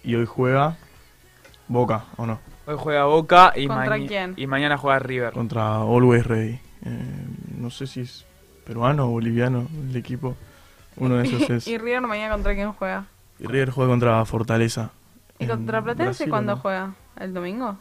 Y 0.05 0.15
hoy 0.15 0.27
juega 0.27 0.77
Boca, 1.69 2.05
¿o 2.17 2.27
no? 2.27 2.39
Hoy 2.67 2.77
juega 2.79 3.05
Boca 3.07 3.53
y, 3.57 3.67
¿Contra 3.67 3.89
maña- 3.89 4.07
quién? 4.07 4.35
y 4.37 4.47
mañana 4.47 4.77
juega 4.77 4.99
River. 4.99 5.33
Contra 5.33 5.77
Always 5.79 6.27
Ready. 6.27 6.61
Eh, 6.85 7.27
no 7.59 7.71
sé 7.71 7.87
si 7.87 8.01
es 8.03 8.27
peruano 8.67 9.07
o 9.07 9.11
boliviano 9.11 9.67
el 9.89 9.97
equipo. 9.97 10.37
Uno 10.97 11.16
de 11.16 11.24
esos 11.27 11.48
es. 11.51 11.66
¿Y 11.68 11.78
River 11.78 12.02
mañana 12.02 12.32
contra 12.35 12.55
quién 12.55 12.73
juega? 12.73 13.05
Y 13.39 13.47
River 13.47 13.70
juega 13.70 13.90
contra 13.90 14.24
Fortaleza. 14.24 14.90
¿Y 15.39 15.47
contra 15.47 15.82
Platense 15.82 16.05
Brasil, 16.09 16.28
¿o 16.28 16.31
cuándo 16.31 16.55
no? 16.56 16.60
juega? 16.60 16.94
¿El 17.18 17.35
domingo? 17.35 17.77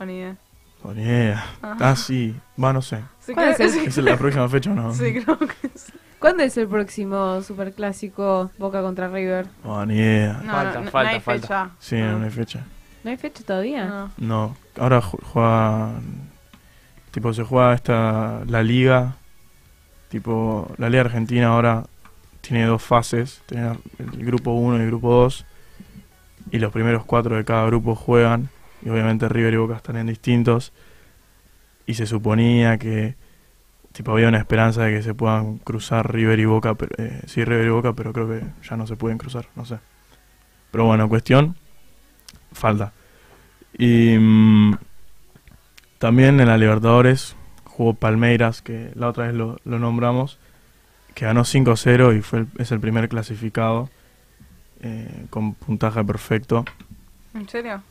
O 0.00 0.04
ni 0.04 0.14
idea. 0.16 1.44
Oh. 1.62 1.74
Ah, 1.78 1.94
sí. 1.94 2.34
Va, 2.62 2.72
no 2.72 2.82
sé. 2.82 2.98
Sí, 3.20 3.34
¿Cuál 3.34 3.54
creo- 3.54 3.68
es 3.68 3.76
el- 3.76 3.86
¿Es 3.86 3.96
la 3.98 4.16
próxima 4.16 4.48
fecha 4.48 4.72
o 4.72 4.74
no? 4.74 4.92
Sí, 4.92 5.14
creo 5.22 5.38
que 5.38 5.68
sí. 5.76 5.92
¿Cuándo 6.18 6.42
es 6.42 6.56
el 6.56 6.66
próximo 6.68 7.40
superclásico 7.42 8.50
Boca 8.58 8.82
contra 8.82 9.08
River? 9.08 9.46
Oh, 9.64 9.84
ni 9.86 9.94
idea. 9.94 10.40
No, 10.44 10.52
Falta, 10.52 10.80
no, 10.80 10.84
hay 10.98 11.20
falta. 11.20 11.46
fecha. 11.46 11.70
Sí, 11.78 11.96
no 12.00 12.24
hay 12.24 12.30
fecha. 12.30 12.64
¿No 13.04 13.10
hay 13.10 13.16
fecha 13.16 13.44
todavía? 13.44 13.86
No. 13.86 14.10
No, 14.18 14.56
ahora 14.80 15.00
ju- 15.00 15.20
juega. 15.22 15.90
Tipo, 17.12 17.32
se 17.32 17.44
juega 17.44 17.74
esta. 17.74 18.40
La 18.46 18.62
liga. 18.64 19.14
Tipo, 20.08 20.68
la 20.78 20.88
liga 20.90 21.02
argentina 21.02 21.48
ahora 21.48 21.84
tiene 22.42 22.66
dos 22.66 22.82
fases: 22.82 23.42
tiene 23.46 23.78
el 23.98 24.24
grupo 24.24 24.52
1 24.52 24.78
y 24.78 24.80
el 24.82 24.86
grupo 24.88 25.12
2. 25.12 25.46
Y 26.50 26.58
los 26.58 26.72
primeros 26.72 27.04
cuatro 27.04 27.36
de 27.36 27.44
cada 27.44 27.64
grupo 27.66 27.94
juegan. 27.94 28.50
Y 28.84 28.90
obviamente 28.90 29.28
River 29.28 29.54
y 29.54 29.56
Boca 29.56 29.76
están 29.76 29.96
en 29.96 30.08
distintos. 30.08 30.72
Y 31.86 31.94
se 31.94 32.06
suponía 32.06 32.78
que. 32.78 33.16
Tipo, 33.92 34.12
había 34.12 34.28
una 34.28 34.38
esperanza 34.38 34.84
de 34.84 34.96
que 34.96 35.02
se 35.02 35.14
puedan 35.14 35.58
cruzar 35.58 36.12
River 36.12 36.38
y 36.40 36.44
Boca. 36.44 36.74
Pero, 36.74 36.92
eh, 36.98 37.22
sí, 37.26 37.44
River 37.44 37.66
y 37.66 37.70
Boca, 37.70 37.92
pero 37.94 38.12
creo 38.12 38.28
que 38.28 38.42
ya 38.68 38.76
no 38.76 38.86
se 38.86 38.96
pueden 38.96 39.18
cruzar, 39.18 39.48
no 39.56 39.64
sé. 39.64 39.78
Pero 40.70 40.84
bueno, 40.84 41.08
cuestión. 41.08 41.56
Falta. 42.52 42.92
Y 43.78 44.16
mm, 44.18 44.76
también 45.98 46.40
en 46.40 46.48
la 46.48 46.58
Libertadores 46.58 47.36
jugó 47.64 47.94
Palmeiras, 47.94 48.62
que 48.62 48.90
la 48.94 49.08
otra 49.08 49.26
vez 49.26 49.34
lo, 49.34 49.58
lo 49.64 49.78
nombramos, 49.78 50.38
que 51.14 51.24
ganó 51.26 51.44
5-0 51.44 52.16
y 52.16 52.22
fue 52.22 52.40
el- 52.40 52.48
es 52.58 52.70
el 52.72 52.80
primer 52.80 53.08
clasificado 53.08 53.90
eh, 54.80 55.26
con 55.30 55.54
puntaje 55.54 56.02
perfecto. 56.04 56.64
¿En 57.34 57.48
serio? 57.48 57.82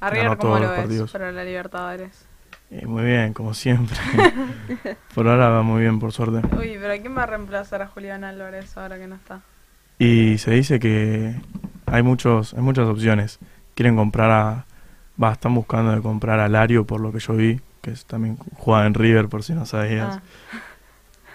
¿A 0.00 0.10
Ganó 0.10 0.10
River 0.10 0.26
cómo 0.38 0.58
todos 0.58 0.60
lo 0.60 0.88
ves 0.88 1.10
para 1.12 1.32
la 1.32 1.44
Libertadores? 1.44 2.26
Eh, 2.70 2.86
muy 2.86 3.04
bien, 3.04 3.32
como 3.32 3.54
siempre. 3.54 3.96
por 5.14 5.28
ahora 5.28 5.48
va 5.50 5.62
muy 5.62 5.82
bien, 5.82 5.98
por 5.98 6.12
suerte. 6.12 6.46
Uy, 6.56 6.76
pero 6.80 6.94
¿quién 7.00 7.16
va 7.16 7.22
a 7.24 7.26
reemplazar 7.26 7.82
a 7.82 7.86
Julián 7.86 8.24
Álvarez 8.24 8.76
ahora 8.76 8.98
que 8.98 9.06
no 9.06 9.14
está? 9.16 9.40
Y 9.98 10.38
se 10.38 10.50
dice 10.50 10.78
que 10.78 11.34
hay 11.86 12.02
muchos 12.02 12.54
hay 12.54 12.60
muchas 12.62 12.86
opciones. 12.86 13.38
Quieren 13.74 13.96
comprar 13.96 14.30
a... 14.30 14.64
Va, 15.22 15.32
están 15.32 15.54
buscando 15.54 15.92
de 15.92 16.02
comprar 16.02 16.40
a 16.40 16.48
Lario, 16.48 16.84
por 16.86 17.00
lo 17.00 17.10
que 17.12 17.18
yo 17.20 17.34
vi, 17.34 17.60
que 17.82 17.90
es, 17.92 18.04
también 18.04 18.36
juega 18.56 18.86
en 18.86 18.94
River, 18.94 19.28
por 19.28 19.42
si 19.42 19.54
no 19.54 19.64
sabías. 19.64 20.16
Ah. 20.16 20.22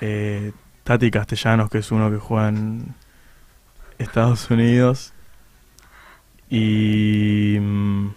Eh, 0.02 0.52
Tati 0.84 1.12
Castellanos, 1.12 1.70
que 1.70 1.80
es 1.80 1.92
uno 1.92 2.10
que 2.10 2.18
juega 2.18 2.50
en 2.50 2.96
Estados 3.98 4.50
Unidos. 4.50 5.14
Y... 6.50 7.58
mm, 7.60 8.10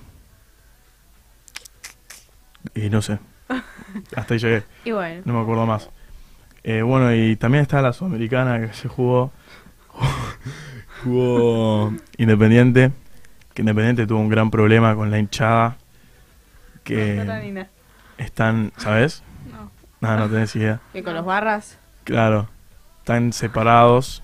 Y 2.75 2.91
no 2.91 3.03
sé. 3.03 3.19
Hasta 4.17 4.35
ahí 4.35 4.41
llegué. 4.41 4.65
Y 4.85 4.91
bueno. 4.93 5.23
No 5.25 5.35
me 5.35 5.41
acuerdo 5.43 5.67
más. 5.67 5.91
Eh, 6.65 6.83
bueno, 6.83 7.15
y 7.15 7.37
también 7.37 7.63
está 7.63 7.83
la 7.83 7.93
Sudamericana 7.93 8.61
que 8.61 8.73
se 8.73 8.89
jugó. 8.89 9.31
jugó 11.05 11.95
Independiente. 12.17 12.91
Que 13.53 13.63
Independiente 13.63 14.07
tuvo 14.07 14.19
un 14.21 14.29
gran 14.29 14.51
problema 14.51 14.95
con 14.97 15.11
la 15.11 15.19
hinchada. 15.19 15.77
Que 16.83 17.23
No, 17.25 17.67
están, 18.19 18.73
¿sabes? 18.79 19.23
No. 19.51 19.71
Nada, 20.01 20.17
no 20.17 20.29
tenés 20.29 20.55
idea. 20.57 20.81
¿Y 20.93 21.03
con 21.03 21.15
los 21.15 21.25
barras? 21.25 21.79
Claro, 22.05 22.49
están 23.05 23.35
separados. 23.35 24.23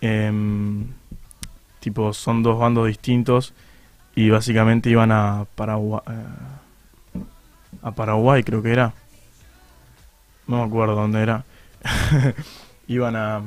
em, 0.00 0.86
tipo 1.80 2.14
son 2.14 2.42
dos 2.42 2.58
bandos 2.58 2.86
distintos 2.86 3.52
y 4.14 4.30
básicamente 4.30 4.88
iban 4.88 5.12
a 5.12 5.44
Paraguay, 5.54 6.00
a 7.82 7.90
Paraguay 7.92 8.42
creo 8.42 8.62
que 8.62 8.72
era. 8.72 8.94
No 10.46 10.58
me 10.58 10.62
acuerdo 10.64 10.94
dónde 10.94 11.20
era. 11.22 11.44
iban 12.88 13.14
a, 13.14 13.42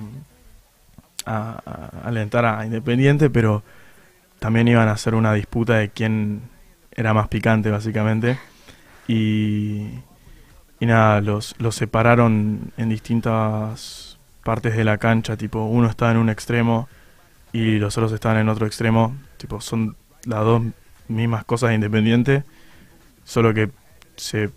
a, 1.25 1.61
a 1.65 2.07
alentar 2.07 2.45
a 2.45 2.63
Independiente, 2.63 3.31
pero 3.31 3.63
también 4.37 4.67
iban 4.67 4.87
a 4.87 4.91
hacer 4.91 5.15
una 5.15 5.33
disputa 5.33 5.77
de 5.77 5.89
quién 5.89 6.41
era 6.91 7.15
más 7.15 7.27
picante 7.29 7.71
básicamente. 7.71 8.37
Y, 9.07 9.87
y 10.79 10.85
nada, 10.85 11.19
los, 11.21 11.55
los 11.57 11.73
separaron 11.75 12.71
en 12.77 12.89
distintas 12.89 14.10
partes 14.43 14.75
de 14.75 14.83
la 14.83 14.97
cancha, 14.97 15.37
tipo 15.37 15.63
uno 15.63 15.87
estaba 15.87 16.11
en 16.11 16.17
un 16.17 16.29
extremo 16.29 16.87
y 17.53 17.77
los 17.77 17.97
otros 17.97 18.11
estaban 18.11 18.37
en 18.37 18.49
otro 18.49 18.65
extremo, 18.65 19.15
tipo 19.37 19.61
son 19.61 19.95
las 20.25 20.43
dos 20.43 20.63
mismas 21.07 21.45
cosas 21.45 21.69
de 21.69 21.75
Independiente, 21.75 22.43
solo 23.23 23.53
que 23.53 23.69
se 24.15 24.47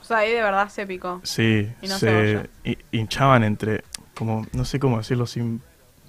O 0.00 0.04
sea, 0.04 0.18
ahí 0.18 0.32
de 0.32 0.42
verdad 0.42 0.68
se 0.68 0.86
picó. 0.86 1.20
Sí, 1.24 1.68
no 1.82 1.98
se 1.98 2.48
hinchaban 2.90 3.44
entre, 3.44 3.84
como, 4.14 4.46
no 4.52 4.64
sé 4.64 4.78
cómo 4.78 4.98
decirlo 4.98 5.26
sin 5.26 5.60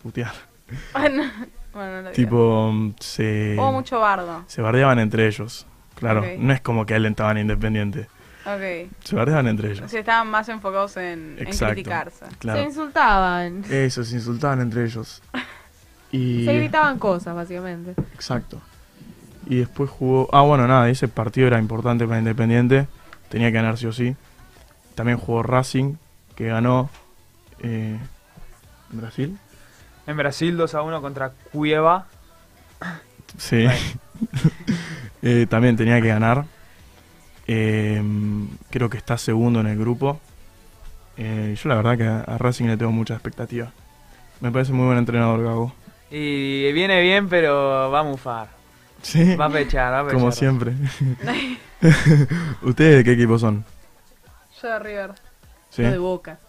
putear. 0.01 0.33
bueno, 0.93 1.23
no 1.73 2.01
lo 2.01 2.11
tipo, 2.11 2.71
mm, 2.71 2.95
se... 2.99 3.55
Hubo 3.57 3.71
mucho 3.71 3.99
bardo. 3.99 4.43
Se 4.47 4.61
bardeaban 4.61 4.99
entre 4.99 5.27
ellos. 5.27 5.65
Claro, 5.95 6.23
no 6.37 6.53
es 6.53 6.61
como 6.61 6.85
que 6.85 6.95
alentaban 6.95 7.37
Independiente. 7.37 8.07
Ok. 8.45 8.91
Se 9.03 9.15
bardeaban 9.15 9.47
entre 9.47 9.71
ellos. 9.71 9.93
Estaban 9.93 10.27
más 10.27 10.49
enfocados 10.49 10.97
en, 10.97 11.37
en 11.37 11.47
Exacto. 11.47 11.73
criticarse. 11.73 12.25
Claro. 12.39 12.59
Se 12.59 12.65
insultaban. 12.65 13.63
Eso, 13.69 14.03
se 14.03 14.15
insultaban 14.15 14.61
entre 14.61 14.85
ellos. 14.85 15.21
Y... 16.11 16.45
Se 16.45 16.53
gritaban 16.53 16.99
cosas, 16.99 17.33
básicamente. 17.33 17.95
Exacto. 18.13 18.61
Y 19.47 19.55
después 19.55 19.89
jugó... 19.89 20.29
Ah, 20.31 20.41
bueno, 20.41 20.67
nada, 20.67 20.87
ese 20.87 21.07
partido 21.07 21.47
era 21.47 21.57
importante 21.57 22.05
para 22.05 22.19
Independiente. 22.19 22.87
Tenía 23.29 23.47
que 23.47 23.53
ganar 23.53 23.79
sí 23.79 23.87
o 23.87 23.91
sí. 23.91 24.15
También 24.93 25.17
jugó 25.17 25.41
Racing, 25.41 25.95
que 26.35 26.49
ganó 26.49 26.91
eh, 27.63 27.97
en 28.91 29.01
Brasil. 29.01 29.39
En 30.05 30.15
Brasil 30.15 30.55
2 30.55 30.75
a 30.75 30.83
1 30.83 31.01
contra 31.01 31.31
Cueva. 31.51 32.05
Sí. 33.37 33.65
Eh, 35.25 35.47
también 35.49 35.77
tenía 35.77 36.01
que 36.01 36.09
ganar. 36.09 36.43
Eh, 37.47 38.01
creo 38.69 38.89
que 38.89 38.97
está 38.97 39.17
segundo 39.17 39.59
en 39.59 39.67
el 39.67 39.77
grupo. 39.77 40.19
Eh, 41.17 41.55
yo 41.61 41.69
la 41.69 41.75
verdad 41.75 41.97
que 41.97 42.05
a 42.05 42.21
a 42.21 42.37
Racing 42.37 42.65
le 42.65 42.77
tengo 42.77 42.91
mucha 42.91 43.13
expectativa. 43.13 43.71
Me 44.41 44.51
parece 44.51 44.73
muy 44.73 44.85
buen 44.85 44.97
entrenador, 44.97 45.43
Gago. 45.43 45.73
Y 46.09 46.71
viene 46.73 47.01
bien, 47.01 47.29
pero 47.29 47.89
va 47.91 47.99
a 48.01 48.03
mufar. 48.03 48.49
Sí. 49.01 49.35
Va 49.35 49.45
a 49.45 49.49
pechar, 49.49 49.91
va 49.91 49.99
a 49.99 50.03
pechar. 50.03 50.19
Como 50.19 50.31
siempre. 50.31 50.73
¿Ustedes 52.61 52.97
de 52.97 53.03
qué 53.03 53.11
equipo 53.13 53.37
son? 53.37 53.65
Yo 54.61 54.69
de 54.69 54.79
River. 54.79 55.11
¿Sí? 55.69 55.81
Yo 55.81 55.91
de 55.91 55.97
Boca. 55.97 56.39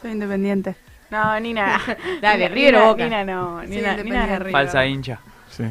Soy 0.00 0.12
independiente. 0.12 0.76
No, 1.10 1.38
Nina. 1.40 1.80
Dale, 2.22 2.48
River 2.48 2.76
o 2.76 2.86
Boca. 2.88 3.04
Nina 3.04 3.24
no, 3.24 3.62
Sí, 3.62 3.68
Nina, 3.68 3.92
es 3.92 3.96
de. 3.98 4.38
River. 4.38 4.52
Falsa 4.52 4.86
hincha. 4.86 5.20
Sí. 5.50 5.64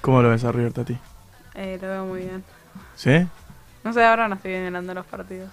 ¿Cómo 0.00 0.22
lo 0.22 0.30
ves 0.30 0.44
a 0.44 0.52
River, 0.52 0.72
Tati? 0.72 0.96
Eh, 1.54 1.78
lo 1.80 1.88
veo 1.88 2.06
muy 2.06 2.20
bien. 2.20 2.44
¿Sí? 2.96 3.26
No 3.84 3.92
sé, 3.92 4.04
ahora 4.04 4.28
no 4.28 4.36
estoy 4.36 4.52
ganando 4.52 4.94
los 4.94 5.06
partidos. 5.06 5.50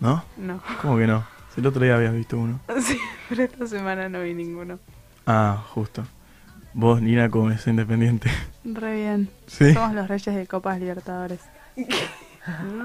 ¿No? 0.00 0.24
No. 0.36 0.60
¿Cómo 0.82 0.96
que 0.96 1.06
no? 1.06 1.24
Si 1.54 1.60
el 1.60 1.66
otro 1.66 1.82
día 1.84 1.96
habías 1.96 2.14
visto 2.14 2.36
uno. 2.38 2.60
Sí, 2.80 2.98
pero 3.28 3.42
esta 3.44 3.66
semana 3.66 4.08
no 4.08 4.20
vi 4.22 4.34
ninguno. 4.34 4.78
Ah, 5.26 5.62
justo. 5.70 6.04
Vos, 6.72 7.00
Nina, 7.00 7.30
como 7.30 7.50
es 7.50 7.66
independiente. 7.66 8.30
Re 8.64 8.94
bien. 8.96 9.30
Sí. 9.46 9.72
Somos 9.72 9.94
los 9.94 10.08
reyes 10.08 10.34
de 10.34 10.46
Copas 10.46 10.78
Libertadores. 10.80 11.40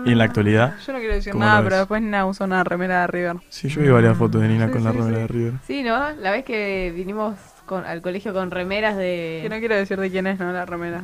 ¿Y 0.05 0.11
en 0.11 0.17
la 0.17 0.23
actualidad? 0.23 0.75
Yo 0.85 0.93
no 0.93 0.99
quiero 0.99 1.15
decir 1.15 1.33
¿Cómo 1.33 1.43
nada, 1.43 1.61
pero 1.63 1.77
después 1.79 2.01
Nina 2.01 2.25
usó 2.25 2.45
una 2.45 2.63
remera 2.63 3.01
de 3.01 3.07
River. 3.07 3.37
Sí, 3.49 3.67
yo 3.67 3.81
vi 3.81 3.89
varias 3.89 4.17
fotos 4.17 4.41
de 4.41 4.47
Nina 4.47 4.67
Sí, 4.67 4.71
con 4.71 4.83
la 4.85 4.91
remera 4.93 5.15
sí. 5.15 5.21
de 5.21 5.27
River. 5.27 5.53
Sí, 5.67 5.83
¿no? 5.83 6.11
La 6.11 6.31
vez 6.31 6.45
que 6.45 6.93
vinimos 6.95 7.35
con, 7.65 7.83
al 7.85 8.01
colegio 8.01 8.33
con 8.33 8.51
remeras 8.51 8.95
de... 8.95 9.39
Que 9.43 9.49
no 9.49 9.59
quiero 9.59 9.75
decir 9.75 9.99
de 9.99 10.09
quién 10.09 10.27
es, 10.27 10.39
¿no? 10.39 10.53
La 10.53 10.65
remera. 10.65 11.03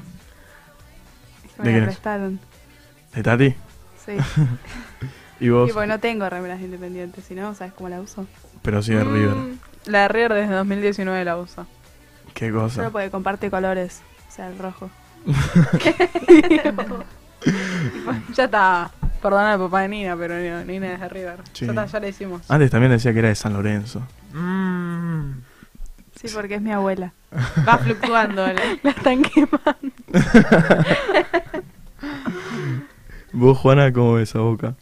Me 1.57 1.63
¿De 1.65 1.71
quién 1.71 1.75
es? 1.83 1.83
prestaron. 1.83 2.39
¿De 3.13 3.23
Tati? 3.23 3.55
Sí. 4.05 4.17
¿Y 5.39 5.49
vos? 5.49 5.69
Y 5.69 5.73
porque 5.73 5.87
no 5.87 5.99
tengo 5.99 6.29
remeras 6.29 6.61
independientes, 6.61 7.25
si 7.25 7.35
no, 7.35 7.53
¿sabes 7.55 7.73
cómo 7.73 7.89
la 7.89 7.99
uso? 8.01 8.25
Pero 8.61 8.81
sí 8.81 8.93
de 8.93 9.03
River. 9.03 9.35
Mm, 9.35 9.59
La 9.85 10.01
de 10.03 10.07
River 10.07 10.33
desde 10.33 10.53
2019 10.53 11.25
la 11.25 11.37
usa. 11.37 11.65
Qué 12.33 12.51
cosa. 12.51 12.75
Solo 12.75 12.91
porque 12.91 13.09
comparte 13.09 13.49
colores, 13.49 14.01
o 14.29 14.31
sea, 14.31 14.47
el 14.47 14.57
rojo. 14.57 14.89
ya 18.33 18.45
está. 18.45 18.91
Perdona 19.21 19.53
al 19.53 19.59
papá 19.59 19.81
de 19.81 19.87
Nina, 19.89 20.15
pero 20.15 20.35
no, 20.35 20.63
Nina 20.65 20.93
es 20.93 20.99
de 20.99 21.09
River. 21.09 21.37
Sí. 21.53 21.65
Ya 21.65 21.71
está, 21.71 21.85
ya 21.85 21.99
le 21.99 22.09
hicimos. 22.09 22.41
Antes 22.49 22.69
también 22.69 22.91
decía 22.91 23.11
que 23.13 23.19
era 23.19 23.29
de 23.29 23.35
San 23.35 23.53
Lorenzo. 23.53 24.01
Mm. 24.33 25.31
Sí, 26.15 26.27
porque 26.33 26.55
es 26.55 26.61
mi 26.61 26.71
abuela. 26.71 27.11
Va 27.67 27.77
fluctuando. 27.79 28.45
la- 28.45 28.53
La 28.83 28.89
están 28.91 29.23
quemando. 29.23 29.95
¿Vos, 33.37 33.57
Juana, 33.57 33.91
cómo 33.91 34.13
ves 34.13 34.33
a 34.33 34.39
Boca? 34.39 34.75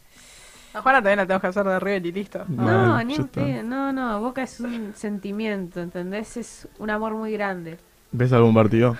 A 0.74 0.80
Juana 0.80 0.98
también 0.98 1.18
la 1.18 1.26
tengo 1.26 1.40
que 1.40 1.48
hacer 1.48 1.64
de 1.64 1.80
River 1.80 2.06
y 2.06 2.12
listo. 2.12 2.44
No, 2.46 2.62
Bueno, 2.62 3.02
ni. 3.02 3.18
No, 3.64 3.92
no, 3.92 4.20
Boca 4.20 4.44
es 4.44 4.60
un 4.60 4.92
sentimiento, 4.94 5.80
¿entendés? 5.80 6.36
Es 6.36 6.68
un 6.78 6.88
amor 6.88 7.14
muy 7.14 7.32
grande. 7.32 7.78
¿Ves 8.12 8.32
algún 8.32 8.54
partido? 8.54 8.96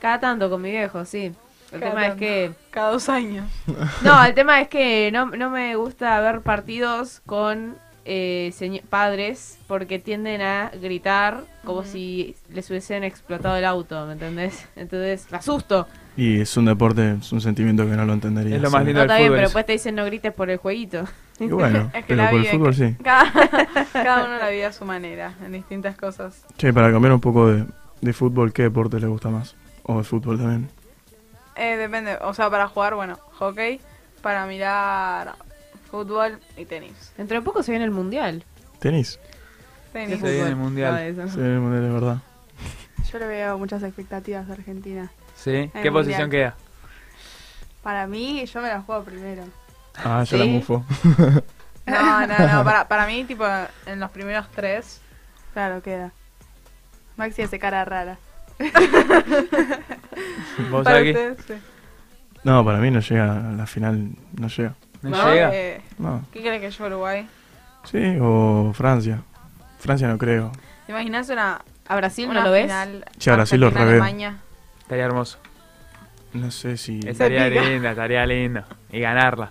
Cada 0.00 0.20
tanto 0.20 0.48
con 0.48 0.62
mi 0.62 0.70
viejo, 0.70 1.04
sí. 1.04 1.34
El 1.70 1.80
Cada 1.80 1.92
tema 1.92 2.06
es 2.06 2.14
que... 2.14 2.52
Cada 2.70 2.92
dos 2.92 3.10
años. 3.10 3.46
No, 4.02 4.24
el 4.24 4.32
tema 4.32 4.62
es 4.62 4.68
que 4.68 5.10
no, 5.12 5.26
no 5.26 5.50
me 5.50 5.76
gusta 5.76 6.18
ver 6.20 6.40
partidos 6.40 7.20
con 7.26 7.76
eh, 8.06 8.52
padres 8.88 9.58
porque 9.68 9.98
tienden 9.98 10.40
a 10.40 10.70
gritar 10.80 11.44
como 11.64 11.84
si 11.84 12.36
les 12.50 12.70
hubiesen 12.70 13.04
explotado 13.04 13.56
el 13.56 13.66
auto, 13.66 14.06
¿me 14.06 14.14
entendés? 14.14 14.66
Entonces, 14.76 15.26
me 15.30 15.36
asusto. 15.36 15.86
Y 16.16 16.40
es 16.42 16.56
un 16.56 16.66
deporte, 16.66 17.16
es 17.20 17.32
un 17.32 17.40
sentimiento 17.40 17.86
que 17.86 17.96
no 17.96 18.04
lo 18.04 18.12
entendería. 18.12 18.56
Es 18.56 18.62
lo 18.62 18.70
más 18.70 18.82
sí. 18.82 18.86
lindo 18.88 19.00
No, 19.00 19.02
del 19.02 19.10
está 19.10 19.16
bien, 19.18 19.28
fútbol 19.28 19.36
pero 19.38 19.46
eso. 19.46 19.48
después 19.48 19.66
te 19.66 19.72
dicen 19.72 19.94
no 19.94 20.04
grites 20.04 20.32
por 20.34 20.50
el 20.50 20.58
jueguito. 20.58 21.04
Y 21.40 21.46
bueno, 21.48 21.90
Es 21.94 22.04
que 22.04 22.14
pero 22.14 22.30
por 22.30 22.40
el 22.40 22.46
fútbol 22.46 22.74
sí. 22.74 22.96
Cada, 23.02 23.32
cada 23.92 24.24
uno 24.26 24.36
la 24.38 24.48
vive 24.50 24.66
a 24.66 24.72
su 24.72 24.84
manera, 24.84 25.34
en 25.44 25.52
distintas 25.52 25.96
cosas. 25.96 26.44
Che, 26.58 26.72
para 26.72 26.92
cambiar 26.92 27.14
un 27.14 27.20
poco 27.20 27.48
de, 27.48 27.64
de 28.02 28.12
fútbol, 28.12 28.52
¿qué 28.52 28.64
deporte 28.64 29.00
le 29.00 29.06
gusta 29.06 29.30
más? 29.30 29.54
O 29.84 29.98
de 29.98 30.04
fútbol 30.04 30.38
también. 30.38 30.68
Eh, 31.56 31.76
depende, 31.76 32.16
o 32.22 32.34
sea, 32.34 32.50
para 32.50 32.68
jugar, 32.68 32.94
bueno, 32.94 33.18
hockey, 33.38 33.80
para 34.20 34.44
mirar 34.46 35.32
fútbol 35.90 36.38
y 36.56 36.64
tenis. 36.66 37.12
Dentro 37.16 37.38
de 37.38 37.42
poco 37.42 37.62
se 37.62 37.72
viene 37.72 37.84
el 37.86 37.90
mundial. 37.90 38.44
¿Tenis? 38.78 39.18
Tenis. 39.92 40.20
Se 40.20 40.30
viene 40.30 40.48
el 40.50 40.56
mundial. 40.56 40.92
No, 40.92 40.98
eso. 41.24 41.34
Sí, 41.34 41.40
el 41.40 41.60
mundial 41.60 41.82
de 41.84 41.90
verdad. 41.90 42.16
Yo 43.10 43.18
le 43.18 43.26
veo 43.26 43.58
muchas 43.58 43.82
expectativas 43.82 44.48
a 44.48 44.52
Argentina. 44.54 45.10
¿Sí? 45.42 45.70
¿Qué 45.82 45.90
posición 45.90 46.30
queda? 46.30 46.54
Para 47.82 48.06
mí, 48.06 48.44
yo 48.46 48.60
me 48.60 48.68
la 48.68 48.80
juego 48.80 49.02
primero. 49.02 49.42
Ah, 49.96 50.22
ya 50.24 50.36
la 50.38 50.44
mufo. 50.44 50.84
No, 51.84 52.24
no, 52.28 52.38
no, 52.38 52.62
para, 52.62 52.86
para 52.86 53.06
mí, 53.08 53.24
tipo, 53.24 53.44
en 53.86 53.98
los 53.98 54.08
primeros 54.12 54.48
tres. 54.54 55.00
Claro, 55.52 55.82
queda. 55.82 56.12
Maxi 57.16 57.42
hace 57.42 57.58
cara 57.58 57.84
rara. 57.84 58.18
¿Vos 60.70 60.84
Para 60.84 60.98
ustedes, 60.98 61.38
sí. 61.44 61.54
no, 62.44 62.64
para 62.64 62.78
mí 62.78 62.92
no 62.92 63.00
llega 63.00 63.48
a 63.48 63.52
la 63.52 63.66
final, 63.66 64.10
no 64.38 64.46
llega. 64.46 64.74
¿No, 65.02 65.10
¿No? 65.10 65.32
llega? 65.32 65.50
Eh, 65.52 65.80
No. 65.98 66.24
¿Qué 66.32 66.40
crees 66.40 66.60
que 66.60 66.70
yo 66.70 66.86
Uruguay? 66.86 67.28
Sí, 67.82 68.16
o 68.20 68.72
Francia. 68.74 69.20
Francia 69.80 70.06
no 70.06 70.18
creo. 70.18 70.52
¿Te 70.86 70.92
imaginas 70.92 71.28
una, 71.30 71.62
¿A 71.88 71.96
Brasil 71.96 72.28
una 72.28 72.40
no 72.42 72.46
lo 72.46 72.52
ves? 72.52 72.70
Sí, 73.18 73.28
a 73.28 73.34
Brasil 73.34 73.60
lo 73.60 73.70
reveo. 73.70 74.04
Estaría 74.82 75.04
hermoso. 75.06 75.38
No 76.34 76.50
sé 76.50 76.76
si... 76.76 77.00
Estaría 77.06 77.48
pica. 77.48 77.62
linda, 77.64 77.90
estaría 77.90 78.24
lindo. 78.26 78.62
Y 78.90 79.00
ganarla. 79.00 79.50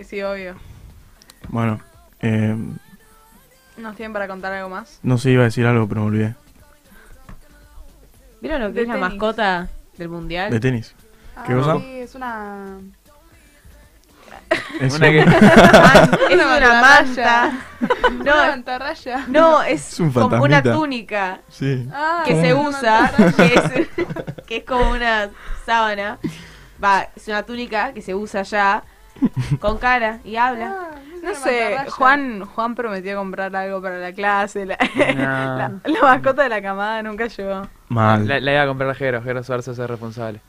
Sí, 0.00 0.22
obvio. 0.22 0.56
Bueno, 1.48 1.80
eh, 2.20 2.56
¿Nos 3.76 3.96
tienen 3.96 4.12
para 4.12 4.28
contar 4.28 4.52
algo 4.52 4.68
más? 4.70 5.00
no 5.02 5.18
sé, 5.18 5.30
iba 5.32 5.42
a 5.42 5.46
decir 5.46 5.66
algo, 5.66 5.86
pero 5.88 6.02
me 6.02 6.06
olvidé. 6.08 6.34
¿Vieron 8.40 8.60
lo 8.62 8.68
que 8.68 8.74
De 8.74 8.82
es 8.82 8.88
la 8.88 8.94
tenis. 8.94 9.08
mascota 9.10 9.68
del 9.96 10.08
mundial? 10.08 10.50
¿De 10.50 10.60
tenis? 10.60 10.94
¿Qué 11.46 11.52
Ah, 11.52 11.56
cosa? 11.56 11.78
Sí, 11.78 11.98
es 12.00 12.14
una... 12.14 12.78
Es 14.80 14.94
Una 14.96 15.06
un- 15.08 15.12
que- 15.12 15.20
es 16.30 16.44
una 16.46 16.80
manta. 16.80 17.52
Una 18.20 18.34
No, 19.28 19.62
es, 19.62 19.92
Es 19.94 20.00
un 20.00 20.12
como 20.12 20.42
una 20.42 20.62
túnica 20.62 21.40
Sí. 21.48 21.88
Ah, 21.92 22.22
que 22.26 22.40
se 22.40 22.54
una 22.54 22.68
usa, 22.68 23.12
que 23.36 23.44
es, 23.54 23.88
que 24.46 24.56
es 24.58 24.64
como 24.64 24.90
una 24.90 25.28
sábana. 25.66 26.18
Va, 26.82 27.08
es 27.14 27.28
una 27.28 27.42
túnica 27.44 27.92
que 27.92 28.02
se 28.02 28.14
usa 28.14 28.42
ya 28.42 28.82
con 29.60 29.78
cara 29.78 30.18
y 30.24 30.36
habla. 30.36 30.74
Ah, 30.76 30.90
No 31.22 31.28
una 31.30 31.34
sé, 31.34 31.60
mantarraya. 31.64 31.90
Juan, 31.92 32.44
Juan 32.44 32.74
prometió 32.74 33.16
comprar 33.16 33.54
algo 33.54 33.80
para 33.80 33.98
la 33.98 34.12
clase. 34.12 34.66
La, 34.66 34.76
No. 35.14 35.22
la, 35.58 35.72
la 35.84 36.00
mascota 36.02 36.42
de 36.42 36.48
la 36.48 36.60
camada 36.62 37.02
nunca 37.02 37.26
llegó. 37.28 37.68
Mal. 37.88 38.26
La, 38.26 38.40
la 38.40 38.52
iba 38.52 38.62
a 38.62 38.66
comprar 38.66 38.94
Jero, 38.96 39.22
Jero 39.22 39.42
Suárez 39.44 39.68
es 39.68 39.78
responsable. 39.78 40.40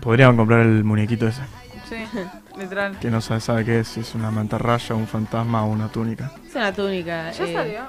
Podrían 0.00 0.36
comprar 0.36 0.60
el 0.60 0.84
muñequito 0.84 1.26
ese. 1.26 1.42
Sí, 1.88 2.04
literal. 2.58 2.98
Que 2.98 3.10
no 3.10 3.20
se 3.20 3.38
sabe 3.40 3.64
qué 3.64 3.80
es, 3.80 3.88
si 3.88 4.00
es 4.00 4.14
una 4.14 4.30
mantarraya, 4.30 4.94
un 4.94 5.06
fantasma 5.06 5.64
o 5.64 5.68
una 5.68 5.88
túnica. 5.88 6.30
Es 6.46 6.54
una 6.54 6.72
túnica. 6.72 7.30
Ya 7.32 7.44
eh, 7.44 7.52
salió. 7.54 7.80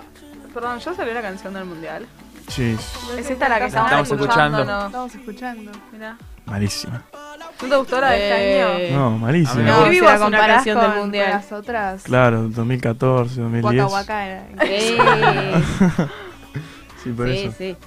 Perdón, 0.54 0.80
ya 0.80 0.94
salió 0.94 1.14
la 1.14 1.22
canción 1.22 1.54
del 1.54 1.66
mundial. 1.66 2.06
Sí, 2.50 2.78
Es 3.18 3.30
esta 3.30 3.48
la 3.48 3.58
que 3.60 3.66
estamos, 3.68 3.90
Estamos 3.92 4.12
escuchando. 4.12 4.66
No. 4.66 4.86
Estamos 4.88 5.16
escuchando. 5.16 5.72
Mirá. 5.92 6.18
malísima. 6.46 7.02
¿No 7.62 7.70
te 7.70 7.76
gustó 7.78 8.02
la 8.02 8.10
de 8.10 8.18
este 8.18 8.60
Eh, 8.60 8.90
año? 8.90 8.98
No, 9.00 9.18
malísima. 9.18 9.64
No, 9.64 9.86
si 9.90 10.02
la 10.02 10.20
con, 10.20 10.32
del 10.32 11.00
mundial. 11.00 11.26
con 11.32 11.32
las 11.40 11.52
otras. 11.54 12.04
Claro, 12.04 12.50
2014, 12.50 13.42
2010. 13.42 13.84
Waka 13.84 13.94
Waka 13.94 14.28
era. 14.28 14.46
Sí, 14.66 14.98
Sí, 17.04 17.10
por 17.12 17.28
sí, 17.30 17.38
eso. 17.46 17.56
sí. 17.58 17.78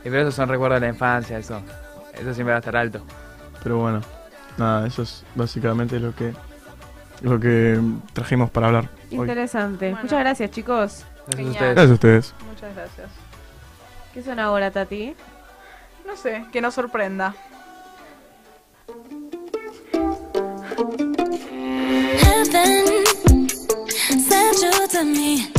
Y 0.00 0.10
pero 0.10 0.20
esos 0.22 0.34
son 0.34 0.48
recuerdos 0.48 0.80
de 0.80 0.86
la 0.86 0.92
infancia, 0.92 1.38
eso. 1.38 1.60
Eso 2.14 2.34
siempre 2.34 2.52
va 2.52 2.56
a 2.56 2.58
estar 2.60 2.76
alto. 2.76 3.04
Pero 3.62 3.78
bueno, 3.78 4.00
nada, 4.58 4.86
eso 4.86 5.02
es 5.02 5.24
básicamente 5.34 5.98
lo 6.00 6.14
que 6.14 6.34
lo 7.22 7.40
que 7.40 7.80
trajimos 8.12 8.50
para 8.50 8.68
hablar 8.68 8.90
hoy. 9.10 9.18
Interesante. 9.18 9.86
Bueno. 9.90 10.02
Muchas 10.02 10.20
gracias, 10.20 10.50
chicos. 10.50 11.04
Gracias 11.26 11.46
a 11.46 11.50
ustedes. 11.50 11.74
Gracias 11.74 11.90
a 11.90 11.94
ustedes. 11.94 12.34
Muchas 12.48 12.74
gracias. 12.74 13.10
¿Qué 14.14 14.22
suena 14.22 14.44
ahora, 14.44 14.70
Tati? 14.70 15.14
No 16.06 16.16
sé, 16.16 16.46
que 16.52 16.60
nos 16.60 16.74
sorprenda. 16.74 17.34
Heaven 22.18 23.48
sent 24.20 24.62
you 24.62 24.88
to 24.88 25.04
me. 25.04 25.57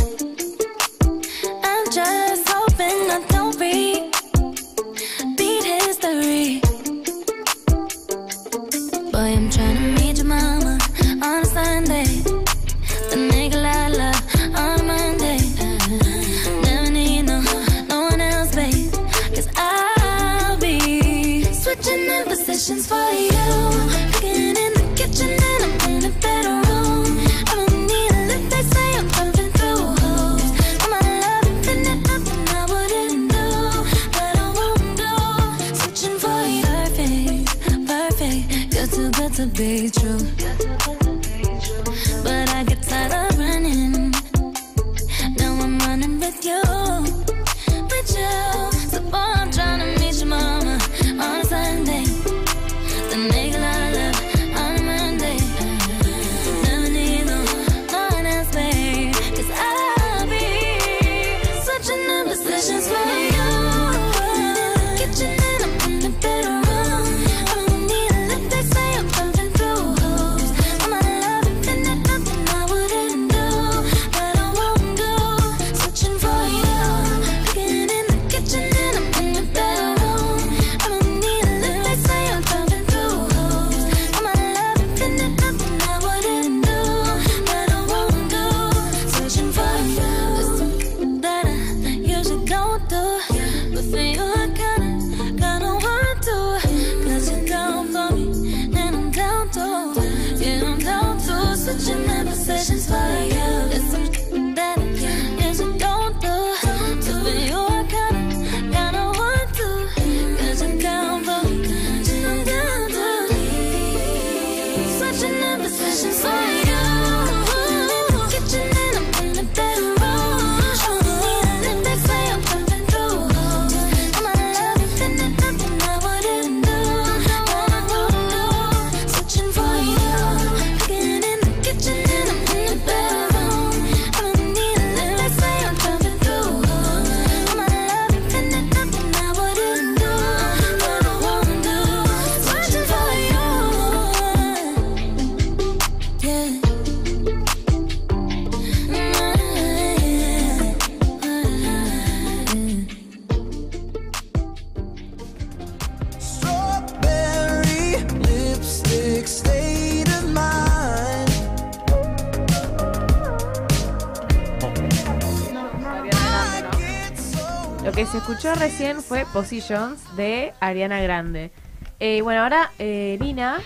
Recién 168.79 169.01
fue 169.03 169.25
Positions 169.33 170.15
de 170.15 170.53
Ariana 170.61 171.01
Grande. 171.01 171.51
Eh, 171.99 172.21
bueno, 172.21 172.43
ahora, 172.43 172.71
eh, 172.79 173.17
Lina, 173.19 173.59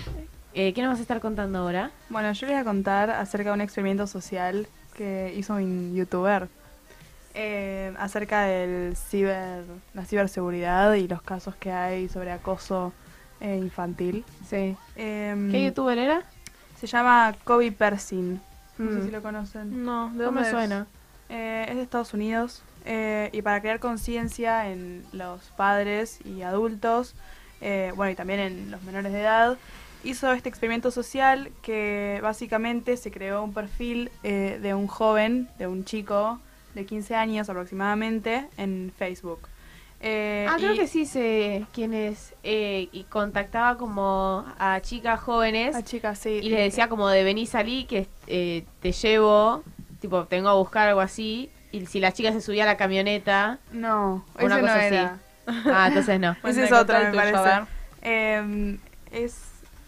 eh, 0.56 0.74
¿qué 0.74 0.82
nos 0.82 0.90
vas 0.90 0.98
a 0.98 1.02
estar 1.04 1.20
contando 1.20 1.60
ahora? 1.60 1.92
Bueno, 2.10 2.32
yo 2.32 2.48
les 2.48 2.56
voy 2.56 2.62
a 2.62 2.64
contar 2.64 3.12
acerca 3.12 3.50
de 3.50 3.54
un 3.54 3.62
experimento 3.62 4.08
social 4.08 4.66
que 4.98 5.32
hizo 5.38 5.54
un 5.54 5.94
youtuber 5.94 6.48
eh, 7.36 7.94
acerca 8.00 8.46
del 8.46 8.96
ciber, 8.98 9.66
la 9.94 10.04
ciberseguridad 10.04 10.92
y 10.96 11.08
los 11.08 11.22
casos 11.22 11.56
que 11.58 11.72
hay 11.72 12.10
sobre 12.10 12.32
acoso 12.32 12.92
infantil. 13.40 14.26
Sí. 14.50 14.76
Em, 14.96 15.52
¿Qué 15.52 15.64
youtuber 15.66 15.96
era? 16.00 16.24
Se 16.80 16.88
llama 16.88 17.36
Kobe 17.44 17.72
Persin. 17.72 18.42
No 18.80 18.90
sé 18.92 18.98
Mm. 18.98 19.06
si 19.06 19.12
lo 19.12 19.22
conocen. 19.22 19.86
No, 19.86 20.10
¿de 20.16 20.24
dónde 20.24 20.42
me 20.42 20.50
suena. 20.50 20.88
Es 21.30 21.76
de 21.76 21.82
Estados 21.84 22.16
Unidos 22.16 22.64
eh, 22.86 23.30
y 23.32 23.42
para 23.42 23.62
crear 23.62 23.80
conciencia 23.80 24.70
en 24.72 25.04
los 25.12 25.42
padres 25.58 26.20
y 26.26 26.42
adultos, 26.42 27.16
eh, 27.62 27.92
bueno, 27.96 28.12
y 28.12 28.16
también 28.16 28.40
en 28.40 28.72
los 28.72 28.82
menores 28.84 29.12
de 29.14 29.22
edad, 29.22 29.58
hizo 30.04 30.32
este 30.34 30.50
experimento 30.50 30.92
social 30.92 31.50
que 31.62 32.20
básicamente 32.22 32.98
se 32.98 33.10
creó 33.12 33.44
un 33.44 33.54
perfil 33.54 34.12
eh, 34.24 34.60
de 34.62 34.74
un 34.74 34.88
joven, 34.88 35.48
de 35.58 35.68
un 35.68 35.86
chico 35.86 36.40
de 36.74 36.86
15 36.86 37.16
años 37.16 37.50
aproximadamente, 37.50 38.48
en 38.58 38.92
Facebook. 38.98 39.48
Eh, 40.06 40.46
ah, 40.50 40.56
creo 40.58 40.74
y- 40.74 40.78
que 40.80 40.88
sí 40.88 41.06
sé 41.06 41.66
quién 41.72 41.94
es. 41.94 42.34
eh, 42.44 42.90
y 42.92 43.04
contactaba 43.06 43.78
como 43.78 44.44
a 44.60 44.82
chicas 44.82 45.22
jóvenes. 45.22 45.74
A 45.76 45.84
chicas, 45.84 46.20
sí. 46.20 46.40
Y 46.44 46.50
les 46.50 46.60
decía 46.60 46.90
como 46.90 47.08
de 47.08 47.24
venir 47.24 47.48
salí 47.48 47.86
que 47.86 48.08
eh, 48.28 48.66
te 48.82 48.92
llevo, 48.92 49.64
tipo, 50.02 50.26
tengo 50.26 50.50
a 50.50 50.56
buscar 50.56 50.90
algo 50.90 51.00
así. 51.00 51.50
Y 51.74 51.88
si 51.88 52.00
la 52.00 52.14
chica 52.14 52.32
se 52.32 52.40
subía 52.40 52.64
a 52.64 52.68
la 52.68 52.78
camioneta. 52.78 53.58
No, 53.72 54.24
una 54.40 54.56
ese 54.56 54.62
no 54.62 54.62
cosa 54.62 54.86
era. 54.86 55.20
así. 55.48 55.70
Ah, 55.74 55.88
entonces 55.90 56.20
no. 56.20 56.38
Ese 56.46 56.64
es 56.66 56.72
otro, 56.72 56.98
me 57.00 57.12
parece. 57.12 57.44
ver. 57.44 57.64
Eh, 58.04 58.78
es, 59.12 59.38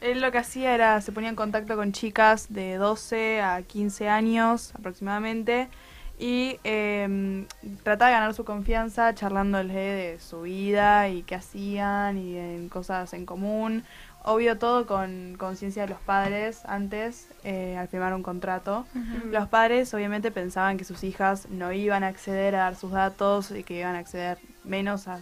él 0.01 0.19
lo 0.19 0.31
que 0.31 0.39
hacía 0.39 0.73
era, 0.73 0.99
se 1.01 1.11
ponía 1.11 1.29
en 1.29 1.35
contacto 1.35 1.75
con 1.75 1.91
chicas 1.91 2.47
de 2.49 2.75
12 2.75 3.41
a 3.41 3.61
15 3.61 4.09
años 4.09 4.73
aproximadamente 4.75 5.69
y 6.17 6.59
eh, 6.63 7.45
trataba 7.83 8.09
de 8.09 8.15
ganar 8.15 8.33
su 8.33 8.45
confianza 8.45 9.13
charlándole 9.13 9.73
de 9.73 10.19
su 10.19 10.41
vida 10.41 11.07
y 11.09 11.21
qué 11.23 11.35
hacían 11.35 12.17
y 12.17 12.35
en 12.35 12.67
cosas 12.67 13.13
en 13.13 13.25
común. 13.25 13.83
Obvio 14.27 14.57
todo 14.57 14.87
con 14.87 15.35
conciencia 15.37 15.83
de 15.83 15.89
los 15.89 15.99
padres 15.99 16.61
antes, 16.65 17.27
eh, 17.43 17.77
al 17.77 17.87
firmar 17.87 18.11
un 18.15 18.23
contrato. 18.23 18.85
Los 19.31 19.47
padres 19.49 19.93
obviamente 19.93 20.31
pensaban 20.31 20.77
que 20.77 20.83
sus 20.83 21.03
hijas 21.03 21.47
no 21.49 21.71
iban 21.71 22.03
a 22.03 22.07
acceder 22.07 22.55
a 22.55 22.59
dar 22.59 22.75
sus 22.75 22.91
datos 22.91 23.51
y 23.51 23.61
que 23.63 23.79
iban 23.79 23.95
a 23.95 23.99
acceder 23.99 24.39
menos 24.63 25.07
a 25.07 25.19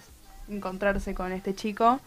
encontrarse 0.48 1.14
con 1.14 1.34
este 1.34 1.54
chico. 1.54 2.00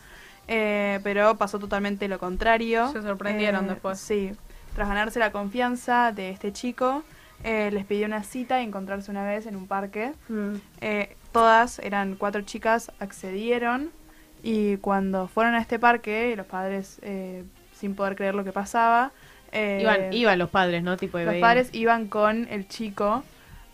Eh, 0.48 1.00
pero 1.02 1.36
pasó 1.36 1.58
totalmente 1.58 2.08
lo 2.08 2.18
contrario. 2.18 2.90
Se 2.92 3.02
sorprendieron 3.02 3.66
Eh, 3.66 3.68
después. 3.70 3.98
Sí. 3.98 4.32
Tras 4.74 4.88
ganarse 4.88 5.18
la 5.18 5.32
confianza 5.32 6.12
de 6.12 6.30
este 6.30 6.52
chico, 6.52 7.02
eh, 7.44 7.70
les 7.72 7.84
pidió 7.84 8.06
una 8.06 8.22
cita 8.22 8.62
y 8.62 8.64
encontrarse 8.64 9.10
una 9.10 9.24
vez 9.24 9.44
en 9.46 9.56
un 9.56 9.66
parque. 9.66 10.12
Eh, 10.80 11.14
todas, 11.32 11.78
eran 11.80 12.14
cuatro 12.14 12.40
chicas, 12.42 12.90
accedieron 13.00 13.90
y 14.46 14.76
cuando 14.76 15.26
fueron 15.26 15.54
a 15.56 15.60
este 15.60 15.78
parque, 15.80 16.34
los 16.36 16.46
padres, 16.46 17.00
eh, 17.02 17.42
sin 17.74 17.96
poder 17.96 18.14
creer 18.14 18.34
lo 18.36 18.44
que 18.44 18.52
pasaba, 18.52 19.10
eh, 19.50 19.78
Iban, 19.82 20.12
iban 20.12 20.38
los 20.38 20.50
padres, 20.50 20.82
¿no? 20.84 20.96
Tipo 20.96 21.18
de 21.18 21.24
los 21.24 21.32
veían. 21.32 21.48
padres 21.48 21.70
iban 21.72 22.06
con 22.06 22.46
el 22.48 22.68
chico. 22.68 23.24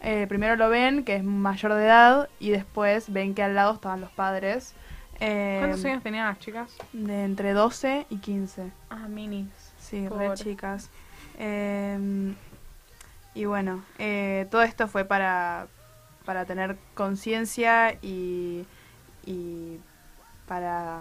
Eh, 0.01 0.27
primero 0.29 0.57
lo 0.57 0.69
ven, 0.71 1.05
que 1.05 1.17
es 1.17 1.25
mayor 1.25 1.75
de 1.75 1.85
edad, 1.85 2.29
y 2.41 2.51
después 2.51 3.13
ven 3.13 3.35
que 3.35 3.43
al 3.43 3.55
lado 3.55 3.75
estaban 3.75 4.01
los 4.01 4.11
padres. 4.11 4.75
Eh, 5.21 5.57
¿Cuántos 5.61 5.85
años 5.85 6.03
tenían 6.03 6.27
las 6.27 6.39
chicas? 6.39 6.75
De 6.93 7.25
entre 7.25 7.53
12 7.53 8.07
y 8.09 8.17
15. 8.17 8.71
Ah, 8.91 9.09
minis. 9.09 9.49
Sí, 9.79 10.03
re 10.05 10.09
Pobre. 10.09 10.35
chicas. 10.35 10.91
Eh, 11.39 12.33
y 13.35 13.45
bueno, 13.45 13.85
eh, 13.99 14.47
todo 14.51 14.63
esto 14.63 14.89
fue 14.89 15.05
para, 15.05 15.67
para 16.25 16.45
tener 16.45 16.77
conciencia 16.95 17.93
y, 18.03 18.65
y 19.27 19.79
para 20.47 21.01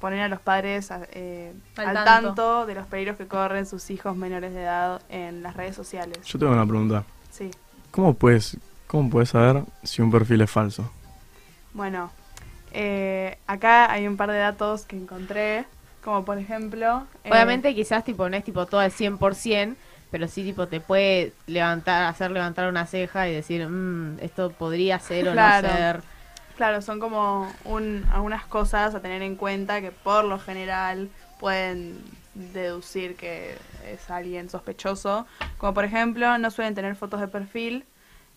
poner 0.00 0.20
a 0.20 0.28
los 0.28 0.40
padres 0.40 0.90
a- 0.90 1.06
eh, 1.12 1.52
Al 1.76 1.88
al, 1.88 1.94
tanto. 2.04 2.10
tanto. 2.34 2.66
de 2.66 2.74
los 2.74 2.86
peligros 2.86 3.16
que 3.16 3.26
corren 3.26 3.66
sus 3.66 3.90
hijos 3.90 4.16
menores 4.16 4.52
de 4.54 4.62
edad 4.62 5.00
en 5.08 5.42
las 5.42 5.54
redes 5.56 5.74
sociales. 5.76 6.18
Yo 6.26 6.38
tengo 6.38 6.52
una 6.52 6.66
pregunta. 6.66 7.04
Sí. 7.30 7.50
¿Cómo 7.90 8.14
puedes, 8.14 8.56
cómo 8.86 9.08
puedes 9.10 9.30
saber 9.30 9.62
si 9.82 10.02
un 10.02 10.10
perfil 10.10 10.40
es 10.42 10.50
falso? 10.50 10.90
Bueno, 11.72 12.10
eh, 12.72 13.38
acá 13.46 13.90
hay 13.90 14.06
un 14.06 14.16
par 14.16 14.30
de 14.30 14.38
datos 14.38 14.84
que 14.84 14.96
encontré, 14.96 15.64
como 16.02 16.24
por 16.24 16.38
ejemplo... 16.38 17.06
eh, 17.24 17.30
Obviamente 17.30 17.74
quizás 17.74 18.04
tipo 18.04 18.28
no 18.28 18.36
es 18.36 18.44
tipo 18.44 18.66
todo 18.66 18.80
al 18.80 18.90
100%, 18.92 19.74
pero 20.10 20.28
sí 20.28 20.42
tipo 20.44 20.68
te 20.68 20.80
puede 20.80 21.32
levantar, 21.46 22.04
hacer 22.04 22.30
levantar 22.30 22.68
una 22.68 22.86
ceja 22.86 23.28
y 23.28 23.34
decir, 23.34 23.66
"Mm, 23.68 24.18
esto 24.20 24.50
podría 24.50 24.98
ser 25.00 25.28
o 25.28 25.32
Claro. 25.32 25.68
no 25.68 25.74
ser. 25.74 26.02
Claro, 26.56 26.82
son 26.82 27.00
como 27.00 27.52
un, 27.64 28.06
algunas 28.12 28.46
cosas 28.46 28.94
a 28.94 29.00
tener 29.00 29.22
en 29.22 29.34
cuenta 29.34 29.80
que 29.80 29.90
por 29.90 30.24
lo 30.24 30.38
general 30.38 31.08
pueden 31.40 31.98
deducir 32.34 33.16
que 33.16 33.56
es 33.84 34.08
alguien 34.08 34.48
sospechoso. 34.48 35.26
Como 35.58 35.74
por 35.74 35.84
ejemplo, 35.84 36.38
no 36.38 36.50
suelen 36.52 36.74
tener 36.74 36.94
fotos 36.94 37.20
de 37.20 37.26
perfil, 37.26 37.84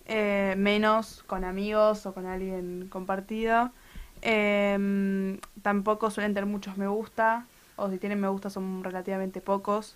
eh, 0.08 0.56
menos 0.58 1.24
con 1.28 1.44
amigos 1.44 2.08
o 2.08 2.14
con 2.14 2.26
alguien 2.26 2.88
compartido. 2.90 3.72
Em, 4.22 5.40
tampoco 5.62 6.10
suelen 6.10 6.34
tener 6.34 6.48
muchos 6.50 6.76
me 6.76 6.88
gusta, 6.88 7.46
o 7.76 7.90
si 7.90 8.00
tienen 8.00 8.20
me 8.20 8.28
gusta 8.30 8.50
son 8.50 8.84
relativamente 8.84 9.42
pocos. 9.42 9.96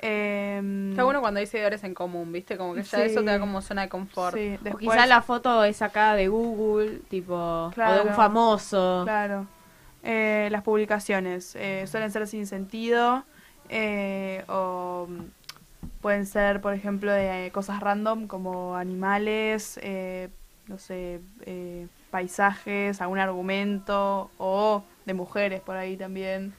Em, 0.00 0.90
Está 0.90 1.04
bueno 1.04 1.20
cuando 1.20 1.40
hay 1.40 1.46
seguidores 1.46 1.82
en 1.84 1.94
común, 1.94 2.32
¿viste? 2.32 2.56
Como 2.56 2.74
que 2.74 2.82
ya 2.82 2.98
Sí. 3.04 3.10
eso 3.12 3.20
te 3.20 3.26
da 3.30 3.40
como 3.40 3.60
zona 3.62 3.82
de 3.82 3.88
confort. 3.88 4.36
Sí, 4.36 4.56
O 4.72 4.76
quizás 4.78 5.08
la 5.08 5.22
foto 5.22 5.64
es 5.64 5.76
sacada 5.76 6.14
de 6.14 6.28
Google, 6.28 7.00
tipo, 7.08 7.34
o 7.34 7.68
de 7.70 7.74
Claro. 7.74 8.04
un 8.04 8.14
famoso. 8.14 9.02
Claro. 9.04 9.46
Eh, 10.04 10.48
las 10.52 10.62
publicaciones 10.62 11.56
eh, 11.56 11.84
suelen 11.88 12.12
ser 12.12 12.26
sin 12.28 12.46
sentido 12.46 13.24
eh, 13.68 14.44
o 14.48 15.06
mm, 15.08 15.20
pueden 16.00 16.24
ser, 16.26 16.60
por 16.60 16.72
ejemplo, 16.74 17.10
de 17.12 17.50
cosas 17.52 17.80
random 17.80 18.28
como 18.28 18.76
animales, 18.76 19.78
eh, 19.82 20.28
no 20.68 20.78
sé, 20.78 21.20
eh, 21.44 21.88
paisajes, 22.10 23.00
algún 23.00 23.18
argumento 23.18 24.30
o 24.38 24.82
de 25.04 25.14
mujeres 25.14 25.60
por 25.60 25.76
ahí 25.76 25.96
también, 25.96 26.52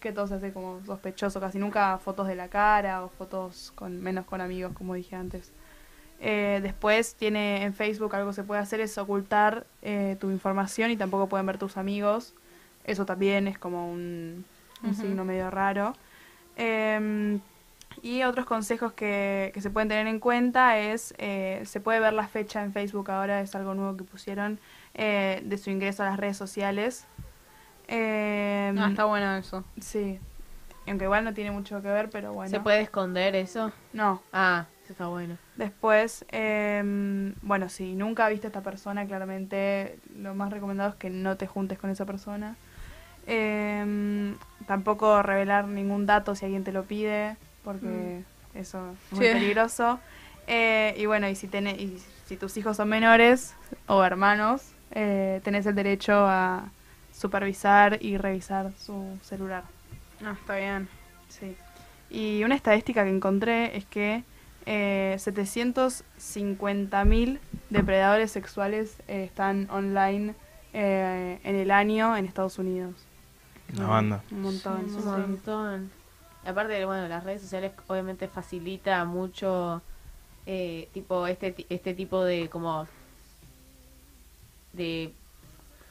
que 0.00 0.12
todo 0.12 0.26
se 0.26 0.34
hace 0.34 0.52
como 0.52 0.80
sospechoso, 0.86 1.40
casi 1.40 1.58
nunca 1.58 1.98
fotos 1.98 2.26
de 2.26 2.34
la 2.34 2.48
cara 2.48 3.04
o 3.04 3.08
fotos 3.08 3.72
con 3.74 4.00
menos 4.00 4.24
con 4.24 4.40
amigos, 4.40 4.72
como 4.72 4.94
dije 4.94 5.16
antes. 5.16 5.52
Eh, 6.20 6.60
después 6.62 7.14
tiene 7.14 7.64
en 7.64 7.74
Facebook 7.74 8.14
algo 8.14 8.30
que 8.30 8.34
se 8.34 8.42
puede 8.42 8.60
hacer 8.60 8.80
es 8.80 8.96
ocultar 8.98 9.66
eh, 9.80 10.16
tu 10.20 10.30
información 10.30 10.90
y 10.90 10.96
tampoco 10.96 11.28
pueden 11.28 11.46
ver 11.46 11.58
tus 11.58 11.76
amigos. 11.76 12.34
Eso 12.84 13.06
también 13.06 13.48
es 13.48 13.58
como 13.58 13.90
un, 13.90 14.44
signo 14.94 15.24
medio 15.24 15.50
raro. 15.50 15.94
Eh, 16.56 17.38
y 18.02 18.22
otros 18.22 18.46
consejos 18.46 18.92
que, 18.92 19.50
que 19.52 19.60
se 19.60 19.70
pueden 19.70 19.88
tener 19.88 20.06
en 20.06 20.20
cuenta 20.20 20.78
es, 20.78 21.14
eh, 21.18 21.62
se 21.66 21.80
puede 21.80 22.00
ver 22.00 22.12
la 22.12 22.28
fecha 22.28 22.62
en 22.62 22.72
Facebook 22.72 23.10
ahora, 23.10 23.40
es 23.40 23.54
algo 23.54 23.74
nuevo 23.74 23.96
que 23.96 24.04
pusieron, 24.04 24.58
eh, 24.94 25.42
de 25.44 25.58
su 25.58 25.70
ingreso 25.70 26.02
a 26.02 26.06
las 26.06 26.18
redes 26.18 26.36
sociales. 26.36 27.06
Eh, 27.88 28.72
Ah, 28.78 28.88
está 28.90 29.04
bueno 29.04 29.36
eso. 29.36 29.64
Sí, 29.80 30.20
aunque 30.86 31.04
igual 31.04 31.24
no 31.24 31.34
tiene 31.34 31.50
mucho 31.50 31.82
que 31.82 31.88
ver, 31.88 32.08
pero 32.10 32.32
bueno. 32.32 32.50
¿Se 32.50 32.60
puede 32.60 32.80
esconder 32.82 33.34
eso? 33.36 33.72
No. 33.92 34.22
Ah, 34.32 34.66
eso 34.84 34.92
está 34.92 35.06
bueno. 35.06 35.36
Después, 35.56 36.24
em, 36.30 37.34
bueno, 37.42 37.68
si 37.68 37.94
nunca 37.94 38.28
viste 38.28 38.46
a 38.46 38.48
esta 38.48 38.62
persona, 38.62 39.06
claramente 39.06 39.98
lo 40.16 40.34
más 40.34 40.50
recomendado 40.50 40.90
es 40.90 40.96
que 40.96 41.10
no 41.10 41.36
te 41.36 41.46
juntes 41.46 41.78
con 41.78 41.90
esa 41.90 42.06
persona. 42.06 42.56
Em, 43.26 44.36
tampoco 44.66 45.22
revelar 45.22 45.66
ningún 45.66 46.06
dato 46.06 46.34
si 46.34 46.44
alguien 46.46 46.64
te 46.64 46.72
lo 46.72 46.84
pide, 46.84 47.36
porque 47.62 48.24
eso 48.54 48.92
es 48.92 49.12
muy 49.12 49.26
Sí. 49.26 49.32
peligroso. 49.32 50.00
Eh, 50.46 50.94
y 50.96 51.06
bueno, 51.06 51.28
y 51.28 51.34
si, 51.34 51.46
tenés, 51.46 51.78
y 51.78 51.98
si 52.26 52.36
tus 52.36 52.56
hijos 52.56 52.76
son 52.76 52.88
menores 52.88 53.54
o 53.86 54.02
hermanos, 54.02 54.72
eh, 54.90 55.40
tenés 55.44 55.66
el 55.66 55.74
derecho 55.74 56.12
a 56.14 56.70
supervisar 57.12 57.98
y 58.00 58.16
revisar 58.16 58.72
su 58.78 59.18
celular. 59.22 59.64
Ah, 60.24 60.34
está 60.38 60.56
bien. 60.56 60.88
Sí. 61.28 61.54
Y 62.10 62.44
una 62.44 62.54
estadística 62.54 63.04
que 63.04 63.10
encontré 63.10 63.76
es 63.76 63.84
que 63.86 64.22
eh, 64.66 65.16
750.000 65.18 67.38
depredadores 67.70 68.30
sexuales 68.30 68.98
eh, 69.08 69.24
están 69.24 69.66
online 69.70 70.34
eh, 70.72 71.40
en 71.42 71.56
el 71.56 71.70
año 71.70 72.14
en 72.16 72.26
Estados 72.26 72.58
Unidos. 72.58 72.94
Una 73.76 73.86
banda. 73.86 74.22
Un 74.30 74.42
montón. 74.42 74.88
Sí, 74.88 74.96
un 74.96 75.04
montón. 75.04 75.90
Aparte, 76.44 76.84
bueno, 76.84 77.08
las 77.08 77.24
redes 77.24 77.40
sociales 77.42 77.72
obviamente 77.86 78.28
facilita 78.28 79.04
mucho, 79.04 79.82
eh, 80.46 80.88
tipo, 80.92 81.26
este, 81.26 81.66
este 81.68 81.94
tipo 81.94 82.24
de, 82.24 82.48
como, 82.48 82.86
de, 84.72 85.12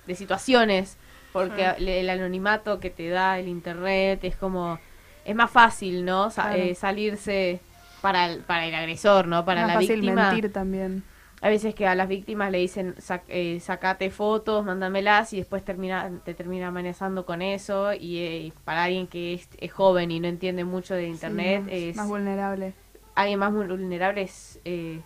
de 0.08 0.16
situaciones, 0.16 0.98
porque 1.34 1.66
el, 1.78 1.88
el 1.88 2.10
anonimato 2.10 2.80
que 2.80 2.90
te 2.90 3.10
da 3.10 3.40
el 3.40 3.48
internet 3.48 4.24
es 4.24 4.36
como, 4.36 4.80
es 5.26 5.36
más 5.36 5.52
fácil, 5.52 6.06
¿no? 6.06 6.30
Sa- 6.32 6.44
Claro. 6.50 6.58
eh, 6.64 6.76
salirse 6.76 7.60
para 8.02 8.26
el, 8.28 8.40
para 8.42 8.66
el 8.66 8.74
agresor, 8.76 9.28
¿no? 9.28 9.46
Para 9.46 9.62
Más 9.62 9.68
la 9.68 9.74
fácil 9.76 10.02
víctima. 10.02 10.32
mentir 10.32 10.52
también. 10.52 11.04
Hay 11.42 11.52
veces 11.52 11.74
que 11.74 11.88
a 11.88 11.96
las 11.96 12.10
víctimas 12.10 12.52
le 12.52 12.58
dicen, 12.58 12.96
"Sac- 12.98 13.24
eh, 13.30 13.60
sacate 13.62 14.10
fotos, 14.10 14.66
mándamelas 14.66 15.32
y 15.32 15.38
después 15.38 15.64
termina, 15.64 16.10
te 16.26 16.34
termina 16.34 16.68
amenazando 16.68 17.26
con 17.26 17.42
eso. 17.42 17.94
Y 17.94 18.18
eh, 18.20 18.54
para 18.66 18.84
alguien 18.86 19.08
que 19.08 19.36
es, 19.36 19.48
es 19.58 19.72
joven 19.72 20.12
y 20.12 20.20
no 20.20 20.28
entiende 20.28 20.66
mucho 20.66 20.96
de 20.96 21.08
internet, 21.08 21.62
más- 21.64 21.72
es 21.72 21.96
más 21.96 22.08
vulnerable. 22.10 22.74
Alguien 23.16 23.40
más 23.40 23.54
vulnerable 23.54 24.22
es... 24.24 24.60
Eh, 24.66 25.00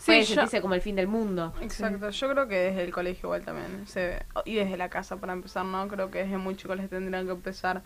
Sí, 0.00 0.06
puede 0.06 0.20
yo- 0.22 0.34
sentirse 0.34 0.60
como 0.62 0.72
el 0.74 0.80
fin 0.80 0.96
del 0.96 1.06
mundo. 1.08 1.52
Exacto, 1.60 2.08
yo 2.08 2.30
creo 2.30 2.48
que 2.48 2.54
desde 2.56 2.84
el 2.84 2.90
colegio 2.90 3.26
igual 3.28 3.42
también 3.44 3.86
se 3.86 4.06
ve- 4.08 4.22
y 4.46 4.54
desde 4.54 4.76
la 4.78 4.88
casa 4.88 5.16
para 5.16 5.34
empezar, 5.34 5.64
¿no? 5.66 5.86
Creo 5.88 6.10
que 6.10 6.24
desde 6.24 6.38
muy 6.38 6.56
chicos 6.56 6.76
les 6.78 6.88
tendrían 6.88 7.26
que 7.26 7.32
empezar 7.32 7.82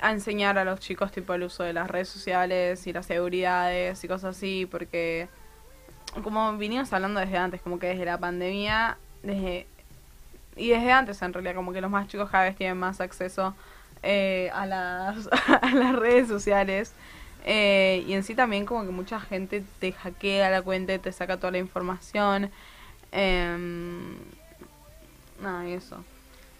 a 0.00 0.10
enseñar 0.12 0.56
a 0.58 0.64
los 0.64 0.80
chicos 0.80 1.12
tipo 1.12 1.34
el 1.34 1.42
uso 1.42 1.64
de 1.64 1.72
las 1.74 1.88
redes 1.90 2.08
sociales 2.08 2.86
y 2.86 2.92
las 2.92 3.04
seguridades 3.06 4.02
y 4.02 4.08
cosas 4.08 4.36
así, 4.36 4.66
porque 4.70 5.28
como 6.24 6.56
vinimos 6.56 6.92
hablando 6.94 7.20
desde 7.20 7.36
antes, 7.36 7.60
como 7.60 7.78
que 7.78 7.88
desde 7.88 8.04
la 8.06 8.16
pandemia, 8.18 8.96
desde 9.22 9.66
y 10.56 10.70
desde 10.70 10.90
antes 10.92 11.20
en 11.22 11.32
realidad, 11.32 11.54
como 11.54 11.72
que 11.72 11.80
los 11.80 11.90
más 11.90 12.08
chicos 12.08 12.30
cada 12.30 12.44
vez 12.44 12.56
tienen 12.56 12.78
más 12.78 13.00
acceso 13.00 13.54
eh, 14.02 14.50
a, 14.54 14.64
las, 14.66 15.28
a 15.62 15.70
las 15.74 15.94
redes 15.94 16.26
sociales. 16.28 16.92
Eh, 17.44 18.04
y 18.06 18.12
en 18.14 18.24
sí 18.24 18.34
también 18.34 18.66
como 18.66 18.84
que 18.84 18.90
mucha 18.90 19.20
gente 19.20 19.64
te 19.78 19.92
hackea 19.92 20.50
la 20.50 20.62
cuenta 20.62 20.94
y 20.94 20.98
te 20.98 21.12
saca 21.12 21.36
toda 21.38 21.52
la 21.52 21.58
información. 21.58 22.50
Em, 23.12 24.16
nada, 25.40 25.68
y 25.68 25.72
eso. 25.72 26.04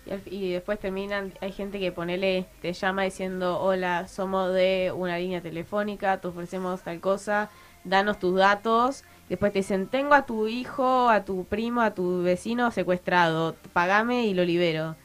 Y, 0.06 0.36
y 0.36 0.52
después 0.52 0.78
terminan, 0.78 1.32
hay 1.40 1.52
gente 1.52 1.78
que 1.78 1.92
ponele, 1.92 2.46
te 2.62 2.72
llama 2.72 3.02
diciendo, 3.02 3.60
hola, 3.60 4.08
somos 4.08 4.54
de 4.54 4.92
una 4.94 5.18
línea 5.18 5.40
telefónica, 5.42 6.20
te 6.20 6.28
ofrecemos 6.28 6.82
tal 6.82 7.00
cosa, 7.00 7.50
danos 7.84 8.18
tus 8.18 8.36
datos 8.36 9.04
Después 9.28 9.52
te 9.52 9.58
dicen, 9.58 9.88
tengo 9.88 10.14
a 10.14 10.24
tu 10.24 10.48
hijo, 10.48 11.10
a 11.10 11.24
tu 11.24 11.44
primo, 11.44 11.82
a 11.82 11.92
tu 11.92 12.22
vecino 12.22 12.70
secuestrado, 12.70 13.56
pagame 13.72 14.26
y 14.26 14.32
lo 14.32 14.44
libero. 14.44 14.96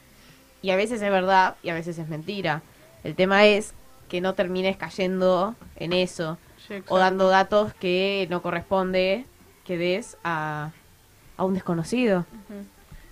Y 0.62 0.70
a 0.70 0.76
veces 0.76 1.02
es 1.02 1.10
verdad 1.10 1.56
y 1.62 1.68
a 1.68 1.74
veces 1.74 1.98
es 1.98 2.08
mentira. 2.08 2.62
El 3.02 3.14
tema 3.14 3.44
es 3.44 3.74
que 4.08 4.20
no 4.20 4.34
termines 4.34 4.76
cayendo 4.76 5.54
en 5.76 5.92
eso 5.92 6.38
Sí, 6.66 6.82
o 6.88 6.98
dando 6.98 7.28
datos 7.28 7.74
que 7.74 8.26
no 8.30 8.40
corresponde 8.42 9.26
que 9.64 9.76
des 9.76 10.16
a, 10.24 10.70
a 11.36 11.44
un 11.44 11.54
desconocido. 11.54 12.20
Ujú. 12.20 12.64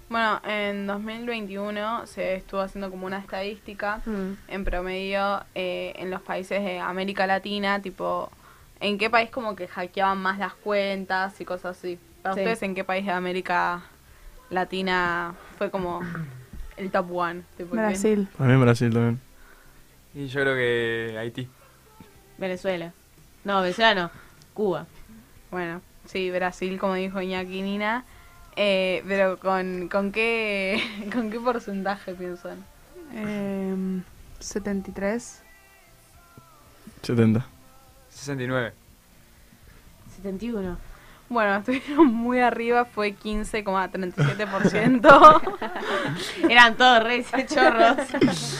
Bueno, 0.09 0.40
en 0.44 0.86
2021 0.86 2.06
se 2.06 2.35
estuvo 2.36 2.60
haciendo 2.60 2.90
como 2.90 3.06
una 3.06 3.19
estadística 3.19 4.01
Mm. 4.06 4.32
en 4.48 4.64
promedio 4.64 5.43
eh, 5.55 5.93
en 5.97 6.10
los 6.10 6.20
países 6.23 6.62
de 6.62 6.78
América 6.81 7.27
Latina, 7.27 7.81
tipo, 7.81 8.31
en 8.81 8.98
qué 8.98 9.09
país 9.10 9.31
como 9.31 9.55
que 9.56 9.69
hackeaban 9.69 10.19
más 10.19 10.39
las 10.39 10.55
cuentas 10.55 11.40
y 11.40 11.44
cosas 11.44 11.78
así. 11.78 11.98
Para 12.23 12.35
Sí. 12.35 12.40
ustedes, 12.40 12.62
¿en 12.62 12.74
qué 12.74 12.85
país 12.85 13.06
de 13.06 13.12
América 13.12 13.82
Latina 14.51 15.35
fue 15.59 15.70
como 15.70 16.01
el 16.77 16.90
top 16.90 17.10
one? 17.14 17.43
Tipo, 17.56 17.70
¿qué? 17.73 17.77
Para 18.36 18.48
mí 18.48 18.55
en 18.55 18.60
Brasil 18.60 18.93
también. 18.93 19.20
Y 20.14 20.26
yo 20.26 20.40
creo 20.40 20.55
que 20.55 21.16
Haití. 21.18 21.48
Venezuela. 22.39 22.93
No, 23.44 23.60
Venezuela 23.62 23.94
no. 23.94 24.10
Cuba. 24.55 24.86
Bueno, 25.51 25.80
sí, 26.06 26.30
Brasil, 26.30 26.78
como 26.78 26.94
dijo 26.94 27.20
Iñaki 27.20 27.62
Nina. 27.62 28.05
Eh, 28.56 29.02
pero 29.09 29.39
con, 29.39 29.89
con 29.89 30.12
qué 30.12 30.82
con 31.12 31.30
qué 31.30 31.40
porcentaje 31.40 32.14
piensan? 32.14 32.64
Em, 33.14 34.02
73. 34.40 35.43
69. 38.10 38.72
71. 40.16 40.91
Bueno, 41.32 41.56
estuvieron 41.66 42.06
muy 42.06 42.38
arriba, 42.40 42.84
fue 42.84 43.14
15,37%. 43.16 45.40
Eran 46.50 46.76
todos 46.76 47.02
re 47.02 47.24
chorros. 47.46 47.96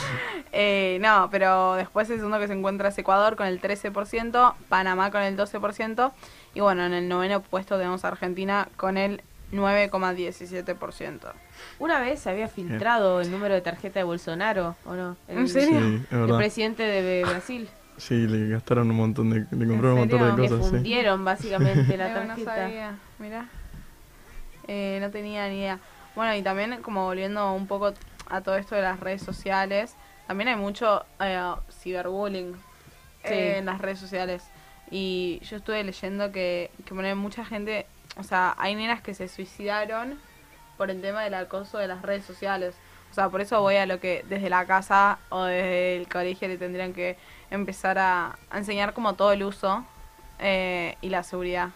Eh, 0.55 0.99
no, 1.01 1.29
pero 1.31 1.73
después 1.73 2.07
el 2.11 2.17
segundo 2.17 2.37
que 2.37 2.45
se 2.45 2.53
encuentra 2.53 2.89
es 2.89 2.97
Ecuador 2.99 3.35
con 3.35 3.47
el 3.47 3.59
13%, 3.59 4.53
Panamá 4.69 5.09
con 5.09 5.23
el 5.23 5.35
12%, 5.35 6.11
y 6.53 6.59
bueno, 6.59 6.85
en 6.85 6.93
el 6.93 7.09
noveno 7.09 7.41
puesto 7.41 7.75
tenemos 7.75 8.05
a 8.05 8.09
Argentina 8.09 8.67
con 8.77 8.97
el 8.97 9.23
9,17%. 9.51 11.31
Una 11.79 11.99
vez 11.99 12.19
se 12.19 12.29
había 12.29 12.47
filtrado 12.47 13.19
el 13.21 13.31
número 13.31 13.55
de 13.55 13.61
tarjeta 13.61 13.99
de 13.99 14.03
Bolsonaro, 14.03 14.75
¿o 14.85 14.93
no? 14.93 15.17
El- 15.27 15.39
¿En 15.39 15.49
serio? 15.49 15.79
Sí, 15.79 16.05
el 16.11 16.35
presidente 16.37 16.83
de 16.83 17.25
Brasil. 17.25 17.67
Sí, 17.97 18.27
le 18.27 18.49
gastaron 18.49 18.89
un 18.89 18.97
montón 18.97 19.29
de. 19.29 19.39
Le 19.55 19.67
compraron 19.67 19.93
un 19.93 19.99
montón 19.99 20.35
de 20.35 20.41
Le 20.43 20.49
cosas, 20.49 20.65
sí. 20.65 20.71
fundieron 20.77 21.23
básicamente 21.25 21.95
la 21.97 22.09
no 22.21 22.27
tarjeta. 22.27 22.55
sabía, 22.55 22.95
mirá. 23.19 23.47
Eh, 24.67 24.97
no 25.01 25.09
tenía 25.11 25.47
ni 25.49 25.59
idea. 25.59 25.79
Bueno, 26.15 26.35
y 26.35 26.41
también 26.41 26.81
como 26.81 27.05
volviendo 27.05 27.53
un 27.53 27.67
poco 27.67 27.93
a 28.29 28.41
todo 28.41 28.55
esto 28.55 28.75
de 28.75 28.81
las 28.81 28.99
redes 28.99 29.21
sociales, 29.21 29.95
también 30.27 30.47
hay 30.49 30.55
mucho 30.55 31.05
eh, 31.19 31.39
ciberbullying 31.81 32.53
Sí. 33.25 33.33
eh, 33.33 33.57
en 33.59 33.65
las 33.65 33.79
redes 33.79 33.99
sociales. 33.99 34.43
Y 34.91 35.39
yo 35.43 35.57
estuve 35.57 35.83
leyendo 35.83 36.31
que, 36.31 36.71
que 36.85 36.93
pone 36.93 37.15
mucha 37.15 37.45
gente, 37.45 37.85
o 38.17 38.23
sea, 38.23 38.53
hay 38.57 38.75
nenas 38.75 39.01
que 39.01 39.13
se 39.13 39.27
suicidaron 39.27 40.19
por 40.77 40.89
el 40.91 41.01
tema 41.01 41.23
del 41.23 41.33
acoso 41.35 41.77
de 41.77 41.87
las 41.87 42.01
redes 42.01 42.25
sociales. 42.25 42.75
O 43.13 43.15
sea, 43.15 43.29
por 43.29 43.41
eso 43.41 43.61
voy 43.61 43.75
a 43.75 43.85
lo 43.85 43.99
que 43.99 44.25
desde 44.27 44.49
la 44.49 44.65
casa 44.65 45.19
o 45.29 45.43
desde 45.43 45.97
el 45.97 46.07
colegio 46.07 46.47
le 46.47 46.57
tendrían 46.57 46.93
que 46.93 47.15
empezar 47.51 47.99
a, 47.99 48.39
a 48.49 48.57
enseñar 48.57 48.93
como 48.93 49.13
todo 49.13 49.31
el 49.31 49.43
uso 49.43 49.85
eh, 50.39 50.97
y 50.99 51.09
la 51.09 51.21
seguridad 51.21 51.69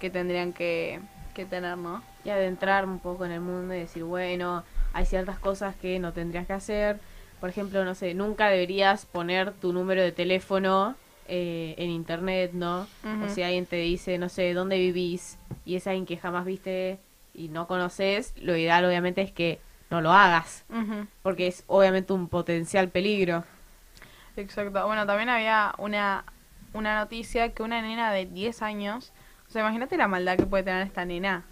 que 0.00 0.10
tendrían 0.10 0.52
que, 0.52 0.98
que 1.34 1.44
tener, 1.44 1.78
¿no? 1.78 2.02
Y 2.24 2.30
adentrar 2.30 2.84
un 2.84 2.98
poco 2.98 3.24
en 3.24 3.30
el 3.30 3.40
mundo 3.40 3.72
y 3.74 3.78
decir, 3.78 4.02
bueno, 4.02 4.64
hay 4.92 5.06
ciertas 5.06 5.38
cosas 5.38 5.76
que 5.76 6.00
no 6.00 6.12
tendrías 6.12 6.48
que 6.48 6.52
hacer. 6.54 6.98
Por 7.38 7.48
ejemplo, 7.48 7.84
no 7.84 7.94
sé, 7.94 8.14
nunca 8.14 8.48
deberías 8.48 9.06
poner 9.06 9.52
tu 9.52 9.72
número 9.72 10.02
de 10.02 10.10
teléfono 10.10 10.96
eh, 11.28 11.76
en 11.78 11.90
internet, 11.90 12.54
¿no? 12.54 12.88
O 13.24 13.28
si 13.28 13.44
alguien 13.44 13.66
te 13.66 13.76
dice, 13.76 14.18
no 14.18 14.28
sé, 14.28 14.52
dónde 14.52 14.78
vivís 14.78 15.38
y 15.64 15.76
es 15.76 15.86
alguien 15.86 16.06
que 16.06 16.16
jamás 16.16 16.44
viste 16.44 16.98
y 17.34 17.50
no 17.50 17.68
conoces, 17.68 18.34
lo 18.36 18.56
ideal 18.56 18.84
obviamente 18.84 19.22
es 19.22 19.30
que 19.30 19.60
no 19.92 20.00
lo 20.00 20.10
hagas. 20.10 20.64
Ujú. 20.70 21.06
Porque 21.22 21.46
es 21.46 21.64
obviamente 21.66 22.14
un 22.14 22.26
potencial 22.28 22.88
peligro. 22.88 23.44
Exacto. 24.36 24.86
Bueno, 24.86 25.04
también 25.06 25.28
había 25.28 25.74
una, 25.76 26.24
una 26.72 26.98
noticia 26.98 27.52
que 27.52 27.62
una 27.62 27.82
nena 27.82 28.10
de 28.10 28.24
10 28.24 28.62
años, 28.62 29.12
o 29.46 29.52
sea, 29.52 29.60
imagínate 29.60 29.98
la 29.98 30.08
maldad 30.08 30.38
que 30.38 30.46
puede 30.46 30.62
tener 30.64 30.86
esta 30.86 31.04
nena, 31.04 31.42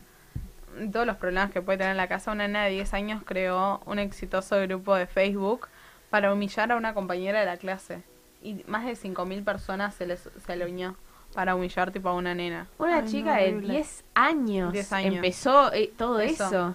todos 0.91 1.05
los 1.07 1.17
problemas 1.17 1.51
que 1.51 1.61
puede 1.61 1.77
tener 1.77 1.91
en 1.91 1.97
la 1.99 2.09
casa, 2.09 2.33
una 2.33 2.47
nena 2.47 2.65
de 2.65 2.71
10 2.71 2.95
años 2.95 3.23
creó 3.27 3.83
un 3.85 3.99
exitoso 3.99 4.59
grupo 4.63 4.95
de 4.95 5.07
Facebook 5.07 5.69
para 6.09 6.33
humillar 6.33 6.73
a 6.73 6.77
una 6.77 6.95
compañera 6.95 7.41
de 7.41 7.47
la 7.47 7.59
clase. 7.59 8.03
Y 8.43 8.65
más 8.67 8.87
de 8.87 8.93
5.000 8.93 9.45
personas 9.45 9.95
se, 9.95 10.07
les, 10.07 10.27
se 10.47 10.57
le 10.57 10.65
unió 10.65 10.97
para 11.35 11.55
humillar 11.55 11.91
tipo 11.91 12.09
a 12.09 12.15
una 12.15 12.35
nena. 12.35 12.69
Una 12.79 13.01
Ay, 13.01 13.07
chica 13.07 13.35
no, 13.37 13.43
de 13.43 13.49
horrible. 13.49 13.75
10 13.75 14.05
años, 14.15 14.73
10 14.73 14.93
años. 14.95 15.15
empezó 15.17 15.71
eh, 15.75 15.93
todo 15.99 16.21
Eso. 16.21 16.47
eso. 16.47 16.75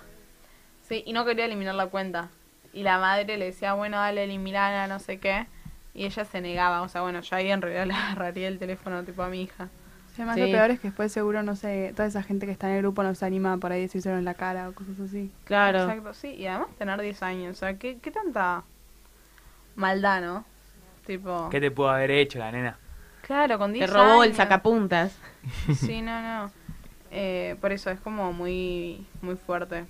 Sí, 0.88 1.04
y 1.06 1.14
no 1.14 1.26
quería 1.26 1.46
eliminar 1.46 1.76
la 1.76 1.88
cuenta. 1.88 2.30
Y 2.74 2.84
la 2.84 3.00
madre 3.00 3.38
le 3.38 3.46
decía, 3.46 3.74
bueno, 3.74 3.98
dale, 3.98 4.24
eliminala, 4.26 4.88
no 4.88 5.00
sé 5.00 5.20
qué. 5.20 5.48
Y 5.94 6.06
ella 6.06 6.26
se 6.26 6.42
negaba. 6.42 6.82
O 6.82 6.90
sea, 6.90 7.02
bueno, 7.02 7.22
yo 7.22 7.36
ahí 7.36 7.50
en 7.52 7.62
realidad 7.62 7.86
le 7.88 7.94
agarraría 7.94 8.48
el 8.48 8.60
teléfono 8.60 9.04
tipo 9.04 9.24
a 9.24 9.30
mi 9.30 9.42
hija. 9.44 9.70
Además 10.16 10.36
Sí. 10.36 10.42
lo 10.42 10.48
peor 10.48 10.72
es 10.72 10.80
que 10.80 10.88
después 10.90 11.12
seguro, 11.12 11.44
no 11.44 11.56
sé, 11.58 11.92
toda 11.96 12.08
esa 12.08 12.24
gente 12.24 12.46
que 12.46 12.52
está 12.54 12.70
en 12.70 12.76
el 12.76 12.82
grupo 12.84 13.04
no 13.04 13.14
se 13.16 13.26
anima 13.26 13.58
por 13.58 13.72
ahí 13.74 13.80
a 13.80 13.82
decírselo 13.84 14.18
en 14.18 14.24
la 14.24 14.34
cara 14.34 14.70
o 14.70 14.74
cosas 14.74 14.98
así. 15.00 15.30
Claro. 15.44 15.82
Exacto, 15.84 16.14
sí. 16.14 16.30
Y 16.36 16.48
además 16.48 16.70
tener 16.78 17.02
10 17.02 17.24
años. 17.24 17.58
O 17.58 17.60
sea, 17.60 17.78
¿qué, 17.78 17.98
qué 18.02 18.12
tanta 18.12 18.64
maldad, 19.76 20.22
no? 20.22 20.46
Tipo... 21.06 21.50
¿Qué 21.50 21.60
te 21.60 21.70
pudo 21.72 21.90
haber 21.90 22.12
hecho 22.12 22.40
la 22.40 22.52
nena? 22.52 22.78
Claro, 23.22 23.58
con 23.58 23.74
10 23.74 23.86
Te 23.88 23.92
robó 23.94 24.24
el 24.24 24.34
sacapuntas. 24.36 25.18
Sí, 25.76 26.02
no, 26.02 26.22
no. 26.22 26.52
Eh, 27.12 27.56
por 27.62 27.72
eso 27.72 27.90
es 27.90 28.00
como 28.00 28.32
muy, 28.34 29.06
muy 29.22 29.36
fuerte. 29.36 29.86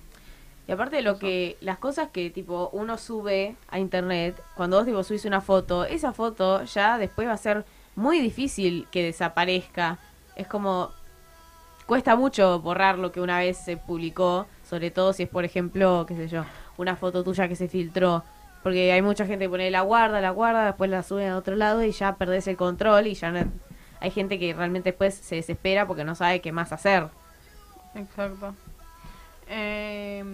Y 0.68 0.72
aparte 0.72 0.96
de 0.96 1.02
lo 1.02 1.18
que, 1.18 1.56
las 1.60 1.78
cosas 1.78 2.08
que 2.08 2.28
tipo 2.30 2.70
uno 2.72 2.98
sube 2.98 3.56
a 3.68 3.78
internet, 3.78 4.42
cuando 4.56 4.78
vos 4.78 4.86
tipo 4.86 5.02
subís 5.04 5.24
una 5.24 5.40
foto, 5.40 5.84
esa 5.84 6.12
foto 6.12 6.64
ya 6.64 6.98
después 6.98 7.28
va 7.28 7.32
a 7.32 7.38
ser 7.38 7.64
muy 7.94 8.18
difícil 8.18 8.88
que 8.90 9.04
desaparezca. 9.04 9.98
Es 10.34 10.48
como, 10.48 10.90
cuesta 11.86 12.16
mucho 12.16 12.60
borrar 12.60 12.98
lo 12.98 13.12
que 13.12 13.20
una 13.20 13.38
vez 13.38 13.56
se 13.58 13.76
publicó, 13.76 14.46
sobre 14.68 14.90
todo 14.90 15.12
si 15.12 15.22
es 15.22 15.28
por 15.28 15.44
ejemplo, 15.44 16.04
qué 16.06 16.16
sé 16.16 16.28
yo, 16.28 16.44
una 16.76 16.96
foto 16.96 17.22
tuya 17.22 17.48
que 17.48 17.54
se 17.54 17.68
filtró. 17.68 18.24
Porque 18.64 18.90
hay 18.90 19.02
mucha 19.02 19.26
gente 19.26 19.44
que 19.44 19.50
pone 19.50 19.70
la 19.70 19.82
guarda, 19.82 20.20
la 20.20 20.30
guarda, 20.30 20.66
después 20.66 20.90
la 20.90 21.04
sube 21.04 21.28
a 21.28 21.36
otro 21.36 21.54
lado 21.54 21.84
y 21.84 21.92
ya 21.92 22.16
perdés 22.16 22.48
el 22.48 22.56
control 22.56 23.06
y 23.06 23.14
ya 23.14 23.30
no... 23.30 23.44
Hay 24.00 24.10
gente 24.10 24.38
que 24.38 24.52
realmente 24.52 24.90
después 24.90 25.14
se 25.14 25.36
desespera 25.36 25.86
porque 25.86 26.04
no 26.04 26.16
sabe 26.16 26.40
qué 26.40 26.50
más 26.50 26.72
hacer. 26.72 27.08
Exacto. 27.94 28.54
Eh, 29.48 30.24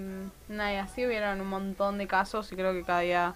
nada, 0.48 0.72
y 0.72 0.76
así 0.76 1.06
hubieron 1.06 1.40
un 1.40 1.48
montón 1.48 1.98
de 1.98 2.06
casos 2.06 2.50
y 2.52 2.56
creo 2.56 2.72
que 2.72 2.82
cada 2.82 3.00
día... 3.00 3.34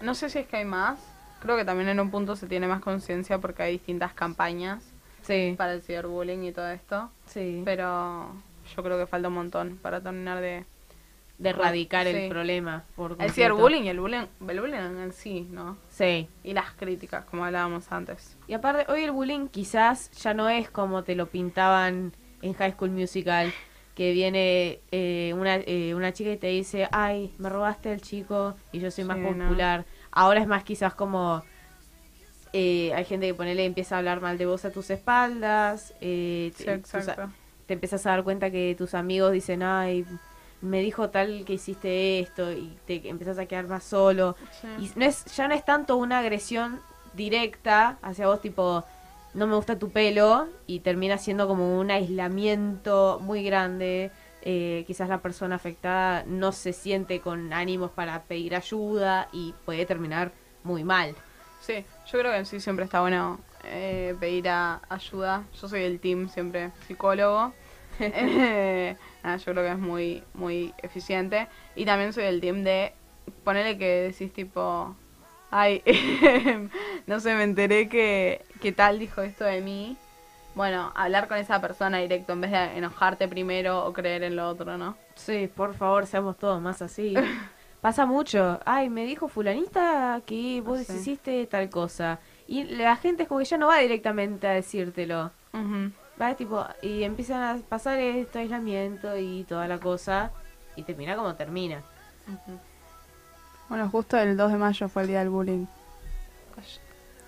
No 0.00 0.14
sé 0.14 0.28
si 0.30 0.40
es 0.40 0.46
que 0.46 0.56
hay 0.56 0.64
más. 0.64 0.98
Creo 1.40 1.56
que 1.56 1.64
también 1.64 1.88
en 1.88 2.00
un 2.00 2.10
punto 2.10 2.36
se 2.36 2.46
tiene 2.46 2.66
más 2.66 2.80
conciencia 2.80 3.38
porque 3.38 3.62
hay 3.62 3.72
distintas 3.72 4.12
campañas 4.12 4.84
sí. 5.22 5.54
para 5.56 5.74
el 5.74 5.82
ciberbullying 5.82 6.44
y 6.44 6.52
todo 6.52 6.68
esto. 6.68 7.10
Sí. 7.26 7.62
Pero 7.64 8.32
yo 8.76 8.82
creo 8.82 8.98
que 8.98 9.06
falta 9.06 9.28
un 9.28 9.34
montón 9.34 9.78
para 9.78 10.00
terminar 10.00 10.40
de... 10.40 10.64
De 11.38 11.48
erradicar 11.48 12.06
el 12.06 12.28
problema. 12.28 12.84
Por 12.94 13.16
El 13.18 13.32
ciberbullying 13.32 13.84
y 13.84 13.88
el 13.88 13.98
bullying, 13.98 14.26
el 14.48 14.60
bullying 14.60 14.76
en 14.76 15.12
sí, 15.12 15.48
¿no? 15.50 15.76
Sí. 15.88 16.28
Y 16.44 16.52
las 16.52 16.70
críticas, 16.72 17.24
como 17.24 17.44
hablábamos 17.44 17.90
antes. 17.90 18.36
Y 18.46 18.54
aparte, 18.54 18.90
hoy 18.92 19.02
el 19.02 19.10
bullying 19.10 19.48
quizás 19.48 20.12
ya 20.12 20.34
no 20.34 20.48
es 20.48 20.70
como 20.70 21.02
te 21.02 21.16
lo 21.16 21.26
pintaban 21.26 22.12
en 22.42 22.54
High 22.54 22.74
School 22.74 22.90
Musical, 22.90 23.52
que 23.94 24.12
viene 24.12 24.80
eh, 24.90 25.34
una, 25.36 25.56
eh, 25.56 25.94
una 25.94 26.12
chica 26.12 26.30
y 26.30 26.36
te 26.38 26.46
dice, 26.48 26.88
ay, 26.92 27.32
me 27.38 27.48
robaste 27.48 27.90
al 27.90 28.00
chico 28.00 28.54
y 28.72 28.80
yo 28.80 28.90
soy 28.90 29.04
más 29.04 29.18
Sí, 29.18 29.22
no. 29.22 29.48
popular. 29.48 29.84
Ahora 30.10 30.40
es 30.40 30.46
más 30.46 30.64
quizás 30.64 30.94
como... 30.94 31.42
eh, 32.52 32.92
hay 32.94 33.04
gente 33.04 33.26
que 33.26 33.34
ponele 33.34 33.64
empieza 33.64 33.94
a 33.94 33.98
hablar 33.98 34.20
mal 34.20 34.36
de 34.38 34.46
vos 34.46 34.64
a 34.64 34.70
tus 34.70 34.90
espaldas. 34.90 35.94
eh, 36.00 36.52
Sí, 36.56 36.64
te- 36.64 36.78
tus 36.78 37.08
empiezas 37.68 38.04
a 38.06 38.10
dar 38.10 38.22
cuenta 38.24 38.50
que 38.50 38.74
tus 38.76 38.92
amigos 38.94 39.32
dicen, 39.32 39.62
ay, 39.62 40.04
me 40.60 40.80
dijo 40.82 41.08
tal 41.08 41.44
que 41.46 41.54
hiciste 41.54 42.20
esto 42.20 42.52
y 42.52 42.76
te 42.86 43.08
empiezas 43.08 43.38
a 43.38 43.46
quedar 43.46 43.66
más 43.66 43.82
solo. 43.84 44.36
Sí. 44.60 44.68
Y 44.84 44.98
no 44.98 45.06
es, 45.06 45.24
ya 45.36 45.48
no 45.48 45.54
es 45.54 45.64
tanto 45.64 45.96
una 45.96 46.18
agresión 46.18 46.80
directa 47.14 47.96
hacia 48.02 48.26
vos, 48.26 48.40
tipo, 48.42 48.84
no 49.34 49.46
me 49.46 49.54
gusta 49.56 49.78
tu 49.78 49.90
pelo, 49.90 50.46
y 50.66 50.80
termina 50.80 51.18
siendo 51.18 51.48
como 51.48 51.78
un 51.78 51.90
aislamiento 51.90 53.18
muy 53.22 53.42
grande. 53.44 54.10
Eh, 54.44 54.82
quizás 54.86 55.08
la 55.08 55.18
persona 55.18 55.54
afectada 55.54 56.24
no 56.26 56.50
se 56.52 56.72
siente 56.72 57.20
con 57.20 57.52
ánimos 57.52 57.90
para 57.92 58.22
pedir 58.24 58.56
ayuda 58.56 59.28
y 59.32 59.54
puede 59.64 59.86
terminar 59.86 60.32
muy 60.64 60.82
mal. 60.84 61.14
Sí, 61.60 61.84
yo 62.06 62.18
creo 62.18 62.32
que 62.32 62.38
en 62.38 62.46
sí 62.46 62.58
siempre 62.58 62.84
está 62.84 63.00
bueno 63.00 63.38
eh, 63.64 64.16
pedir 64.18 64.48
a- 64.48 64.80
ayuda. 64.88 65.44
Yo 65.60 65.68
soy 65.68 65.80
del 65.82 66.00
team 66.00 66.28
siempre 66.28 66.70
psicólogo. 66.86 67.52
Eh, 68.00 68.96
nada, 69.22 69.36
yo 69.36 69.52
creo 69.52 69.64
que 69.64 69.70
es 69.70 69.78
muy, 69.78 70.24
muy 70.34 70.74
eficiente. 70.82 71.46
Y 71.76 71.84
también 71.84 72.12
soy 72.12 72.24
del 72.24 72.40
team 72.40 72.64
de 72.64 72.92
ponerle 73.44 73.78
que 73.78 74.10
decís 74.10 74.32
tipo, 74.32 74.96
ay, 75.50 75.82
no 77.06 77.20
sé, 77.20 77.34
me 77.34 77.44
enteré 77.44 77.88
que, 77.88 78.44
que 78.62 78.72
tal 78.72 78.98
dijo 78.98 79.20
esto 79.22 79.44
de 79.44 79.60
mí. 79.60 79.96
Bueno, 80.54 80.92
hablar 80.94 81.28
con 81.28 81.36
esa 81.38 81.60
persona 81.60 81.98
directo 81.98 82.32
en 82.34 82.40
vez 82.42 82.50
de 82.52 82.78
enojarte 82.78 83.26
primero 83.28 83.84
o 83.86 83.92
creer 83.92 84.22
en 84.22 84.36
lo 84.36 84.48
otro, 84.48 84.76
¿no? 84.78 84.96
Sí, 85.14 85.50
por 85.54 85.74
favor, 85.74 86.06
seamos 86.06 86.36
todos 86.38 86.60
más 86.62 86.80
así. 86.82 87.14
Pasa 87.80 88.06
mucho. 88.06 88.60
Ay, 88.64 88.88
me 88.88 89.04
dijo 89.04 89.26
fulanita 89.28 90.20
que 90.24 90.60
vos 90.64 90.80
Sí. 90.86 90.92
hiciste 90.94 91.46
tal 91.46 91.68
cosa. 91.68 92.20
Y 92.46 92.64
la 92.64 92.96
gente 92.96 93.24
es 93.24 93.28
como 93.28 93.40
que 93.40 93.46
ya 93.46 93.56
no 93.58 93.66
va 93.68 93.78
directamente 93.78 94.46
a 94.46 94.52
decírtelo. 94.52 95.30
Va 96.20 96.34
tipo, 96.34 96.64
y 96.82 97.02
empiezan 97.02 97.42
a 97.42 97.60
pasar 97.68 97.98
esto, 97.98 98.38
aislamiento 98.38 99.16
y 99.16 99.44
toda 99.44 99.66
la 99.66 99.78
cosa. 99.78 100.30
Y 100.76 100.82
termina 100.84 101.16
como 101.16 101.34
termina. 101.34 101.82
Bueno, 103.68 103.88
justo 103.88 104.18
el 104.18 104.36
2 104.36 104.52
de 104.52 104.58
mayo 104.58 104.88
fue 104.88 105.02
el 105.02 105.08
día 105.08 105.18
del 105.20 105.30
bullying. 105.30 105.66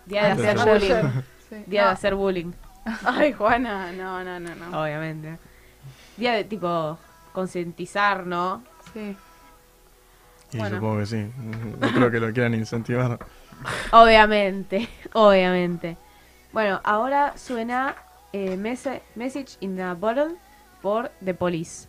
Día 0.06 0.34
de 0.34 0.48
hacer 0.48 0.58
bullying. 0.58 1.22
Sí. 1.48 1.56
Día 1.66 1.80
de 1.82 1.86
No. 1.86 1.92
hacer 1.92 2.14
bullying. 2.14 2.52
Ay, 3.04 3.32
Juana, 3.32 3.92
no, 3.92 4.22
no, 4.24 4.38
no, 4.40 4.54
no. 4.54 4.82
Obviamente. 4.82 5.38
Día 6.16 6.32
de 6.34 6.44
tipo 6.44 6.98
concientizar, 7.32 8.26
¿no? 8.26 8.62
Sí. 8.92 9.16
Y 10.52 10.58
Bueno. 10.58 10.76
supongo 10.76 10.98
que 10.98 11.06
sí. 11.06 11.30
No 11.80 11.88
creo 11.92 12.10
que 12.10 12.20
lo 12.20 12.32
quieran 12.32 12.54
incentivar. 12.54 13.18
Obviamente, 13.92 14.88
obviamente. 15.12 15.96
Bueno, 16.52 16.80
ahora 16.84 17.36
suena 17.36 17.94
eh, 18.32 18.56
Messa- 18.56 19.00
Message 19.14 19.56
in 19.60 19.80
a 19.80 19.94
Bottle 19.94 20.36
por 20.82 21.10
The 21.24 21.34
Police. 21.34 21.88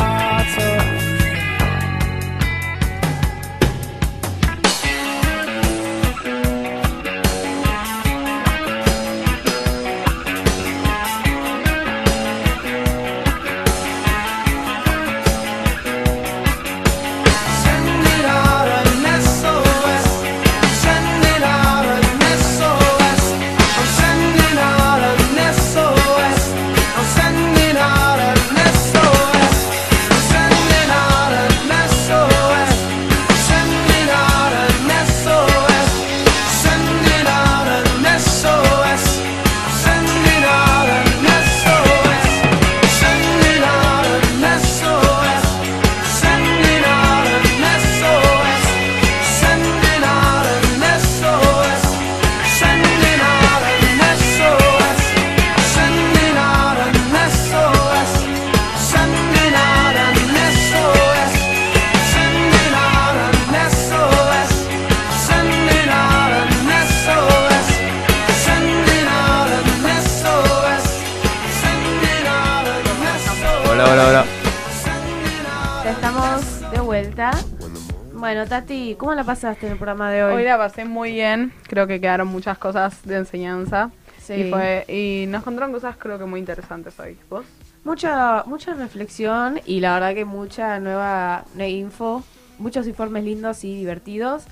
pasaste 79.41 79.65
en 79.65 79.71
el 79.71 79.77
programa 79.79 80.11
de 80.11 80.23
hoy? 80.23 80.33
Hoy 80.35 80.43
la 80.43 80.55
pasé 80.55 80.85
muy 80.85 81.13
bien, 81.13 81.51
creo 81.63 81.87
que 81.87 81.99
quedaron 81.99 82.27
muchas 82.27 82.59
cosas 82.59 83.03
de 83.07 83.15
enseñanza. 83.15 83.89
Sí. 84.19 84.33
Y, 84.33 84.49
fue, 84.51 84.85
y 84.87 85.25
nos 85.29 85.43
contaron 85.43 85.71
cosas 85.71 85.95
creo 85.97 86.19
que 86.19 86.25
muy 86.25 86.39
interesantes 86.39 86.99
hoy. 86.99 87.17
¿Vos? 87.27 87.43
Mucha, 87.83 88.43
mucha 88.45 88.75
reflexión 88.75 89.59
y 89.65 89.79
la 89.79 89.95
verdad 89.95 90.13
que 90.13 90.25
mucha 90.25 90.79
nueva, 90.79 91.45
info, 91.57 92.23
muchos 92.59 92.85
informes 92.85 93.23
lindos 93.23 93.63
y 93.63 93.75
divertidos. 93.75 94.43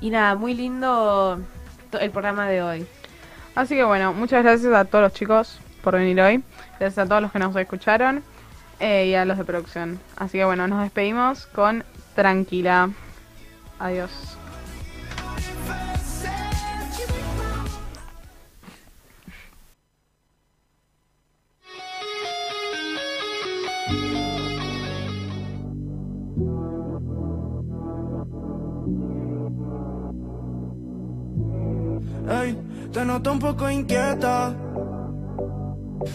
Y 0.00 0.08
nada, 0.08 0.34
muy 0.34 0.54
lindo 0.54 1.38
el 2.00 2.10
programa 2.10 2.48
de 2.48 2.62
hoy. 2.62 2.86
Así 3.54 3.74
que 3.74 3.84
bueno, 3.84 4.14
muchas 4.14 4.42
gracias 4.42 4.72
a 4.72 4.86
todos 4.86 5.02
los 5.02 5.12
chicos 5.12 5.60
por 5.82 5.92
venir 5.92 6.18
hoy. 6.22 6.42
Gracias 6.80 7.04
a 7.04 7.06
todos 7.06 7.20
los 7.20 7.32
que 7.32 7.38
nos 7.38 7.54
escucharon 7.54 8.22
eh, 8.80 9.08
y 9.08 9.14
a 9.14 9.26
los 9.26 9.36
de 9.36 9.44
producción. 9.44 10.00
Así 10.16 10.38
que 10.38 10.46
bueno, 10.46 10.66
nos 10.68 10.80
despedimos 10.80 11.44
con 11.48 11.84
Tranquila. 12.14 12.88
Adiós. 13.82 14.12
Ey, 32.28 32.56
te 32.92 33.04
noto 33.04 33.32
un 33.32 33.40
poco 33.40 33.68
inquieta. 33.68 34.54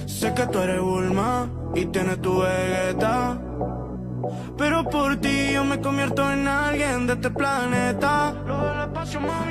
Sé 0.05 0.33
que 0.33 0.47
tú 0.47 0.59
eres 0.59 0.79
Bulma 0.79 1.49
y 1.75 1.85
tienes 1.87 2.21
tu 2.21 2.39
vegeta. 2.39 3.41
Pero 4.57 4.83
por 4.83 5.17
ti 5.17 5.51
yo 5.53 5.63
me 5.63 5.79
convierto 5.79 6.31
en 6.31 6.47
alguien 6.47 7.07
de 7.07 7.13
este 7.13 7.29
planeta. 7.29 8.33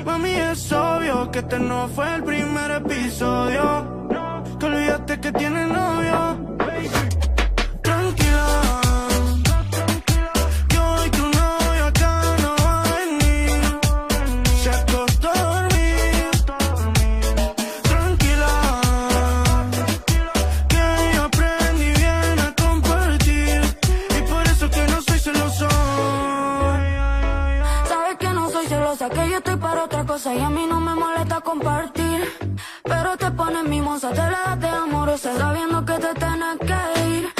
Mami, 0.05 0.31
es 0.31 0.73
obvio 0.73 1.31
que 1.31 1.41
este 1.41 1.59
no 1.59 1.89
fue 1.89 2.15
el 2.15 2.25
primer 2.25 2.71
episodio. 2.71 4.09
Que 4.59 4.67
olvidaste 4.67 5.21
que 5.21 5.33
tienes 5.33 5.69
novio. 5.69 6.57
y 30.35 30.41
a 30.41 30.51
mí 30.51 30.67
no 30.69 30.81
me 30.81 30.95
molesta 30.95 31.41
compartir. 31.41 32.33
Pero 32.83 33.17
te 33.17 33.31
pones 33.31 33.65
mimosa, 33.65 34.11
te 34.11 34.17
la 34.17 34.43
das 34.47 34.61
de 34.61 34.69
amorosa, 34.69 35.37
sabiendo 35.37 35.85
que 35.85 35.93
te 35.95 36.15
tienes 36.15 36.59
que 36.59 37.11
ir. 37.11 37.36